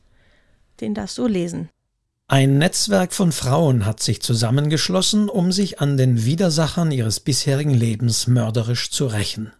Den 0.80 0.94
darfst 0.94 1.18
du 1.18 1.28
lesen. 1.28 1.70
Ein 2.28 2.58
Netzwerk 2.58 3.14
von 3.14 3.32
Frauen 3.32 3.86
hat 3.86 4.02
sich 4.02 4.22
zusammengeschlossen, 4.22 5.30
um 5.30 5.52
sich 5.52 5.82
an 5.82 5.98
den 5.98 6.26
Widersachern 6.26 6.92
ihres 6.92 7.20
bisherigen 7.20 7.74
Lebens 7.74 8.28
mörderisch 8.28 8.92
zu 8.92 9.08
rächen. 9.08 9.52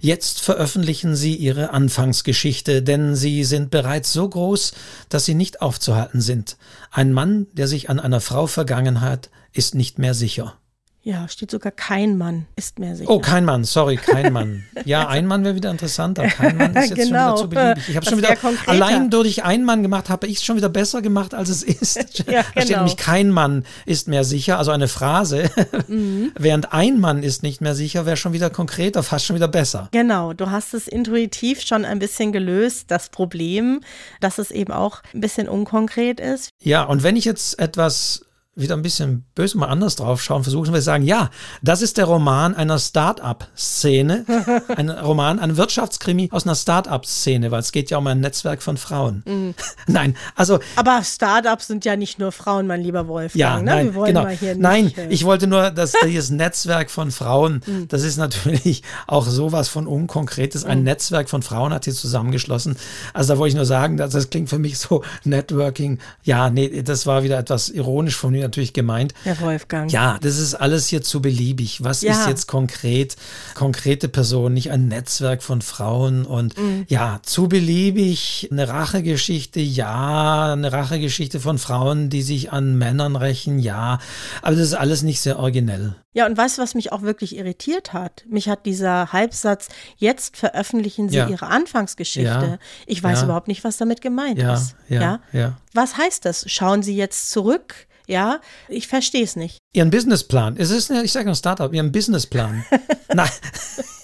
Jetzt 0.00 0.40
veröffentlichen 0.40 1.16
sie 1.16 1.36
ihre 1.36 1.70
Anfangsgeschichte, 1.70 2.82
denn 2.82 3.14
sie 3.14 3.44
sind 3.44 3.70
bereits 3.70 4.12
so 4.12 4.28
groß, 4.28 4.72
dass 5.08 5.24
sie 5.24 5.34
nicht 5.34 5.60
aufzuhalten 5.60 6.20
sind. 6.20 6.56
Ein 6.90 7.12
Mann, 7.12 7.46
der 7.52 7.68
sich 7.68 7.88
an 7.88 8.00
einer 8.00 8.20
Frau 8.20 8.46
vergangen 8.46 9.00
hat, 9.00 9.30
ist 9.52 9.74
nicht 9.74 9.98
mehr 9.98 10.14
sicher. 10.14 10.56
Ja, 11.04 11.26
steht 11.26 11.50
sogar 11.50 11.72
kein 11.72 12.16
Mann, 12.16 12.46
ist 12.54 12.78
mehr 12.78 12.94
sicher. 12.94 13.10
Oh, 13.10 13.18
kein 13.18 13.44
Mann, 13.44 13.64
sorry, 13.64 13.96
kein 13.96 14.32
Mann. 14.32 14.62
Ja, 14.84 15.08
ein 15.08 15.26
Mann 15.26 15.44
wäre 15.44 15.54
wieder 15.56 15.70
interessanter. 15.70 16.26
Kein 16.28 16.56
Mann 16.56 16.74
ist 16.74 16.90
jetzt 16.90 17.08
genau. 17.08 17.36
schon 17.36 17.50
wieder 17.50 17.74
zu 17.74 17.74
beliebig. 17.74 17.88
Ich 17.88 17.96
habe 17.96 18.06
schon 18.06 18.18
wieder, 18.18 18.36
konkreter. 18.36 18.70
allein 18.70 19.10
durch 19.10 19.26
ich 19.26 19.44
ein 19.44 19.64
Mann 19.64 19.82
gemacht 19.82 20.08
habe, 20.08 20.26
ich 20.26 20.38
es 20.38 20.44
schon 20.44 20.56
wieder 20.56 20.68
besser 20.68 21.02
gemacht, 21.02 21.34
als 21.34 21.48
es 21.48 21.62
ist. 21.64 21.96
ja, 21.96 22.24
genau. 22.24 22.36
Da 22.36 22.42
steht 22.42 22.66
genau. 22.66 22.78
nämlich 22.78 22.96
kein 22.96 23.30
Mann 23.30 23.64
ist 23.84 24.06
mehr 24.06 24.22
sicher, 24.22 24.58
also 24.58 24.70
eine 24.70 24.88
Phrase. 24.88 25.50
Mhm. 25.88 26.32
Während 26.38 26.72
ein 26.72 27.00
Mann 27.00 27.22
ist 27.22 27.42
nicht 27.42 27.60
mehr 27.60 27.74
sicher, 27.74 28.06
wäre 28.06 28.16
schon 28.16 28.32
wieder 28.32 28.50
konkreter, 28.50 29.02
fast 29.02 29.26
schon 29.26 29.36
wieder 29.36 29.48
besser. 29.48 29.88
Genau, 29.90 30.32
du 30.32 30.50
hast 30.50 30.74
es 30.74 30.86
intuitiv 30.86 31.60
schon 31.62 31.84
ein 31.84 31.98
bisschen 31.98 32.32
gelöst, 32.32 32.90
das 32.90 33.08
Problem, 33.08 33.80
dass 34.20 34.38
es 34.38 34.50
eben 34.50 34.72
auch 34.72 35.02
ein 35.12 35.20
bisschen 35.20 35.48
unkonkret 35.48 36.20
ist. 36.20 36.50
Ja, 36.62 36.84
und 36.84 37.02
wenn 37.02 37.16
ich 37.16 37.24
jetzt 37.24 37.58
etwas 37.58 38.24
wieder 38.54 38.76
ein 38.76 38.82
bisschen 38.82 39.24
böse 39.34 39.56
mal 39.56 39.68
anders 39.68 39.96
drauf 39.96 40.22
schauen, 40.22 40.42
versuchen 40.42 40.74
wir 40.74 40.80
zu 40.80 40.84
sagen, 40.84 41.04
ja, 41.04 41.30
das 41.62 41.80
ist 41.80 41.96
der 41.96 42.04
Roman 42.04 42.54
einer 42.54 42.78
Start-up-Szene, 42.78 44.26
ein 44.76 44.90
Roman, 44.90 45.38
ein 45.38 45.56
Wirtschaftskrimi 45.56 46.28
aus 46.32 46.44
einer 46.44 46.54
Start-up-Szene, 46.54 47.50
weil 47.50 47.60
es 47.60 47.72
geht 47.72 47.90
ja 47.90 47.96
um 47.96 48.06
ein 48.06 48.20
Netzwerk 48.20 48.62
von 48.62 48.76
Frauen. 48.76 49.22
Mhm. 49.26 49.54
Nein, 49.86 50.16
also. 50.36 50.58
Aber 50.76 51.02
Start-ups 51.02 51.66
sind 51.66 51.86
ja 51.86 51.96
nicht 51.96 52.18
nur 52.18 52.30
Frauen, 52.30 52.66
mein 52.66 52.82
lieber 52.82 53.08
Wolfgang. 53.08 53.40
Ja, 53.40 53.56
ne? 53.58 53.64
nein, 53.64 53.94
genau. 53.94 54.26
Nicht, 54.26 54.58
nein, 54.58 54.92
äh, 54.98 55.08
ich 55.08 55.24
wollte 55.24 55.46
nur, 55.46 55.70
dass 55.70 55.94
dieses 56.04 56.30
Netzwerk 56.30 56.90
von 56.90 57.10
Frauen, 57.10 57.62
mhm. 57.66 57.88
das 57.88 58.02
ist 58.02 58.18
natürlich 58.18 58.82
auch 59.06 59.26
sowas 59.26 59.68
von 59.68 59.86
unkonkretes. 59.86 60.66
Ein 60.66 60.80
mhm. 60.80 60.84
Netzwerk 60.84 61.30
von 61.30 61.42
Frauen 61.42 61.72
hat 61.72 61.84
hier 61.84 61.94
zusammengeschlossen. 61.94 62.76
Also 63.14 63.32
da 63.32 63.38
wollte 63.38 63.50
ich 63.50 63.56
nur 63.56 63.64
sagen, 63.64 63.96
das, 63.96 64.12
das 64.12 64.28
klingt 64.28 64.50
für 64.50 64.58
mich 64.58 64.78
so 64.78 65.02
Networking. 65.24 66.00
Ja, 66.22 66.50
nee, 66.50 66.82
das 66.82 67.06
war 67.06 67.22
wieder 67.22 67.38
etwas 67.38 67.70
ironisch 67.70 68.16
von 68.16 68.32
mir 68.32 68.41
natürlich 68.42 68.72
gemeint. 68.72 69.14
Herr 69.24 69.40
Wolfgang. 69.40 69.90
Ja, 69.90 70.18
das 70.20 70.38
ist 70.38 70.54
alles 70.54 70.88
hier 70.88 71.02
zu 71.02 71.22
beliebig. 71.22 71.82
Was 71.82 72.02
ja. 72.02 72.12
ist 72.12 72.28
jetzt 72.28 72.46
konkret? 72.46 73.16
Konkrete 73.54 74.08
Person, 74.08 74.54
nicht 74.54 74.70
ein 74.70 74.88
Netzwerk 74.88 75.42
von 75.42 75.62
Frauen 75.62 76.24
und 76.24 76.58
mhm. 76.58 76.84
ja, 76.88 77.20
zu 77.22 77.48
beliebig. 77.48 78.48
Eine 78.50 78.68
Rachegeschichte, 78.68 79.60
ja. 79.60 80.52
Eine 80.52 80.72
Rachegeschichte 80.72 81.40
von 81.40 81.58
Frauen, 81.58 82.10
die 82.10 82.22
sich 82.22 82.52
an 82.52 82.76
Männern 82.76 83.16
rächen, 83.16 83.58
ja. 83.58 83.98
Aber 84.42 84.56
das 84.56 84.66
ist 84.66 84.74
alles 84.74 85.02
nicht 85.02 85.20
sehr 85.20 85.38
originell. 85.38 85.94
Ja, 86.14 86.26
und 86.26 86.36
weißt 86.36 86.58
du, 86.58 86.62
was 86.62 86.74
mich 86.74 86.92
auch 86.92 87.02
wirklich 87.02 87.36
irritiert 87.36 87.94
hat? 87.94 88.24
Mich 88.28 88.48
hat 88.48 88.66
dieser 88.66 89.12
Halbsatz, 89.12 89.68
jetzt 89.96 90.36
veröffentlichen 90.36 91.08
Sie 91.08 91.16
ja. 91.16 91.28
Ihre 91.28 91.46
Anfangsgeschichte. 91.46 92.28
Ja. 92.28 92.58
Ich 92.86 93.02
weiß 93.02 93.22
überhaupt 93.22 93.48
nicht, 93.48 93.64
was 93.64 93.78
damit 93.78 94.02
gemeint 94.02 94.38
ist. 94.38 94.76
Ja, 94.88 95.20
ja. 95.32 95.56
Was 95.72 95.96
heißt 95.96 96.26
das? 96.26 96.44
Schauen 96.48 96.82
Sie 96.82 96.94
jetzt 96.94 97.30
zurück? 97.30 97.86
Ja, 98.06 98.40
ich 98.68 98.88
verstehe 98.88 99.24
es 99.24 99.36
nicht. 99.36 99.58
Ihren 99.74 99.90
Businessplan. 99.90 100.56
Es 100.56 100.70
ist, 100.70 100.90
ich 100.90 101.12
sage 101.12 101.28
ein 101.28 101.34
Startup, 101.34 101.72
Ihren 101.72 101.92
Businessplan. 101.92 102.64
Nein. 103.14 103.30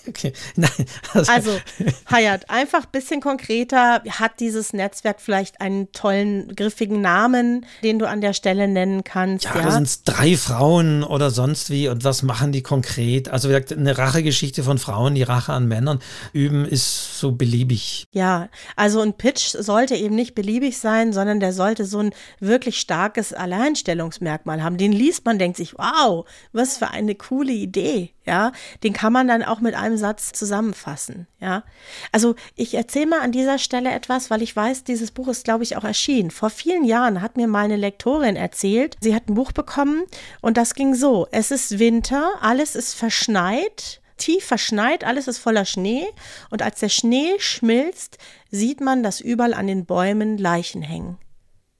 Okay. 0.08 0.32
Nein. 0.56 0.70
Also, 1.12 1.32
also 1.32 1.60
Hayat, 2.10 2.48
einfach 2.50 2.84
ein 2.84 2.90
bisschen 2.92 3.20
konkreter. 3.20 4.02
Hat 4.08 4.40
dieses 4.40 4.72
Netzwerk 4.72 5.20
vielleicht 5.20 5.60
einen 5.60 5.92
tollen, 5.92 6.54
griffigen 6.54 7.00
Namen, 7.00 7.66
den 7.82 7.98
du 7.98 8.08
an 8.08 8.20
der 8.20 8.32
Stelle 8.32 8.68
nennen 8.68 9.04
kannst? 9.04 9.44
Ja, 9.44 9.56
ja? 9.56 9.62
da 9.62 9.70
sind 9.72 9.84
es 9.84 10.02
drei 10.04 10.36
Frauen 10.36 11.04
oder 11.04 11.30
sonst 11.30 11.70
wie. 11.70 11.88
Und 11.88 12.04
was 12.04 12.22
machen 12.22 12.52
die 12.52 12.62
konkret? 12.62 13.28
Also, 13.28 13.48
wie 13.48 13.52
gesagt, 13.52 13.72
eine 13.72 13.96
Rachegeschichte 13.96 14.62
von 14.62 14.78
Frauen, 14.78 15.14
die 15.14 15.22
Rache 15.22 15.52
an 15.52 15.68
Männern 15.68 16.00
üben, 16.32 16.64
ist 16.64 17.18
so 17.18 17.32
beliebig. 17.32 18.04
Ja, 18.12 18.48
also 18.76 19.00
ein 19.00 19.14
Pitch 19.14 19.54
sollte 19.58 19.94
eben 19.94 20.14
nicht 20.14 20.34
beliebig 20.34 20.78
sein, 20.78 21.12
sondern 21.12 21.40
der 21.40 21.52
sollte 21.52 21.84
so 21.84 21.98
ein 21.98 22.10
wirklich 22.40 22.78
starkes 22.78 23.32
Alleinstellungsmerkmal 23.32 24.62
haben. 24.62 24.78
Den 24.78 24.92
liest 24.92 25.24
man, 25.24 25.38
denkt 25.38 25.56
sich, 25.56 25.74
wow, 25.76 26.26
was 26.52 26.78
für 26.78 26.88
eine 26.88 27.14
coole 27.14 27.52
Idee 27.52 28.12
ja, 28.28 28.52
den 28.82 28.92
kann 28.92 29.10
man 29.10 29.26
dann 29.26 29.42
auch 29.42 29.60
mit 29.60 29.74
einem 29.74 29.96
Satz 29.96 30.32
zusammenfassen, 30.32 31.26
ja. 31.40 31.64
Also 32.12 32.34
ich 32.56 32.74
erzähle 32.74 33.06
mal 33.06 33.20
an 33.20 33.32
dieser 33.32 33.58
Stelle 33.58 33.90
etwas, 33.90 34.30
weil 34.30 34.42
ich 34.42 34.54
weiß, 34.54 34.84
dieses 34.84 35.10
Buch 35.12 35.28
ist, 35.28 35.44
glaube 35.44 35.64
ich, 35.64 35.78
auch 35.78 35.84
erschienen. 35.84 36.30
Vor 36.30 36.50
vielen 36.50 36.84
Jahren 36.84 37.22
hat 37.22 37.38
mir 37.38 37.46
mal 37.46 37.64
eine 37.64 37.76
Lektorin 37.76 38.36
erzählt, 38.36 38.98
sie 39.00 39.14
hat 39.14 39.30
ein 39.30 39.34
Buch 39.34 39.52
bekommen 39.52 40.04
und 40.42 40.58
das 40.58 40.74
ging 40.74 40.94
so, 40.94 41.26
es 41.32 41.50
ist 41.50 41.78
Winter, 41.78 42.32
alles 42.42 42.76
ist 42.76 42.92
verschneit, 42.92 44.02
tief 44.18 44.44
verschneit, 44.44 45.04
alles 45.04 45.26
ist 45.26 45.38
voller 45.38 45.64
Schnee 45.64 46.06
und 46.50 46.60
als 46.60 46.80
der 46.80 46.90
Schnee 46.90 47.38
schmilzt, 47.38 48.18
sieht 48.50 48.82
man, 48.82 49.02
dass 49.02 49.22
überall 49.22 49.54
an 49.54 49.66
den 49.66 49.86
Bäumen 49.86 50.36
Leichen 50.36 50.82
hängen. 50.82 51.16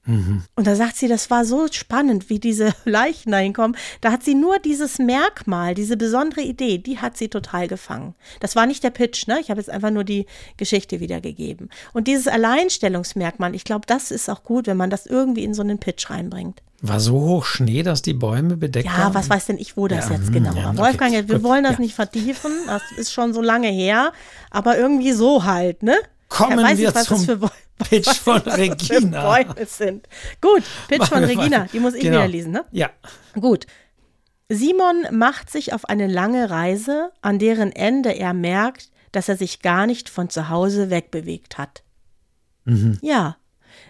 Mhm. 0.09 0.43
Und 0.55 0.65
da 0.65 0.75
sagt 0.75 0.95
sie, 0.95 1.07
das 1.07 1.29
war 1.29 1.45
so 1.45 1.67
spannend, 1.71 2.29
wie 2.29 2.39
diese 2.39 2.73
Leichen 2.85 3.31
da 3.31 3.37
hinkommen. 3.37 3.77
Da 4.01 4.11
hat 4.11 4.23
sie 4.23 4.33
nur 4.33 4.59
dieses 4.59 4.97
Merkmal, 4.97 5.75
diese 5.75 5.97
besondere 5.97 6.41
Idee, 6.41 6.79
die 6.79 6.97
hat 6.97 7.15
sie 7.15 7.29
total 7.29 7.67
gefangen. 7.67 8.15
Das 8.39 8.55
war 8.55 8.65
nicht 8.65 8.83
der 8.83 8.89
Pitch, 8.89 9.27
ne? 9.27 9.39
Ich 9.39 9.49
habe 9.49 9.59
jetzt 9.59 9.69
einfach 9.69 9.91
nur 9.91 10.03
die 10.03 10.25
Geschichte 10.57 10.99
wiedergegeben. 10.99 11.69
Und 11.93 12.07
dieses 12.07 12.27
Alleinstellungsmerkmal, 12.27 13.53
ich 13.53 13.63
glaube, 13.63 13.85
das 13.85 14.09
ist 14.11 14.29
auch 14.29 14.43
gut, 14.43 14.67
wenn 14.67 14.77
man 14.77 14.89
das 14.89 15.05
irgendwie 15.05 15.43
in 15.43 15.53
so 15.53 15.61
einen 15.61 15.77
Pitch 15.77 16.09
reinbringt. 16.09 16.61
War 16.81 16.99
so 16.99 17.13
hoch 17.13 17.45
Schnee, 17.45 17.83
dass 17.83 18.01
die 18.01 18.13
Bäume 18.13 18.55
bedeckt 18.55 18.85
ja, 18.85 18.93
waren? 18.93 19.01
Ja, 19.09 19.13
was 19.13 19.29
weiß 19.29 19.47
denn 19.47 19.57
ich, 19.57 19.75
wo 19.75 19.87
das 19.87 20.09
ja, 20.09 20.15
jetzt 20.15 20.31
genau 20.31 20.55
war. 20.55 20.73
Ja, 20.73 20.77
Wolfgang, 20.77 21.11
wir 21.11 21.23
gut, 21.23 21.43
wollen 21.43 21.63
das 21.63 21.73
ja. 21.73 21.79
nicht 21.81 21.93
vertiefen, 21.93 22.51
das 22.67 22.81
ist 22.97 23.11
schon 23.11 23.33
so 23.33 23.41
lange 23.41 23.67
her, 23.67 24.13
aber 24.49 24.77
irgendwie 24.77 25.11
so 25.11 25.43
halt, 25.43 25.83
ne? 25.83 25.95
Kommen 26.29 26.57
wir 26.57 26.73
nicht, 26.73 27.05
zum 27.05 27.25
Pitch 27.79 28.13
von 28.19 28.41
Regina. 28.41 29.23
Bäume 29.23 29.65
sind. 29.65 30.07
Gut, 30.41 30.63
Pitch 30.87 31.07
von 31.07 31.23
Regina, 31.23 31.67
die 31.71 31.79
muss 31.79 31.93
ich 31.93 32.01
genau. 32.01 32.17
wieder 32.17 32.27
lesen, 32.27 32.51
ne? 32.51 32.65
Ja. 32.71 32.89
Gut. 33.33 33.65
Simon 34.49 35.05
macht 35.11 35.49
sich 35.49 35.73
auf 35.73 35.85
eine 35.85 36.07
lange 36.07 36.49
Reise, 36.49 37.11
an 37.21 37.39
deren 37.39 37.71
Ende 37.71 38.15
er 38.15 38.33
merkt, 38.33 38.89
dass 39.11 39.29
er 39.29 39.37
sich 39.37 39.61
gar 39.61 39.85
nicht 39.85 40.09
von 40.09 40.29
zu 40.29 40.49
Hause 40.49 40.89
wegbewegt 40.89 41.57
hat. 41.57 41.83
Mhm. 42.65 42.97
Ja, 43.01 43.37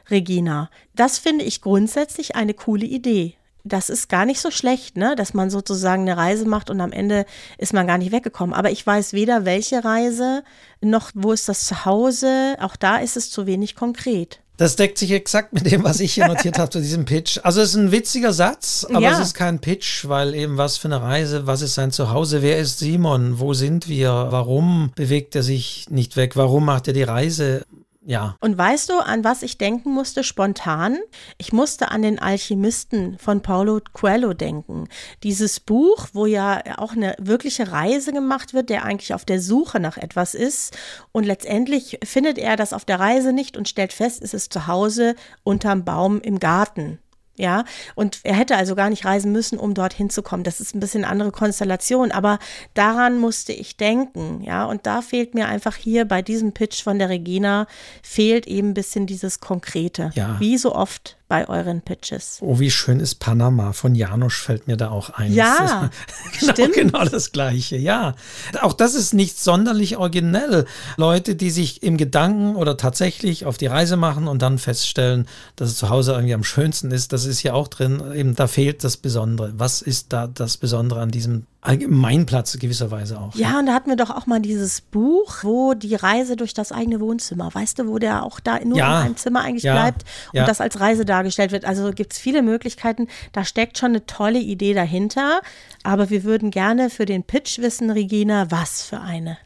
Regina, 0.10 0.70
das 0.96 1.18
finde 1.18 1.46
ich 1.46 1.62
grundsätzlich 1.62 2.36
eine 2.36 2.54
coole 2.54 2.86
Idee 2.86 3.39
das 3.70 3.90
ist 3.90 4.10
gar 4.10 4.26
nicht 4.26 4.42
so 4.42 4.52
schlecht, 4.52 4.98
ne? 4.98 5.16
dass 5.16 5.34
man 5.34 5.50
sozusagen 5.50 6.02
eine 6.02 6.18
Reise 6.18 6.46
macht 6.46 6.70
und 6.70 6.82
am 6.82 6.92
Ende 6.92 7.26
ist 7.58 7.74
man 7.74 7.88
gar 7.88 7.98
nicht 7.98 8.12
weggekommen. 8.12 8.54
Aber 8.54 8.72
ich 8.72 8.86
weiß 8.86 9.14
weder 9.14 9.46
welche 9.46 9.84
Reise 9.84 10.44
noch 10.82 11.12
wo 11.14 11.32
ist 11.32 11.50
das 11.50 11.66
Zuhause. 11.66 12.56
Auch 12.60 12.76
da 12.76 12.98
ist 12.98 13.18
es 13.18 13.32
zu 13.32 13.46
wenig 13.46 13.76
konkret. 13.76 14.42
Das 14.60 14.76
deckt 14.76 14.98
sich 14.98 15.12
exakt 15.12 15.54
mit 15.54 15.72
dem, 15.72 15.86
was 15.86 16.02
ich 16.02 16.14
hier 16.14 16.28
notiert 16.28 16.60
habe 16.60 16.70
zu 16.70 16.82
diesem 16.82 17.06
Pitch. 17.06 17.40
Also 17.44 17.62
es 17.62 17.70
ist 17.70 17.76
ein 17.76 17.94
witziger 17.94 18.34
Satz, 18.34 18.86
aber 18.90 19.00
ja. 19.00 19.14
es 19.14 19.20
ist 19.20 19.34
kein 19.34 19.60
Pitch, 19.60 20.06
weil 20.10 20.36
eben 20.36 20.58
was 20.58 20.78
für 20.78 20.90
eine 20.90 21.02
Reise, 21.02 21.48
was 21.48 21.62
ist 21.62 21.76
sein 21.76 21.92
Zuhause, 21.92 22.42
wer 22.42 22.60
ist 22.60 22.80
Simon, 22.80 23.40
wo 23.40 23.54
sind 23.54 23.88
wir, 23.88 24.28
warum 24.32 24.92
bewegt 24.96 25.36
er 25.36 25.44
sich 25.44 25.86
nicht 25.90 26.18
weg, 26.18 26.36
warum 26.36 26.66
macht 26.66 26.90
er 26.90 26.94
die 26.94 27.04
Reise? 27.04 27.66
Ja. 28.02 28.38
Und 28.40 28.58
weißt 28.58 28.90
du, 28.90 29.00
an 29.00 29.24
was 29.24 29.44
ich 29.44 29.58
denken 29.58 29.92
musste 29.92 30.24
spontan? 30.24 30.98
Ich 31.38 31.52
musste 31.52 31.92
an 31.92 32.02
den 32.02 32.18
Alchemisten 32.18 33.18
von 33.20 33.42
Paulo 33.42 33.82
Coelho 33.94 34.34
denken. 34.34 34.88
Dieses 35.24 35.60
Buch, 35.60 36.08
wo 36.14 36.26
ja 36.26 36.62
auch 36.78 36.94
eine 36.94 37.16
wirkliche 37.20 37.72
Reise 37.72 38.14
gemacht 38.14 38.54
wird, 38.54 38.70
der 38.70 38.86
eigentlich 38.86 39.14
auf 39.14 39.26
der 39.26 39.42
Suche 39.42 39.80
nach 39.80 39.98
etwas 39.98 40.34
ist. 40.34 40.78
Und 41.12 41.26
letztendlich 41.26 42.00
findet 42.04 42.38
er 42.38 42.56
das 42.56 42.72
auf 42.72 42.86
der 42.86 43.00
Reise 43.00 43.34
nicht 43.34 43.58
und 43.58 43.68
stellt 43.68 43.92
fest, 43.92 44.24
es 44.24 44.34
ist 44.34 44.54
zu 44.54 44.68
Hause 44.68 45.16
unterm 45.44 45.84
Baum 45.84 46.22
im 46.22 46.40
Garten. 46.40 47.00
Ja, 47.40 47.64
und 47.96 48.20
er 48.24 48.36
hätte 48.36 48.58
also 48.58 48.76
gar 48.76 48.90
nicht 48.90 49.06
reisen 49.06 49.32
müssen, 49.32 49.58
um 49.58 49.74
dorthin 49.74 50.10
zu 50.10 50.22
kommen. 50.22 50.44
Das 50.44 50.60
ist 50.60 50.76
ein 50.76 50.82
bisschen 50.82 51.06
andere 51.06 51.32
Konstellation, 51.32 52.12
aber 52.12 52.38
daran 52.74 53.18
musste 53.18 53.54
ich 53.54 53.78
denken. 53.78 54.42
Ja, 54.44 54.66
und 54.66 54.86
da 54.86 55.02
fehlt 55.02 55.36
mir 55.36 55.48
einfach 55.48 55.78
hier 55.78 56.04
bei 56.04 56.22
diesem 56.22 56.52
Pitch 56.52 56.84
von 56.84 57.00
der 57.00 57.08
Regina, 57.08 57.66
fehlt 58.04 58.46
eben 58.46 58.72
ein 58.72 58.74
bisschen 58.74 59.06
dieses 59.06 59.40
Konkrete. 59.40 60.12
Ja. 60.16 60.38
Wie 60.42 60.58
so 60.58 60.76
oft 60.76 61.19
bei 61.30 61.48
euren 61.48 61.82
Pitches. 61.82 62.40
Oh, 62.42 62.60
wie 62.60 62.72
schön 62.72 63.00
ist 63.00 63.16
Panama 63.20 63.72
von 63.72 63.94
Janusz 63.94 64.34
fällt 64.40 64.68
mir 64.68 64.78
da 64.78 64.90
auch 64.90 65.12
ein. 65.12 65.32
Ja, 65.32 65.92
genau, 66.40 66.54
stimmt. 66.54 66.74
genau 66.74 67.06
das 67.06 67.32
Gleiche. 67.32 67.78
Ja, 67.78 68.16
auch 68.62 68.74
das 68.74 68.96
ist 68.96 69.14
nicht 69.14 69.40
sonderlich 69.40 69.96
originell. 69.98 70.66
Leute, 70.98 71.36
die 71.36 71.52
sich 71.52 71.84
im 71.84 71.98
Gedanken 71.98 72.56
oder 72.56 72.78
tatsächlich 72.78 73.46
auf 73.46 73.58
die 73.58 73.68
Reise 73.68 73.96
machen 73.96 74.28
und 74.28 74.42
dann 74.42 74.58
feststellen, 74.58 75.28
dass 75.56 75.70
es 75.70 75.78
zu 75.78 75.90
Hause 75.90 76.14
irgendwie 76.14 76.34
am 76.34 76.44
schönsten 76.44 76.90
ist, 76.90 77.14
das 77.14 77.26
ist 77.26 77.44
ja 77.44 77.54
auch 77.54 77.68
drin. 77.68 78.02
Eben 78.14 78.36
da 78.36 78.48
fehlt 78.48 78.84
das 78.84 78.98
Besondere. 78.98 79.54
Was 79.56 79.84
ist 79.84 80.12
da 80.12 80.26
das 80.26 80.58
Besondere 80.58 81.00
an 81.00 81.12
diesem 81.12 81.46
Allgemeinplatz 81.62 82.58
gewisserweise 82.58 83.20
auch. 83.20 83.36
Ja, 83.36 83.60
und 83.60 83.66
da 83.66 83.74
hatten 83.74 83.90
wir 83.90 83.98
doch 83.98 84.12
auch 84.12 84.26
mal 84.26 84.40
dieses 84.40 84.80
Buch, 84.80 85.44
wo 85.44 85.74
die 85.74 85.96
Reise 85.96 86.38
durch 86.38 86.54
das 86.54 86.72
eigene 86.72 87.02
Wohnzimmer, 87.02 87.54
weißt 87.54 87.80
du, 87.80 87.88
wo 87.88 88.00
der 88.00 88.24
auch 88.24 88.40
da 88.40 88.60
nur 88.64 88.78
ja, 88.78 89.02
in 89.02 89.06
einem 89.08 89.18
Zimmer 89.18 89.42
eigentlich 89.42 89.64
ja, 89.64 89.74
bleibt 89.74 90.04
und 90.32 90.38
ja. 90.38 90.46
das 90.46 90.62
als 90.62 90.80
Reise 90.80 91.04
dargestellt 91.04 91.52
wird. 91.52 91.66
Also 91.66 91.92
gibt 91.92 92.14
es 92.14 92.20
viele 92.20 92.44
Möglichkeiten. 92.44 93.08
Da 93.34 93.44
steckt 93.44 93.78
schon 93.78 93.90
eine 93.90 94.06
tolle 94.06 94.40
Idee 94.40 94.74
dahinter. 94.74 95.42
Aber 95.84 96.10
wir 96.10 96.24
würden 96.24 96.50
gerne 96.50 96.90
für 96.90 97.06
den 97.06 97.24
Pitch 97.24 97.60
wissen, 97.60 97.90
Regina, 97.90 98.50
was 98.52 98.84
für 98.84 99.02
eine. 99.02 99.38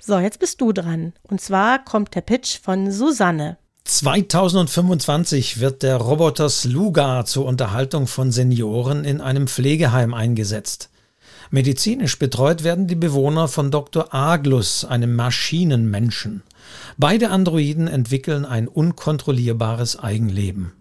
So, 0.00 0.18
jetzt 0.18 0.40
bist 0.40 0.60
du 0.60 0.72
dran. 0.72 1.12
Und 1.22 1.40
zwar 1.40 1.84
kommt 1.84 2.14
der 2.16 2.22
Pitch 2.22 2.58
von 2.60 2.90
Susanne. 2.90 3.58
2025 3.84 5.60
wird 5.60 5.82
der 5.82 5.96
Roboter 5.96 6.48
Sluga 6.48 7.24
zur 7.24 7.46
Unterhaltung 7.46 8.06
von 8.06 8.30
Senioren 8.30 9.04
in 9.04 9.20
einem 9.20 9.46
Pflegeheim 9.46 10.14
eingesetzt. 10.14 10.89
Medizinisch 11.50 12.18
betreut 12.18 12.62
werden 12.62 12.86
die 12.86 12.94
Bewohner 12.94 13.48
von 13.48 13.70
Dr. 13.70 14.14
Aglus, 14.14 14.84
einem 14.84 15.16
Maschinenmenschen. 15.16 16.42
Beide 16.96 17.30
Androiden 17.30 17.88
entwickeln 17.88 18.44
ein 18.44 18.68
unkontrollierbares 18.68 19.98
Eigenleben. 19.98 20.72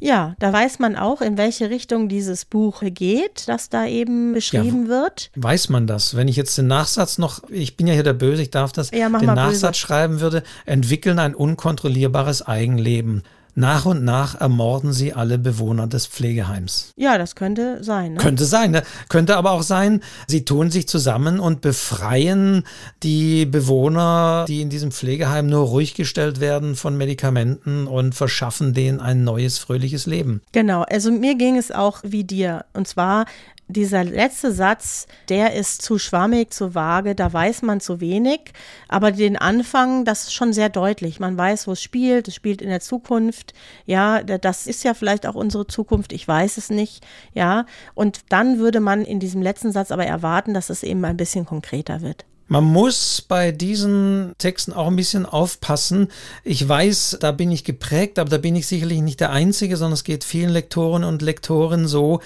Ja, 0.00 0.34
da 0.38 0.52
weiß 0.52 0.80
man 0.80 0.96
auch, 0.96 1.20
in 1.20 1.38
welche 1.38 1.70
Richtung 1.70 2.08
dieses 2.08 2.44
Buch 2.44 2.82
geht, 2.84 3.48
das 3.48 3.70
da 3.70 3.86
eben 3.86 4.34
beschrieben 4.34 4.84
ja, 4.84 4.88
wird. 4.88 5.30
Weiß 5.34 5.68
man 5.68 5.86
das? 5.86 6.14
Wenn 6.14 6.28
ich 6.28 6.36
jetzt 6.36 6.58
den 6.58 6.66
Nachsatz 6.66 7.18
noch, 7.18 7.42
ich 7.48 7.76
bin 7.76 7.86
ja 7.86 7.94
hier 7.94 8.02
der 8.02 8.12
Böse, 8.12 8.42
ich 8.42 8.50
darf 8.50 8.72
das, 8.72 8.90
ja, 8.90 9.08
den 9.08 9.26
Nachsatz 9.26 9.70
böse. 9.70 9.74
schreiben 9.74 10.20
würde, 10.20 10.42
entwickeln 10.66 11.18
ein 11.18 11.34
unkontrollierbares 11.34 12.42
Eigenleben. 12.42 13.22
Nach 13.54 13.86
und 13.86 14.04
nach 14.04 14.40
ermorden 14.40 14.92
sie 14.92 15.12
alle 15.12 15.38
Bewohner 15.38 15.86
des 15.86 16.06
Pflegeheims. 16.06 16.92
Ja, 16.96 17.18
das 17.18 17.36
könnte 17.36 17.82
sein. 17.84 18.14
Ne? 18.14 18.18
Könnte 18.18 18.44
sein. 18.44 18.72
Ne? 18.72 18.82
Könnte 19.08 19.36
aber 19.36 19.52
auch 19.52 19.62
sein, 19.62 20.02
sie 20.26 20.44
tun 20.44 20.70
sich 20.70 20.88
zusammen 20.88 21.38
und 21.38 21.60
befreien 21.60 22.64
die 23.02 23.46
Bewohner, 23.46 24.44
die 24.48 24.60
in 24.60 24.70
diesem 24.70 24.90
Pflegeheim 24.90 25.46
nur 25.46 25.66
ruhig 25.66 25.94
gestellt 25.94 26.40
werden 26.40 26.74
von 26.74 26.96
Medikamenten 26.96 27.86
und 27.86 28.14
verschaffen 28.14 28.74
denen 28.74 29.00
ein 29.00 29.24
neues, 29.24 29.58
fröhliches 29.58 30.06
Leben. 30.06 30.42
Genau. 30.52 30.82
Also 30.82 31.12
mir 31.12 31.36
ging 31.36 31.56
es 31.56 31.70
auch 31.70 32.00
wie 32.02 32.24
dir. 32.24 32.64
Und 32.72 32.88
zwar 32.88 33.26
dieser 33.74 34.04
letzte 34.04 34.52
Satz, 34.52 35.06
der 35.28 35.52
ist 35.52 35.82
zu 35.82 35.98
schwammig, 35.98 36.54
zu 36.54 36.74
vage, 36.74 37.14
da 37.14 37.30
weiß 37.30 37.60
man 37.60 37.80
zu 37.80 38.00
wenig. 38.00 38.52
Aber 38.88 39.12
den 39.12 39.36
Anfang, 39.36 40.06
das 40.06 40.24
ist 40.24 40.32
schon 40.32 40.54
sehr 40.54 40.70
deutlich. 40.70 41.20
Man 41.20 41.36
weiß, 41.36 41.66
wo 41.66 41.72
es 41.72 41.82
spielt, 41.82 42.28
es 42.28 42.34
spielt 42.34 42.62
in 42.62 42.70
der 42.70 42.80
Zukunft. 42.80 43.52
Ja, 43.84 44.22
das 44.22 44.66
ist 44.66 44.82
ja 44.84 44.94
vielleicht 44.94 45.26
auch 45.26 45.34
unsere 45.34 45.66
Zukunft, 45.66 46.14
ich 46.14 46.26
weiß 46.26 46.56
es 46.56 46.70
nicht. 46.70 47.04
Ja, 47.34 47.66
und 47.92 48.20
dann 48.30 48.58
würde 48.58 48.80
man 48.80 49.04
in 49.04 49.20
diesem 49.20 49.42
letzten 49.42 49.72
Satz 49.72 49.90
aber 49.90 50.06
erwarten, 50.06 50.54
dass 50.54 50.70
es 50.70 50.82
eben 50.82 51.04
ein 51.04 51.18
bisschen 51.18 51.44
konkreter 51.44 52.00
wird. 52.00 52.24
Man 52.46 52.64
muss 52.64 53.22
bei 53.22 53.52
diesen 53.52 54.34
Texten 54.36 54.74
auch 54.74 54.88
ein 54.88 54.96
bisschen 54.96 55.24
aufpassen. 55.24 56.08
Ich 56.42 56.68
weiß, 56.68 57.16
da 57.20 57.32
bin 57.32 57.50
ich 57.50 57.64
geprägt, 57.64 58.18
aber 58.18 58.28
da 58.28 58.36
bin 58.36 58.54
ich 58.54 58.66
sicherlich 58.66 59.00
nicht 59.00 59.20
der 59.20 59.30
Einzige, 59.30 59.78
sondern 59.78 59.94
es 59.94 60.04
geht 60.04 60.24
vielen 60.24 60.50
Lektoren 60.50 61.04
und 61.04 61.22
Lektoren 61.22 61.88
so 61.88 62.20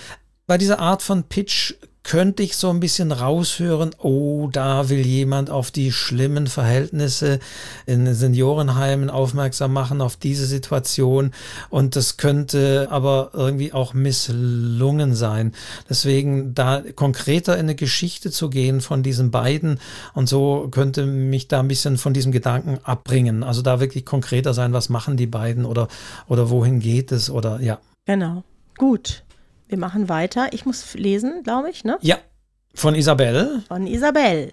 bei 0.49 0.57
dieser 0.57 0.79
Art 0.81 1.03
von 1.03 1.25
Pitch 1.25 1.75
könnte 2.03 2.43
ich 2.43 2.57
so 2.57 2.71
ein 2.71 2.81
bisschen 2.81 3.13
raushören, 3.13 3.91
oh, 3.99 4.49
da 4.51 4.89
will 4.89 5.05
jemand 5.05 5.51
auf 5.51 5.71
die 5.71 5.93
schlimmen 5.93 6.47
Verhältnisse 6.47 7.39
in 7.85 8.15
Seniorenheimen 8.15 9.11
aufmerksam 9.11 9.75
machen, 9.75 10.01
auf 10.01 10.17
diese 10.17 10.47
Situation. 10.47 11.33
Und 11.69 11.97
das 11.97 12.17
könnte 12.17 12.89
aber 12.91 13.33
irgendwie 13.35 13.75
auch 13.75 13.93
misslungen 13.93 15.15
sein. 15.15 15.53
Deswegen 15.91 16.55
da 16.55 16.83
konkreter 16.97 17.57
in 17.57 17.67
eine 17.67 17.75
Geschichte 17.75 18.31
zu 18.31 18.49
gehen 18.49 18.81
von 18.81 19.03
diesen 19.03 19.31
beiden 19.31 19.79
und 20.15 20.31
so 20.31 20.69
könnte 20.71 21.05
mich 21.05 21.47
da 21.47 21.61
ein 21.61 21.69
bisschen 21.69 21.99
von 21.99 22.15
diesem 22.15 22.33
Gedanken 22.33 22.79
abbringen. 22.85 23.43
Also 23.43 23.61
da 23.61 23.81
wirklich 23.81 24.07
konkreter 24.07 24.55
sein, 24.55 24.73
was 24.73 24.89
machen 24.89 25.19
die 25.19 25.27
beiden 25.27 25.67
oder, 25.67 25.89
oder 26.27 26.49
wohin 26.49 26.81
geht 26.81 27.13
es 27.13 27.29
oder 27.29 27.61
ja. 27.61 27.81
Genau. 28.07 28.45
Gut. 28.79 29.25
Wir 29.69 29.79
machen 29.79 30.09
weiter. 30.09 30.49
Ich 30.53 30.67
muss 30.67 30.95
lesen, 30.95 31.43
glaube 31.43 31.71
ich, 31.71 31.85
ne? 31.85 31.99
Ja. 32.01 32.19
Von 32.75 32.95
Isabel. 32.95 33.63
Von 33.69 33.87
Isabel. 33.87 34.53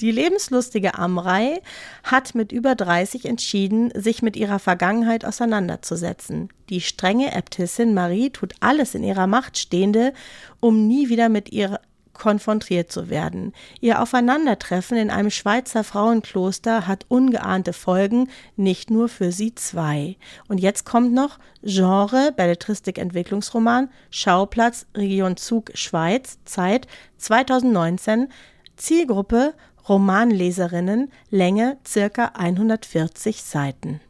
Die 0.00 0.10
lebenslustige 0.10 0.94
Amrei 0.94 1.60
hat 2.02 2.34
mit 2.34 2.52
über 2.52 2.74
30 2.74 3.26
entschieden, 3.26 3.90
sich 3.94 4.22
mit 4.22 4.34
ihrer 4.34 4.58
Vergangenheit 4.58 5.26
auseinanderzusetzen. 5.26 6.48
Die 6.70 6.80
strenge 6.80 7.34
Äbtissin 7.34 7.92
Marie 7.92 8.30
tut 8.30 8.54
alles 8.60 8.94
in 8.94 9.04
ihrer 9.04 9.26
Macht 9.26 9.58
Stehende, 9.58 10.14
um 10.58 10.86
nie 10.88 11.10
wieder 11.10 11.28
mit 11.28 11.52
ihrer 11.52 11.80
konfrontiert 12.20 12.92
zu 12.92 13.10
werden. 13.10 13.52
Ihr 13.80 14.00
Aufeinandertreffen 14.00 14.96
in 14.96 15.10
einem 15.10 15.30
Schweizer 15.30 15.82
Frauenkloster 15.82 16.86
hat 16.86 17.06
ungeahnte 17.08 17.72
Folgen, 17.72 18.28
nicht 18.56 18.90
nur 18.90 19.08
für 19.08 19.32
sie 19.32 19.54
zwei. 19.56 20.16
Und 20.46 20.58
jetzt 20.58 20.84
kommt 20.84 21.12
noch 21.12 21.38
Genre, 21.64 22.32
Belletristik, 22.36 22.98
Entwicklungsroman, 22.98 23.88
Schauplatz, 24.10 24.86
Region 24.94 25.36
Zug, 25.36 25.72
Schweiz, 25.74 26.38
Zeit 26.44 26.86
2019, 27.16 28.28
Zielgruppe 28.76 29.54
Romanleserinnen, 29.88 31.10
Länge 31.30 31.78
circa 31.86 32.32
140 32.34 33.42
Seiten. 33.42 34.00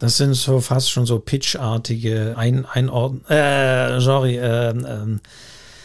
Das 0.00 0.16
sind 0.16 0.34
so 0.34 0.60
fast 0.60 0.90
schon 0.90 1.06
so 1.06 1.18
pitchartige 1.18 2.34
Ein 2.36 2.66
Einordnungen, 2.66 3.26
äh, 3.28 4.00
sorry, 4.00 4.36
äh, 4.38 4.70
äh, 4.70 5.18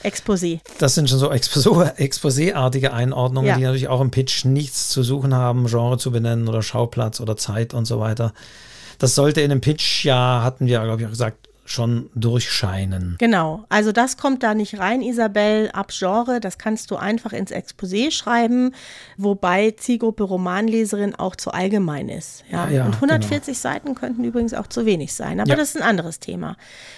Exposé. 0.06 0.60
Das 0.78 0.96
sind 0.96 1.10
schon 1.10 1.20
so 1.20 1.32
Exposé-artige 1.32 2.94
Einordnungen, 2.94 3.48
ja. 3.48 3.58
die 3.58 3.64
natürlich 3.64 3.88
auch 3.88 4.02
im 4.02 4.12
Pitch 4.12 4.46
nichts 4.46 4.90
zu 4.90 5.04
suchen 5.04 5.34
haben, 5.34 5.68
Genre 5.68 5.98
zu 5.98 6.12
benennen 6.12 6.48
oder 6.48 6.62
Schauplatz 6.62 7.20
oder 7.20 7.38
Zeit 7.38 7.74
und 7.74 7.86
so 7.86 8.00
weiter. 8.00 8.34
Das 9.00 9.16
sollte 9.16 9.42
in 9.42 9.50
dem 9.50 9.62
Pitch 9.62 10.06
ja, 10.06 10.42
hatten 10.44 10.68
wir, 10.68 10.82
glaube 10.82 11.02
ich, 11.02 11.08
auch 11.08 11.12
gesagt, 11.12 11.45
schon 11.66 12.10
durchscheinen. 12.14 13.16
Genau, 13.18 13.66
also 13.70 13.92
das 13.92 14.18
kommt 14.18 14.44
da 14.44 14.54
nicht 14.54 14.78
rein, 14.78 15.02
Isabel, 15.02 15.72
ab 15.74 15.92
Genre, 15.92 16.40
das 16.40 16.60
kannst 16.60 16.92
du 16.92 16.96
einfach 16.96 17.34
ins 17.34 17.52
Exposé 17.52 18.12
schreiben, 18.12 18.72
wobei 19.18 19.72
Zielgruppe 19.72 20.24
Romanleserin 20.24 21.16
auch 21.16 21.36
zu 21.36 21.52
allgemein 21.52 22.08
ist. 22.08 22.44
Ja, 22.52 22.68
ja, 22.68 22.72
ja 22.72 22.86
und 22.86 22.96
140 22.96 23.46
genau. 23.46 23.58
Seiten 23.58 23.96
könnten 23.96 24.24
übrigens 24.24 24.54
auch 24.54 24.68
zu 24.68 24.86
wenig 24.86 25.14
sein, 25.14 25.40
aber 25.40 25.50
ja. 25.50 25.56
das 25.56 25.70
ist 25.70 25.78
ein 25.78 25.88
anderes 25.88 26.20
Thema. 26.20 26.56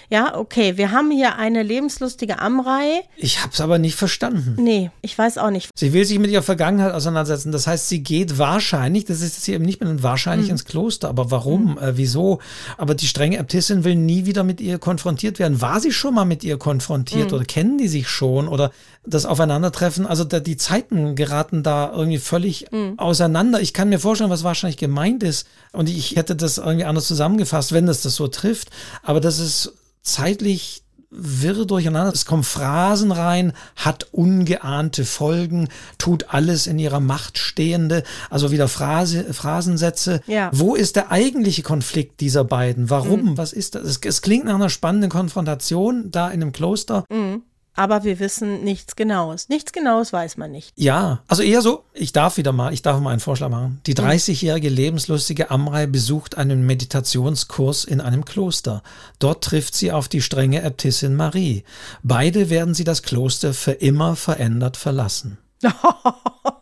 Ja, 0.09 0.38
okay, 0.38 0.78
wir 0.78 0.91
haben 0.91 1.11
hier 1.11 1.38
eine 1.38 1.63
lebenslustige 1.63 2.39
Amrei. 2.39 3.03
Ich 3.15 3.41
habe 3.41 3.53
es 3.53 3.61
aber 3.61 3.80
nicht 3.80 3.95
verstanden. 3.95 4.55
Nee, 4.59 4.91
ich 5.01 5.18
weiß 5.18 5.38
auch 5.38 5.49
nicht. 5.49 5.70
Sie 5.76 5.93
will 5.93 6.03
sich 6.03 6.20
mit 6.20 6.30
ihrer 6.30 6.43
Vergangenheit 6.43 6.93
auseinandersetzen, 6.93 7.53
das 7.53 7.68
heißt, 7.68 7.88
sie 7.88 8.03
geht 8.03 8.38
wahrscheinlich, 8.38 9.05
das 9.05 9.22
ist 9.22 9.36
jetzt 9.36 9.45
hier 9.45 9.55
eben 9.55 9.65
nicht 9.65 9.82
mehr 9.82 10.03
wahrscheinlich 10.03 10.47
hm. 10.47 10.53
ins 10.53 10.65
Kloster, 10.65 11.07
aber 11.07 11.32
warum, 11.32 11.78
hm. 11.78 11.84
äh, 11.84 11.97
wieso? 11.97 12.39
Aber 12.78 12.95
die 12.95 13.07
strenge 13.07 13.38
Äbtissin 13.38 13.86
will 13.86 13.95
nie 13.95 14.26
wieder 14.26 14.43
mit 14.43 14.56
mit 14.57 14.67
ihr 14.67 14.79
konfrontiert 14.79 15.37
werden? 15.37 15.61
War 15.61 15.79
sie 15.79 15.91
schon 15.91 16.15
mal 16.15 16.25
mit 16.25 16.43
ihr 16.43 16.57
konfrontiert 16.57 17.29
mhm. 17.29 17.35
oder 17.35 17.45
kennen 17.45 17.77
die 17.77 17.87
sich 17.87 18.07
schon 18.07 18.47
oder 18.47 18.71
das 19.05 19.25
Aufeinandertreffen? 19.25 20.07
Also 20.07 20.23
da, 20.23 20.39
die 20.39 20.57
Zeiten 20.57 21.15
geraten 21.15 21.61
da 21.61 21.91
irgendwie 21.93 22.17
völlig 22.17 22.71
mhm. 22.71 22.97
auseinander. 22.97 23.61
Ich 23.61 23.73
kann 23.73 23.89
mir 23.89 23.99
vorstellen, 23.99 24.31
was 24.31 24.43
wahrscheinlich 24.43 24.77
gemeint 24.77 25.21
ist 25.21 25.47
und 25.73 25.89
ich 25.89 26.15
hätte 26.15 26.35
das 26.35 26.57
irgendwie 26.57 26.85
anders 26.85 27.07
zusammengefasst, 27.07 27.71
wenn 27.71 27.85
das 27.85 28.01
das 28.01 28.15
so 28.15 28.27
trifft. 28.27 28.69
Aber 29.03 29.21
das 29.21 29.37
ist 29.37 29.73
zeitlich 30.01 30.83
wirr 31.09 31.65
durcheinander. 31.65 32.13
Es 32.13 32.25
kommen 32.25 32.43
Phrasen 32.43 33.11
rein, 33.11 33.53
hat 33.75 34.07
ungeahnte 34.11 35.05
Folgen, 35.05 35.69
tut 35.97 36.34
alles 36.34 36.67
in 36.67 36.79
ihrer 36.79 36.99
Macht 36.99 37.38
Stehende, 37.38 38.03
also 38.29 38.51
wieder 38.51 38.67
Phrase, 38.67 39.34
Phrasensätze. 39.34 40.21
Ja. 40.27 40.49
Wo 40.53 40.75
ist 40.75 40.95
der 40.95 41.11
eigentliche 41.11 41.63
Konflikt 41.63 42.19
dieser 42.19 42.43
beiden? 42.43 42.89
Warum? 42.89 43.31
Mhm. 43.31 43.38
Was 43.38 43.53
ist 43.53 43.75
das? 43.75 43.84
Es, 43.84 43.99
es, 44.03 44.21
klingt 44.21 44.45
nach 44.45 44.55
einer 44.55 44.69
spannenden 44.69 45.09
Konfrontation 45.09 46.11
da 46.11 46.27
in 46.27 46.41
einem 46.41 46.51
Kloster. 46.51 47.05
Mhm 47.09 47.43
aber 47.77 48.03
wir 48.03 48.19
wissen 48.19 48.63
nichts 48.63 48.95
Genaues. 48.95 49.49
Nichts 49.49 49.71
Genaues 49.71 50.11
weiß 50.11 50.35
man 50.37 50.51
nicht. 50.51 50.73
Ja, 50.75 51.21
also 51.27 51.43
eher 51.43 51.61
so, 51.61 51.83
ich 51.93 52.11
darf 52.11 52.37
wieder 52.37 52.51
mal, 52.51 52.73
ich 52.73 52.81
darf 52.81 52.99
mal 52.99 53.11
einen 53.11 53.19
Vorschlag 53.19 53.49
machen. 53.49 53.79
Die 53.85 53.93
30-jährige 53.93 54.69
lebenslustige 54.69 55.51
Amrei 55.51 55.85
besucht 55.85 56.37
einen 56.37 56.65
Meditationskurs 56.65 57.85
in 57.85 58.01
einem 58.01 58.25
Kloster. 58.25 58.81
Dort 59.19 59.43
trifft 59.43 59.75
sie 59.75 59.91
auf 59.91 60.07
die 60.07 60.21
strenge 60.21 60.63
Äbtissin 60.63 61.15
Marie. 61.15 61.63
Beide 62.01 62.49
werden 62.49 62.73
sie 62.73 62.83
das 62.83 63.03
Kloster 63.03 63.53
für 63.53 63.73
immer 63.73 64.15
verändert 64.15 64.75
verlassen. 64.75 65.37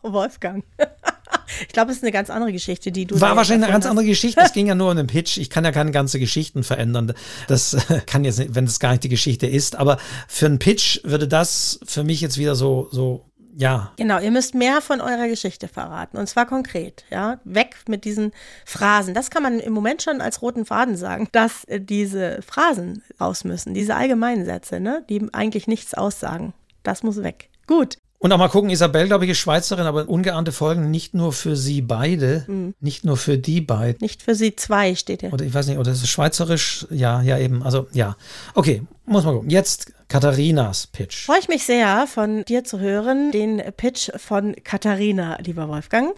Wolfgang. 0.04 0.64
Ich 1.62 1.70
glaube, 1.70 1.92
es 1.92 1.98
ist 1.98 2.04
eine 2.04 2.12
ganz 2.12 2.30
andere 2.30 2.52
Geschichte, 2.52 2.92
die 2.92 3.06
du. 3.06 3.20
War 3.22 3.36
wahrscheinlich 3.36 3.66
eine 3.66 3.74
ganz 3.74 3.86
hast. 3.86 3.92
andere 3.92 4.06
Geschichte. 4.06 4.42
Es 4.42 4.54
ging 4.54 4.68
ja 4.68 4.76
nur 4.76 4.92
um 4.92 4.98
den 4.98 5.08
Pitch. 5.08 5.38
Ich 5.38 5.50
kann 5.50 5.64
ja 5.64 5.72
keine 5.72 5.92
ganze 5.92 6.20
Geschichten 6.20 6.64
verändern. 6.64 7.14
Das 7.48 7.78
kann 8.06 8.24
jetzt 8.24 8.40
nicht, 8.40 8.56
wenn 8.56 8.66
es 8.66 8.80
gar 8.80 8.92
nicht 8.92 9.04
die 9.04 9.10
Geschichte 9.10 9.48
ist. 9.48 9.76
Aber 9.76 9.98
für 10.28 10.48
einen 10.48 10.60
Pitch 10.60 11.00
würde 11.04 11.28
das 11.28 11.80
für 11.86 12.04
mich 12.04 12.22
jetzt 12.22 12.38
wieder 12.38 12.56
so, 12.56 12.88
so 12.92 13.26
ja. 13.58 13.94
Genau, 13.96 14.20
ihr 14.20 14.32
müsst 14.32 14.54
mehr 14.54 14.82
von 14.82 15.00
eurer 15.00 15.28
Geschichte 15.28 15.68
verraten. 15.68 16.18
Und 16.18 16.28
zwar 16.28 16.46
konkret, 16.46 17.06
ja. 17.10 17.40
Weg 17.46 17.76
mit 17.88 18.04
diesen 18.04 18.32
Phrasen. 18.66 19.14
Das 19.14 19.30
kann 19.30 19.44
man 19.44 19.60
im 19.60 19.74
Moment 19.74 20.02
schon 20.02 20.20
als 20.20 20.42
roten 20.42 20.66
Faden 20.66 20.98
sagen, 20.98 21.30
dass 21.32 21.64
äh, 21.66 21.80
diese 21.80 22.42
Phrasen 22.42 23.04
raus 23.20 23.46
müssen, 23.46 23.74
diese 23.74 23.96
allgemeinen 23.96 24.46
Sätze, 24.46 24.80
ne, 24.80 25.06
die 25.10 25.26
eigentlich 25.32 25.68
nichts 25.68 25.94
aussagen. 25.94 26.54
Das 26.84 27.02
muss 27.02 27.24
weg. 27.24 27.50
Gut. 27.66 27.98
Und 28.18 28.32
auch 28.32 28.38
mal 28.38 28.48
gucken, 28.48 28.70
Isabel, 28.70 29.08
glaube 29.08 29.26
ich, 29.26 29.32
ist 29.32 29.38
Schweizerin, 29.38 29.86
aber 29.86 30.08
ungeahnte 30.10 30.52
Folgen 30.52 30.90
nicht 30.90 31.14
nur 31.14 31.34
für 31.34 31.56
sie 31.56 31.82
beide, 31.82 32.46
mhm. 32.48 32.74
nicht 32.80 33.06
nur 33.06 33.18
für 33.18 33.38
die 33.38 33.62
beiden. 33.62 33.98
Nicht 34.02 34.24
für 34.24 34.36
sie 34.36 34.56
zwei 34.56 34.96
steht 34.96 35.22
hier. 35.22 35.34
Oder 35.34 35.46
ich 35.46 35.54
weiß 35.54 35.68
nicht, 35.68 35.78
oder 35.78 35.92
ist 35.92 36.02
es 36.02 36.10
schweizerisch? 36.10 36.88
Ja, 36.90 37.22
ja, 37.22 37.38
eben. 37.38 37.62
Also 37.62 37.88
ja. 37.94 38.16
Okay, 38.54 38.82
muss 39.06 39.26
man 39.26 39.36
gucken. 39.36 39.50
Jetzt 39.50 39.94
Katharinas 40.08 40.88
Pitch. 40.88 41.26
Freue 41.26 41.40
ich 41.40 41.48
mich 41.50 41.66
sehr, 41.66 42.08
von 42.08 42.44
dir 42.46 42.64
zu 42.64 42.80
hören, 42.80 43.32
den 43.32 43.62
Pitch 43.76 44.10
von 44.18 44.56
Katharina, 44.64 45.38
lieber 45.42 45.68
Wolfgang. 45.68 46.16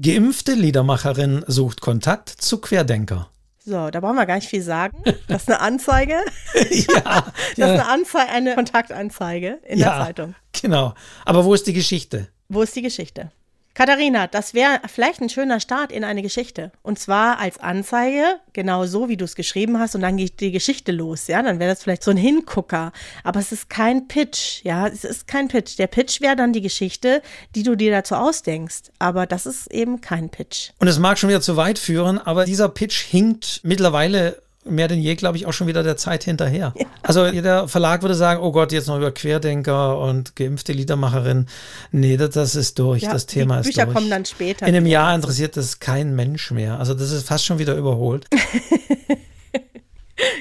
Geimpfte 0.00 0.52
Liedermacherin 0.52 1.44
sucht 1.46 1.80
Kontakt 1.80 2.28
zu 2.28 2.58
Querdenker. 2.58 3.30
So, 3.68 3.90
da 3.90 4.00
brauchen 4.00 4.16
wir 4.16 4.24
gar 4.24 4.36
nicht 4.36 4.48
viel 4.48 4.62
sagen. 4.62 5.02
Das 5.26 5.42
ist 5.42 5.48
eine 5.50 5.60
Anzeige. 5.60 6.14
ja. 6.54 7.26
Das 7.56 7.70
ist 7.70 7.80
eine 7.80 7.86
Anzeige, 7.86 8.30
eine 8.30 8.54
Kontaktanzeige 8.54 9.58
in 9.66 9.78
ja, 9.78 9.90
der 9.90 10.06
Zeitung. 10.06 10.34
Genau. 10.62 10.94
Aber 11.26 11.44
wo 11.44 11.52
ist 11.52 11.66
die 11.66 11.74
Geschichte? 11.74 12.28
Wo 12.48 12.62
ist 12.62 12.74
die 12.74 12.82
Geschichte? 12.82 13.30
Katharina, 13.78 14.26
das 14.26 14.54
wäre 14.54 14.80
vielleicht 14.92 15.20
ein 15.20 15.28
schöner 15.28 15.60
Start 15.60 15.92
in 15.92 16.02
eine 16.02 16.20
Geschichte. 16.20 16.72
Und 16.82 16.98
zwar 16.98 17.38
als 17.38 17.60
Anzeige, 17.60 18.40
genau 18.52 18.86
so, 18.86 19.08
wie 19.08 19.16
du 19.16 19.24
es 19.24 19.36
geschrieben 19.36 19.78
hast, 19.78 19.94
und 19.94 20.00
dann 20.00 20.16
geht 20.16 20.40
die 20.40 20.50
Geschichte 20.50 20.90
los, 20.90 21.28
ja. 21.28 21.40
Dann 21.44 21.60
wäre 21.60 21.70
das 21.70 21.84
vielleicht 21.84 22.02
so 22.02 22.10
ein 22.10 22.16
Hingucker. 22.16 22.90
Aber 23.22 23.38
es 23.38 23.52
ist 23.52 23.70
kein 23.70 24.08
Pitch, 24.08 24.64
ja. 24.64 24.88
Es 24.88 25.04
ist 25.04 25.28
kein 25.28 25.46
Pitch. 25.46 25.78
Der 25.78 25.86
Pitch 25.86 26.20
wäre 26.20 26.34
dann 26.34 26.52
die 26.52 26.60
Geschichte, 26.60 27.22
die 27.54 27.62
du 27.62 27.76
dir 27.76 27.92
dazu 27.92 28.16
ausdenkst. 28.16 28.90
Aber 28.98 29.26
das 29.26 29.46
ist 29.46 29.68
eben 29.68 30.00
kein 30.00 30.28
Pitch. 30.28 30.70
Und 30.80 30.88
es 30.88 30.98
mag 30.98 31.16
schon 31.16 31.28
wieder 31.28 31.40
zu 31.40 31.56
weit 31.56 31.78
führen, 31.78 32.18
aber 32.18 32.46
dieser 32.46 32.68
Pitch 32.68 33.04
hinkt 33.04 33.60
mittlerweile 33.62 34.42
mehr 34.68 34.88
denn 34.88 35.00
je, 35.00 35.14
glaube 35.14 35.36
ich, 35.36 35.46
auch 35.46 35.52
schon 35.52 35.66
wieder 35.66 35.82
der 35.82 35.96
Zeit 35.96 36.24
hinterher. 36.24 36.72
Ja. 36.76 36.86
Also 37.02 37.26
jeder 37.26 37.68
Verlag 37.68 38.02
würde 38.02 38.14
sagen, 38.14 38.40
oh 38.42 38.52
Gott, 38.52 38.72
jetzt 38.72 38.86
noch 38.86 38.96
über 38.96 39.10
Querdenker 39.10 39.98
und 39.98 40.36
geimpfte 40.36 40.72
Liedermacherin. 40.72 41.46
Nee, 41.92 42.16
das, 42.16 42.30
das 42.30 42.54
ist 42.54 42.78
durch, 42.78 43.02
ja, 43.02 43.12
das 43.12 43.26
Thema 43.26 43.60
ist 43.60 43.66
Bücher 43.66 43.84
durch. 43.84 43.94
kommen 43.94 44.10
dann 44.10 44.24
später. 44.24 44.66
In 44.66 44.74
einem 44.74 44.86
Jahr 44.86 45.14
interessiert 45.14 45.56
das 45.56 45.80
kein 45.80 46.14
Mensch 46.14 46.50
mehr. 46.50 46.78
Also 46.78 46.94
das 46.94 47.10
ist 47.10 47.26
fast 47.26 47.44
schon 47.44 47.58
wieder 47.58 47.74
überholt. 47.74 48.26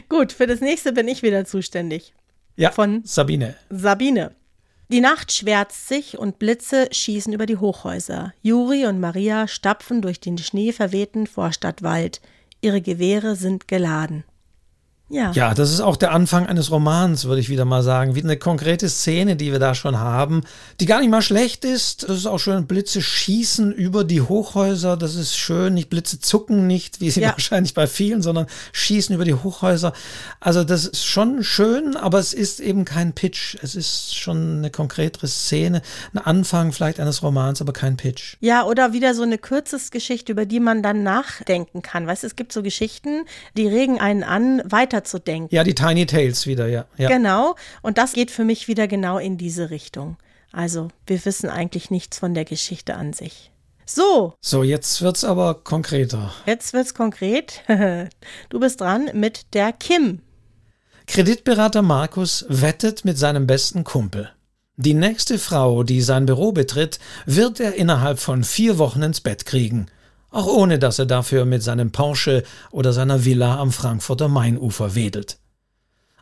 Gut, 0.10 0.32
für 0.32 0.48
das 0.48 0.62
nächste 0.62 0.94
bin 0.94 1.08
ich 1.08 1.24
wieder 1.24 1.46
zuständig. 1.46 2.14
Ja, 2.56 2.72
von 2.72 3.02
Sabine. 3.06 3.56
Sabine. 3.70 4.32
Die 4.90 5.02
Nacht 5.02 5.34
schwärzt 5.34 5.90
sich 5.90 6.18
und 6.18 6.40
Blitze 6.40 6.88
schießen 6.92 7.34
über 7.34 7.46
die 7.46 7.58
Hochhäuser. 7.58 8.34
Juri 8.42 8.86
und 8.86 9.02
Maria 9.02 9.48
stapfen 9.48 10.02
durch 10.02 10.22
den 10.22 10.38
schneeverwehten 10.38 11.28
Vorstadtwald. 11.28 12.22
Ihre 12.62 12.82
Gewehre 12.82 13.36
sind 13.36 13.68
geladen. 13.68 14.24
Ja. 15.10 15.32
ja, 15.32 15.54
das 15.54 15.72
ist 15.72 15.80
auch 15.80 15.96
der 15.96 16.12
Anfang 16.12 16.48
eines 16.48 16.70
Romans, 16.70 17.26
würde 17.26 17.40
ich 17.40 17.48
wieder 17.48 17.64
mal 17.64 17.82
sagen. 17.82 18.16
Wie 18.16 18.24
eine 18.24 18.36
konkrete 18.36 18.90
Szene, 18.90 19.38
die 19.38 19.54
wir 19.54 19.60
da 19.60 19.74
schon 19.74 19.98
haben, 20.00 20.42
die 20.82 20.86
gar 20.86 21.00
nicht 21.00 21.10
mal 21.10 21.22
schlecht 21.22 21.64
ist. 21.64 22.04
Das 22.04 22.18
ist 22.18 22.26
auch 22.26 22.40
schön. 22.40 22.68
Blitze 22.68 23.02
schießen 23.02 23.72
über 23.72 24.04
die 24.04 24.22
Hochhäuser. 24.22 24.98
Das 24.98 25.16
ist 25.16 25.38
schön. 25.38 25.76
Nicht 25.76 25.90
Blitze 25.90 26.20
zucken 26.20 26.68
nicht, 26.68 27.00
wie 27.00 27.10
sie 27.10 27.22
ja. 27.22 27.30
wahrscheinlich 27.32 27.74
bei 27.74 27.88
vielen, 27.88 28.22
sondern 28.22 28.48
schießen 28.74 29.16
über 29.16 29.24
die 29.24 29.34
Hochhäuser. 29.34 29.94
Also 30.42 30.66
das 30.66 30.86
ist 30.86 31.06
schon 31.06 31.42
schön, 31.42 31.96
aber 31.96 32.20
es 32.20 32.34
ist 32.34 32.60
eben 32.60 32.84
kein 32.84 33.14
Pitch. 33.14 33.56
Es 33.62 33.76
ist 33.76 34.14
schon 34.14 34.58
eine 34.58 34.72
konkretere 34.72 35.28
Szene. 35.28 35.84
Ein 36.14 36.20
Anfang 36.20 36.74
vielleicht 36.74 37.00
eines 37.00 37.24
Romans, 37.24 37.62
aber 37.62 37.72
kein 37.72 37.96
Pitch. 37.96 38.36
Ja, 38.42 38.66
oder 38.66 38.92
wieder 38.92 39.16
so 39.16 39.24
eine 39.24 39.38
Kürzesgeschichte, 39.38 40.34
über 40.34 40.46
die 40.46 40.60
man 40.60 40.84
dann 40.84 41.04
nachdenken 41.04 41.82
kann. 41.82 42.08
Weißt 42.08 42.24
du, 42.24 42.28
es 42.28 42.36
gibt 42.36 42.52
so 42.52 42.62
Geschichten, 42.62 43.24
die 43.56 43.70
regen 43.70 44.02
einen 44.02 44.24
an, 44.24 44.62
weiter 44.66 44.97
weiterzudenken. 44.98 45.56
Ja, 45.56 45.64
die 45.64 45.76
Tiny 45.76 46.06
Tales 46.06 46.48
wieder, 46.48 46.68
ja. 46.68 46.86
ja. 46.98 47.10
Genau. 47.10 47.56
Und 47.82 47.98
das 47.98 48.14
geht 48.14 48.32
für 48.32 48.44
mich 48.44 48.68
wieder 48.68 48.88
genau 48.88 49.18
in 49.18 49.38
diese 49.38 49.70
Richtung. 49.70 50.18
Also, 50.52 50.90
wir 51.06 51.24
wissen 51.26 51.50
eigentlich 51.50 51.92
nichts 51.92 52.18
von 52.20 52.34
der 52.34 52.46
Geschichte 52.46 52.96
an 52.96 53.14
sich. 53.14 53.52
So. 53.86 54.34
So, 54.42 54.64
jetzt 54.64 55.02
wird's 55.02 55.24
aber 55.24 55.54
konkreter. 55.56 56.34
Jetzt 56.46 56.74
wird's 56.74 56.94
konkret. 56.94 57.64
du 58.50 58.60
bist 58.60 58.82
dran 58.82 59.10
mit 59.14 59.54
der 59.54 59.72
Kim. 59.72 60.22
Kreditberater 61.06 61.82
Markus 61.82 62.46
wettet 62.50 63.06
mit 63.06 63.18
seinem 63.18 63.48
besten 63.48 63.86
Kumpel. 63.86 64.30
Die 64.76 64.94
nächste 64.94 65.40
Frau, 65.40 65.84
die 65.84 66.02
sein 66.02 66.26
Büro 66.26 66.52
betritt, 66.52 67.00
wird 67.26 67.60
er 67.60 67.76
innerhalb 67.76 68.20
von 68.20 68.44
vier 68.44 68.78
Wochen 68.78 69.02
ins 69.02 69.22
Bett 69.22 69.46
kriegen 69.46 69.88
auch 70.30 70.48
ohne 70.48 70.80
dass 70.80 71.00
er 71.00 71.06
dafür 71.06 71.46
mit 71.46 71.64
seinem 71.64 71.92
Porsche 71.92 72.44
oder 72.72 72.94
seiner 72.94 73.26
Villa 73.26 73.58
am 73.60 73.72
Frankfurter 73.72 74.28
Mainufer 74.28 74.96
wedelt. 74.96 75.38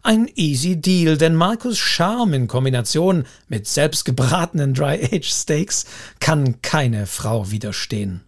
Ein 0.03 0.29
easy 0.35 0.79
Deal, 0.79 1.17
denn 1.17 1.33
Markus 1.33 1.79
Charme 1.79 2.33
in 2.35 2.47
Kombination 2.47 3.25
mit 3.47 3.67
selbstgebratenen 3.67 4.75
Dry-Aged 4.75 5.25
Steaks 5.25 5.85
kann 6.19 6.61
keine 6.61 7.07
Frau 7.07 7.49
widerstehen. 7.49 8.21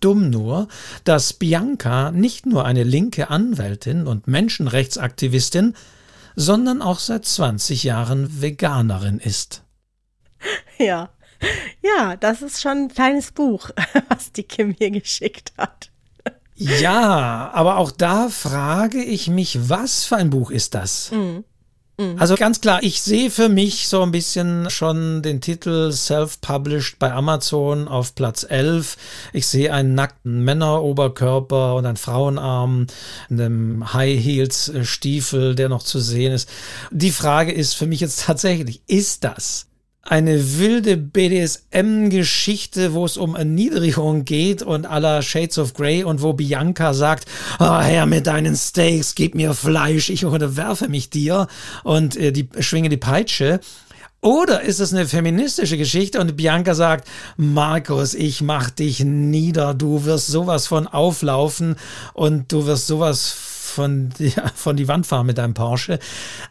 Dumm 0.00 0.30
nur, 0.30 0.68
dass 1.04 1.34
Bianca 1.34 2.10
nicht 2.10 2.46
nur 2.46 2.64
eine 2.64 2.84
linke 2.84 3.28
Anwältin 3.28 4.06
und 4.06 4.28
Menschenrechtsaktivistin, 4.28 5.74
sondern 6.36 6.80
auch 6.80 6.98
seit 6.98 7.26
20 7.26 7.84
Jahren 7.84 8.40
Veganerin 8.40 9.18
ist. 9.18 9.62
Ja, 10.78 11.10
ja, 11.82 12.16
das 12.16 12.42
ist 12.42 12.60
schon 12.60 12.84
ein 12.84 12.88
kleines 12.88 13.32
Buch, 13.32 13.70
was 14.08 14.32
die 14.32 14.42
Kim 14.42 14.74
hier 14.78 14.90
geschickt 14.90 15.52
hat. 15.58 15.90
Ja, 16.56 17.50
aber 17.52 17.78
auch 17.78 17.90
da 17.90 18.28
frage 18.28 19.02
ich 19.02 19.28
mich, 19.28 19.68
was 19.68 20.04
für 20.04 20.16
ein 20.16 20.30
Buch 20.30 20.50
ist 20.50 20.74
das? 20.74 21.10
Mhm. 21.10 21.44
Mhm. 21.98 22.16
Also 22.18 22.34
ganz 22.34 22.60
klar, 22.60 22.82
ich 22.82 23.02
sehe 23.02 23.30
für 23.30 23.48
mich 23.48 23.88
so 23.88 24.02
ein 24.02 24.10
bisschen 24.10 24.68
schon 24.70 25.22
den 25.22 25.40
Titel 25.40 25.92
Self-Published 25.92 26.98
bei 26.98 27.12
Amazon 27.12 27.86
auf 27.86 28.14
Platz 28.14 28.44
11. 28.48 28.96
Ich 29.32 29.46
sehe 29.46 29.72
einen 29.72 29.94
nackten 29.94 30.42
Männeroberkörper 30.42 31.74
und 31.76 31.86
einen 31.86 31.96
Frauenarm, 31.96 32.86
einem 33.30 33.92
High 33.92 34.22
Heels 34.22 34.72
Stiefel, 34.82 35.54
der 35.54 35.68
noch 35.68 35.82
zu 35.82 36.00
sehen 36.00 36.32
ist. 36.32 36.48
Die 36.90 37.12
Frage 37.12 37.52
ist 37.52 37.74
für 37.74 37.86
mich 37.86 38.00
jetzt 38.00 38.24
tatsächlich, 38.24 38.82
ist 38.86 39.24
das 39.24 39.66
eine 40.04 40.58
wilde 40.58 40.96
BDSM-Geschichte, 40.96 42.92
wo 42.92 43.04
es 43.04 43.16
um 43.16 43.34
Erniedrigung 43.34 44.24
geht 44.24 44.62
und 44.62 44.86
aller 44.86 45.22
Shades 45.22 45.58
of 45.58 45.72
Grey 45.72 46.04
und 46.04 46.20
wo 46.20 46.34
Bianca 46.34 46.92
sagt, 46.92 47.26
oh, 47.58 47.78
Herr 47.80 48.06
mit 48.06 48.26
deinen 48.26 48.54
Steaks, 48.54 49.14
gib 49.14 49.34
mir 49.34 49.54
Fleisch, 49.54 50.10
ich 50.10 50.24
unterwerfe 50.24 50.88
mich 50.88 51.08
dir 51.08 51.48
und 51.84 52.16
äh, 52.16 52.32
die 52.32 52.48
schwinge 52.60 52.90
die 52.90 52.98
Peitsche. 52.98 53.60
Oder 54.20 54.62
ist 54.62 54.80
es 54.80 54.92
eine 54.92 55.06
feministische 55.06 55.76
Geschichte 55.76 56.20
und 56.20 56.36
Bianca 56.36 56.74
sagt, 56.74 57.06
Markus, 57.36 58.14
ich 58.14 58.40
mach 58.40 58.70
dich 58.70 59.00
nieder, 59.00 59.74
du 59.74 60.04
wirst 60.04 60.28
sowas 60.28 60.66
von 60.66 60.86
auflaufen 60.86 61.76
und 62.14 62.50
du 62.52 62.66
wirst 62.66 62.86
sowas 62.86 63.30
von 63.30 64.10
die, 64.18 64.32
von 64.54 64.76
die 64.76 64.88
Wand 64.88 65.06
fahren 65.06 65.26
mit 65.26 65.38
deinem 65.38 65.54
Porsche. 65.54 65.98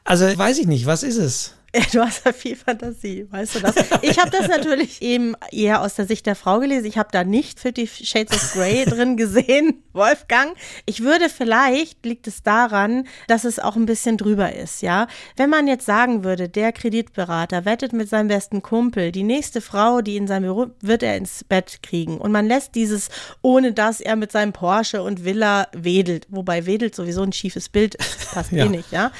Also 0.04 0.26
weiß 0.26 0.60
ich 0.60 0.68
nicht, 0.68 0.86
was 0.86 1.04
ist 1.04 1.18
es? 1.18 1.54
Du 1.92 2.02
hast 2.02 2.26
ja 2.26 2.34
viel 2.34 2.56
Fantasie, 2.56 3.28
weißt 3.30 3.56
du 3.56 3.60
das? 3.60 3.76
Ich 4.02 4.20
habe 4.20 4.30
das 4.30 4.48
natürlich 4.48 5.02
eben 5.02 5.36
eher 5.52 5.82
aus 5.82 5.96
der 5.96 6.06
Sicht 6.06 6.26
der 6.28 6.36
Frau 6.36 6.60
gelesen. 6.60 6.86
Ich 6.86 6.98
habe 6.98 7.10
da 7.12 7.24
nicht 7.24 7.60
Fifty 7.60 7.88
Shades 7.88 8.34
of 8.36 8.54
Grey 8.54 8.86
drin 8.88 9.18
gesehen, 9.18 9.84
Wolfgang. 9.92 10.56
Ich 10.86 11.02
würde 11.02 11.30
vielleicht, 11.30 12.06
liegt 12.06 12.28
es 12.28 12.44
daran, 12.44 13.08
dass 13.28 13.44
es 13.44 13.58
auch 13.58 13.76
ein 13.76 13.88
bisschen 13.88 14.18
drüber 14.18 14.54
ist, 14.54 14.82
ja. 14.82 15.08
Wenn 15.36 15.50
man 15.50 15.68
jetzt 15.68 15.86
sagen 15.86 16.24
würde, 16.24 16.48
der 16.48 16.74
Kreditberater 16.74 17.66
wettet 17.66 17.92
mit 17.94 18.08
seinem 18.08 18.28
besten 18.28 18.62
Kumpel, 18.62 19.12
die 19.12 19.24
nächste 19.24 19.60
Frau, 19.60 20.02
die 20.02 20.18
in 20.18 20.28
seinem 20.28 20.44
Büro, 20.44 20.68
wird 20.82 21.02
er 21.02 21.18
ins 21.18 21.44
Bett 21.44 21.80
kriegen. 21.82 22.20
Und 22.20 22.32
man 22.32 22.46
lässt 22.46 22.76
dieses, 22.76 23.10
ohne 23.42 23.74
dass 23.74 24.00
er 24.00 24.16
mit 24.16 24.32
seinem 24.32 24.54
Porsche 24.54 25.02
und 25.02 25.26
Villa 25.26 25.68
wedelt, 25.74 26.28
wobei 26.30 26.68
wedelt 26.68 26.94
sowieso 26.94 27.24
ein 27.24 27.34
schiefes 27.34 27.70
Bild 27.70 27.96
ist, 27.96 28.32
passt 28.32 28.52
ja, 28.52 28.66
eh 28.66 28.70
nicht, 28.70 28.92
ja. 28.92 29.12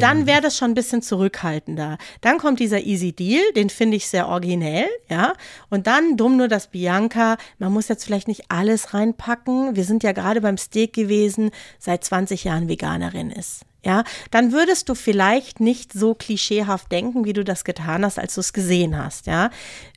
Dann 0.00 0.26
wäre 0.26 0.42
das 0.42 0.58
schon 0.58 0.72
ein 0.72 0.74
bisschen 0.74 1.00
zurückhaltender 1.00 1.85
da. 1.86 1.98
Dann 2.20 2.38
kommt 2.38 2.60
dieser 2.60 2.84
Easy 2.84 3.12
Deal, 3.12 3.42
den 3.54 3.70
finde 3.70 3.96
ich 3.96 4.08
sehr 4.08 4.28
originell, 4.28 4.88
ja. 5.08 5.34
Und 5.70 5.86
dann 5.86 6.16
dumm 6.16 6.36
nur 6.36 6.48
das 6.48 6.68
Bianca, 6.68 7.36
man 7.58 7.72
muss 7.72 7.88
jetzt 7.88 8.04
vielleicht 8.04 8.28
nicht 8.28 8.44
alles 8.50 8.94
reinpacken. 8.94 9.76
Wir 9.76 9.84
sind 9.84 10.02
ja 10.02 10.12
gerade 10.12 10.40
beim 10.40 10.58
Steak 10.58 10.92
gewesen, 10.92 11.50
seit 11.78 12.04
20 12.04 12.44
Jahren 12.44 12.68
Veganerin 12.68 13.30
ist. 13.30 13.62
Ja, 13.84 14.02
dann 14.32 14.50
würdest 14.50 14.88
du 14.88 14.96
vielleicht 14.96 15.60
nicht 15.60 15.92
so 15.92 16.14
klischeehaft 16.14 16.90
denken, 16.90 17.24
wie 17.24 17.32
du 17.32 17.44
das 17.44 17.62
getan 17.62 18.04
hast, 18.04 18.18
als 18.18 18.34
du 18.34 18.40
es 18.40 18.52
gesehen 18.52 18.98
hast. 18.98 19.28
Ja, 19.28 19.50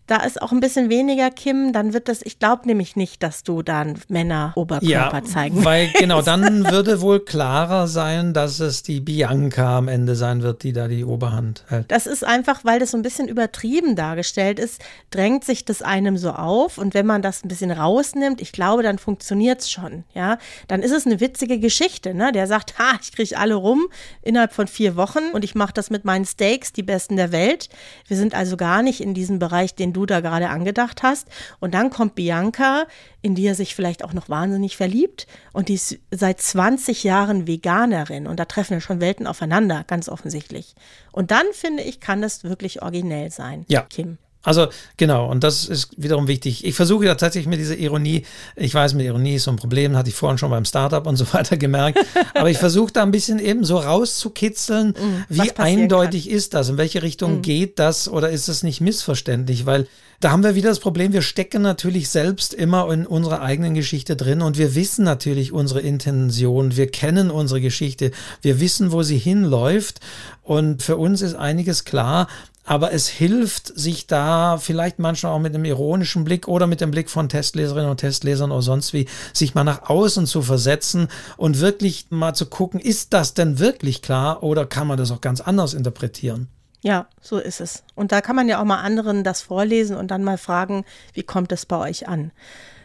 da 0.10 0.18
ist 0.24 0.42
auch 0.42 0.52
ein 0.52 0.60
bisschen 0.60 0.90
weniger 0.90 1.30
Kim, 1.30 1.72
dann 1.72 1.94
wird 1.94 2.10
das, 2.10 2.22
ich 2.24 2.40
glaube 2.40 2.64
nämlich 2.66 2.96
nicht, 2.96 3.22
dass 3.22 3.44
du 3.44 3.62
dann 3.62 4.00
Männer 4.08 4.54
Oberkörper 4.56 5.18
ja, 5.20 5.24
zeigen 5.24 5.64
Weil 5.64 5.90
genau, 6.00 6.24
dann 6.24 6.66
würde 6.72 7.02
wohl 7.02 7.20
klarer 7.20 7.88
sein, 7.88 8.34
dass 8.34 8.60
es 8.60 8.82
die 8.82 9.02
Bianca 9.02 9.78
am 9.78 9.88
Ende 9.88 10.16
sein 10.16 10.42
wird, 10.42 10.64
die 10.64 10.74
da 10.74 10.88
die 10.88 11.06
Oberhand 11.06 11.64
hält. 11.68 11.92
Das 11.92 12.08
ist 12.08 12.24
einfach, 12.24 12.66
weil 12.66 12.80
das 12.80 12.92
so 12.92 12.98
ein 12.98 13.04
bisschen 13.04 13.28
übertrieben 13.28 13.96
dargestellt 13.96 14.58
ist, 14.58 14.82
drängt 15.12 15.46
sich 15.46 15.64
das 15.64 15.84
einem 15.84 16.18
so 16.18 16.32
auf 16.32 16.80
und 16.80 16.96
wenn 16.96 17.06
man 17.06 17.22
das 17.22 17.44
ein 17.44 17.48
bisschen 17.48 17.72
rausnimmt, 17.72 18.42
ich 18.42 18.52
glaube, 18.52 18.82
dann 18.82 18.98
funktioniert 18.98 19.62
es 19.62 19.70
schon, 19.70 20.06
ja. 20.16 20.40
Dann 20.68 20.82
ist 20.82 20.92
es 20.92 21.06
eine 21.06 21.20
witzige 21.20 21.60
Geschichte, 21.60 22.16
ne? 22.16 22.32
Der 22.32 22.48
sagt, 22.48 22.80
ha, 22.80 22.98
ich 23.00 23.12
kriege 23.12 23.38
alle 23.38 23.54
rum 23.54 23.88
innerhalb 24.24 24.54
von 24.54 24.68
vier 24.68 24.96
Wochen 24.96 25.32
und 25.34 25.44
ich 25.44 25.54
mache 25.54 25.74
das 25.74 25.92
mit 25.92 26.04
meinen 26.04 26.26
Steaks, 26.26 26.74
die 26.74 26.84
besten 26.84 27.16
der 27.16 27.32
Welt. 27.32 27.70
Wir 28.08 28.18
sind 28.18 28.34
also 28.34 28.58
gar 28.58 28.82
nicht 28.82 29.02
in 29.02 29.14
diesem 29.14 29.38
Bereich, 29.38 29.76
den 29.76 29.94
du 29.94 29.99
du 30.00 30.06
da 30.06 30.22
gerade 30.22 30.50
angedacht 30.50 31.04
hast. 31.04 31.28
Und 31.60 31.74
dann 31.74 31.90
kommt 31.90 32.16
Bianca, 32.16 32.88
in 33.22 33.36
die 33.36 33.46
er 33.46 33.56
sich 33.56 33.76
vielleicht 33.76 34.04
auch 34.04 34.14
noch 34.14 34.30
wahnsinnig 34.30 34.78
verliebt. 34.78 35.28
Und 35.54 35.70
die 35.70 35.76
ist 35.76 35.98
seit 36.12 36.42
20 36.42 37.04
Jahren 37.04 37.48
Veganerin. 37.48 38.28
Und 38.28 38.40
da 38.40 38.46
treffen 38.46 38.74
ja 38.74 38.82
schon 38.82 39.02
Welten 39.02 39.28
aufeinander, 39.28 39.84
ganz 39.88 40.10
offensichtlich. 40.10 40.76
Und 41.12 41.32
dann 41.32 41.46
finde 41.54 41.84
ich, 41.84 42.00
kann 42.00 42.22
das 42.22 42.44
wirklich 42.44 42.82
originell 42.82 43.32
sein, 43.32 43.66
ja. 43.68 43.82
Kim. 43.82 44.18
Also 44.50 44.66
genau, 44.98 45.30
und 45.30 45.44
das 45.44 45.66
ist 45.66 45.92
wiederum 45.96 46.28
wichtig. 46.28 46.66
Ich 46.66 46.74
versuche 46.74 47.06
ja 47.06 47.14
tatsächlich 47.14 47.48
mit 47.48 47.60
dieser 47.60 47.78
Ironie, 47.78 48.24
ich 48.56 48.74
weiß, 48.74 48.96
mit 48.96 49.06
Ironie 49.06 49.36
ist 49.36 49.44
so 49.44 49.52
ein 49.52 49.58
Problem, 49.58 49.96
hatte 49.96 50.10
ich 50.10 50.16
vorhin 50.16 50.40
schon 50.40 50.50
beim 50.50 50.66
Startup 50.66 51.06
und 51.06 51.18
so 51.18 51.32
weiter 51.34 51.56
gemerkt, 51.56 52.00
aber 52.34 52.50
ich 52.50 52.58
versuche 52.58 52.92
da 52.92 53.04
ein 53.04 53.12
bisschen 53.12 53.38
eben 53.38 53.64
so 53.64 53.78
rauszukitzeln, 53.78 54.96
mm, 54.98 55.26
wie 55.30 55.52
eindeutig 55.52 56.26
kann. 56.26 56.36
ist 56.36 56.56
das, 56.56 56.70
in 56.70 56.80
welche 56.80 57.04
Richtung 57.04 57.38
mm. 57.38 57.42
geht 57.44 57.78
das 57.78 58.10
oder 58.10 58.32
ist 58.32 58.48
es 58.48 58.64
nicht 58.64 58.82
missverständlich, 58.82 59.68
weil 59.68 59.86
da 60.20 60.32
haben 60.32 60.44
wir 60.44 60.56
wieder 60.56 60.70
das 60.70 60.80
Problem, 60.80 61.14
wir 61.14 61.22
stecken 61.22 61.62
natürlich 61.62 62.10
selbst 62.10 62.56
immer 62.56 62.92
in 62.92 63.06
unserer 63.06 63.42
eigenen 63.44 63.76
Geschichte 63.76 64.16
drin 64.16 64.42
und 64.42 64.58
wir 64.58 64.74
wissen 64.74 65.06
natürlich 65.06 65.54
unsere 65.54 65.82
Intention, 65.82 66.76
wir 66.76 66.88
kennen 66.88 67.30
unsere 67.30 67.62
Geschichte, 67.62 68.10
wir 68.42 68.60
wissen, 68.60 68.92
wo 68.92 69.04
sie 69.04 69.20
hinläuft 69.20 70.00
und 70.42 70.82
für 70.82 70.98
uns 70.98 71.22
ist 71.22 71.36
einiges 71.36 71.86
klar, 71.86 72.28
aber 72.70 72.94
es 72.94 73.08
hilft, 73.08 73.80
sich 73.80 74.06
da 74.06 74.60
vielleicht 74.60 75.00
manchmal 75.00 75.32
auch 75.32 75.40
mit 75.40 75.56
einem 75.56 75.66
ironischen 75.66 76.24
Blick 76.24 76.48
oder 76.48 76.68
mit 76.68 76.82
dem 76.82 76.92
Blick 76.92 77.10
von 77.10 77.28
Testleserinnen 77.28 77.90
und 77.90 77.98
Testlesern 77.98 78.52
oder 78.52 78.62
sonst 78.62 78.94
wie, 78.94 79.08
sich 79.34 79.56
mal 79.56 79.64
nach 79.64 79.90
außen 79.90 80.28
zu 80.28 80.44
versetzen 80.44 81.08
und 81.36 81.62
wirklich 81.62 82.06
mal 82.12 82.36
zu 82.36 82.46
gucken, 82.46 82.80
ist 82.80 83.14
das 83.14 83.34
denn 83.34 83.58
wirklich 83.58 84.04
klar 84.04 84.44
oder 84.44 84.68
kann 84.68 84.86
man 84.86 85.00
das 85.00 85.10
auch 85.10 85.20
ganz 85.20 85.42
anders 85.42 85.74
interpretieren? 85.74 86.48
Ja, 86.82 87.08
so 87.20 87.40
ist 87.40 87.60
es. 87.60 87.82
Und 87.96 88.12
da 88.12 88.22
kann 88.22 88.36
man 88.36 88.48
ja 88.48 88.62
auch 88.62 88.66
mal 88.66 88.82
anderen 88.82 89.24
das 89.24 89.42
vorlesen 89.42 89.98
und 89.98 90.12
dann 90.12 90.24
mal 90.24 90.38
fragen, 90.38 90.86
wie 91.14 91.24
kommt 91.24 91.52
es 91.52 91.66
bei 91.66 91.78
euch 91.78 92.08
an? 92.08 92.32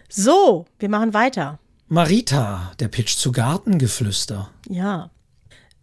So, 0.09 0.65
wir 0.79 0.89
machen 0.89 1.13
weiter. 1.13 1.59
Marita, 1.89 2.73
der 2.81 2.89
Pitch 2.89 3.19
zu 3.19 3.33
Gartengeflüster. 3.33 4.49
Ja. 4.67 5.11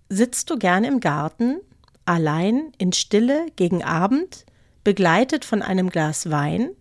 Sitzt 0.10 0.50
du 0.50 0.58
gerne 0.58 0.88
im 0.88 1.02
Garten, 1.02 1.60
allein 2.06 2.72
in 2.78 2.94
Stille 2.94 3.48
gegen 3.56 3.84
Abend, 3.84 4.46
begleitet 4.84 5.46
von 5.46 5.62
einem 5.62 5.90
Glas 5.90 6.30
Wein, 6.30 6.72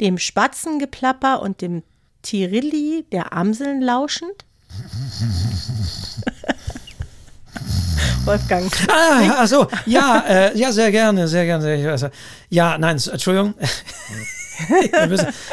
dem 0.00 0.18
Spatzengeplapper 0.18 1.42
und 1.42 1.60
dem 1.60 1.82
Tirilli 2.22 3.04
der 3.12 3.32
Amseln 3.32 3.80
lauschend? 3.80 4.44
Wolfgang. 8.24 8.70
Ah, 8.88 9.36
also 9.38 9.68
ja, 9.86 10.24
äh, 10.28 10.58
ja, 10.58 10.72
sehr 10.72 10.90
gerne, 10.90 11.28
sehr 11.28 11.46
gerne. 11.46 12.10
Ja, 12.50 12.76
nein, 12.76 12.96
Entschuldigung. 12.96 13.54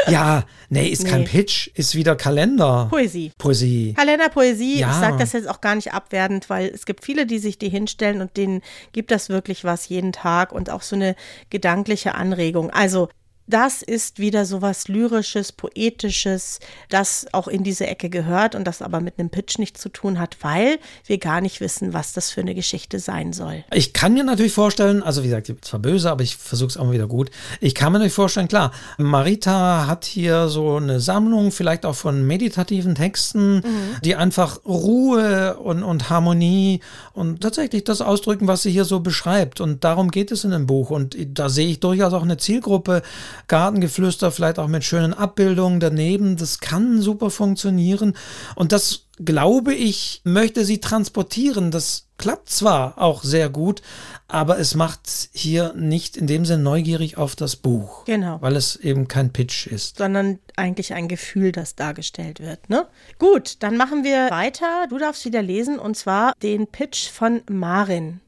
ja, 0.08 0.44
nee, 0.70 0.88
ist 0.88 1.04
nee. 1.04 1.10
kein 1.10 1.26
Pitch, 1.26 1.70
ist 1.76 1.96
wieder 1.96 2.16
Kalender. 2.16 2.88
Poesie. 2.90 3.32
Poesie. 3.38 3.94
Kalenderpoesie. 3.94 4.80
Ja. 4.80 4.92
Ich 4.92 4.98
sage 4.98 5.18
das 5.18 5.34
jetzt 5.34 5.50
auch 5.50 5.62
gar 5.62 5.76
nicht 5.76 5.94
abwertend, 5.94 6.50
weil 6.50 6.68
es 6.68 6.86
gibt 6.86 7.04
viele, 7.04 7.26
die 7.26 7.40
sich 7.40 7.58
die 7.58 7.70
hinstellen 7.70 8.22
und 8.22 8.38
denen 8.38 8.62
gibt 8.92 9.12
das 9.12 9.30
wirklich 9.30 9.64
was 9.64 9.90
jeden 9.90 10.12
Tag 10.12 10.52
und 10.52 10.70
auch 10.70 10.82
so 10.82 10.96
eine 10.96 11.16
gedankliche 11.50 12.16
Anregung. 12.16 12.70
Also 12.70 13.10
das 13.48 13.82
ist 13.82 14.20
wieder 14.20 14.46
so 14.46 14.62
was 14.62 14.88
Lyrisches, 14.88 15.52
Poetisches, 15.52 16.60
das 16.90 17.28
auch 17.34 17.48
in 17.48 17.64
diese 17.64 17.88
Ecke 17.88 18.10
gehört 18.10 18.56
und 18.56 18.66
das 18.66 18.82
aber 18.82 19.02
mit 19.02 19.20
einem 19.20 19.30
Pitch 19.30 19.60
nichts 19.60 19.82
zu 19.82 19.90
tun 19.90 20.20
hat, 20.20 20.38
weil 20.42 20.80
wir 21.06 21.18
gar 21.18 21.42
nicht 21.42 21.60
wissen, 21.60 21.94
was 21.94 22.14
das 22.14 22.32
für 22.32 22.42
eine 22.42 22.56
Geschichte 22.56 23.00
sein 23.00 23.34
soll. 23.34 23.64
Ich 23.74 23.94
kann 23.94 24.14
mir 24.14 24.24
natürlich 24.24 24.54
vorstellen, 24.54 25.04
also 25.04 25.24
wie 25.24 25.28
gesagt, 25.28 25.52
zwar 25.62 25.80
böse, 25.80 26.10
aber 26.10 26.24
ich 26.24 26.38
versuche 26.38 26.70
es 26.70 26.78
auch 26.78 26.86
mal 26.86 26.94
wieder 26.94 27.08
gut. 27.08 27.32
Ich 27.60 27.76
kann 27.76 27.92
mir 27.92 28.00
natürlich 28.00 28.14
vorstellen, 28.14 28.48
klar, 28.48 28.72
Marita 28.98 29.88
hat 29.88 30.06
hier 30.06 30.48
so 30.48 30.78
eine 30.78 31.00
Sammlung, 31.00 31.52
vielleicht 31.52 31.86
auch 31.86 31.96
von 31.96 32.26
meditativen 32.26 32.96
Texten, 32.96 33.56
mhm. 33.56 33.62
die 34.04 34.16
einfach 34.16 34.64
Ruhe 34.66 35.58
und, 35.58 35.84
und 35.84 36.10
Harmonie 36.10 36.80
und 37.14 37.42
tatsächlich 37.42 37.84
das 37.84 38.02
ausdrücken, 38.02 38.48
was 38.48 38.64
sie 38.64 38.72
hier 38.72 38.86
so 38.86 39.02
beschreibt. 39.02 39.60
Und 39.60 39.84
darum 39.84 40.12
geht 40.12 40.32
es 40.32 40.44
in 40.44 40.52
dem 40.52 40.66
Buch. 40.66 40.90
Und 40.90 41.18
da 41.34 41.50
sehe 41.50 41.68
ich 41.68 41.80
durchaus 41.80 42.14
auch 42.14 42.24
eine 42.24 42.38
Zielgruppe, 42.38 43.02
Gartengeflüster, 43.48 44.32
vielleicht 44.32 44.60
auch 44.60 44.68
mit 44.68 44.84
schönen 44.84 45.14
Abbildungen 45.14 45.80
daneben. 45.80 46.38
Das 46.38 46.60
kann 46.60 47.02
super 47.02 47.30
funktionieren. 47.30 48.16
Und 48.56 48.72
das, 48.72 49.08
glaube 49.18 49.74
ich, 49.74 50.22
möchte 50.24 50.66
sie 50.66 50.80
transportieren. 50.80 51.72
Das 51.72 52.08
klappt 52.18 52.50
zwar 52.50 53.00
auch 53.00 53.24
sehr 53.24 53.50
gut, 53.50 53.82
aber 54.28 54.60
es 54.60 54.76
macht 54.76 55.30
hier 55.34 55.74
nicht 55.74 56.16
in 56.16 56.28
dem 56.28 56.46
Sinne 56.46 56.64
neugierig 56.64 57.18
auf 57.18 57.36
das 57.36 57.56
Buch. 57.56 58.06
Genau. 58.06 58.42
Weil 58.42 58.56
es 58.56 58.76
eben 58.76 59.08
kein 59.08 59.34
Pitch 59.34 59.68
ist. 59.68 59.98
Sondern 59.98 60.40
eigentlich 60.56 60.94
ein 60.94 61.08
Gefühl, 61.08 61.52
das 61.52 61.76
dargestellt 61.76 62.40
wird. 62.40 62.70
Ne? 62.70 62.88
Gut, 63.20 63.58
dann 63.60 63.78
machen 63.78 64.04
wir 64.04 64.30
weiter. 64.30 64.88
Du 64.90 64.98
darfst 64.98 65.26
wieder 65.26 65.42
lesen 65.42 65.80
und 65.80 65.98
zwar 65.98 66.34
den 66.42 66.68
Pitch 66.68 67.10
von 67.10 67.42
Marin. 67.50 68.22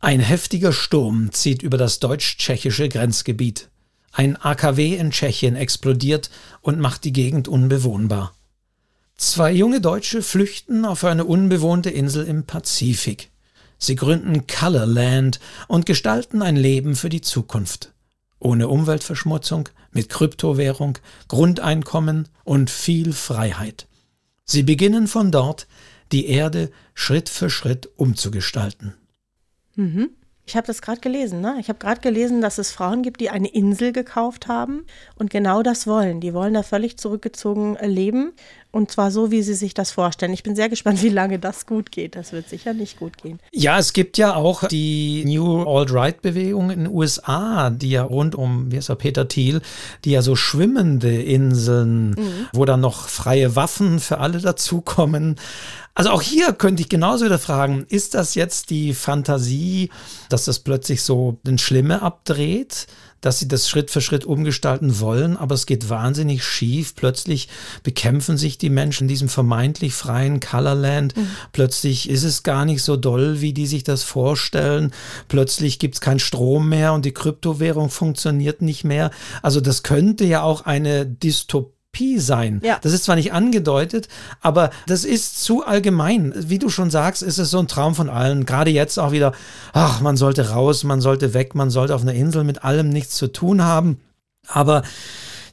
Ein 0.00 0.20
heftiger 0.20 0.72
Sturm 0.72 1.32
zieht 1.32 1.62
über 1.62 1.76
das 1.76 1.98
deutsch-tschechische 1.98 2.88
Grenzgebiet. 2.88 3.68
Ein 4.12 4.36
AKW 4.36 4.96
in 4.96 5.10
Tschechien 5.10 5.56
explodiert 5.56 6.30
und 6.60 6.80
macht 6.80 7.04
die 7.04 7.12
Gegend 7.12 7.48
unbewohnbar. 7.48 8.34
Zwei 9.16 9.52
junge 9.52 9.80
Deutsche 9.80 10.22
flüchten 10.22 10.84
auf 10.84 11.04
eine 11.04 11.24
unbewohnte 11.24 11.90
Insel 11.90 12.24
im 12.26 12.44
Pazifik. 12.44 13.30
Sie 13.78 13.96
gründen 13.96 14.46
Colorland 14.46 15.40
und 15.66 15.86
gestalten 15.86 16.42
ein 16.42 16.56
Leben 16.56 16.96
für 16.96 17.08
die 17.08 17.20
Zukunft. 17.20 17.92
Ohne 18.40 18.68
Umweltverschmutzung, 18.68 19.68
mit 19.90 20.08
Kryptowährung, 20.08 20.98
Grundeinkommen 21.26 22.28
und 22.44 22.70
viel 22.70 23.12
Freiheit. 23.12 23.88
Sie 24.44 24.62
beginnen 24.62 25.08
von 25.08 25.30
dort, 25.30 25.66
die 26.12 26.26
Erde 26.26 26.70
Schritt 26.94 27.28
für 27.28 27.50
Schritt 27.50 27.88
umzugestalten. 27.96 28.94
Mhm. 29.74 30.10
Ich 30.48 30.56
habe 30.56 30.66
das 30.66 30.80
gerade 30.80 31.02
gelesen, 31.02 31.42
ne? 31.42 31.56
Ich 31.60 31.68
habe 31.68 31.78
gerade 31.78 32.00
gelesen, 32.00 32.40
dass 32.40 32.56
es 32.56 32.72
Frauen 32.72 33.02
gibt, 33.02 33.20
die 33.20 33.28
eine 33.28 33.48
Insel 33.48 33.92
gekauft 33.92 34.48
haben 34.48 34.86
und 35.16 35.28
genau 35.28 35.62
das 35.62 35.86
wollen. 35.86 36.22
Die 36.22 36.32
wollen 36.32 36.54
da 36.54 36.62
völlig 36.62 36.96
zurückgezogen 36.96 37.76
leben 37.82 38.32
Und 38.70 38.90
zwar 38.90 39.10
so, 39.10 39.30
wie 39.30 39.42
sie 39.42 39.54
sich 39.54 39.72
das 39.72 39.90
vorstellen. 39.90 40.34
Ich 40.34 40.42
bin 40.42 40.54
sehr 40.54 40.68
gespannt, 40.68 41.02
wie 41.02 41.08
lange 41.08 41.38
das 41.38 41.64
gut 41.64 41.90
geht. 41.90 42.16
Das 42.16 42.32
wird 42.32 42.50
sicher 42.50 42.74
nicht 42.74 42.98
gut 42.98 43.16
gehen. 43.16 43.40
Ja, 43.50 43.78
es 43.78 43.94
gibt 43.94 44.18
ja 44.18 44.34
auch 44.34 44.68
die 44.68 45.24
New 45.24 45.62
Alt-Right-Bewegung 45.62 46.70
in 46.70 46.84
den 46.84 46.94
USA, 46.94 47.70
die 47.70 47.90
ja 47.90 48.02
rund 48.02 48.34
um, 48.34 48.70
wie 48.70 48.76
ist 48.76 48.90
er, 48.90 48.96
Peter 48.96 49.26
Thiel, 49.26 49.62
die 50.04 50.10
ja 50.10 50.20
so 50.20 50.36
schwimmende 50.36 51.22
Inseln, 51.22 52.10
mhm. 52.10 52.48
wo 52.52 52.66
dann 52.66 52.82
noch 52.82 53.08
freie 53.08 53.56
Waffen 53.56 54.00
für 54.00 54.18
alle 54.18 54.38
dazukommen. 54.38 55.36
Also 55.94 56.10
auch 56.10 56.22
hier 56.22 56.52
könnte 56.52 56.82
ich 56.82 56.88
genauso 56.88 57.24
wieder 57.24 57.38
fragen, 57.38 57.86
ist 57.88 58.14
das 58.14 58.34
jetzt 58.34 58.70
die 58.70 58.94
Fantasie, 58.94 59.90
dass 60.28 60.44
das 60.44 60.60
plötzlich 60.60 61.02
so 61.02 61.38
den 61.42 61.58
Schlimme 61.58 62.02
abdreht? 62.02 62.86
Dass 63.20 63.38
sie 63.38 63.48
das 63.48 63.68
Schritt 63.68 63.90
für 63.90 64.00
Schritt 64.00 64.24
umgestalten 64.24 65.00
wollen, 65.00 65.36
aber 65.36 65.54
es 65.54 65.66
geht 65.66 65.88
wahnsinnig 65.88 66.44
schief. 66.44 66.94
Plötzlich 66.94 67.48
bekämpfen 67.82 68.36
sich 68.36 68.58
die 68.58 68.70
Menschen 68.70 69.04
in 69.04 69.08
diesem 69.08 69.28
vermeintlich 69.28 69.94
freien 69.94 70.40
Colorland. 70.40 71.16
Mhm. 71.16 71.28
Plötzlich 71.52 72.08
ist 72.08 72.24
es 72.24 72.42
gar 72.42 72.64
nicht 72.64 72.82
so 72.82 72.96
doll, 72.96 73.40
wie 73.40 73.52
die 73.52 73.66
sich 73.66 73.84
das 73.84 74.02
vorstellen. 74.02 74.92
Plötzlich 75.28 75.78
gibt 75.78 75.94
es 75.94 76.00
keinen 76.00 76.20
Strom 76.20 76.68
mehr 76.68 76.92
und 76.92 77.04
die 77.04 77.12
Kryptowährung 77.12 77.90
funktioniert 77.90 78.62
nicht 78.62 78.84
mehr. 78.84 79.10
Also 79.42 79.60
das 79.60 79.82
könnte 79.82 80.24
ja 80.24 80.42
auch 80.42 80.66
eine 80.66 81.06
Dystopie 81.06 81.77
Utopie 81.88 82.18
sein. 82.18 82.60
Ja. 82.64 82.78
Das 82.82 82.92
ist 82.92 83.04
zwar 83.04 83.16
nicht 83.16 83.32
angedeutet, 83.32 84.08
aber 84.40 84.70
das 84.86 85.04
ist 85.04 85.42
zu 85.42 85.64
allgemein. 85.64 86.32
Wie 86.36 86.58
du 86.58 86.68
schon 86.68 86.90
sagst, 86.90 87.22
ist 87.22 87.38
es 87.38 87.50
so 87.50 87.58
ein 87.58 87.68
Traum 87.68 87.94
von 87.94 88.08
allen. 88.08 88.46
Gerade 88.46 88.70
jetzt 88.70 88.98
auch 88.98 89.12
wieder, 89.12 89.32
ach, 89.72 90.00
man 90.00 90.16
sollte 90.16 90.50
raus, 90.50 90.84
man 90.84 91.00
sollte 91.00 91.34
weg, 91.34 91.54
man 91.54 91.70
sollte 91.70 91.94
auf 91.94 92.02
einer 92.02 92.14
Insel 92.14 92.44
mit 92.44 92.64
allem 92.64 92.88
nichts 92.88 93.16
zu 93.16 93.28
tun 93.28 93.62
haben. 93.62 94.00
Aber 94.46 94.82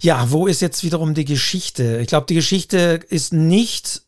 ja, 0.02 0.32
wo 0.32 0.48
ist 0.48 0.62
jetzt 0.62 0.84
wiederum 0.84 1.14
die 1.14 1.26
Geschichte? 1.26 2.00
Ich 2.00 2.08
glaube, 2.08 2.28
die 2.28 2.36
Geschichte 2.36 3.00
ist 3.10 3.34
nicht 3.34 4.04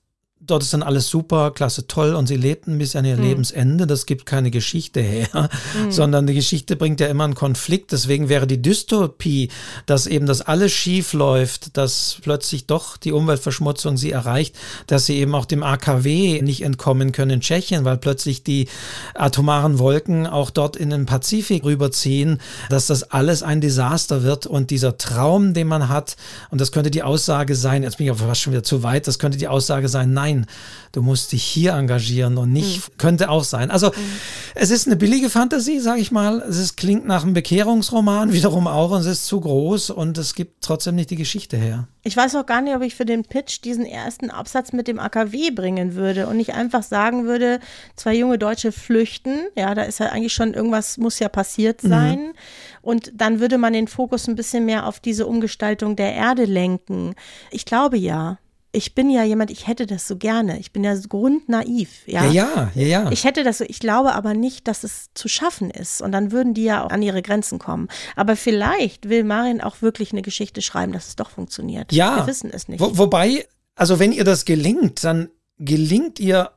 dort 0.48 0.64
ist 0.64 0.74
dann 0.74 0.84
alles 0.84 1.08
super, 1.08 1.52
klasse, 1.52 1.88
toll 1.88 2.16
und 2.16 2.28
sie 2.28 2.36
lebten 2.36 2.78
bis 2.78 2.96
an 2.96 3.06
ihr 3.06 3.18
mhm. 3.18 3.24
Lebensende. 3.24 3.88
Das 3.88 4.06
gibt 4.06 4.26
keine 4.26 4.52
Geschichte 4.52 5.02
her, 5.02 5.28
mhm. 5.34 5.92
sondern 5.92 6.28
die 6.28 6.34
Geschichte 6.34 6.76
bringt 6.76 7.00
ja 7.00 7.08
immer 7.08 7.26
einen 7.26 7.36
Konflikt. 7.36 7.92
Deswegen 7.92 8.30
wäre 8.30 8.48
die 8.48 8.62
Dystopie, 8.62 9.50
dass 9.86 10.08
eben 10.08 10.26
das 10.26 10.42
alles 10.42 10.72
schief 10.72 11.14
läuft, 11.14 11.78
dass 11.78 12.18
plötzlich 12.22 12.66
doch 12.66 12.98
die 12.98 13.12
Umweltverschmutzung 13.12 13.98
sie 13.98 14.12
erreicht, 14.12 14.56
dass 14.88 15.06
sie 15.06 15.18
eben 15.18 15.36
auch 15.36 15.46
dem 15.46 15.64
AKW 15.64 16.42
nicht 16.42 16.62
entkommen 16.62 17.12
können 17.12 17.32
in 17.32 17.42
Tschechien, 17.42 17.86
weil 17.86 17.98
plötzlich 17.98 18.44
die 18.44 18.68
atomaren 19.14 19.80
Wolken 19.80 20.28
auch 20.28 20.50
dort 20.50 20.76
in 20.76 20.90
den 20.90 21.06
Pazifik 21.06 21.64
rüberziehen, 21.64 22.40
dass 22.70 22.88
das 22.88 23.04
alles 23.04 23.44
ein 23.44 23.62
Desaster 23.62 24.24
wird 24.24 24.46
und 24.46 24.72
dieser 24.72 24.98
Traum, 24.98 25.54
den 25.54 25.68
man 25.68 25.90
hat, 25.90 26.16
und 26.50 26.62
das 26.62 26.72
könnte 26.72 26.92
die 26.92 27.04
Aussage 27.04 27.56
sein, 27.56 27.84
jetzt 27.84 27.98
bin 27.98 28.06
ich 28.06 28.12
aber 28.12 28.28
fast 28.28 28.42
schon 28.42 28.54
wieder 28.54 28.64
zu 28.64 28.84
weit, 28.84 29.08
das 29.08 29.20
könnte 29.20 29.38
die 29.38 29.48
Aussage 29.48 29.90
sein, 29.90 30.14
nein, 30.14 30.37
nein, 30.38 30.48
du 30.92 31.02
musst 31.02 31.32
dich 31.32 31.44
hier 31.44 31.74
engagieren 31.74 32.38
und 32.38 32.52
nicht, 32.52 32.90
mhm. 32.90 32.98
könnte 32.98 33.30
auch 33.30 33.44
sein. 33.44 33.72
Also 33.72 33.88
mhm. 33.88 33.94
es 34.56 34.72
ist 34.72 34.88
eine 34.88 34.96
billige 34.96 35.30
Fantasie, 35.30 35.80
sage 35.80 36.02
ich 36.02 36.12
mal. 36.12 36.42
Es 36.48 36.58
ist, 36.58 36.78
klingt 36.78 37.06
nach 37.06 37.24
einem 37.24 37.34
Bekehrungsroman 37.34 38.34
wiederum 38.34 38.68
auch 38.68 38.92
und 38.92 39.02
es 39.02 39.08
ist 39.08 39.26
zu 39.28 39.42
groß 39.42 39.92
und 39.92 40.18
es 40.18 40.36
gibt 40.36 40.64
trotzdem 40.64 40.96
nicht 40.96 41.10
die 41.10 41.16
Geschichte 41.16 41.58
her. 41.58 41.88
Ich 42.04 42.16
weiß 42.16 42.36
auch 42.36 42.46
gar 42.46 42.62
nicht, 42.62 42.76
ob 42.76 42.82
ich 42.84 42.96
für 42.96 43.06
den 43.06 43.26
Pitch 43.26 43.62
diesen 43.64 43.86
ersten 43.86 44.32
Absatz 44.32 44.72
mit 44.72 44.88
dem 44.88 44.98
AKW 44.98 45.52
bringen 45.52 45.96
würde 45.96 46.28
und 46.28 46.38
nicht 46.38 46.54
einfach 46.54 46.82
sagen 46.82 47.26
würde, 47.26 47.60
zwei 47.96 48.16
junge 48.16 48.38
Deutsche 48.38 48.72
flüchten. 48.72 49.48
Ja, 49.56 49.76
da 49.76 49.84
ist 49.84 50.00
ja 50.00 50.08
eigentlich 50.08 50.34
schon 50.34 50.54
irgendwas, 50.54 50.98
muss 50.98 51.20
ja 51.20 51.28
passiert 51.28 51.84
mhm. 51.84 51.90
sein. 51.90 52.20
Mhm. 52.20 52.34
Und 52.82 53.12
dann 53.14 53.42
würde 53.42 53.58
man 53.58 53.74
den 53.74 53.90
Fokus 53.90 54.28
ein 54.30 54.36
bisschen 54.36 54.66
mehr 54.66 54.88
auf 54.88 55.02
diese 55.02 55.28
Umgestaltung 55.28 55.98
der 55.98 56.14
Erde 56.14 56.46
lenken. 56.46 57.14
Ich 57.52 57.66
glaube 57.66 57.98
ja 57.98 58.38
ich 58.78 58.94
bin 58.94 59.10
ja 59.10 59.24
jemand, 59.24 59.50
ich 59.50 59.68
hätte 59.68 59.88
das 59.88 60.08
so 60.08 60.18
gerne. 60.18 60.60
Ich 60.60 60.72
bin 60.72 60.84
ja 60.84 60.96
grundnaiv. 60.96 62.04
Ja, 62.06 62.26
ja, 62.26 62.72
ja. 62.76 62.86
ja. 62.86 63.12
Ich 63.12 63.24
hätte 63.24 63.44
das 63.44 63.58
so, 63.58 63.66
ich 63.68 63.80
glaube 63.80 64.14
aber 64.14 64.36
nicht, 64.36 64.68
dass 64.68 64.84
es 64.84 65.10
zu 65.16 65.28
schaffen 65.28 65.72
ist. 65.72 66.02
Und 66.02 66.12
dann 66.12 66.32
würden 66.32 66.54
die 66.54 66.64
ja 66.64 66.86
auch 66.86 66.92
an 66.92 67.02
ihre 67.02 67.24
Grenzen 67.24 67.58
kommen. 67.58 67.88
Aber 68.16 68.36
vielleicht 68.36 69.10
will 69.10 69.24
Marin 69.24 69.62
auch 69.62 69.82
wirklich 69.82 70.12
eine 70.12 70.22
Geschichte 70.22 70.62
schreiben, 70.62 70.94
dass 70.94 71.08
es 71.08 71.16
doch 71.16 71.32
funktioniert. 71.32 71.92
Ja. 71.92 72.18
Wir 72.18 72.28
wissen 72.28 72.52
es 72.54 72.68
nicht. 72.68 72.80
Wo, 72.80 72.98
wobei, 72.98 73.48
also 73.76 74.00
wenn 74.00 74.12
ihr 74.12 74.24
das 74.24 74.46
gelingt, 74.46 75.04
dann 75.04 75.30
gelingt 75.58 76.20
ihr 76.20 76.52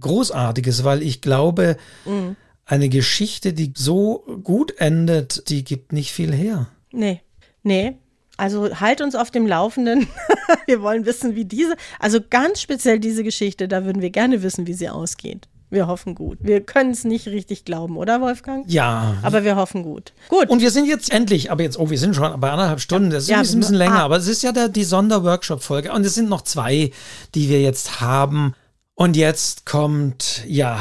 Großartiges, 0.00 0.84
weil 0.84 1.02
ich 1.02 1.20
glaube, 1.20 1.76
mhm. 2.06 2.36
eine 2.64 2.88
Geschichte, 2.88 3.52
die 3.52 3.74
so 3.76 4.24
gut 4.42 4.74
endet, 4.78 5.50
die 5.50 5.64
gibt 5.64 5.92
nicht 5.92 6.12
viel 6.12 6.34
her. 6.34 6.68
Nee. 6.92 7.20
Nee, 7.62 7.98
also 8.38 8.80
halt 8.80 9.02
uns 9.02 9.14
auf 9.14 9.30
dem 9.30 9.46
Laufenden. 9.46 10.06
wir 10.66 10.80
wollen 10.80 11.04
wissen, 11.04 11.34
wie 11.34 11.44
diese, 11.44 11.76
also 11.98 12.20
ganz 12.30 12.62
speziell 12.62 12.98
diese 12.98 13.24
Geschichte, 13.24 13.68
da 13.68 13.84
würden 13.84 14.00
wir 14.00 14.10
gerne 14.10 14.42
wissen, 14.42 14.66
wie 14.66 14.74
sie 14.74 14.88
ausgeht. 14.88 15.48
Wir 15.70 15.86
hoffen 15.86 16.14
gut. 16.14 16.38
Wir 16.40 16.62
können 16.62 16.92
es 16.92 17.04
nicht 17.04 17.26
richtig 17.26 17.66
glauben, 17.66 17.98
oder 17.98 18.22
Wolfgang? 18.22 18.64
Ja. 18.68 19.16
Aber 19.22 19.44
wir 19.44 19.56
hoffen 19.56 19.82
gut. 19.82 20.14
Gut. 20.28 20.48
Und 20.48 20.62
wir 20.62 20.70
sind 20.70 20.86
jetzt 20.86 21.12
endlich, 21.12 21.50
aber 21.50 21.62
jetzt, 21.62 21.78
oh, 21.78 21.90
wir 21.90 21.98
sind 21.98 22.16
schon 22.16 22.40
bei 22.40 22.50
anderthalb 22.50 22.80
Stunden. 22.80 23.10
Das 23.10 23.24
ist 23.24 23.28
ja, 23.28 23.40
ein 23.40 23.42
bisschen, 23.42 23.74
länger, 23.74 23.98
ah. 23.98 24.04
aber 24.04 24.16
es 24.16 24.28
ist 24.28 24.42
ja 24.42 24.52
der, 24.52 24.68
die 24.68 24.84
Sonderworkshop-Folge. 24.84 25.92
Und 25.92 26.06
es 26.06 26.14
sind 26.14 26.30
noch 26.30 26.40
zwei, 26.40 26.90
die 27.34 27.50
wir 27.50 27.60
jetzt 27.60 28.00
haben. 28.00 28.54
Und 28.94 29.14
jetzt 29.14 29.66
kommt, 29.66 30.42
ja, 30.46 30.80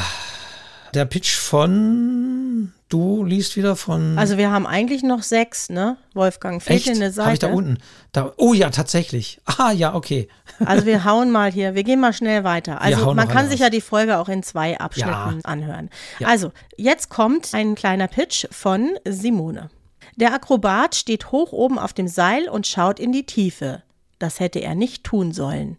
der 0.93 1.03
Pitch 1.03 1.35
von 1.35 2.71
Du 2.89 3.25
liest 3.25 3.57
wieder 3.57 3.75
von. 3.75 4.17
Also 4.17 4.37
wir 4.37 4.49
haben 4.49 4.65
eigentlich 4.65 5.03
noch 5.03 5.21
sechs, 5.21 5.69
ne? 5.69 5.97
Wolfgang, 6.13 6.63
fehlt 6.63 6.85
dir 6.85 6.93
eine 6.93 7.11
Seite? 7.11 7.25
Habe 7.25 7.33
ich 7.33 7.39
da 7.39 7.47
unten? 7.51 7.77
Da, 8.13 8.33
oh 8.37 8.53
ja, 8.53 8.69
tatsächlich. 8.69 9.41
Ah 9.45 9.71
ja, 9.71 9.93
okay. 9.93 10.29
Also 10.63 10.85
wir 10.85 11.03
hauen 11.03 11.29
mal 11.31 11.51
hier, 11.51 11.75
wir 11.75 11.83
gehen 11.83 11.99
mal 11.99 12.13
schnell 12.13 12.45
weiter. 12.45 12.81
Also 12.81 13.13
man 13.13 13.27
kann 13.27 13.49
sich 13.49 13.59
ja 13.59 13.69
die 13.69 13.81
Folge 13.81 14.17
auch 14.17 14.29
in 14.29 14.41
zwei 14.41 14.79
Abschnitten 14.79 15.09
ja. 15.09 15.39
anhören. 15.43 15.89
Ja. 16.19 16.29
Also 16.29 16.53
jetzt 16.77 17.09
kommt 17.09 17.53
ein 17.53 17.75
kleiner 17.75 18.07
Pitch 18.07 18.45
von 18.51 18.91
Simone. 19.05 19.69
Der 20.15 20.33
Akrobat 20.33 20.95
steht 20.95 21.33
hoch 21.33 21.51
oben 21.51 21.77
auf 21.77 21.91
dem 21.91 22.07
Seil 22.07 22.47
und 22.47 22.67
schaut 22.67 22.99
in 23.01 23.11
die 23.11 23.25
Tiefe. 23.25 23.83
Das 24.17 24.39
hätte 24.39 24.59
er 24.59 24.75
nicht 24.75 25.03
tun 25.03 25.33
sollen. 25.33 25.77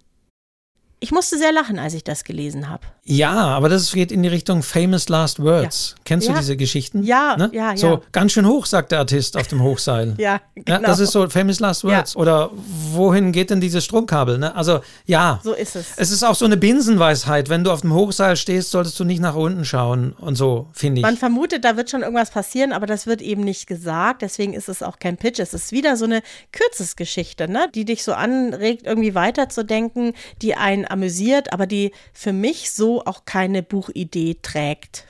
Ich 1.01 1.11
musste 1.11 1.39
sehr 1.39 1.53
lachen, 1.53 1.79
als 1.79 1.95
ich 1.95 2.05
das 2.05 2.25
gelesen 2.25 2.69
habe. 2.69 2.87
Ja, 3.11 3.33
aber 3.33 3.71
das 3.71 3.91
geht 3.93 4.13
in 4.13 4.23
die 4.23 4.29
Richtung 4.29 4.63
Famous 4.63 5.09
Last 5.09 5.43
Words. 5.43 5.95
Ja. 5.97 6.03
Kennst 6.05 6.27
ja. 6.27 6.35
du 6.35 6.41
diese 6.41 6.57
Geschichten? 6.59 7.03
Ja, 7.03 7.37
ne? 7.39 7.49
ja, 7.55 7.71
ja. 7.71 7.77
So 7.77 8.03
ganz 8.13 8.33
schön 8.33 8.47
hoch, 8.47 8.67
sagt 8.67 8.93
der 8.93 8.99
Artist 8.99 9.35
auf 9.39 9.47
dem 9.47 9.63
Hochseil. 9.63 10.15
ja, 10.19 10.43
genau. 10.55 10.73
Ja, 10.73 10.79
das 10.87 10.99
ist 10.99 11.13
so 11.13 11.27
Famous 11.31 11.59
Last 11.59 11.85
Words. 11.85 12.17
Oder 12.17 12.51
wohin 12.93 13.33
geht 13.33 13.49
denn 13.49 13.63
dieses 13.63 13.83
Stromkabel? 13.87 14.37
Ne? 14.37 14.55
Also 14.55 14.81
ja. 15.07 15.41
So 15.43 15.55
ist 15.55 15.75
es. 15.75 15.87
Es 15.97 16.11
ist 16.11 16.23
auch 16.23 16.35
so 16.35 16.45
eine 16.45 16.59
Binsenweisheit. 16.59 17.49
Wenn 17.49 17.65
du 17.65 17.71
auf 17.71 17.81
dem 17.81 17.95
Hochseil 17.95 18.37
stehst, 18.37 18.73
solltest 18.73 19.01
du 19.01 19.05
nicht 19.05 19.21
nach 19.21 19.35
unten 19.35 19.65
schauen 19.65 20.13
und 20.13 20.35
so, 20.35 20.69
finde 20.75 21.01
ich. 21.01 21.03
Man 21.03 21.17
vermutet, 21.17 21.65
da 21.65 21.79
wird 21.79 21.89
schon 21.89 22.03
irgendwas 22.03 22.31
passieren, 22.31 22.73
aber 22.73 22.87
das 22.87 23.07
wird 23.07 23.23
eben 23.23 23.43
nicht 23.43 23.67
gesagt. 23.67 24.21
Deswegen 24.21 24.53
ist 24.53 24.69
es 24.69 24.83
auch 24.83 24.99
kein 24.99 25.17
Pitch. 25.17 25.39
Es 25.39 25.55
ist 25.55 25.73
wieder 25.73 25.97
so 25.97 26.05
eine 26.05 26.21
Kürzesgeschichte, 26.53 27.51
ne? 27.51 27.69
die 27.75 27.87
dich 27.87 28.05
so 28.05 28.13
anregt, 28.13 28.87
irgendwie 28.87 29.15
weiterzudenken, 29.15 30.13
die 30.43 30.57
einen 30.57 30.85
amüsiert, 30.85 31.55
aber 31.55 31.67
die 31.67 31.93
für 32.13 32.35
mich 32.35 32.71
so 32.71 32.98
auch 33.03 33.25
keine 33.25 33.63
Buchidee 33.63 34.39
trägt. 34.43 35.07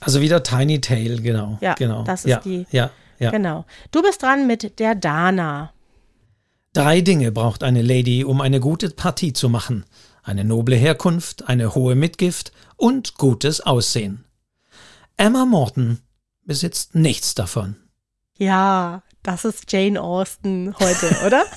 Also 0.00 0.20
wieder 0.20 0.42
Tiny 0.42 0.80
Tale, 0.80 1.20
genau. 1.20 1.58
Ja, 1.60 1.74
genau. 1.74 2.02
das 2.02 2.24
ist 2.24 2.30
ja, 2.30 2.40
die. 2.40 2.66
Ja, 2.70 2.90
ja. 3.18 3.30
Genau. 3.30 3.64
Du 3.92 4.02
bist 4.02 4.22
dran 4.22 4.46
mit 4.46 4.78
der 4.80 4.94
Dana. 4.94 5.72
Drei 6.72 7.02
Dinge 7.02 7.30
braucht 7.30 7.62
eine 7.62 7.82
Lady, 7.82 8.24
um 8.24 8.40
eine 8.40 8.58
gute 8.58 8.90
Partie 8.90 9.32
zu 9.32 9.48
machen. 9.48 9.84
Eine 10.22 10.44
noble 10.44 10.76
Herkunft, 10.76 11.48
eine 11.48 11.74
hohe 11.74 11.94
Mitgift 11.94 12.52
und 12.76 13.14
gutes 13.16 13.60
Aussehen. 13.60 14.24
Emma 15.16 15.44
Morton 15.44 16.00
besitzt 16.44 16.94
nichts 16.94 17.34
davon. 17.34 17.76
Ja, 18.38 19.02
das 19.22 19.44
ist 19.44 19.70
Jane 19.70 20.00
Austen 20.00 20.74
heute, 20.78 21.16
oder? 21.26 21.44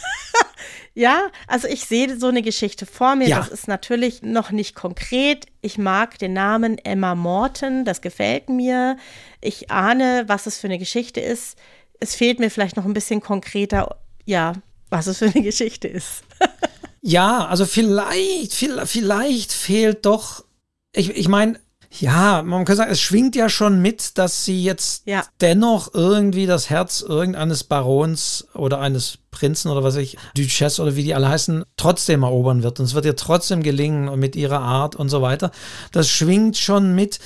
Ja, 0.98 1.30
also 1.48 1.68
ich 1.68 1.86
sehe 1.86 2.18
so 2.18 2.28
eine 2.28 2.42
Geschichte 2.42 2.86
vor 2.86 3.18
mir. 3.18 3.28
Ja. 3.28 3.40
Das 3.40 3.50
ist 3.50 3.68
natürlich 3.68 4.22
noch 4.22 4.52
nicht 4.52 4.76
konkret. 4.76 5.46
Ich 5.62 5.78
mag 5.78 6.18
den 6.20 6.32
Namen 6.32 6.78
Emma 6.78 7.16
Morton, 7.16 7.84
das 7.84 8.00
gefällt 8.00 8.48
mir. 8.48 8.96
Ich 9.42 9.70
ahne, 9.70 10.24
was 10.28 10.46
es 10.46 10.58
für 10.58 10.68
eine 10.68 10.80
Geschichte 10.80 11.20
ist. 11.20 11.58
Es 12.00 12.16
fehlt 12.16 12.40
mir 12.40 12.50
vielleicht 12.50 12.78
noch 12.78 12.86
ein 12.86 12.94
bisschen 12.94 13.20
konkreter, 13.20 14.00
ja, 14.24 14.54
was 14.90 15.08
es 15.08 15.18
für 15.18 15.26
eine 15.26 15.44
Geschichte 15.44 15.90
ist. 15.90 16.24
ja, 17.02 17.46
also 17.46 17.66
vielleicht, 17.66 18.54
vielleicht 18.54 19.52
fehlt 19.52 20.06
doch, 20.06 20.46
ich, 20.94 21.10
ich 21.10 21.28
meine, 21.28 21.60
ja, 22.02 22.44
man 22.44 22.66
kann 22.66 22.76
sagen, 22.76 22.92
es 22.92 23.02
schwingt 23.02 23.36
ja 23.36 23.50
schon 23.50 23.82
mit, 23.82 24.18
dass 24.18 24.46
sie 24.46 24.64
jetzt 24.64 25.04
ja. 25.06 25.24
dennoch 25.42 25.94
irgendwie 25.94 26.46
das 26.46 26.70
Herz 26.70 27.02
irgendeines 27.02 27.64
Barons 27.64 28.48
oder 28.54 28.80
eines 28.80 29.20
Prinzen 29.32 29.70
oder 29.70 29.84
was 29.84 29.96
weiß 29.96 30.04
ich, 30.04 30.18
Duchesse 30.36 30.82
oder 30.82 30.96
wie 30.96 31.04
die 31.04 31.14
alle 31.14 31.30
heißen, 31.30 31.64
trotzdem 31.78 32.24
erobern 32.24 32.64
wird. 32.64 32.80
Und 32.80 32.86
es 32.86 32.94
wird 32.94 33.06
ihr 33.06 33.16
trotzdem 33.16 33.64
gelingen 33.64 34.18
mit 34.20 34.36
ihrer 34.36 34.60
Art 34.60 34.96
und 34.96 35.10
so 35.10 35.22
weiter. 35.22 35.52
Das 35.92 36.10
schwingt 36.10 36.58
schon 36.58 36.96
mit. 36.96 37.20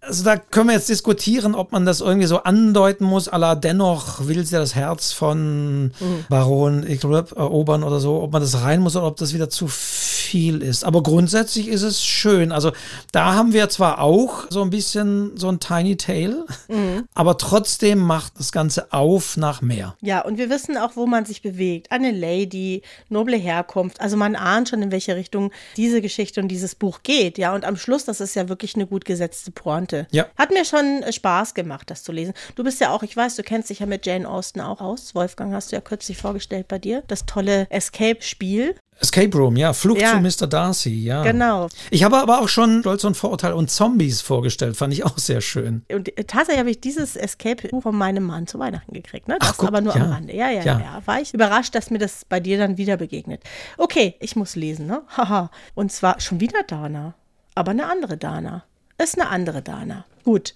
Also 0.00 0.24
da 0.24 0.36
können 0.36 0.68
wir 0.68 0.74
jetzt 0.74 0.88
diskutieren, 0.88 1.54
ob 1.54 1.70
man 1.70 1.86
das 1.86 2.00
irgendwie 2.00 2.26
so 2.26 2.42
andeuten 2.42 3.04
muss, 3.04 3.28
aller 3.28 3.54
dennoch 3.54 4.26
will 4.26 4.44
sie 4.44 4.56
das 4.56 4.74
Herz 4.74 5.12
von 5.12 5.84
mhm. 5.84 6.24
Baron 6.28 6.82
erobern 6.84 7.84
oder 7.84 8.00
so, 8.00 8.20
ob 8.20 8.32
man 8.32 8.42
das 8.42 8.62
rein 8.62 8.80
muss 8.80 8.96
oder 8.96 9.06
ob 9.06 9.16
das 9.16 9.32
wieder 9.32 9.48
zu 9.48 9.68
viel 9.68 10.11
viel 10.32 10.62
ist. 10.62 10.82
Aber 10.82 11.02
grundsätzlich 11.02 11.68
ist 11.68 11.82
es 11.82 12.02
schön. 12.02 12.52
Also 12.52 12.72
da 13.12 13.34
haben 13.34 13.52
wir 13.52 13.68
zwar 13.68 14.00
auch 14.00 14.46
so 14.48 14.62
ein 14.62 14.70
bisschen 14.70 15.36
so 15.36 15.50
ein 15.50 15.60
Tiny 15.60 15.98
Tale, 15.98 16.46
mhm. 16.68 17.06
aber 17.12 17.36
trotzdem 17.36 17.98
macht 17.98 18.38
das 18.38 18.50
Ganze 18.50 18.94
auf 18.94 19.36
nach 19.36 19.60
mehr. 19.60 19.94
Ja, 20.00 20.22
und 20.22 20.38
wir 20.38 20.48
wissen 20.48 20.78
auch, 20.78 20.96
wo 20.96 21.06
man 21.06 21.26
sich 21.26 21.42
bewegt. 21.42 21.92
Eine 21.92 22.12
Lady, 22.12 22.80
noble 23.10 23.36
Herkunft. 23.36 24.00
Also 24.00 24.16
man 24.16 24.34
ahnt 24.34 24.70
schon, 24.70 24.80
in 24.80 24.90
welche 24.90 25.16
Richtung 25.16 25.52
diese 25.76 26.00
Geschichte 26.00 26.40
und 26.40 26.48
dieses 26.48 26.76
Buch 26.76 27.00
geht. 27.02 27.36
Ja, 27.36 27.54
und 27.54 27.66
am 27.66 27.76
Schluss, 27.76 28.06
das 28.06 28.22
ist 28.22 28.34
ja 28.34 28.48
wirklich 28.48 28.74
eine 28.74 28.86
gut 28.86 29.04
gesetzte 29.04 29.50
Pointe. 29.50 30.06
Ja. 30.12 30.24
Hat 30.38 30.50
mir 30.50 30.64
schon 30.64 31.04
Spaß 31.10 31.52
gemacht, 31.52 31.90
das 31.90 32.04
zu 32.04 32.10
lesen. 32.10 32.32
Du 32.54 32.64
bist 32.64 32.80
ja 32.80 32.88
auch, 32.88 33.02
ich 33.02 33.14
weiß, 33.14 33.36
du 33.36 33.42
kennst 33.42 33.68
dich 33.68 33.80
ja 33.80 33.86
mit 33.86 34.06
Jane 34.06 34.26
Austen 34.26 34.62
auch 34.62 34.80
aus. 34.80 35.14
Wolfgang 35.14 35.52
hast 35.52 35.72
du 35.72 35.76
ja 35.76 35.82
kürzlich 35.82 36.16
vorgestellt 36.16 36.68
bei 36.68 36.78
dir. 36.78 37.02
Das 37.06 37.26
tolle 37.26 37.66
Escape-Spiel. 37.68 38.76
Escape 39.02 39.36
Room, 39.36 39.56
ja, 39.56 39.72
Flucht 39.72 40.00
ja. 40.00 40.12
zu 40.12 40.20
Mr. 40.20 40.46
Darcy, 40.46 40.94
ja. 40.94 41.24
Genau. 41.24 41.68
Ich 41.90 42.04
habe 42.04 42.18
aber 42.18 42.40
auch 42.40 42.48
schon 42.48 42.80
Stolz 42.80 43.02
und 43.02 43.16
Vorurteil 43.16 43.52
und 43.52 43.68
Zombies 43.68 44.20
vorgestellt, 44.20 44.76
fand 44.76 44.92
ich 44.92 45.04
auch 45.04 45.18
sehr 45.18 45.40
schön. 45.40 45.82
Und 45.92 46.16
äh, 46.16 46.22
tatsächlich 46.22 46.60
habe 46.60 46.70
ich 46.70 46.80
dieses 46.80 47.16
Escape 47.16 47.68
von 47.80 47.96
meinem 47.96 48.22
Mann 48.22 48.46
zu 48.46 48.60
Weihnachten 48.60 48.92
gekriegt, 48.92 49.26
ne? 49.26 49.38
Das 49.40 49.50
Ach, 49.50 49.56
guck, 49.58 49.68
aber 49.68 49.80
nur 49.80 49.96
ja. 49.96 50.04
am 50.04 50.12
Rande. 50.12 50.34
Ja, 50.34 50.50
ja, 50.50 50.62
ja, 50.62 50.80
ja. 50.80 51.02
War 51.04 51.20
ich 51.20 51.34
überrascht, 51.34 51.74
dass 51.74 51.90
mir 51.90 51.98
das 51.98 52.24
bei 52.24 52.38
dir 52.38 52.58
dann 52.58 52.78
wieder 52.78 52.96
begegnet. 52.96 53.42
Okay, 53.76 54.14
ich 54.20 54.36
muss 54.36 54.54
lesen, 54.54 54.86
ne? 54.86 55.02
Haha. 55.16 55.50
und 55.74 55.90
zwar 55.90 56.20
schon 56.20 56.38
wieder 56.38 56.62
Dana, 56.62 57.14
aber 57.56 57.72
eine 57.72 57.90
andere 57.90 58.16
Dana. 58.16 58.64
Ist 58.98 59.20
eine 59.20 59.30
andere 59.30 59.62
Dana. 59.62 60.04
Gut. 60.22 60.54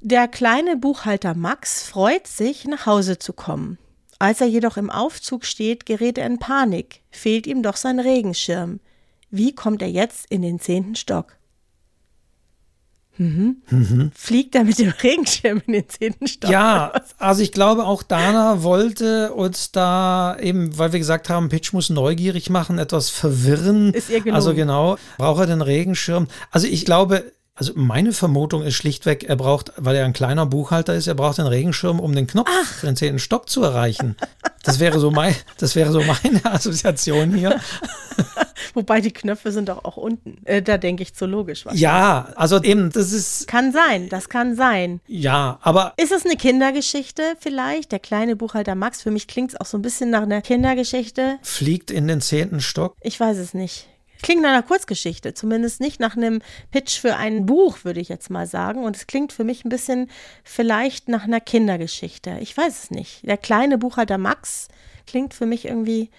Der 0.00 0.26
kleine 0.26 0.76
Buchhalter 0.76 1.34
Max 1.34 1.84
freut 1.84 2.26
sich, 2.26 2.64
nach 2.64 2.86
Hause 2.86 3.20
zu 3.20 3.32
kommen. 3.32 3.78
Als 4.22 4.40
er 4.40 4.46
jedoch 4.46 4.76
im 4.76 4.88
Aufzug 4.88 5.44
steht, 5.44 5.84
gerät 5.84 6.16
er 6.16 6.28
in 6.28 6.38
Panik, 6.38 7.00
fehlt 7.10 7.44
ihm 7.48 7.64
doch 7.64 7.74
sein 7.74 7.98
Regenschirm. 7.98 8.78
Wie 9.32 9.52
kommt 9.52 9.82
er 9.82 9.90
jetzt 9.90 10.26
in 10.30 10.42
den 10.42 10.60
zehnten 10.60 10.94
Stock? 10.94 11.36
Mhm. 13.16 13.62
Mhm. 13.68 14.12
Fliegt 14.14 14.54
er 14.54 14.62
mit 14.62 14.78
dem 14.78 14.90
Regenschirm 15.02 15.60
in 15.66 15.72
den 15.72 15.88
zehnten 15.88 16.28
Stock? 16.28 16.52
Ja, 16.52 16.92
also 17.18 17.42
ich 17.42 17.50
glaube, 17.50 17.84
auch 17.84 18.04
Dana 18.04 18.62
wollte 18.62 19.32
uns 19.32 19.72
da 19.72 20.36
eben, 20.38 20.78
weil 20.78 20.92
wir 20.92 21.00
gesagt 21.00 21.28
haben, 21.28 21.48
Pitch 21.48 21.72
muss 21.72 21.90
neugierig 21.90 22.48
machen, 22.48 22.78
etwas 22.78 23.10
verwirren. 23.10 23.92
Ist 23.92 24.08
ihr 24.08 24.20
gelungen. 24.20 24.36
Also 24.36 24.54
genau, 24.54 24.98
braucht 25.18 25.40
er 25.40 25.46
den 25.46 25.62
Regenschirm? 25.62 26.28
Also 26.52 26.68
ich 26.68 26.84
glaube, 26.84 27.24
also 27.62 27.74
meine 27.76 28.12
Vermutung 28.12 28.64
ist 28.64 28.74
schlichtweg, 28.74 29.22
er 29.22 29.36
braucht, 29.36 29.72
weil 29.76 29.94
er 29.94 30.04
ein 30.04 30.12
kleiner 30.12 30.46
Buchhalter 30.46 30.96
ist, 30.96 31.06
er 31.06 31.14
braucht 31.14 31.38
den 31.38 31.46
Regenschirm, 31.46 32.00
um 32.00 32.12
den 32.12 32.26
Knopf 32.26 32.50
Ach. 32.50 32.66
für 32.66 32.86
den 32.86 32.96
zehnten 32.96 33.20
Stock 33.20 33.48
zu 33.48 33.62
erreichen. 33.62 34.16
Das 34.64 34.80
wäre 34.80 34.98
so 34.98 35.12
mein, 35.12 35.36
das 35.58 35.76
wäre 35.76 35.92
so 35.92 36.00
meine 36.00 36.44
Assoziation 36.52 37.32
hier. 37.32 37.60
Wobei 38.74 39.00
die 39.00 39.12
Knöpfe 39.12 39.52
sind 39.52 39.68
doch 39.68 39.84
auch 39.84 39.96
unten. 39.96 40.44
Äh, 40.44 40.60
da 40.60 40.76
denke 40.76 41.04
ich 41.04 41.14
zu 41.14 41.26
logisch. 41.26 41.64
Ja, 41.72 42.30
also 42.34 42.60
eben, 42.60 42.90
das 42.90 43.12
ist. 43.12 43.46
Kann 43.46 43.70
sein, 43.70 44.08
das 44.08 44.28
kann 44.28 44.56
sein. 44.56 45.00
Ja, 45.06 45.60
aber. 45.62 45.92
Ist 45.98 46.10
es 46.10 46.24
eine 46.24 46.34
Kindergeschichte 46.34 47.22
vielleicht? 47.38 47.92
Der 47.92 48.00
kleine 48.00 48.34
Buchhalter 48.34 48.74
Max, 48.74 49.02
für 49.02 49.12
mich 49.12 49.28
klingt 49.28 49.52
es 49.52 49.60
auch 49.60 49.66
so 49.66 49.78
ein 49.78 49.82
bisschen 49.82 50.10
nach 50.10 50.22
einer 50.22 50.42
Kindergeschichte. 50.42 51.38
Fliegt 51.42 51.92
in 51.92 52.08
den 52.08 52.20
zehnten 52.20 52.60
Stock? 52.60 52.96
Ich 53.02 53.20
weiß 53.20 53.36
es 53.38 53.54
nicht. 53.54 53.88
Klingt 54.22 54.42
nach 54.42 54.50
einer 54.50 54.62
Kurzgeschichte, 54.62 55.34
zumindest 55.34 55.80
nicht 55.80 56.00
nach 56.00 56.16
einem 56.16 56.40
Pitch 56.70 57.00
für 57.00 57.16
ein 57.16 57.44
Buch, 57.46 57.78
würde 57.82 58.00
ich 58.00 58.08
jetzt 58.08 58.30
mal 58.30 58.46
sagen. 58.46 58.84
Und 58.84 58.96
es 58.96 59.06
klingt 59.06 59.32
für 59.32 59.44
mich 59.44 59.64
ein 59.64 59.68
bisschen 59.68 60.08
vielleicht 60.44 61.08
nach 61.08 61.24
einer 61.24 61.40
Kindergeschichte. 61.40 62.38
Ich 62.40 62.56
weiß 62.56 62.84
es 62.84 62.90
nicht. 62.90 63.26
Der 63.26 63.36
kleine 63.36 63.78
Buchhalter 63.78 64.18
Max 64.18 64.68
klingt 65.06 65.34
für 65.34 65.46
mich 65.46 65.64
irgendwie. 65.64 66.10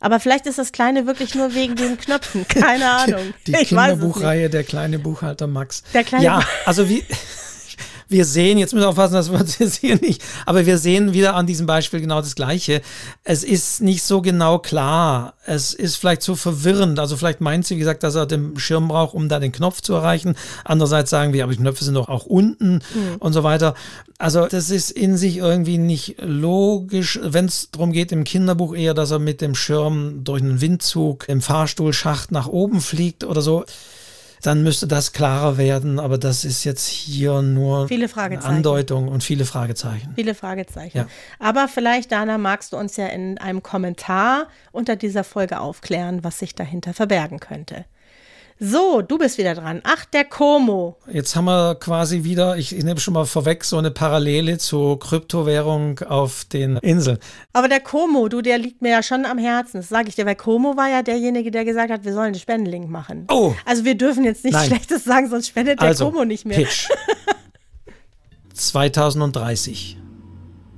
Aber 0.00 0.20
vielleicht 0.20 0.46
ist 0.46 0.58
das 0.58 0.72
Kleine 0.72 1.06
wirklich 1.06 1.34
nur 1.34 1.54
wegen 1.54 1.76
den 1.76 1.96
Knöpfen. 1.96 2.46
Keine 2.48 2.90
Ahnung. 2.90 3.34
Die, 3.46 3.52
die 3.52 3.64
Kinderbuchreihe 3.64 4.50
Der 4.50 4.64
kleine 4.64 4.98
Buchhalter 4.98 5.46
Max. 5.46 5.82
Der 5.94 6.04
kleine 6.04 6.24
ja, 6.24 6.42
also 6.66 6.88
wie 6.88 7.04
wir 8.14 8.24
sehen, 8.24 8.58
jetzt 8.58 8.72
müssen 8.72 8.84
wir 8.84 8.90
aufpassen, 8.90 9.14
dass 9.14 9.30
wir 9.32 9.40
uns 9.40 9.58
jetzt 9.58 9.76
hier 9.76 9.96
nicht, 9.96 10.22
aber 10.46 10.66
wir 10.66 10.78
sehen 10.78 11.12
wieder 11.12 11.34
an 11.34 11.46
diesem 11.46 11.66
Beispiel 11.66 12.00
genau 12.00 12.20
das 12.20 12.36
Gleiche. 12.36 12.80
Es 13.24 13.42
ist 13.42 13.82
nicht 13.82 14.04
so 14.04 14.22
genau 14.22 14.60
klar. 14.60 15.34
Es 15.46 15.74
ist 15.74 15.96
vielleicht 15.96 16.22
so 16.22 16.36
verwirrend. 16.36 16.98
Also 16.98 17.16
vielleicht 17.16 17.40
meint 17.40 17.66
sie, 17.66 17.74
wie 17.74 17.80
gesagt, 17.80 18.04
dass 18.04 18.14
er 18.14 18.26
den 18.26 18.56
Schirm 18.58 18.88
braucht, 18.88 19.14
um 19.14 19.28
da 19.28 19.40
den 19.40 19.52
Knopf 19.52 19.80
zu 19.80 19.94
erreichen. 19.94 20.36
Andererseits 20.64 21.10
sagen 21.10 21.32
wir, 21.32 21.42
aber 21.42 21.52
die 21.52 21.58
Knöpfe 21.58 21.84
sind 21.84 21.94
doch 21.94 22.08
auch 22.08 22.24
unten 22.24 22.74
mhm. 22.74 23.16
und 23.18 23.32
so 23.32 23.42
weiter. 23.42 23.74
Also 24.18 24.46
das 24.46 24.70
ist 24.70 24.92
in 24.92 25.16
sich 25.16 25.38
irgendwie 25.38 25.78
nicht 25.78 26.16
logisch, 26.20 27.18
wenn 27.22 27.46
es 27.46 27.70
darum 27.72 27.92
geht 27.92 28.12
im 28.12 28.22
Kinderbuch 28.22 28.76
eher, 28.76 28.94
dass 28.94 29.10
er 29.10 29.18
mit 29.18 29.40
dem 29.40 29.56
Schirm 29.56 30.22
durch 30.22 30.40
einen 30.40 30.60
Windzug 30.60 31.28
im 31.28 31.42
Fahrstuhlschacht 31.42 32.30
nach 32.30 32.46
oben 32.46 32.80
fliegt 32.80 33.24
oder 33.24 33.42
so 33.42 33.64
dann 34.46 34.62
müsste 34.62 34.86
das 34.86 35.12
klarer 35.12 35.56
werden. 35.56 35.98
Aber 35.98 36.18
das 36.18 36.44
ist 36.44 36.64
jetzt 36.64 36.86
hier 36.86 37.42
nur 37.42 37.88
viele 37.88 38.08
eine 38.16 38.42
Andeutung 38.42 39.08
und 39.08 39.24
viele 39.24 39.44
Fragezeichen. 39.44 40.12
Viele 40.14 40.34
Fragezeichen. 40.34 40.98
Ja. 40.98 41.06
Aber 41.38 41.68
vielleicht, 41.68 42.12
Dana, 42.12 42.38
magst 42.38 42.72
du 42.72 42.76
uns 42.76 42.96
ja 42.96 43.06
in 43.06 43.38
einem 43.38 43.62
Kommentar 43.62 44.48
unter 44.72 44.96
dieser 44.96 45.24
Folge 45.24 45.60
aufklären, 45.60 46.24
was 46.24 46.38
sich 46.38 46.54
dahinter 46.54 46.92
verbergen 46.92 47.40
könnte. 47.40 47.86
So, 48.60 49.02
du 49.02 49.18
bist 49.18 49.36
wieder 49.36 49.54
dran. 49.54 49.80
Ach, 49.82 50.04
der 50.04 50.24
Como. 50.24 50.96
Jetzt 51.12 51.34
haben 51.34 51.46
wir 51.46 51.74
quasi 51.74 52.22
wieder, 52.22 52.56
ich, 52.56 52.74
ich 52.74 52.84
nehme 52.84 53.00
schon 53.00 53.14
mal 53.14 53.24
vorweg, 53.24 53.64
so 53.64 53.78
eine 53.78 53.90
Parallele 53.90 54.58
zur 54.58 54.98
Kryptowährung 55.00 55.98
auf 56.00 56.44
den 56.44 56.76
Inseln. 56.76 57.18
Aber 57.52 57.68
der 57.68 57.80
Como, 57.80 58.28
du, 58.28 58.42
der 58.42 58.58
liegt 58.58 58.80
mir 58.80 58.90
ja 58.90 59.02
schon 59.02 59.26
am 59.26 59.38
Herzen. 59.38 59.78
Das 59.78 59.88
sage 59.88 60.08
ich 60.08 60.14
dir, 60.14 60.24
weil 60.24 60.36
Como 60.36 60.76
war 60.76 60.88
ja 60.88 61.02
derjenige, 61.02 61.50
der 61.50 61.64
gesagt 61.64 61.90
hat, 61.90 62.04
wir 62.04 62.12
sollen 62.12 62.26
einen 62.26 62.34
Spendenlink 62.36 62.88
machen. 62.88 63.26
Oh. 63.28 63.54
Also 63.64 63.84
wir 63.84 63.96
dürfen 63.96 64.22
jetzt 64.24 64.44
nichts 64.44 64.66
Schlechtes 64.66 65.02
sagen, 65.02 65.28
sonst 65.28 65.48
spendet 65.48 65.80
der 65.80 65.88
also, 65.88 66.06
Como 66.06 66.24
nicht 66.24 66.44
mehr. 66.44 66.56
Pitch. 66.56 66.88
2030. 68.54 69.98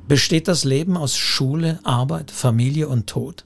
Besteht 0.08 0.48
das 0.48 0.64
Leben 0.64 0.96
aus 0.96 1.16
Schule, 1.16 1.78
Arbeit, 1.82 2.30
Familie 2.30 2.88
und 2.88 3.06
Tod? 3.06 3.44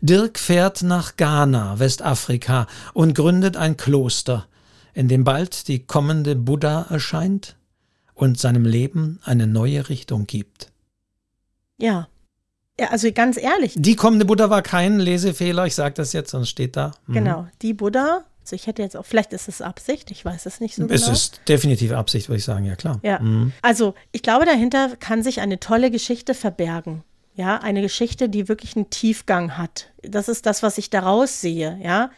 Dirk 0.00 0.38
fährt 0.38 0.82
nach 0.82 1.16
Ghana, 1.16 1.78
Westafrika, 1.78 2.66
und 2.94 3.14
gründet 3.14 3.56
ein 3.56 3.76
Kloster, 3.76 4.46
in 4.94 5.08
dem 5.08 5.24
bald 5.24 5.68
die 5.68 5.86
kommende 5.86 6.36
Buddha 6.36 6.86
erscheint 6.90 7.56
und 8.14 8.38
seinem 8.38 8.64
Leben 8.64 9.20
eine 9.24 9.46
neue 9.46 9.88
Richtung 9.88 10.26
gibt. 10.26 10.70
Ja. 11.78 12.08
Ja, 12.78 12.88
also 12.88 13.12
ganz 13.12 13.36
ehrlich. 13.36 13.74
Die 13.76 13.96
kommende 13.96 14.24
Buddha 14.24 14.48
war 14.48 14.62
kein 14.62 15.00
Lesefehler, 15.00 15.66
ich 15.66 15.74
sage 15.74 15.94
das 15.94 16.12
jetzt, 16.12 16.30
sonst 16.30 16.48
steht 16.48 16.76
da. 16.76 16.92
Mhm. 17.06 17.14
Genau, 17.14 17.48
die 17.60 17.74
Buddha 17.74 18.24
also 18.50 18.56
ich 18.56 18.66
hätte 18.66 18.82
jetzt 18.82 18.96
auch, 18.96 19.06
vielleicht 19.06 19.32
ist 19.32 19.48
es 19.48 19.60
Absicht, 19.62 20.10
ich 20.10 20.24
weiß 20.24 20.46
es 20.46 20.60
nicht 20.60 20.74
so 20.74 20.82
es 20.84 20.88
genau. 20.88 21.12
Es 21.12 21.18
ist 21.18 21.40
definitiv 21.46 21.92
Absicht, 21.92 22.28
würde 22.28 22.38
ich 22.38 22.44
sagen, 22.44 22.64
ja 22.64 22.74
klar. 22.74 22.98
Ja. 23.02 23.20
Mhm. 23.20 23.52
Also 23.62 23.94
ich 24.12 24.22
glaube, 24.22 24.44
dahinter 24.44 24.96
kann 24.98 25.22
sich 25.22 25.40
eine 25.40 25.60
tolle 25.60 25.90
Geschichte 25.90 26.34
verbergen. 26.34 27.04
Ja, 27.40 27.56
eine 27.56 27.80
Geschichte, 27.80 28.28
die 28.28 28.48
wirklich 28.48 28.76
einen 28.76 28.90
Tiefgang 28.90 29.56
hat. 29.56 29.90
Das 30.02 30.28
ist 30.28 30.44
das, 30.44 30.62
was 30.62 30.76
ich 30.76 30.90
daraus 30.90 31.40
sehe, 31.40 31.80
ja. 31.82 32.10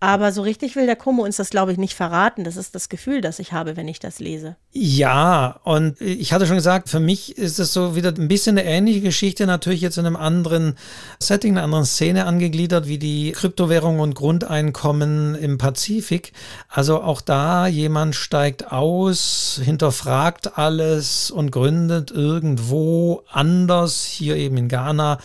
Aber 0.00 0.30
so 0.30 0.42
richtig 0.42 0.76
will 0.76 0.86
der 0.86 0.94
Como 0.94 1.24
uns 1.24 1.36
das, 1.36 1.50
glaube 1.50 1.72
ich, 1.72 1.78
nicht 1.78 1.94
verraten. 1.94 2.44
Das 2.44 2.56
ist 2.56 2.74
das 2.76 2.88
Gefühl, 2.88 3.20
das 3.20 3.40
ich 3.40 3.52
habe, 3.52 3.76
wenn 3.76 3.88
ich 3.88 3.98
das 3.98 4.20
lese. 4.20 4.54
Ja, 4.72 5.58
und 5.64 6.00
ich 6.00 6.32
hatte 6.32 6.46
schon 6.46 6.54
gesagt, 6.54 6.88
für 6.88 7.00
mich 7.00 7.36
ist 7.36 7.58
es 7.58 7.72
so 7.72 7.96
wieder 7.96 8.14
ein 8.16 8.28
bisschen 8.28 8.56
eine 8.56 8.68
ähnliche 8.68 9.00
Geschichte, 9.00 9.44
natürlich 9.46 9.80
jetzt 9.80 9.98
in 9.98 10.06
einem 10.06 10.14
anderen 10.14 10.76
Setting, 11.18 11.54
einer 11.54 11.64
anderen 11.64 11.84
Szene 11.84 12.26
angegliedert, 12.26 12.86
wie 12.86 12.98
die 12.98 13.32
Kryptowährung 13.32 13.98
und 13.98 14.14
Grundeinkommen 14.14 15.34
im 15.34 15.58
Pazifik. 15.58 16.32
Also 16.68 17.02
auch 17.02 17.20
da 17.20 17.66
jemand 17.66 18.14
steigt 18.14 18.70
aus, 18.70 19.60
hinterfragt 19.64 20.58
alles 20.58 21.32
und 21.32 21.50
gründet 21.50 22.12
irgendwo 22.12 23.24
anders, 23.28 24.04
hier 24.04 24.36
eben 24.36 24.58
in 24.58 24.68
Ghana 24.68 25.18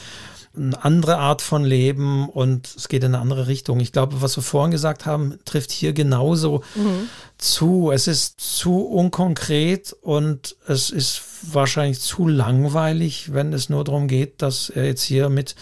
eine 0.55 0.83
andere 0.83 1.17
Art 1.17 1.41
von 1.41 1.63
Leben 1.63 2.29
und 2.29 2.67
es 2.75 2.87
geht 2.87 3.03
in 3.03 3.15
eine 3.15 3.21
andere 3.21 3.47
Richtung. 3.47 3.79
Ich 3.79 3.91
glaube, 3.91 4.21
was 4.21 4.37
wir 4.37 4.43
vorhin 4.43 4.71
gesagt 4.71 5.05
haben, 5.05 5.39
trifft 5.45 5.71
hier 5.71 5.93
genauso 5.93 6.63
mhm. 6.75 7.09
zu. 7.37 7.91
Es 7.91 8.07
ist 8.07 8.39
zu 8.39 8.81
unkonkret 8.81 9.93
und 10.01 10.55
es 10.67 10.91
ist 10.91 11.21
wahrscheinlich 11.53 11.99
zu 12.01 12.27
langweilig, 12.27 13.33
wenn 13.33 13.51
es 13.51 13.69
nur 13.69 13.83
darum 13.83 14.07
geht, 14.07 14.41
dass 14.41 14.69
er 14.69 14.85
jetzt 14.85 15.03
hier 15.03 15.29
mit 15.29 15.55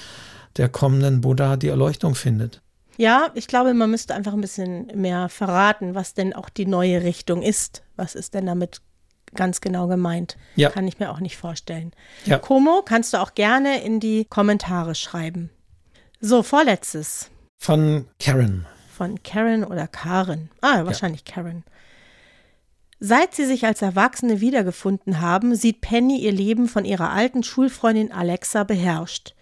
der 0.57 0.67
kommenden 0.67 1.21
Buddha 1.21 1.55
die 1.55 1.69
Erleuchtung 1.69 2.15
findet. 2.15 2.61
Ja, 2.97 3.31
ich 3.33 3.47
glaube, 3.47 3.73
man 3.73 3.89
müsste 3.89 4.13
einfach 4.13 4.33
ein 4.33 4.41
bisschen 4.41 4.87
mehr 4.93 5.29
verraten, 5.29 5.95
was 5.95 6.13
denn 6.13 6.33
auch 6.33 6.49
die 6.49 6.65
neue 6.65 7.03
Richtung 7.03 7.41
ist. 7.41 7.83
Was 7.95 8.15
ist 8.15 8.33
denn 8.33 8.45
damit 8.45 8.81
ganz 9.35 9.61
genau 9.61 9.87
gemeint. 9.87 10.37
Ja. 10.55 10.69
Kann 10.69 10.87
ich 10.87 10.99
mir 10.99 11.11
auch 11.11 11.19
nicht 11.19 11.37
vorstellen. 11.37 11.91
Ja. 12.25 12.37
Como 12.37 12.81
kannst 12.83 13.13
du 13.13 13.17
auch 13.17 13.33
gerne 13.33 13.83
in 13.83 13.99
die 13.99 14.25
Kommentare 14.25 14.95
schreiben. 14.95 15.49
So, 16.19 16.43
vorletztes. 16.43 17.29
Von 17.57 18.07
Karen. 18.19 18.65
Von 18.95 19.23
Karen 19.23 19.63
oder 19.63 19.87
Karen. 19.87 20.49
Ah, 20.61 20.85
wahrscheinlich 20.85 21.23
ja. 21.27 21.33
Karen. 21.35 21.63
Seit 22.99 23.33
sie 23.33 23.45
sich 23.45 23.65
als 23.65 23.81
Erwachsene 23.81 24.41
wiedergefunden 24.41 25.21
haben, 25.21 25.55
sieht 25.55 25.81
Penny 25.81 26.19
ihr 26.19 26.31
Leben 26.31 26.67
von 26.67 26.85
ihrer 26.85 27.09
alten 27.09 27.41
Schulfreundin 27.41 28.11
Alexa 28.11 28.63
beherrscht. 28.63 29.33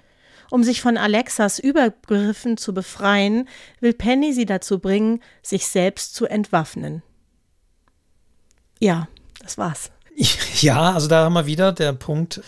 Um 0.49 0.64
sich 0.64 0.82
von 0.82 0.98
Alexas 0.98 1.60
Übergriffen 1.60 2.56
zu 2.56 2.74
befreien, 2.74 3.49
will 3.82 3.94
Penny 3.94 4.32
sie 4.32 4.45
dazu 4.45 4.80
bringen, 4.80 5.22
sich 5.44 5.68
selbst 5.68 6.16
zu 6.16 6.26
entwaffnen. 6.26 7.03
Ja, 8.80 9.10
das 9.40 9.57
war's. 9.57 9.91
Ja, 10.61 10.91
also 10.91 11.07
da 11.07 11.24
haben 11.24 11.34
wir 11.34 11.45
wieder 11.45 11.72
der 11.72 11.94
Punkt. 11.94 12.41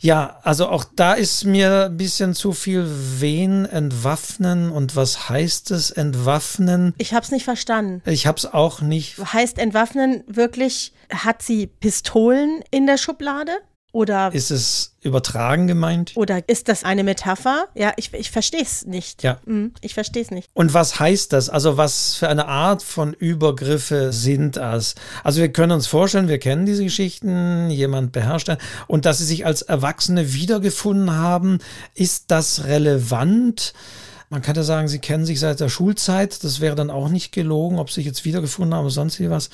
Ja, 0.00 0.38
also 0.42 0.68
auch 0.68 0.84
da 0.96 1.14
ist 1.14 1.44
mir 1.44 1.86
ein 1.86 1.96
bisschen 1.96 2.34
zu 2.34 2.52
viel 2.52 2.86
wen 3.18 3.64
entwaffnen 3.64 4.70
und 4.70 4.94
was 4.94 5.28
heißt 5.28 5.72
es 5.72 5.90
entwaffnen? 5.90 6.94
Ich 6.98 7.14
habe 7.14 7.24
es 7.24 7.32
nicht 7.32 7.44
verstanden. 7.44 8.02
Ich 8.08 8.26
habe 8.26 8.38
es 8.38 8.46
auch 8.46 8.80
nicht. 8.80 9.18
Heißt 9.18 9.58
entwaffnen 9.58 10.22
wirklich, 10.28 10.92
hat 11.12 11.42
sie 11.42 11.66
Pistolen 11.66 12.62
in 12.70 12.86
der 12.86 12.96
Schublade? 12.96 13.52
Oder 13.92 14.34
ist 14.34 14.50
es 14.50 14.94
übertragen 15.00 15.66
gemeint? 15.66 16.12
Oder 16.14 16.46
ist 16.46 16.68
das 16.68 16.84
eine 16.84 17.04
Metapher? 17.04 17.68
Ja, 17.74 17.94
ich, 17.96 18.12
ich 18.12 18.30
verstehe 18.30 18.60
es 18.60 18.84
nicht. 18.84 19.22
Ja. 19.22 19.38
Mhm, 19.46 19.72
ich 19.80 19.94
verstehe 19.94 20.22
es 20.22 20.30
nicht. 20.30 20.50
Und 20.52 20.74
was 20.74 21.00
heißt 21.00 21.32
das? 21.32 21.48
Also 21.48 21.78
was 21.78 22.14
für 22.14 22.28
eine 22.28 22.46
Art 22.46 22.82
von 22.82 23.14
Übergriffe 23.14 24.12
sind 24.12 24.56
das? 24.56 24.94
Also 25.24 25.40
wir 25.40 25.50
können 25.50 25.72
uns 25.72 25.86
vorstellen, 25.86 26.28
wir 26.28 26.38
kennen 26.38 26.66
diese 26.66 26.84
Geschichten, 26.84 27.70
jemand 27.70 28.12
beherrscht 28.12 28.50
und 28.88 29.06
dass 29.06 29.18
sie 29.18 29.24
sich 29.24 29.46
als 29.46 29.62
Erwachsene 29.62 30.34
wiedergefunden 30.34 31.12
haben, 31.12 31.58
ist 31.94 32.30
das 32.30 32.64
relevant? 32.64 33.72
Man 34.30 34.42
kann 34.42 34.56
ja 34.56 34.62
sagen, 34.62 34.88
sie 34.88 34.98
kennen 34.98 35.24
sich 35.24 35.40
seit 35.40 35.58
der 35.60 35.70
Schulzeit. 35.70 36.44
Das 36.44 36.60
wäre 36.60 36.76
dann 36.76 36.90
auch 36.90 37.08
nicht 37.08 37.32
gelogen, 37.32 37.78
ob 37.78 37.88
sie 37.88 37.96
sich 37.96 38.06
jetzt 38.06 38.24
wiedergefunden 38.26 38.74
haben 38.74 38.84
oder 38.84 38.90
sonst 38.90 39.18
was. 39.30 39.48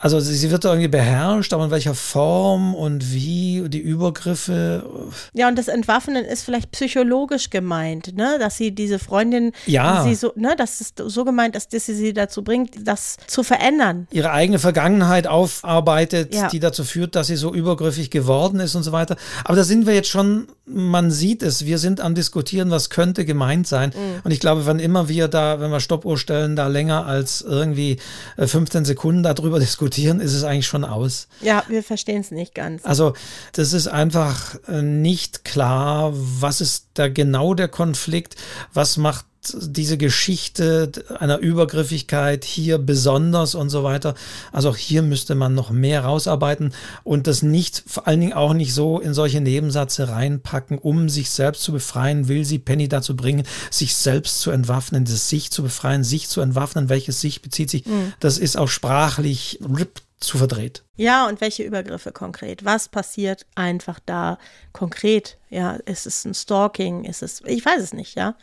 Also 0.00 0.20
sie 0.20 0.50
wird 0.52 0.64
irgendwie 0.64 0.86
beherrscht, 0.86 1.52
aber 1.52 1.64
in 1.64 1.70
welcher 1.72 1.94
Form 1.94 2.74
und 2.74 3.12
wie, 3.12 3.64
die 3.68 3.80
Übergriffe. 3.80 5.10
Ja, 5.34 5.48
und 5.48 5.58
das 5.58 5.66
Entwaffnen 5.66 6.24
ist 6.24 6.44
vielleicht 6.44 6.70
psychologisch 6.70 7.50
gemeint, 7.50 8.16
ne? 8.16 8.38
Dass 8.38 8.56
sie 8.56 8.70
diese 8.70 9.00
Freundin, 9.00 9.50
ja. 9.66 10.04
sie 10.04 10.14
so, 10.14 10.32
ne, 10.36 10.54
dass 10.56 10.80
es 10.80 10.94
so 10.96 11.24
gemeint 11.24 11.56
ist, 11.56 11.74
dass 11.74 11.86
sie 11.86 11.94
sie 11.94 12.12
dazu 12.12 12.44
bringt, 12.44 12.86
das 12.86 13.16
zu 13.26 13.42
verändern. 13.42 14.06
Ihre 14.12 14.30
eigene 14.30 14.60
Vergangenheit 14.60 15.26
aufarbeitet, 15.26 16.32
ja. 16.32 16.48
die 16.48 16.60
dazu 16.60 16.84
führt, 16.84 17.16
dass 17.16 17.26
sie 17.26 17.36
so 17.36 17.52
übergriffig 17.52 18.10
geworden 18.10 18.60
ist 18.60 18.76
und 18.76 18.84
so 18.84 18.92
weiter. 18.92 19.16
Aber 19.44 19.56
da 19.56 19.64
sind 19.64 19.86
wir 19.86 19.94
jetzt 19.94 20.08
schon, 20.08 20.46
man 20.64 21.10
sieht 21.10 21.42
es, 21.42 21.66
wir 21.66 21.78
sind 21.78 22.00
am 22.00 22.14
Diskutieren, 22.14 22.70
was 22.70 22.88
könnte 22.88 23.24
gemeint 23.24 23.66
sein. 23.66 23.92
Mhm. 23.98 24.20
Und 24.24 24.30
ich 24.30 24.40
glaube, 24.40 24.66
wenn 24.66 24.78
immer 24.78 25.08
wir 25.08 25.28
da, 25.28 25.60
wenn 25.60 25.70
wir 25.70 25.80
Stoppuhr 25.80 26.18
stellen, 26.18 26.56
da 26.56 26.68
länger 26.68 27.06
als 27.06 27.40
irgendwie 27.42 27.98
15 28.38 28.82
äh, 28.82 28.84
Sekunden 28.84 29.22
darüber 29.22 29.58
diskutieren, 29.58 29.78
diskutieren, 29.88 30.20
ist 30.20 30.34
es 30.34 30.44
eigentlich 30.44 30.66
schon 30.66 30.84
aus. 30.84 31.28
Ja, 31.40 31.64
wir 31.68 31.82
verstehen 31.82 32.20
es 32.20 32.30
nicht 32.30 32.54
ganz. 32.54 32.84
Also 32.84 33.14
das 33.52 33.72
ist 33.72 33.86
einfach 33.86 34.56
äh, 34.68 34.82
nicht 34.82 35.44
klar, 35.44 36.12
was 36.14 36.60
ist 36.60 36.88
da 36.94 37.08
genau 37.08 37.54
der 37.54 37.68
Konflikt, 37.68 38.36
was 38.72 38.96
macht 38.96 39.26
diese 39.42 39.98
Geschichte 39.98 40.90
einer 41.18 41.38
Übergriffigkeit 41.38 42.44
hier 42.44 42.78
besonders 42.78 43.54
und 43.54 43.70
so 43.70 43.84
weiter. 43.84 44.14
Also 44.52 44.70
auch 44.70 44.76
hier 44.76 45.02
müsste 45.02 45.34
man 45.34 45.54
noch 45.54 45.70
mehr 45.70 46.04
rausarbeiten 46.04 46.72
und 47.04 47.26
das 47.26 47.42
nicht, 47.42 47.82
vor 47.86 48.06
allen 48.06 48.20
Dingen 48.20 48.32
auch 48.32 48.52
nicht 48.52 48.74
so 48.74 48.98
in 48.98 49.14
solche 49.14 49.40
Nebensätze 49.40 50.08
reinpacken, 50.08 50.78
um 50.78 51.08
sich 51.08 51.30
selbst 51.30 51.62
zu 51.62 51.72
befreien, 51.72 52.28
will 52.28 52.44
sie 52.44 52.58
Penny 52.58 52.88
dazu 52.88 53.16
bringen, 53.16 53.44
sich 53.70 53.94
selbst 53.94 54.40
zu 54.40 54.50
entwaffnen, 54.50 55.04
das 55.04 55.28
sich 55.28 55.50
zu 55.50 55.62
befreien, 55.62 56.04
sich 56.04 56.28
zu 56.28 56.40
entwaffnen, 56.40 56.88
welches 56.88 57.20
sich 57.20 57.42
bezieht 57.42 57.70
sich. 57.70 57.86
Mhm. 57.86 58.12
Das 58.20 58.38
ist 58.38 58.56
auch 58.56 58.68
sprachlich 58.68 59.60
RIP 59.62 60.00
zu 60.20 60.38
verdreht. 60.38 60.84
Ja, 60.96 61.26
und 61.26 61.40
welche 61.40 61.62
Übergriffe 61.62 62.12
konkret? 62.12 62.64
Was 62.64 62.88
passiert 62.88 63.46
einfach 63.54 64.00
da 64.04 64.38
konkret? 64.72 65.38
Ja, 65.48 65.72
ist 65.84 66.06
es 66.06 66.24
ein 66.24 66.34
Stalking? 66.34 67.04
Ist 67.04 67.22
es, 67.22 67.40
ich 67.44 67.64
weiß 67.64 67.82
es 67.82 67.92
nicht, 67.92 68.16
ja. 68.16 68.34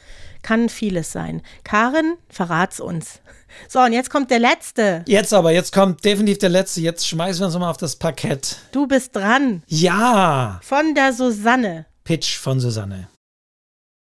Kann 0.41 0.69
vieles 0.69 1.11
sein. 1.11 1.41
Karin, 1.64 2.15
verrat's 2.30 2.80
uns. 2.80 3.19
So, 3.69 3.80
und 3.80 3.93
jetzt 3.93 4.10
kommt 4.10 4.31
der 4.31 4.39
letzte. 4.39 5.06
Jetzt 5.07 5.34
aber, 5.34 5.52
jetzt 5.53 5.72
kommt 5.72 6.03
definitiv 6.03 6.39
der 6.39 6.49
letzte. 6.49 6.81
Jetzt 6.81 7.07
schmeißen 7.07 7.39
wir 7.39 7.45
uns 7.45 7.57
mal 7.57 7.69
auf 7.69 7.77
das 7.77 7.95
Parkett. 7.95 8.57
Du 8.73 8.85
bist 8.85 9.15
dran. 9.15 9.64
Ja. 9.68 10.60
Von 10.61 10.93
der 10.93 11.14
Susanne. 11.14 11.85
Pitch 12.03 12.38
von 12.38 12.60
Susanne. 12.60 13.07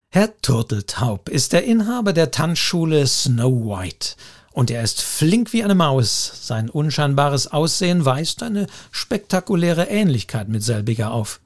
Herr 0.09 0.35
Turteltaub 0.41 1.29
ist 1.29 1.53
der 1.53 1.65
Inhaber 1.65 2.13
der 2.13 2.31
Tanzschule 2.31 3.05
Snow 3.05 3.51
White 3.51 4.15
und 4.53 4.71
er 4.71 4.83
ist 4.83 5.01
flink 5.01 5.51
wie 5.51 5.63
eine 5.63 5.75
Maus. 5.75 6.31
Sein 6.43 6.69
unscheinbares 6.69 7.51
Aussehen 7.51 8.05
weist 8.05 8.43
eine 8.43 8.67
spektakuläre 8.91 9.85
Ähnlichkeit 9.85 10.47
mit 10.47 10.63
selbiger 10.63 11.11
auf. 11.11 11.39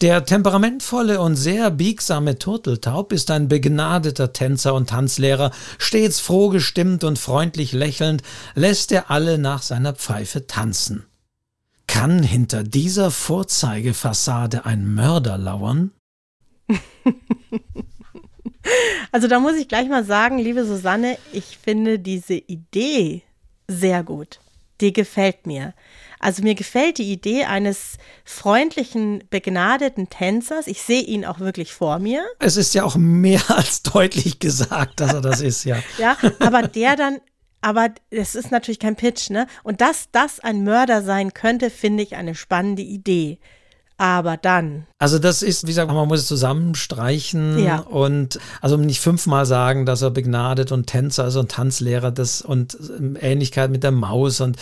Der 0.00 0.24
temperamentvolle 0.24 1.20
und 1.20 1.36
sehr 1.36 1.70
biegsame 1.70 2.38
Turteltaub 2.38 3.12
ist 3.12 3.30
ein 3.30 3.48
begnadeter 3.48 4.32
Tänzer 4.32 4.74
und 4.74 4.90
Tanzlehrer, 4.90 5.50
stets 5.78 6.20
froh 6.20 6.48
gestimmt 6.48 7.04
und 7.04 7.18
freundlich 7.18 7.72
lächelnd 7.72 8.22
lässt 8.54 8.92
er 8.92 9.10
alle 9.10 9.38
nach 9.38 9.62
seiner 9.62 9.92
Pfeife 9.92 10.46
tanzen. 10.46 11.04
Kann 11.86 12.22
hinter 12.22 12.64
dieser 12.64 13.10
Vorzeigefassade 13.10 14.64
ein 14.64 14.94
Mörder 14.94 15.36
lauern? 15.36 15.90
Also 19.10 19.28
da 19.28 19.40
muss 19.40 19.56
ich 19.56 19.68
gleich 19.68 19.88
mal 19.88 20.04
sagen, 20.04 20.38
liebe 20.38 20.64
Susanne, 20.64 21.18
ich 21.32 21.58
finde 21.62 21.98
diese 21.98 22.34
Idee 22.34 23.22
sehr 23.68 24.02
gut. 24.02 24.40
Die 24.80 24.92
gefällt 24.92 25.46
mir. 25.46 25.74
Also 26.18 26.42
mir 26.42 26.54
gefällt 26.54 26.98
die 26.98 27.12
Idee 27.12 27.44
eines 27.44 27.98
freundlichen, 28.24 29.24
begnadeten 29.28 30.08
Tänzers. 30.08 30.66
Ich 30.66 30.82
sehe 30.82 31.02
ihn 31.02 31.24
auch 31.24 31.40
wirklich 31.40 31.72
vor 31.72 31.98
mir. 31.98 32.24
Es 32.38 32.56
ist 32.56 32.74
ja 32.74 32.84
auch 32.84 32.96
mehr 32.96 33.42
als 33.48 33.82
deutlich 33.82 34.38
gesagt, 34.38 35.00
dass 35.00 35.12
er 35.12 35.20
das 35.20 35.40
ist, 35.40 35.64
ja. 35.64 35.76
ja, 35.98 36.16
aber 36.38 36.62
der 36.62 36.96
dann 36.96 37.18
aber 37.64 37.90
es 38.10 38.34
ist 38.34 38.50
natürlich 38.50 38.80
kein 38.80 38.96
Pitch, 38.96 39.30
ne? 39.30 39.46
Und 39.62 39.80
dass 39.80 40.08
das 40.10 40.40
ein 40.40 40.64
Mörder 40.64 41.00
sein 41.00 41.32
könnte, 41.32 41.70
finde 41.70 42.02
ich 42.02 42.16
eine 42.16 42.34
spannende 42.34 42.82
Idee 42.82 43.38
aber 44.02 44.36
dann. 44.36 44.84
Also 44.98 45.20
das 45.20 45.42
ist, 45.42 45.62
wie 45.62 45.68
gesagt, 45.68 45.88
man 45.88 46.08
muss 46.08 46.18
es 46.18 46.26
zusammenstreichen 46.26 47.64
ja. 47.64 47.78
und 47.78 48.40
also 48.60 48.76
nicht 48.76 49.00
fünfmal 49.00 49.46
sagen, 49.46 49.86
dass 49.86 50.02
er 50.02 50.10
begnadet 50.10 50.72
und 50.72 50.88
Tänzer 50.88 51.28
ist 51.28 51.36
und 51.36 51.52
Tanzlehrer 51.52 52.10
das 52.10 52.42
und 52.42 52.76
Ähnlichkeit 53.20 53.70
mit 53.70 53.84
der 53.84 53.92
Maus 53.92 54.40
und 54.40 54.56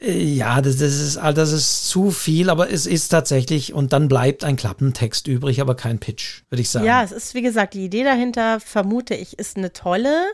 äh, 0.00 0.16
ja, 0.16 0.60
das, 0.62 0.76
das 0.76 1.00
ist 1.00 1.16
das 1.34 1.50
ist 1.50 1.88
zu 1.88 2.12
viel, 2.12 2.48
aber 2.48 2.70
es 2.70 2.86
ist 2.86 3.08
tatsächlich 3.08 3.74
und 3.74 3.92
dann 3.92 4.06
bleibt 4.06 4.44
ein 4.44 4.54
Klappentext 4.54 5.26
übrig, 5.26 5.60
aber 5.60 5.74
kein 5.74 5.98
Pitch, 5.98 6.42
würde 6.48 6.62
ich 6.62 6.70
sagen. 6.70 6.86
Ja, 6.86 7.02
es 7.02 7.10
ist 7.10 7.34
wie 7.34 7.42
gesagt, 7.42 7.74
die 7.74 7.86
Idee 7.86 8.04
dahinter 8.04 8.60
vermute 8.60 9.16
ich 9.16 9.36
ist 9.36 9.56
eine 9.56 9.72
tolle. 9.72 10.26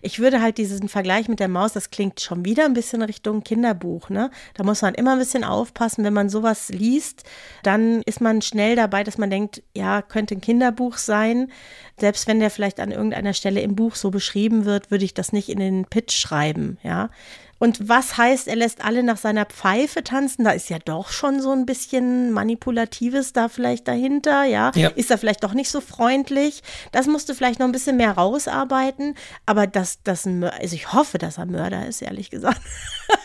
Ich 0.00 0.18
würde 0.18 0.40
halt 0.40 0.56
diesen 0.56 0.88
Vergleich 0.88 1.28
mit 1.28 1.40
der 1.40 1.48
Maus, 1.48 1.74
das 1.74 1.90
klingt 1.90 2.22
schon 2.22 2.46
wieder 2.46 2.64
ein 2.64 2.72
bisschen 2.72 3.02
Richtung 3.02 3.44
Kinderbuch, 3.44 4.08
ne? 4.08 4.30
Da 4.54 4.64
muss 4.64 4.80
man 4.80 4.94
immer 4.94 5.12
ein 5.12 5.18
bisschen 5.18 5.44
aufpassen, 5.44 6.04
wenn 6.04 6.14
man 6.14 6.30
sowas 6.30 6.70
liest, 6.70 7.24
dann 7.62 7.97
ist 8.02 8.20
man 8.20 8.42
schnell 8.42 8.76
dabei, 8.76 9.04
dass 9.04 9.18
man 9.18 9.30
denkt, 9.30 9.62
ja, 9.74 10.02
könnte 10.02 10.34
ein 10.34 10.40
Kinderbuch 10.40 10.96
sein. 10.96 11.50
Selbst 11.98 12.26
wenn 12.26 12.40
der 12.40 12.50
vielleicht 12.50 12.80
an 12.80 12.90
irgendeiner 12.90 13.34
Stelle 13.34 13.60
im 13.60 13.74
Buch 13.74 13.94
so 13.94 14.10
beschrieben 14.10 14.64
wird, 14.64 14.90
würde 14.90 15.04
ich 15.04 15.14
das 15.14 15.32
nicht 15.32 15.48
in 15.48 15.58
den 15.58 15.84
Pitch 15.84 16.12
schreiben, 16.12 16.78
ja. 16.82 17.10
Und 17.58 17.88
was 17.88 18.16
heißt, 18.16 18.46
er 18.46 18.56
lässt 18.56 18.84
alle 18.84 19.02
nach 19.02 19.16
seiner 19.16 19.44
Pfeife 19.44 20.04
tanzen? 20.04 20.44
Da 20.44 20.52
ist 20.52 20.70
ja 20.70 20.78
doch 20.78 21.10
schon 21.10 21.40
so 21.42 21.50
ein 21.50 21.66
bisschen 21.66 22.30
Manipulatives 22.30 23.32
da 23.32 23.48
vielleicht 23.48 23.88
dahinter, 23.88 24.44
ja? 24.44 24.70
ja. 24.76 24.88
Ist 24.90 25.10
er 25.10 25.18
vielleicht 25.18 25.42
doch 25.42 25.54
nicht 25.54 25.70
so 25.70 25.80
freundlich? 25.80 26.62
Das 26.92 27.06
musste 27.06 27.34
vielleicht 27.34 27.58
noch 27.58 27.66
ein 27.66 27.72
bisschen 27.72 27.96
mehr 27.96 28.12
rausarbeiten. 28.12 29.16
Aber 29.44 29.66
dass 29.66 30.02
das 30.04 30.24
ein 30.24 30.38
Mörder, 30.38 30.60
also 30.60 30.76
ich 30.76 30.92
hoffe, 30.92 31.18
dass 31.18 31.38
er 31.38 31.46
Mörder 31.46 31.86
ist, 31.86 32.00
ehrlich 32.00 32.30
gesagt. 32.30 32.60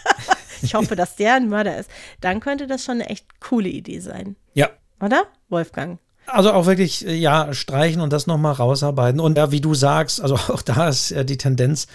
ich 0.63 0.73
hoffe, 0.73 0.95
dass 0.95 1.15
der 1.15 1.35
ein 1.35 1.47
Mörder 1.47 1.77
ist. 1.77 1.91
Dann 2.19 2.39
könnte 2.39 2.65
das 2.65 2.83
schon 2.83 3.01
eine 3.01 3.09
echt 3.09 3.39
coole 3.39 3.69
Idee 3.69 3.99
sein. 3.99 4.35
Ja. 4.53 4.69
Oder, 5.01 5.23
Wolfgang? 5.49 5.99
Also 6.27 6.53
auch 6.53 6.65
wirklich, 6.65 7.01
ja, 7.01 7.53
streichen 7.53 8.01
und 8.01 8.13
das 8.13 8.27
nochmal 8.27 8.53
rausarbeiten. 8.53 9.19
Und 9.19 9.37
ja, 9.37 9.51
wie 9.51 9.61
du 9.61 9.73
sagst, 9.73 10.21
also 10.21 10.35
auch 10.47 10.61
da 10.61 10.89
ist 10.89 11.09
ja 11.09 11.23
die 11.23 11.37
Tendenz 11.37 11.87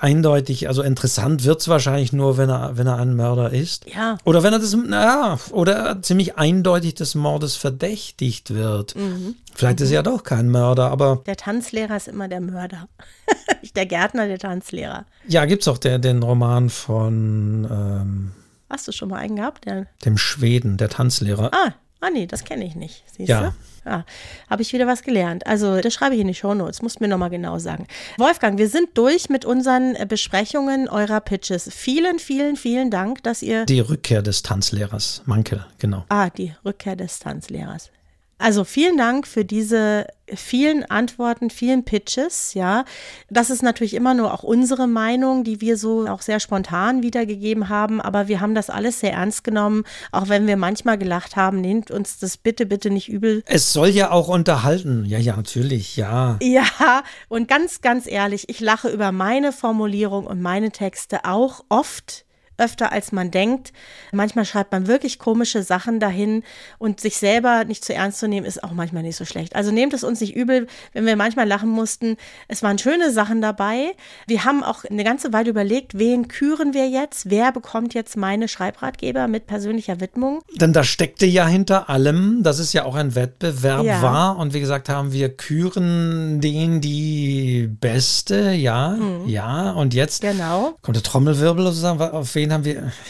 eindeutig, 0.00 0.68
also 0.68 0.82
interessant 0.82 1.44
wird 1.44 1.60
es 1.60 1.68
wahrscheinlich 1.68 2.12
nur, 2.12 2.36
wenn 2.36 2.50
er, 2.50 2.76
wenn 2.76 2.86
er 2.86 2.96
ein 2.96 3.16
Mörder 3.16 3.52
ist. 3.52 3.86
Ja. 3.92 4.18
Oder 4.24 4.42
wenn 4.42 4.52
er 4.52 4.58
das, 4.58 4.76
ja, 4.90 5.38
oder 5.50 6.02
ziemlich 6.02 6.36
eindeutig 6.36 6.94
des 6.94 7.14
Mordes 7.14 7.56
verdächtigt 7.56 8.54
wird. 8.54 8.94
Mhm. 8.96 9.36
Vielleicht 9.54 9.80
mhm. 9.80 9.84
ist 9.84 9.90
er 9.90 9.96
ja 9.96 10.02
doch 10.02 10.22
kein 10.22 10.50
Mörder, 10.50 10.90
aber. 10.90 11.22
Der 11.26 11.36
Tanzlehrer 11.36 11.96
ist 11.96 12.08
immer 12.08 12.28
der 12.28 12.40
Mörder. 12.40 12.88
Der 13.74 13.86
Gärtner, 13.86 14.26
der 14.26 14.38
Tanzlehrer. 14.38 15.04
Ja, 15.26 15.44
gibt 15.44 15.62
es 15.62 15.68
auch 15.68 15.78
der, 15.78 15.98
den 15.98 16.22
Roman 16.22 16.70
von. 16.70 17.66
Ähm, 17.70 18.32
Hast 18.70 18.88
du 18.88 18.92
schon 18.92 19.08
mal 19.08 19.16
einen 19.16 19.36
gehabt? 19.36 19.66
Der? 19.66 19.86
Dem 20.04 20.16
Schweden, 20.16 20.78
der 20.78 20.88
Tanzlehrer. 20.88 21.50
Ah, 21.52 21.74
ah 22.00 22.10
nee, 22.10 22.26
das 22.26 22.44
kenne 22.44 22.64
ich 22.64 22.74
nicht. 22.74 23.04
Siehst 23.16 23.28
ja. 23.28 23.40
du? 23.40 23.54
Ja, 23.88 24.04
habe 24.50 24.62
ich 24.62 24.72
wieder 24.72 24.86
was 24.86 25.02
gelernt. 25.02 25.46
Also, 25.46 25.80
das 25.80 25.94
schreibe 25.94 26.14
ich 26.14 26.20
in 26.20 26.26
die 26.26 26.34
Shownotes, 26.34 26.82
musst 26.82 27.00
mir 27.00 27.08
nochmal 27.08 27.30
genau 27.30 27.58
sagen. 27.58 27.86
Wolfgang, 28.18 28.58
wir 28.58 28.68
sind 28.68 28.90
durch 28.98 29.30
mit 29.30 29.44
unseren 29.44 29.94
äh, 29.94 30.04
Besprechungen 30.06 30.88
eurer 30.88 31.20
Pitches. 31.20 31.70
Vielen, 31.72 32.18
vielen, 32.18 32.56
vielen 32.56 32.90
Dank, 32.90 33.22
dass 33.22 33.42
ihr. 33.42 33.64
Die 33.64 33.80
Rückkehr 33.80 34.20
des 34.20 34.42
Tanzlehrers, 34.42 35.22
Mankel, 35.24 35.64
genau. 35.78 36.04
Ah, 36.08 36.28
die 36.28 36.54
Rückkehr 36.64 36.96
des 36.96 37.18
Tanzlehrers. 37.18 37.90
Also 38.38 38.64
vielen 38.64 38.96
Dank 38.96 39.26
für 39.26 39.44
diese 39.44 40.06
vielen 40.34 40.84
Antworten, 40.84 41.50
vielen 41.50 41.84
Pitches, 41.84 42.54
ja. 42.54 42.84
Das 43.30 43.50
ist 43.50 43.62
natürlich 43.62 43.94
immer 43.94 44.14
nur 44.14 44.32
auch 44.32 44.42
unsere 44.42 44.86
Meinung, 44.86 45.44
die 45.44 45.60
wir 45.60 45.76
so 45.76 46.06
auch 46.06 46.22
sehr 46.22 46.40
spontan 46.40 47.02
wiedergegeben 47.02 47.68
haben, 47.68 48.00
aber 48.00 48.28
wir 48.28 48.40
haben 48.40 48.54
das 48.54 48.70
alles 48.70 49.00
sehr 49.00 49.12
ernst 49.12 49.44
genommen, 49.44 49.84
auch 50.12 50.28
wenn 50.28 50.46
wir 50.46 50.56
manchmal 50.56 50.98
gelacht 50.98 51.36
haben, 51.36 51.60
nehmt 51.60 51.90
uns 51.90 52.18
das 52.18 52.36
bitte, 52.36 52.66
bitte 52.66 52.90
nicht 52.90 53.08
übel. 53.08 53.42
Es 53.46 53.72
soll 53.72 53.88
ja 53.88 54.10
auch 54.10 54.28
unterhalten. 54.28 55.04
Ja, 55.04 55.18
ja, 55.18 55.36
natürlich, 55.36 55.96
ja. 55.96 56.38
Ja, 56.42 57.02
und 57.28 57.48
ganz, 57.48 57.80
ganz 57.80 58.06
ehrlich, 58.06 58.48
ich 58.48 58.60
lache 58.60 58.88
über 58.88 59.12
meine 59.12 59.52
Formulierung 59.52 60.26
und 60.26 60.40
meine 60.40 60.70
Texte 60.70 61.24
auch 61.24 61.64
oft 61.68 62.24
öfter 62.58 62.92
als 62.92 63.12
man 63.12 63.30
denkt. 63.30 63.72
Manchmal 64.12 64.44
schreibt 64.44 64.72
man 64.72 64.86
wirklich 64.86 65.18
komische 65.18 65.62
Sachen 65.62 66.00
dahin 66.00 66.42
und 66.78 67.00
sich 67.00 67.16
selber 67.16 67.64
nicht 67.64 67.84
zu 67.84 67.94
ernst 67.94 68.18
zu 68.18 68.28
nehmen, 68.28 68.46
ist 68.46 68.62
auch 68.62 68.72
manchmal 68.72 69.02
nicht 69.02 69.16
so 69.16 69.24
schlecht. 69.24 69.56
Also 69.56 69.70
nehmt 69.70 69.94
es 69.94 70.04
uns 70.04 70.20
nicht 70.20 70.36
übel, 70.36 70.66
wenn 70.92 71.06
wir 71.06 71.16
manchmal 71.16 71.46
lachen 71.46 71.70
mussten. 71.70 72.16
Es 72.48 72.62
waren 72.62 72.78
schöne 72.78 73.12
Sachen 73.12 73.40
dabei. 73.40 73.92
Wir 74.26 74.44
haben 74.44 74.62
auch 74.62 74.84
eine 74.84 75.04
ganze 75.04 75.32
Weile 75.32 75.50
überlegt, 75.50 75.98
wen 75.98 76.28
küren 76.28 76.74
wir 76.74 76.88
jetzt? 76.88 77.30
Wer 77.30 77.52
bekommt 77.52 77.94
jetzt 77.94 78.16
meine 78.16 78.48
Schreibratgeber 78.48 79.28
mit 79.28 79.46
persönlicher 79.46 80.00
Widmung? 80.00 80.42
Denn 80.56 80.72
da 80.72 80.84
steckte 80.84 81.26
ja 81.26 81.46
hinter 81.46 81.88
allem, 81.88 82.42
dass 82.42 82.58
es 82.58 82.72
ja 82.72 82.84
auch 82.84 82.94
ein 82.94 83.14
Wettbewerb 83.14 83.84
ja. 83.84 84.02
war. 84.02 84.36
Und 84.38 84.54
wie 84.54 84.60
gesagt 84.60 84.88
haben, 84.88 85.12
wir 85.12 85.28
küren 85.30 86.40
den 86.40 86.80
die 86.80 87.68
Beste, 87.80 88.52
ja, 88.52 88.90
mhm. 88.90 89.28
ja. 89.28 89.72
Und 89.72 89.94
jetzt 89.94 90.22
genau. 90.22 90.76
kommt 90.82 90.96
der 90.96 91.02
Trommelwirbel 91.02 91.64
sozusagen, 91.66 92.00
auf 92.00 92.34
wen 92.34 92.47
den 92.48 92.54
haben 92.54 92.64
wir. 92.64 92.92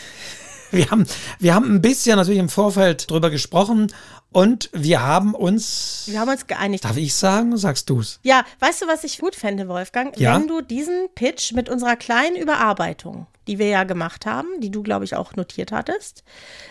Wir 0.70 0.90
haben, 0.90 1.06
wir 1.38 1.54
haben 1.54 1.76
ein 1.76 1.80
bisschen 1.80 2.16
natürlich 2.16 2.38
im 2.38 2.50
Vorfeld 2.50 3.10
drüber 3.10 3.30
gesprochen 3.30 3.90
und 4.32 4.68
wir 4.74 5.02
haben 5.02 5.34
uns. 5.34 6.04
Wir 6.08 6.20
haben 6.20 6.30
uns 6.30 6.46
geeinigt. 6.46 6.84
Darf 6.84 6.98
ich 6.98 7.14
sagen? 7.14 7.56
Sagst 7.56 7.88
du 7.88 8.00
es? 8.00 8.20
Ja, 8.22 8.44
weißt 8.58 8.82
du, 8.82 8.86
was 8.86 9.02
ich 9.02 9.18
gut 9.18 9.34
fände, 9.34 9.66
Wolfgang? 9.68 10.14
Ja? 10.18 10.34
Wenn 10.34 10.46
du 10.46 10.60
diesen 10.60 11.08
Pitch 11.14 11.52
mit 11.52 11.70
unserer 11.70 11.96
kleinen 11.96 12.36
Überarbeitung, 12.36 13.26
die 13.46 13.58
wir 13.58 13.68
ja 13.68 13.84
gemacht 13.84 14.26
haben, 14.26 14.48
die 14.60 14.70
du, 14.70 14.82
glaube 14.82 15.06
ich, 15.06 15.16
auch 15.16 15.34
notiert 15.36 15.72
hattest, 15.72 16.22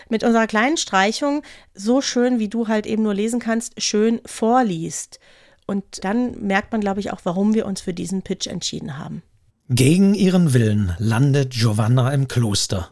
mit 0.08 0.22
unserer 0.22 0.46
kleinen 0.46 0.76
Streichung, 0.76 1.42
so 1.74 2.00
schön, 2.00 2.38
wie 2.38 2.48
du 2.48 2.68
halt 2.68 2.86
eben 2.86 3.02
nur 3.02 3.14
lesen 3.14 3.40
kannst, 3.40 3.82
schön 3.82 4.20
vorliest. 4.24 5.18
Und 5.66 6.04
dann 6.04 6.46
merkt 6.46 6.70
man, 6.70 6.80
glaube 6.80 7.00
ich, 7.00 7.12
auch, 7.12 7.20
warum 7.24 7.52
wir 7.52 7.66
uns 7.66 7.80
für 7.80 7.92
diesen 7.92 8.22
Pitch 8.22 8.46
entschieden 8.46 8.96
haben. 8.96 9.22
Gegen 9.70 10.14
ihren 10.14 10.54
Willen 10.54 10.94
landet 10.96 11.50
Giovanna 11.50 12.14
im 12.14 12.26
Kloster. 12.26 12.90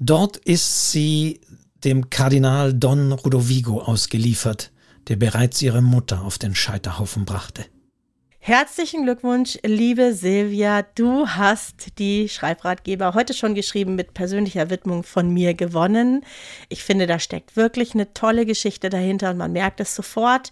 Dort 0.00 0.36
ist 0.36 0.90
sie 0.90 1.40
dem 1.84 2.10
Kardinal 2.10 2.74
Don 2.74 3.12
Rudovigo 3.12 3.80
ausgeliefert, 3.82 4.72
der 5.06 5.14
bereits 5.14 5.62
ihre 5.62 5.82
Mutter 5.82 6.22
auf 6.22 6.38
den 6.38 6.56
Scheiterhaufen 6.56 7.24
brachte. 7.24 7.66
Herzlichen 8.40 9.04
Glückwunsch, 9.04 9.58
liebe 9.64 10.12
Silvia. 10.12 10.82
Du 10.82 11.28
hast 11.28 12.00
die 12.00 12.28
Schreibratgeber 12.28 13.14
heute 13.14 13.32
schon 13.32 13.54
geschrieben 13.54 13.94
mit 13.94 14.12
persönlicher 14.12 14.70
Widmung 14.70 15.04
von 15.04 15.32
mir 15.32 15.54
gewonnen. 15.54 16.24
Ich 16.68 16.82
finde, 16.82 17.06
da 17.06 17.20
steckt 17.20 17.54
wirklich 17.54 17.94
eine 17.94 18.12
tolle 18.12 18.44
Geschichte 18.44 18.88
dahinter 18.88 19.30
und 19.30 19.36
man 19.36 19.52
merkt 19.52 19.78
es 19.78 19.94
sofort. 19.94 20.50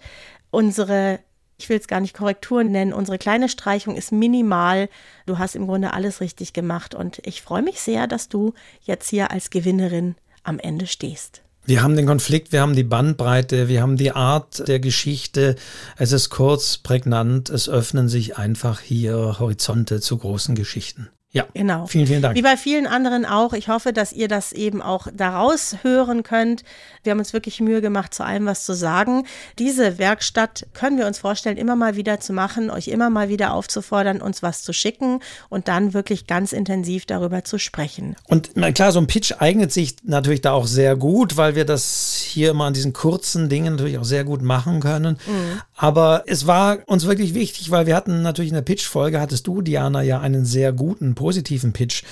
Unsere 0.53 1.19
ich 1.57 1.69
will 1.69 1.79
es 1.79 1.89
gar 1.89 2.01
nicht 2.01 2.15
Korrekturen 2.15 2.71
nennen, 2.71 2.93
unsere 2.93 3.19
kleine 3.19 3.49
Streichung 3.49 3.97
ist 3.97 4.13
minimal. 4.13 4.89
Du 5.27 5.39
hast 5.39 5.55
im 5.55 5.67
Grunde 5.67 5.93
alles 5.93 6.21
richtig 6.21 6.53
gemacht 6.53 6.95
und 6.95 7.21
ich 7.25 7.43
freue 7.43 7.63
mich 7.63 7.81
sehr, 7.81 8.07
dass 8.07 8.29
du 8.29 8.55
jetzt 8.83 9.09
hier 9.09 9.31
als 9.31 9.51
Gewinnerin 9.51 10.17
am 10.43 10.59
Ende 10.59 10.87
stehst. 10.87 11.43
Wir 11.67 11.83
haben 11.83 11.97
den 11.97 12.07
Konflikt, 12.07 12.53
wir 12.53 12.61
haben 12.61 12.77
die 12.77 12.85
Bandbreite, 12.85 13.69
wir 13.69 13.81
haben 13.81 13.97
die 13.97 14.13
Art 14.13 14.69
der 14.69 14.81
Geschichte. 14.81 15.57
Es 15.97 16.13
ist 16.13 16.29
kurz, 16.29 16.77
prägnant, 16.77 17.49
es 17.49 17.71
öffnen 17.71 18.11
sich 18.11 18.37
einfach 18.37 18.81
hier 18.81 19.39
Horizonte 19.39 20.01
zu 20.03 20.19
großen 20.19 20.55
Geschichten. 20.55 21.09
Ja, 21.35 21.49
genau. 21.53 21.87
Vielen, 21.87 22.07
vielen 22.07 22.23
Dank. 22.23 22.37
Wie 22.37 22.43
bei 22.43 22.57
vielen 22.57 22.87
anderen 22.87 23.27
auch. 23.27 23.55
Ich 23.55 23.67
hoffe, 23.67 23.93
dass 23.93 24.13
ihr 24.13 24.29
das 24.29 24.53
eben 24.53 24.81
auch 24.81 25.09
daraus 25.13 25.79
hören 25.83 26.23
könnt. 26.23 26.63
Wir 27.03 27.11
haben 27.11 27.19
uns 27.19 27.33
wirklich 27.33 27.61
Mühe 27.61 27.81
gemacht, 27.81 28.15
zu 28.15 28.25
allem 28.25 28.47
was 28.47 28.65
zu 28.65 28.73
sagen. 28.73 29.27
Diese 29.59 29.99
Werkstatt 29.99 30.69
können 30.75 30.97
wir 30.97 31.09
uns 31.09 31.19
vorstellen, 31.19 31.57
immer 31.57 31.75
mal 31.75 31.97
wieder 31.97 32.21
zu 32.21 32.33
machen, 32.33 32.71
euch 32.71 32.87
immer 32.87 33.11
mal 33.11 33.29
wieder 33.29 33.53
aufzufordern, 33.53 34.23
uns 34.23 34.45
was 34.45 34.63
zu 34.63 34.73
schicken 34.73 35.19
und 35.49 35.67
dann 35.67 35.93
wirklich 35.93 36.29
ganz 36.29 36.53
intensiv 36.53 37.05
darüber 37.05 37.43
zu 37.43 37.59
sprechen. 37.59 38.15
Und 38.29 38.55
klar, 38.75 38.93
so 38.93 39.01
ein 39.01 39.09
Pitch 39.09 39.33
eignet 39.41 39.73
sich 39.73 39.97
natürlich 40.05 40.41
da 40.41 40.53
auch 40.53 40.69
sehr 40.69 40.95
gut, 40.95 41.37
weil 41.37 41.57
wir 41.57 41.65
das 41.65 42.15
hier 42.25 42.53
immer 42.53 42.67
an 42.67 42.75
diesen 42.75 42.93
kurzen 42.93 43.49
Dingen 43.49 43.75
natürlich 43.75 43.99
auch 43.99 44.05
sehr 44.05 44.23
gut 44.23 44.43
machen 44.43 44.79
können. 44.79 45.19
Mhm. 45.27 45.61
Aber 45.77 46.23
es 46.27 46.47
war 46.47 46.79
uns 46.87 47.07
wirklich 47.07 47.35
wichtig, 47.35 47.71
weil 47.71 47.87
wir 47.87 47.97
hatten 47.97 48.23
natürlich 48.23 48.51
in 48.51 48.55
der 48.55 48.63
Pitch-Folge, 48.63 49.21
hattest 49.21 49.47
du, 49.47 49.61
Diana, 49.61 50.03
ja 50.03 50.21
einen 50.21 50.45
sehr 50.45 50.73
guten 50.73 51.15
positiven 51.15 51.73
Pitch 51.73 52.05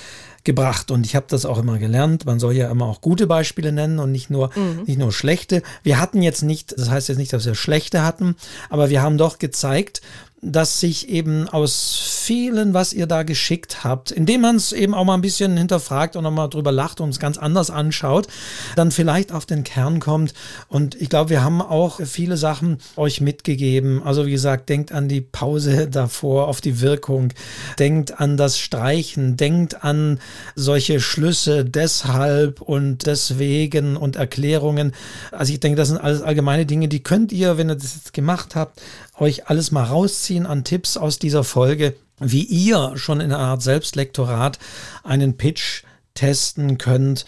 gebracht. 0.43 0.91
Und 0.91 1.05
ich 1.05 1.15
habe 1.15 1.27
das 1.29 1.45
auch 1.45 1.57
immer 1.57 1.79
gelernt. 1.79 2.25
Man 2.25 2.39
soll 2.39 2.53
ja 2.53 2.69
immer 2.69 2.85
auch 2.85 2.99
gute 2.99 3.27
Beispiele 3.27 3.71
nennen 3.71 3.99
und 3.99 4.11
nicht 4.11 4.29
nur, 4.29 4.49
mhm. 4.55 4.83
nicht 4.85 4.99
nur 4.99 5.13
schlechte. 5.13 5.61
Wir 5.83 5.99
hatten 5.99 6.21
jetzt 6.21 6.43
nicht, 6.43 6.77
das 6.77 6.89
heißt 6.89 7.07
jetzt 7.07 7.17
nicht, 7.17 7.31
dass 7.31 7.45
wir 7.45 7.55
schlechte 7.55 8.03
hatten, 8.03 8.35
aber 8.69 8.89
wir 8.89 9.01
haben 9.01 9.17
doch 9.17 9.39
gezeigt, 9.39 10.01
dass 10.43 10.79
sich 10.79 11.09
eben 11.09 11.47
aus 11.47 11.95
vielen, 12.23 12.73
was 12.73 12.93
ihr 12.93 13.07
da 13.07 13.23
geschickt 13.23 13.83
habt, 13.83 14.11
indem 14.11 14.41
man 14.41 14.57
es 14.57 14.71
eben 14.71 14.93
auch 14.93 15.05
mal 15.05 15.13
ein 15.13 15.21
bisschen 15.21 15.57
hinterfragt 15.57 16.15
und 16.15 16.23
nochmal 16.23 16.49
drüber 16.49 16.71
lacht 16.71 17.01
und 17.01 17.09
es 17.09 17.19
ganz 17.19 17.37
anders 17.37 17.69
anschaut, 17.69 18.27
dann 18.75 18.91
vielleicht 18.91 19.31
auf 19.31 19.45
den 19.45 19.63
Kern 19.63 19.99
kommt. 19.99 20.33
Und 20.67 20.99
ich 21.01 21.09
glaube, 21.09 21.29
wir 21.29 21.43
haben 21.43 21.61
auch 21.61 22.01
viele 22.03 22.37
Sachen 22.37 22.77
euch 22.95 23.21
mitgegeben. 23.21 24.03
Also 24.03 24.25
wie 24.25 24.31
gesagt, 24.31 24.69
denkt 24.69 24.91
an 24.91 25.07
die 25.07 25.21
Pause 25.21 25.87
davor, 25.89 26.47
auf 26.47 26.61
die 26.61 26.81
Wirkung, 26.81 27.33
denkt 27.79 28.19
an 28.19 28.37
das 28.37 28.59
Streichen, 28.59 29.37
denkt 29.37 29.83
an 29.83 30.19
solche 30.55 30.99
Schlüsse 30.99 31.65
deshalb 31.65 32.61
und 32.61 33.05
deswegen 33.05 33.95
und 33.95 34.17
Erklärungen. 34.17 34.93
Also 35.31 35.53
ich 35.53 35.59
denke, 35.59 35.77
das 35.77 35.87
sind 35.87 35.97
alles 35.97 36.21
allgemeine 36.21 36.65
Dinge, 36.65 36.87
die 36.87 37.03
könnt 37.03 37.31
ihr, 37.31 37.57
wenn 37.57 37.69
ihr 37.69 37.75
das 37.75 37.95
jetzt 37.95 38.13
gemacht 38.13 38.55
habt, 38.55 38.81
euch 39.19 39.49
alles 39.49 39.71
mal 39.71 39.83
rausziehen 39.83 40.45
an 40.45 40.63
Tipps 40.63 40.97
aus 40.97 41.19
dieser 41.19 41.43
Folge, 41.43 41.95
wie 42.19 42.43
ihr 42.43 42.93
schon 42.95 43.19
in 43.19 43.31
einer 43.31 43.39
Art 43.39 43.61
Selbstlektorat 43.61 44.59
einen 45.03 45.37
Pitch 45.37 45.83
testen 46.13 46.77
könnt, 46.77 47.25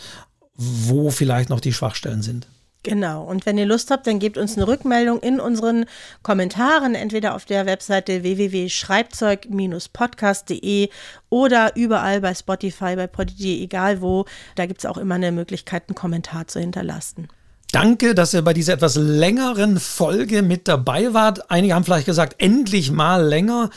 wo 0.55 1.11
vielleicht 1.11 1.49
noch 1.49 1.59
die 1.59 1.73
Schwachstellen 1.73 2.21
sind. 2.21 2.47
Genau. 2.85 3.23
Und 3.23 3.45
wenn 3.47 3.57
ihr 3.57 3.65
Lust 3.65 3.89
habt, 3.89 4.05
dann 4.05 4.19
gebt 4.19 4.37
uns 4.37 4.57
eine 4.57 4.67
Rückmeldung 4.67 5.19
in 5.19 5.39
unseren 5.39 5.85
Kommentaren, 6.21 6.93
entweder 6.93 7.33
auf 7.33 7.45
der 7.45 7.65
Webseite 7.65 8.21
www.schreibzeug-podcast.de 8.21 10.89
oder 11.29 11.75
überall 11.75 12.21
bei 12.21 12.35
Spotify, 12.35 12.95
bei 12.95 13.07
Podigy, 13.07 13.63
egal 13.63 14.01
wo. 14.01 14.25
Da 14.53 14.67
gibt 14.67 14.81
es 14.81 14.85
auch 14.85 14.97
immer 14.97 15.15
eine 15.15 15.31
Möglichkeit, 15.31 15.85
einen 15.87 15.95
Kommentar 15.95 16.45
zu 16.45 16.59
hinterlassen. 16.59 17.27
Danke, 17.75 18.15
dass 18.15 18.33
ihr 18.33 18.41
bei 18.41 18.53
dieser 18.53 18.71
etwas 18.71 18.95
längeren 18.95 19.81
Folge 19.81 20.43
mit 20.43 20.69
dabei 20.69 21.13
wart. 21.13 21.51
Einige 21.51 21.73
haben 21.75 21.83
vielleicht 21.83 22.05
gesagt, 22.05 22.35
endlich 22.37 22.89
mal 22.89 23.21
länger. 23.21 23.69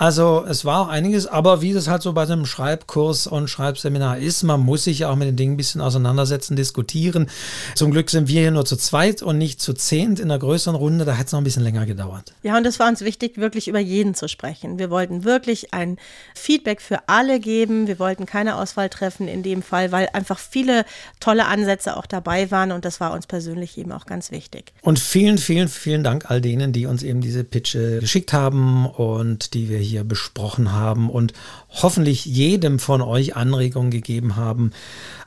Also 0.00 0.46
es 0.48 0.64
war 0.64 0.80
auch 0.80 0.88
einiges, 0.88 1.26
aber 1.26 1.60
wie 1.60 1.74
das 1.74 1.86
halt 1.86 2.00
so 2.00 2.14
bei 2.14 2.22
einem 2.22 2.46
Schreibkurs 2.46 3.26
und 3.26 3.50
Schreibseminar 3.50 4.16
ist, 4.16 4.42
man 4.44 4.60
muss 4.60 4.84
sich 4.84 5.00
ja 5.00 5.10
auch 5.10 5.16
mit 5.16 5.28
den 5.28 5.36
Dingen 5.36 5.52
ein 5.52 5.56
bisschen 5.58 5.82
auseinandersetzen, 5.82 6.56
diskutieren. 6.56 7.28
Zum 7.74 7.90
Glück 7.90 8.08
sind 8.08 8.26
wir 8.26 8.40
hier 8.40 8.50
nur 8.50 8.64
zu 8.64 8.76
zweit 8.78 9.20
und 9.20 9.36
nicht 9.36 9.60
zu 9.60 9.74
zehnt 9.74 10.18
in 10.18 10.30
einer 10.30 10.38
größeren 10.38 10.74
Runde, 10.74 11.04
da 11.04 11.12
hätte 11.12 11.26
es 11.26 11.32
noch 11.32 11.40
ein 11.42 11.44
bisschen 11.44 11.64
länger 11.64 11.84
gedauert. 11.84 12.32
Ja, 12.42 12.56
und 12.56 12.66
es 12.66 12.78
war 12.78 12.88
uns 12.88 13.02
wichtig, 13.02 13.36
wirklich 13.36 13.68
über 13.68 13.78
jeden 13.78 14.14
zu 14.14 14.26
sprechen. 14.26 14.78
Wir 14.78 14.88
wollten 14.88 15.24
wirklich 15.24 15.74
ein 15.74 15.98
Feedback 16.34 16.80
für 16.80 17.06
alle 17.06 17.38
geben. 17.38 17.86
Wir 17.86 17.98
wollten 17.98 18.24
keine 18.24 18.56
Auswahl 18.56 18.88
treffen 18.88 19.28
in 19.28 19.42
dem 19.42 19.60
Fall, 19.60 19.92
weil 19.92 20.08
einfach 20.14 20.38
viele 20.38 20.86
tolle 21.20 21.44
Ansätze 21.44 21.94
auch 21.98 22.06
dabei 22.06 22.50
waren 22.50 22.72
und 22.72 22.86
das 22.86 23.00
war 23.00 23.12
uns 23.12 23.26
persönlich 23.26 23.76
eben 23.76 23.92
auch 23.92 24.06
ganz 24.06 24.30
wichtig. 24.30 24.72
Und 24.80 24.98
vielen, 24.98 25.36
vielen, 25.36 25.68
vielen 25.68 26.02
Dank 26.02 26.30
all 26.30 26.40
denen, 26.40 26.72
die 26.72 26.86
uns 26.86 27.02
eben 27.02 27.20
diese 27.20 27.44
Pitche 27.44 27.98
geschickt 28.00 28.32
haben 28.32 28.86
und 28.86 29.52
die 29.52 29.68
wir 29.68 29.76
hier 29.76 29.89
hier 29.90 30.04
besprochen 30.04 30.72
haben 30.72 31.10
und 31.10 31.32
hoffentlich 31.68 32.24
jedem 32.24 32.78
von 32.78 33.02
euch 33.02 33.36
Anregungen 33.36 33.90
gegeben 33.90 34.36
haben. 34.36 34.72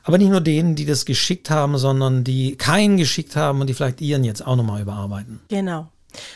Aber 0.02 0.18
nicht 0.18 0.30
nur 0.30 0.40
denen, 0.40 0.74
die 0.74 0.86
das 0.86 1.04
geschickt 1.04 1.50
haben, 1.50 1.78
sondern 1.78 2.24
die 2.24 2.56
keinen 2.56 2.96
geschickt 2.96 3.36
haben 3.36 3.60
und 3.60 3.68
die 3.68 3.74
vielleicht 3.74 4.00
ihren 4.00 4.24
jetzt 4.24 4.46
auch 4.46 4.56
nochmal 4.56 4.82
überarbeiten. 4.82 5.40
Genau. 5.48 5.88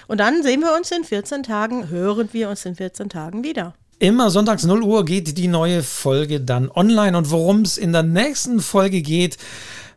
Und 0.06 0.18
dann 0.18 0.42
sehen 0.42 0.60
wir 0.60 0.74
uns 0.76 0.90
in 0.90 1.04
14 1.04 1.42
Tagen, 1.42 1.88
hören 1.88 2.28
wir 2.32 2.48
uns 2.48 2.64
in 2.64 2.74
14 2.74 3.08
Tagen 3.08 3.44
wieder. 3.44 3.74
Immer 4.00 4.30
sonntags 4.30 4.64
0 4.64 4.82
Uhr 4.82 5.04
geht 5.04 5.36
die 5.38 5.48
neue 5.48 5.82
Folge 5.82 6.40
dann 6.40 6.70
online. 6.70 7.18
Und 7.18 7.30
worum 7.30 7.62
es 7.62 7.76
in 7.76 7.92
der 7.92 8.04
nächsten 8.04 8.60
Folge 8.60 9.02
geht, 9.02 9.38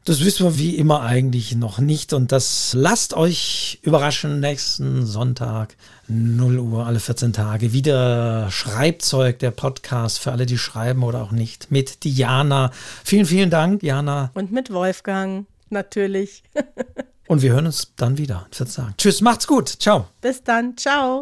das 0.05 0.25
wissen 0.25 0.45
wir 0.45 0.57
wie 0.57 0.75
immer 0.77 1.01
eigentlich 1.01 1.55
noch 1.55 1.77
nicht. 1.77 2.13
Und 2.13 2.31
das 2.31 2.73
lasst 2.73 3.13
euch 3.13 3.79
überraschen 3.83 4.39
nächsten 4.39 5.05
Sonntag 5.05 5.75
0 6.07 6.59
Uhr 6.59 6.85
alle 6.85 6.99
14 6.99 7.33
Tage. 7.33 7.73
Wieder 7.73 8.49
Schreibzeug, 8.49 9.39
der 9.39 9.51
Podcast 9.51 10.19
für 10.19 10.31
alle, 10.31 10.45
die 10.45 10.57
schreiben 10.57 11.03
oder 11.03 11.21
auch 11.21 11.31
nicht. 11.31 11.71
Mit 11.71 12.03
Diana. 12.03 12.71
Vielen, 13.03 13.25
vielen 13.25 13.49
Dank, 13.49 13.81
Diana. 13.81 14.31
Und 14.33 14.51
mit 14.51 14.73
Wolfgang, 14.73 15.45
natürlich. 15.69 16.43
Und 17.27 17.41
wir 17.41 17.53
hören 17.53 17.67
uns 17.67 17.93
dann 17.95 18.17
wieder. 18.17 18.47
Ich 18.51 18.59
würde 18.59 18.71
sagen. 18.71 18.93
Tschüss, 18.97 19.21
macht's 19.21 19.47
gut. 19.47 19.69
Ciao. 19.69 20.07
Bis 20.19 20.43
dann. 20.43 20.75
Ciao. 20.75 21.19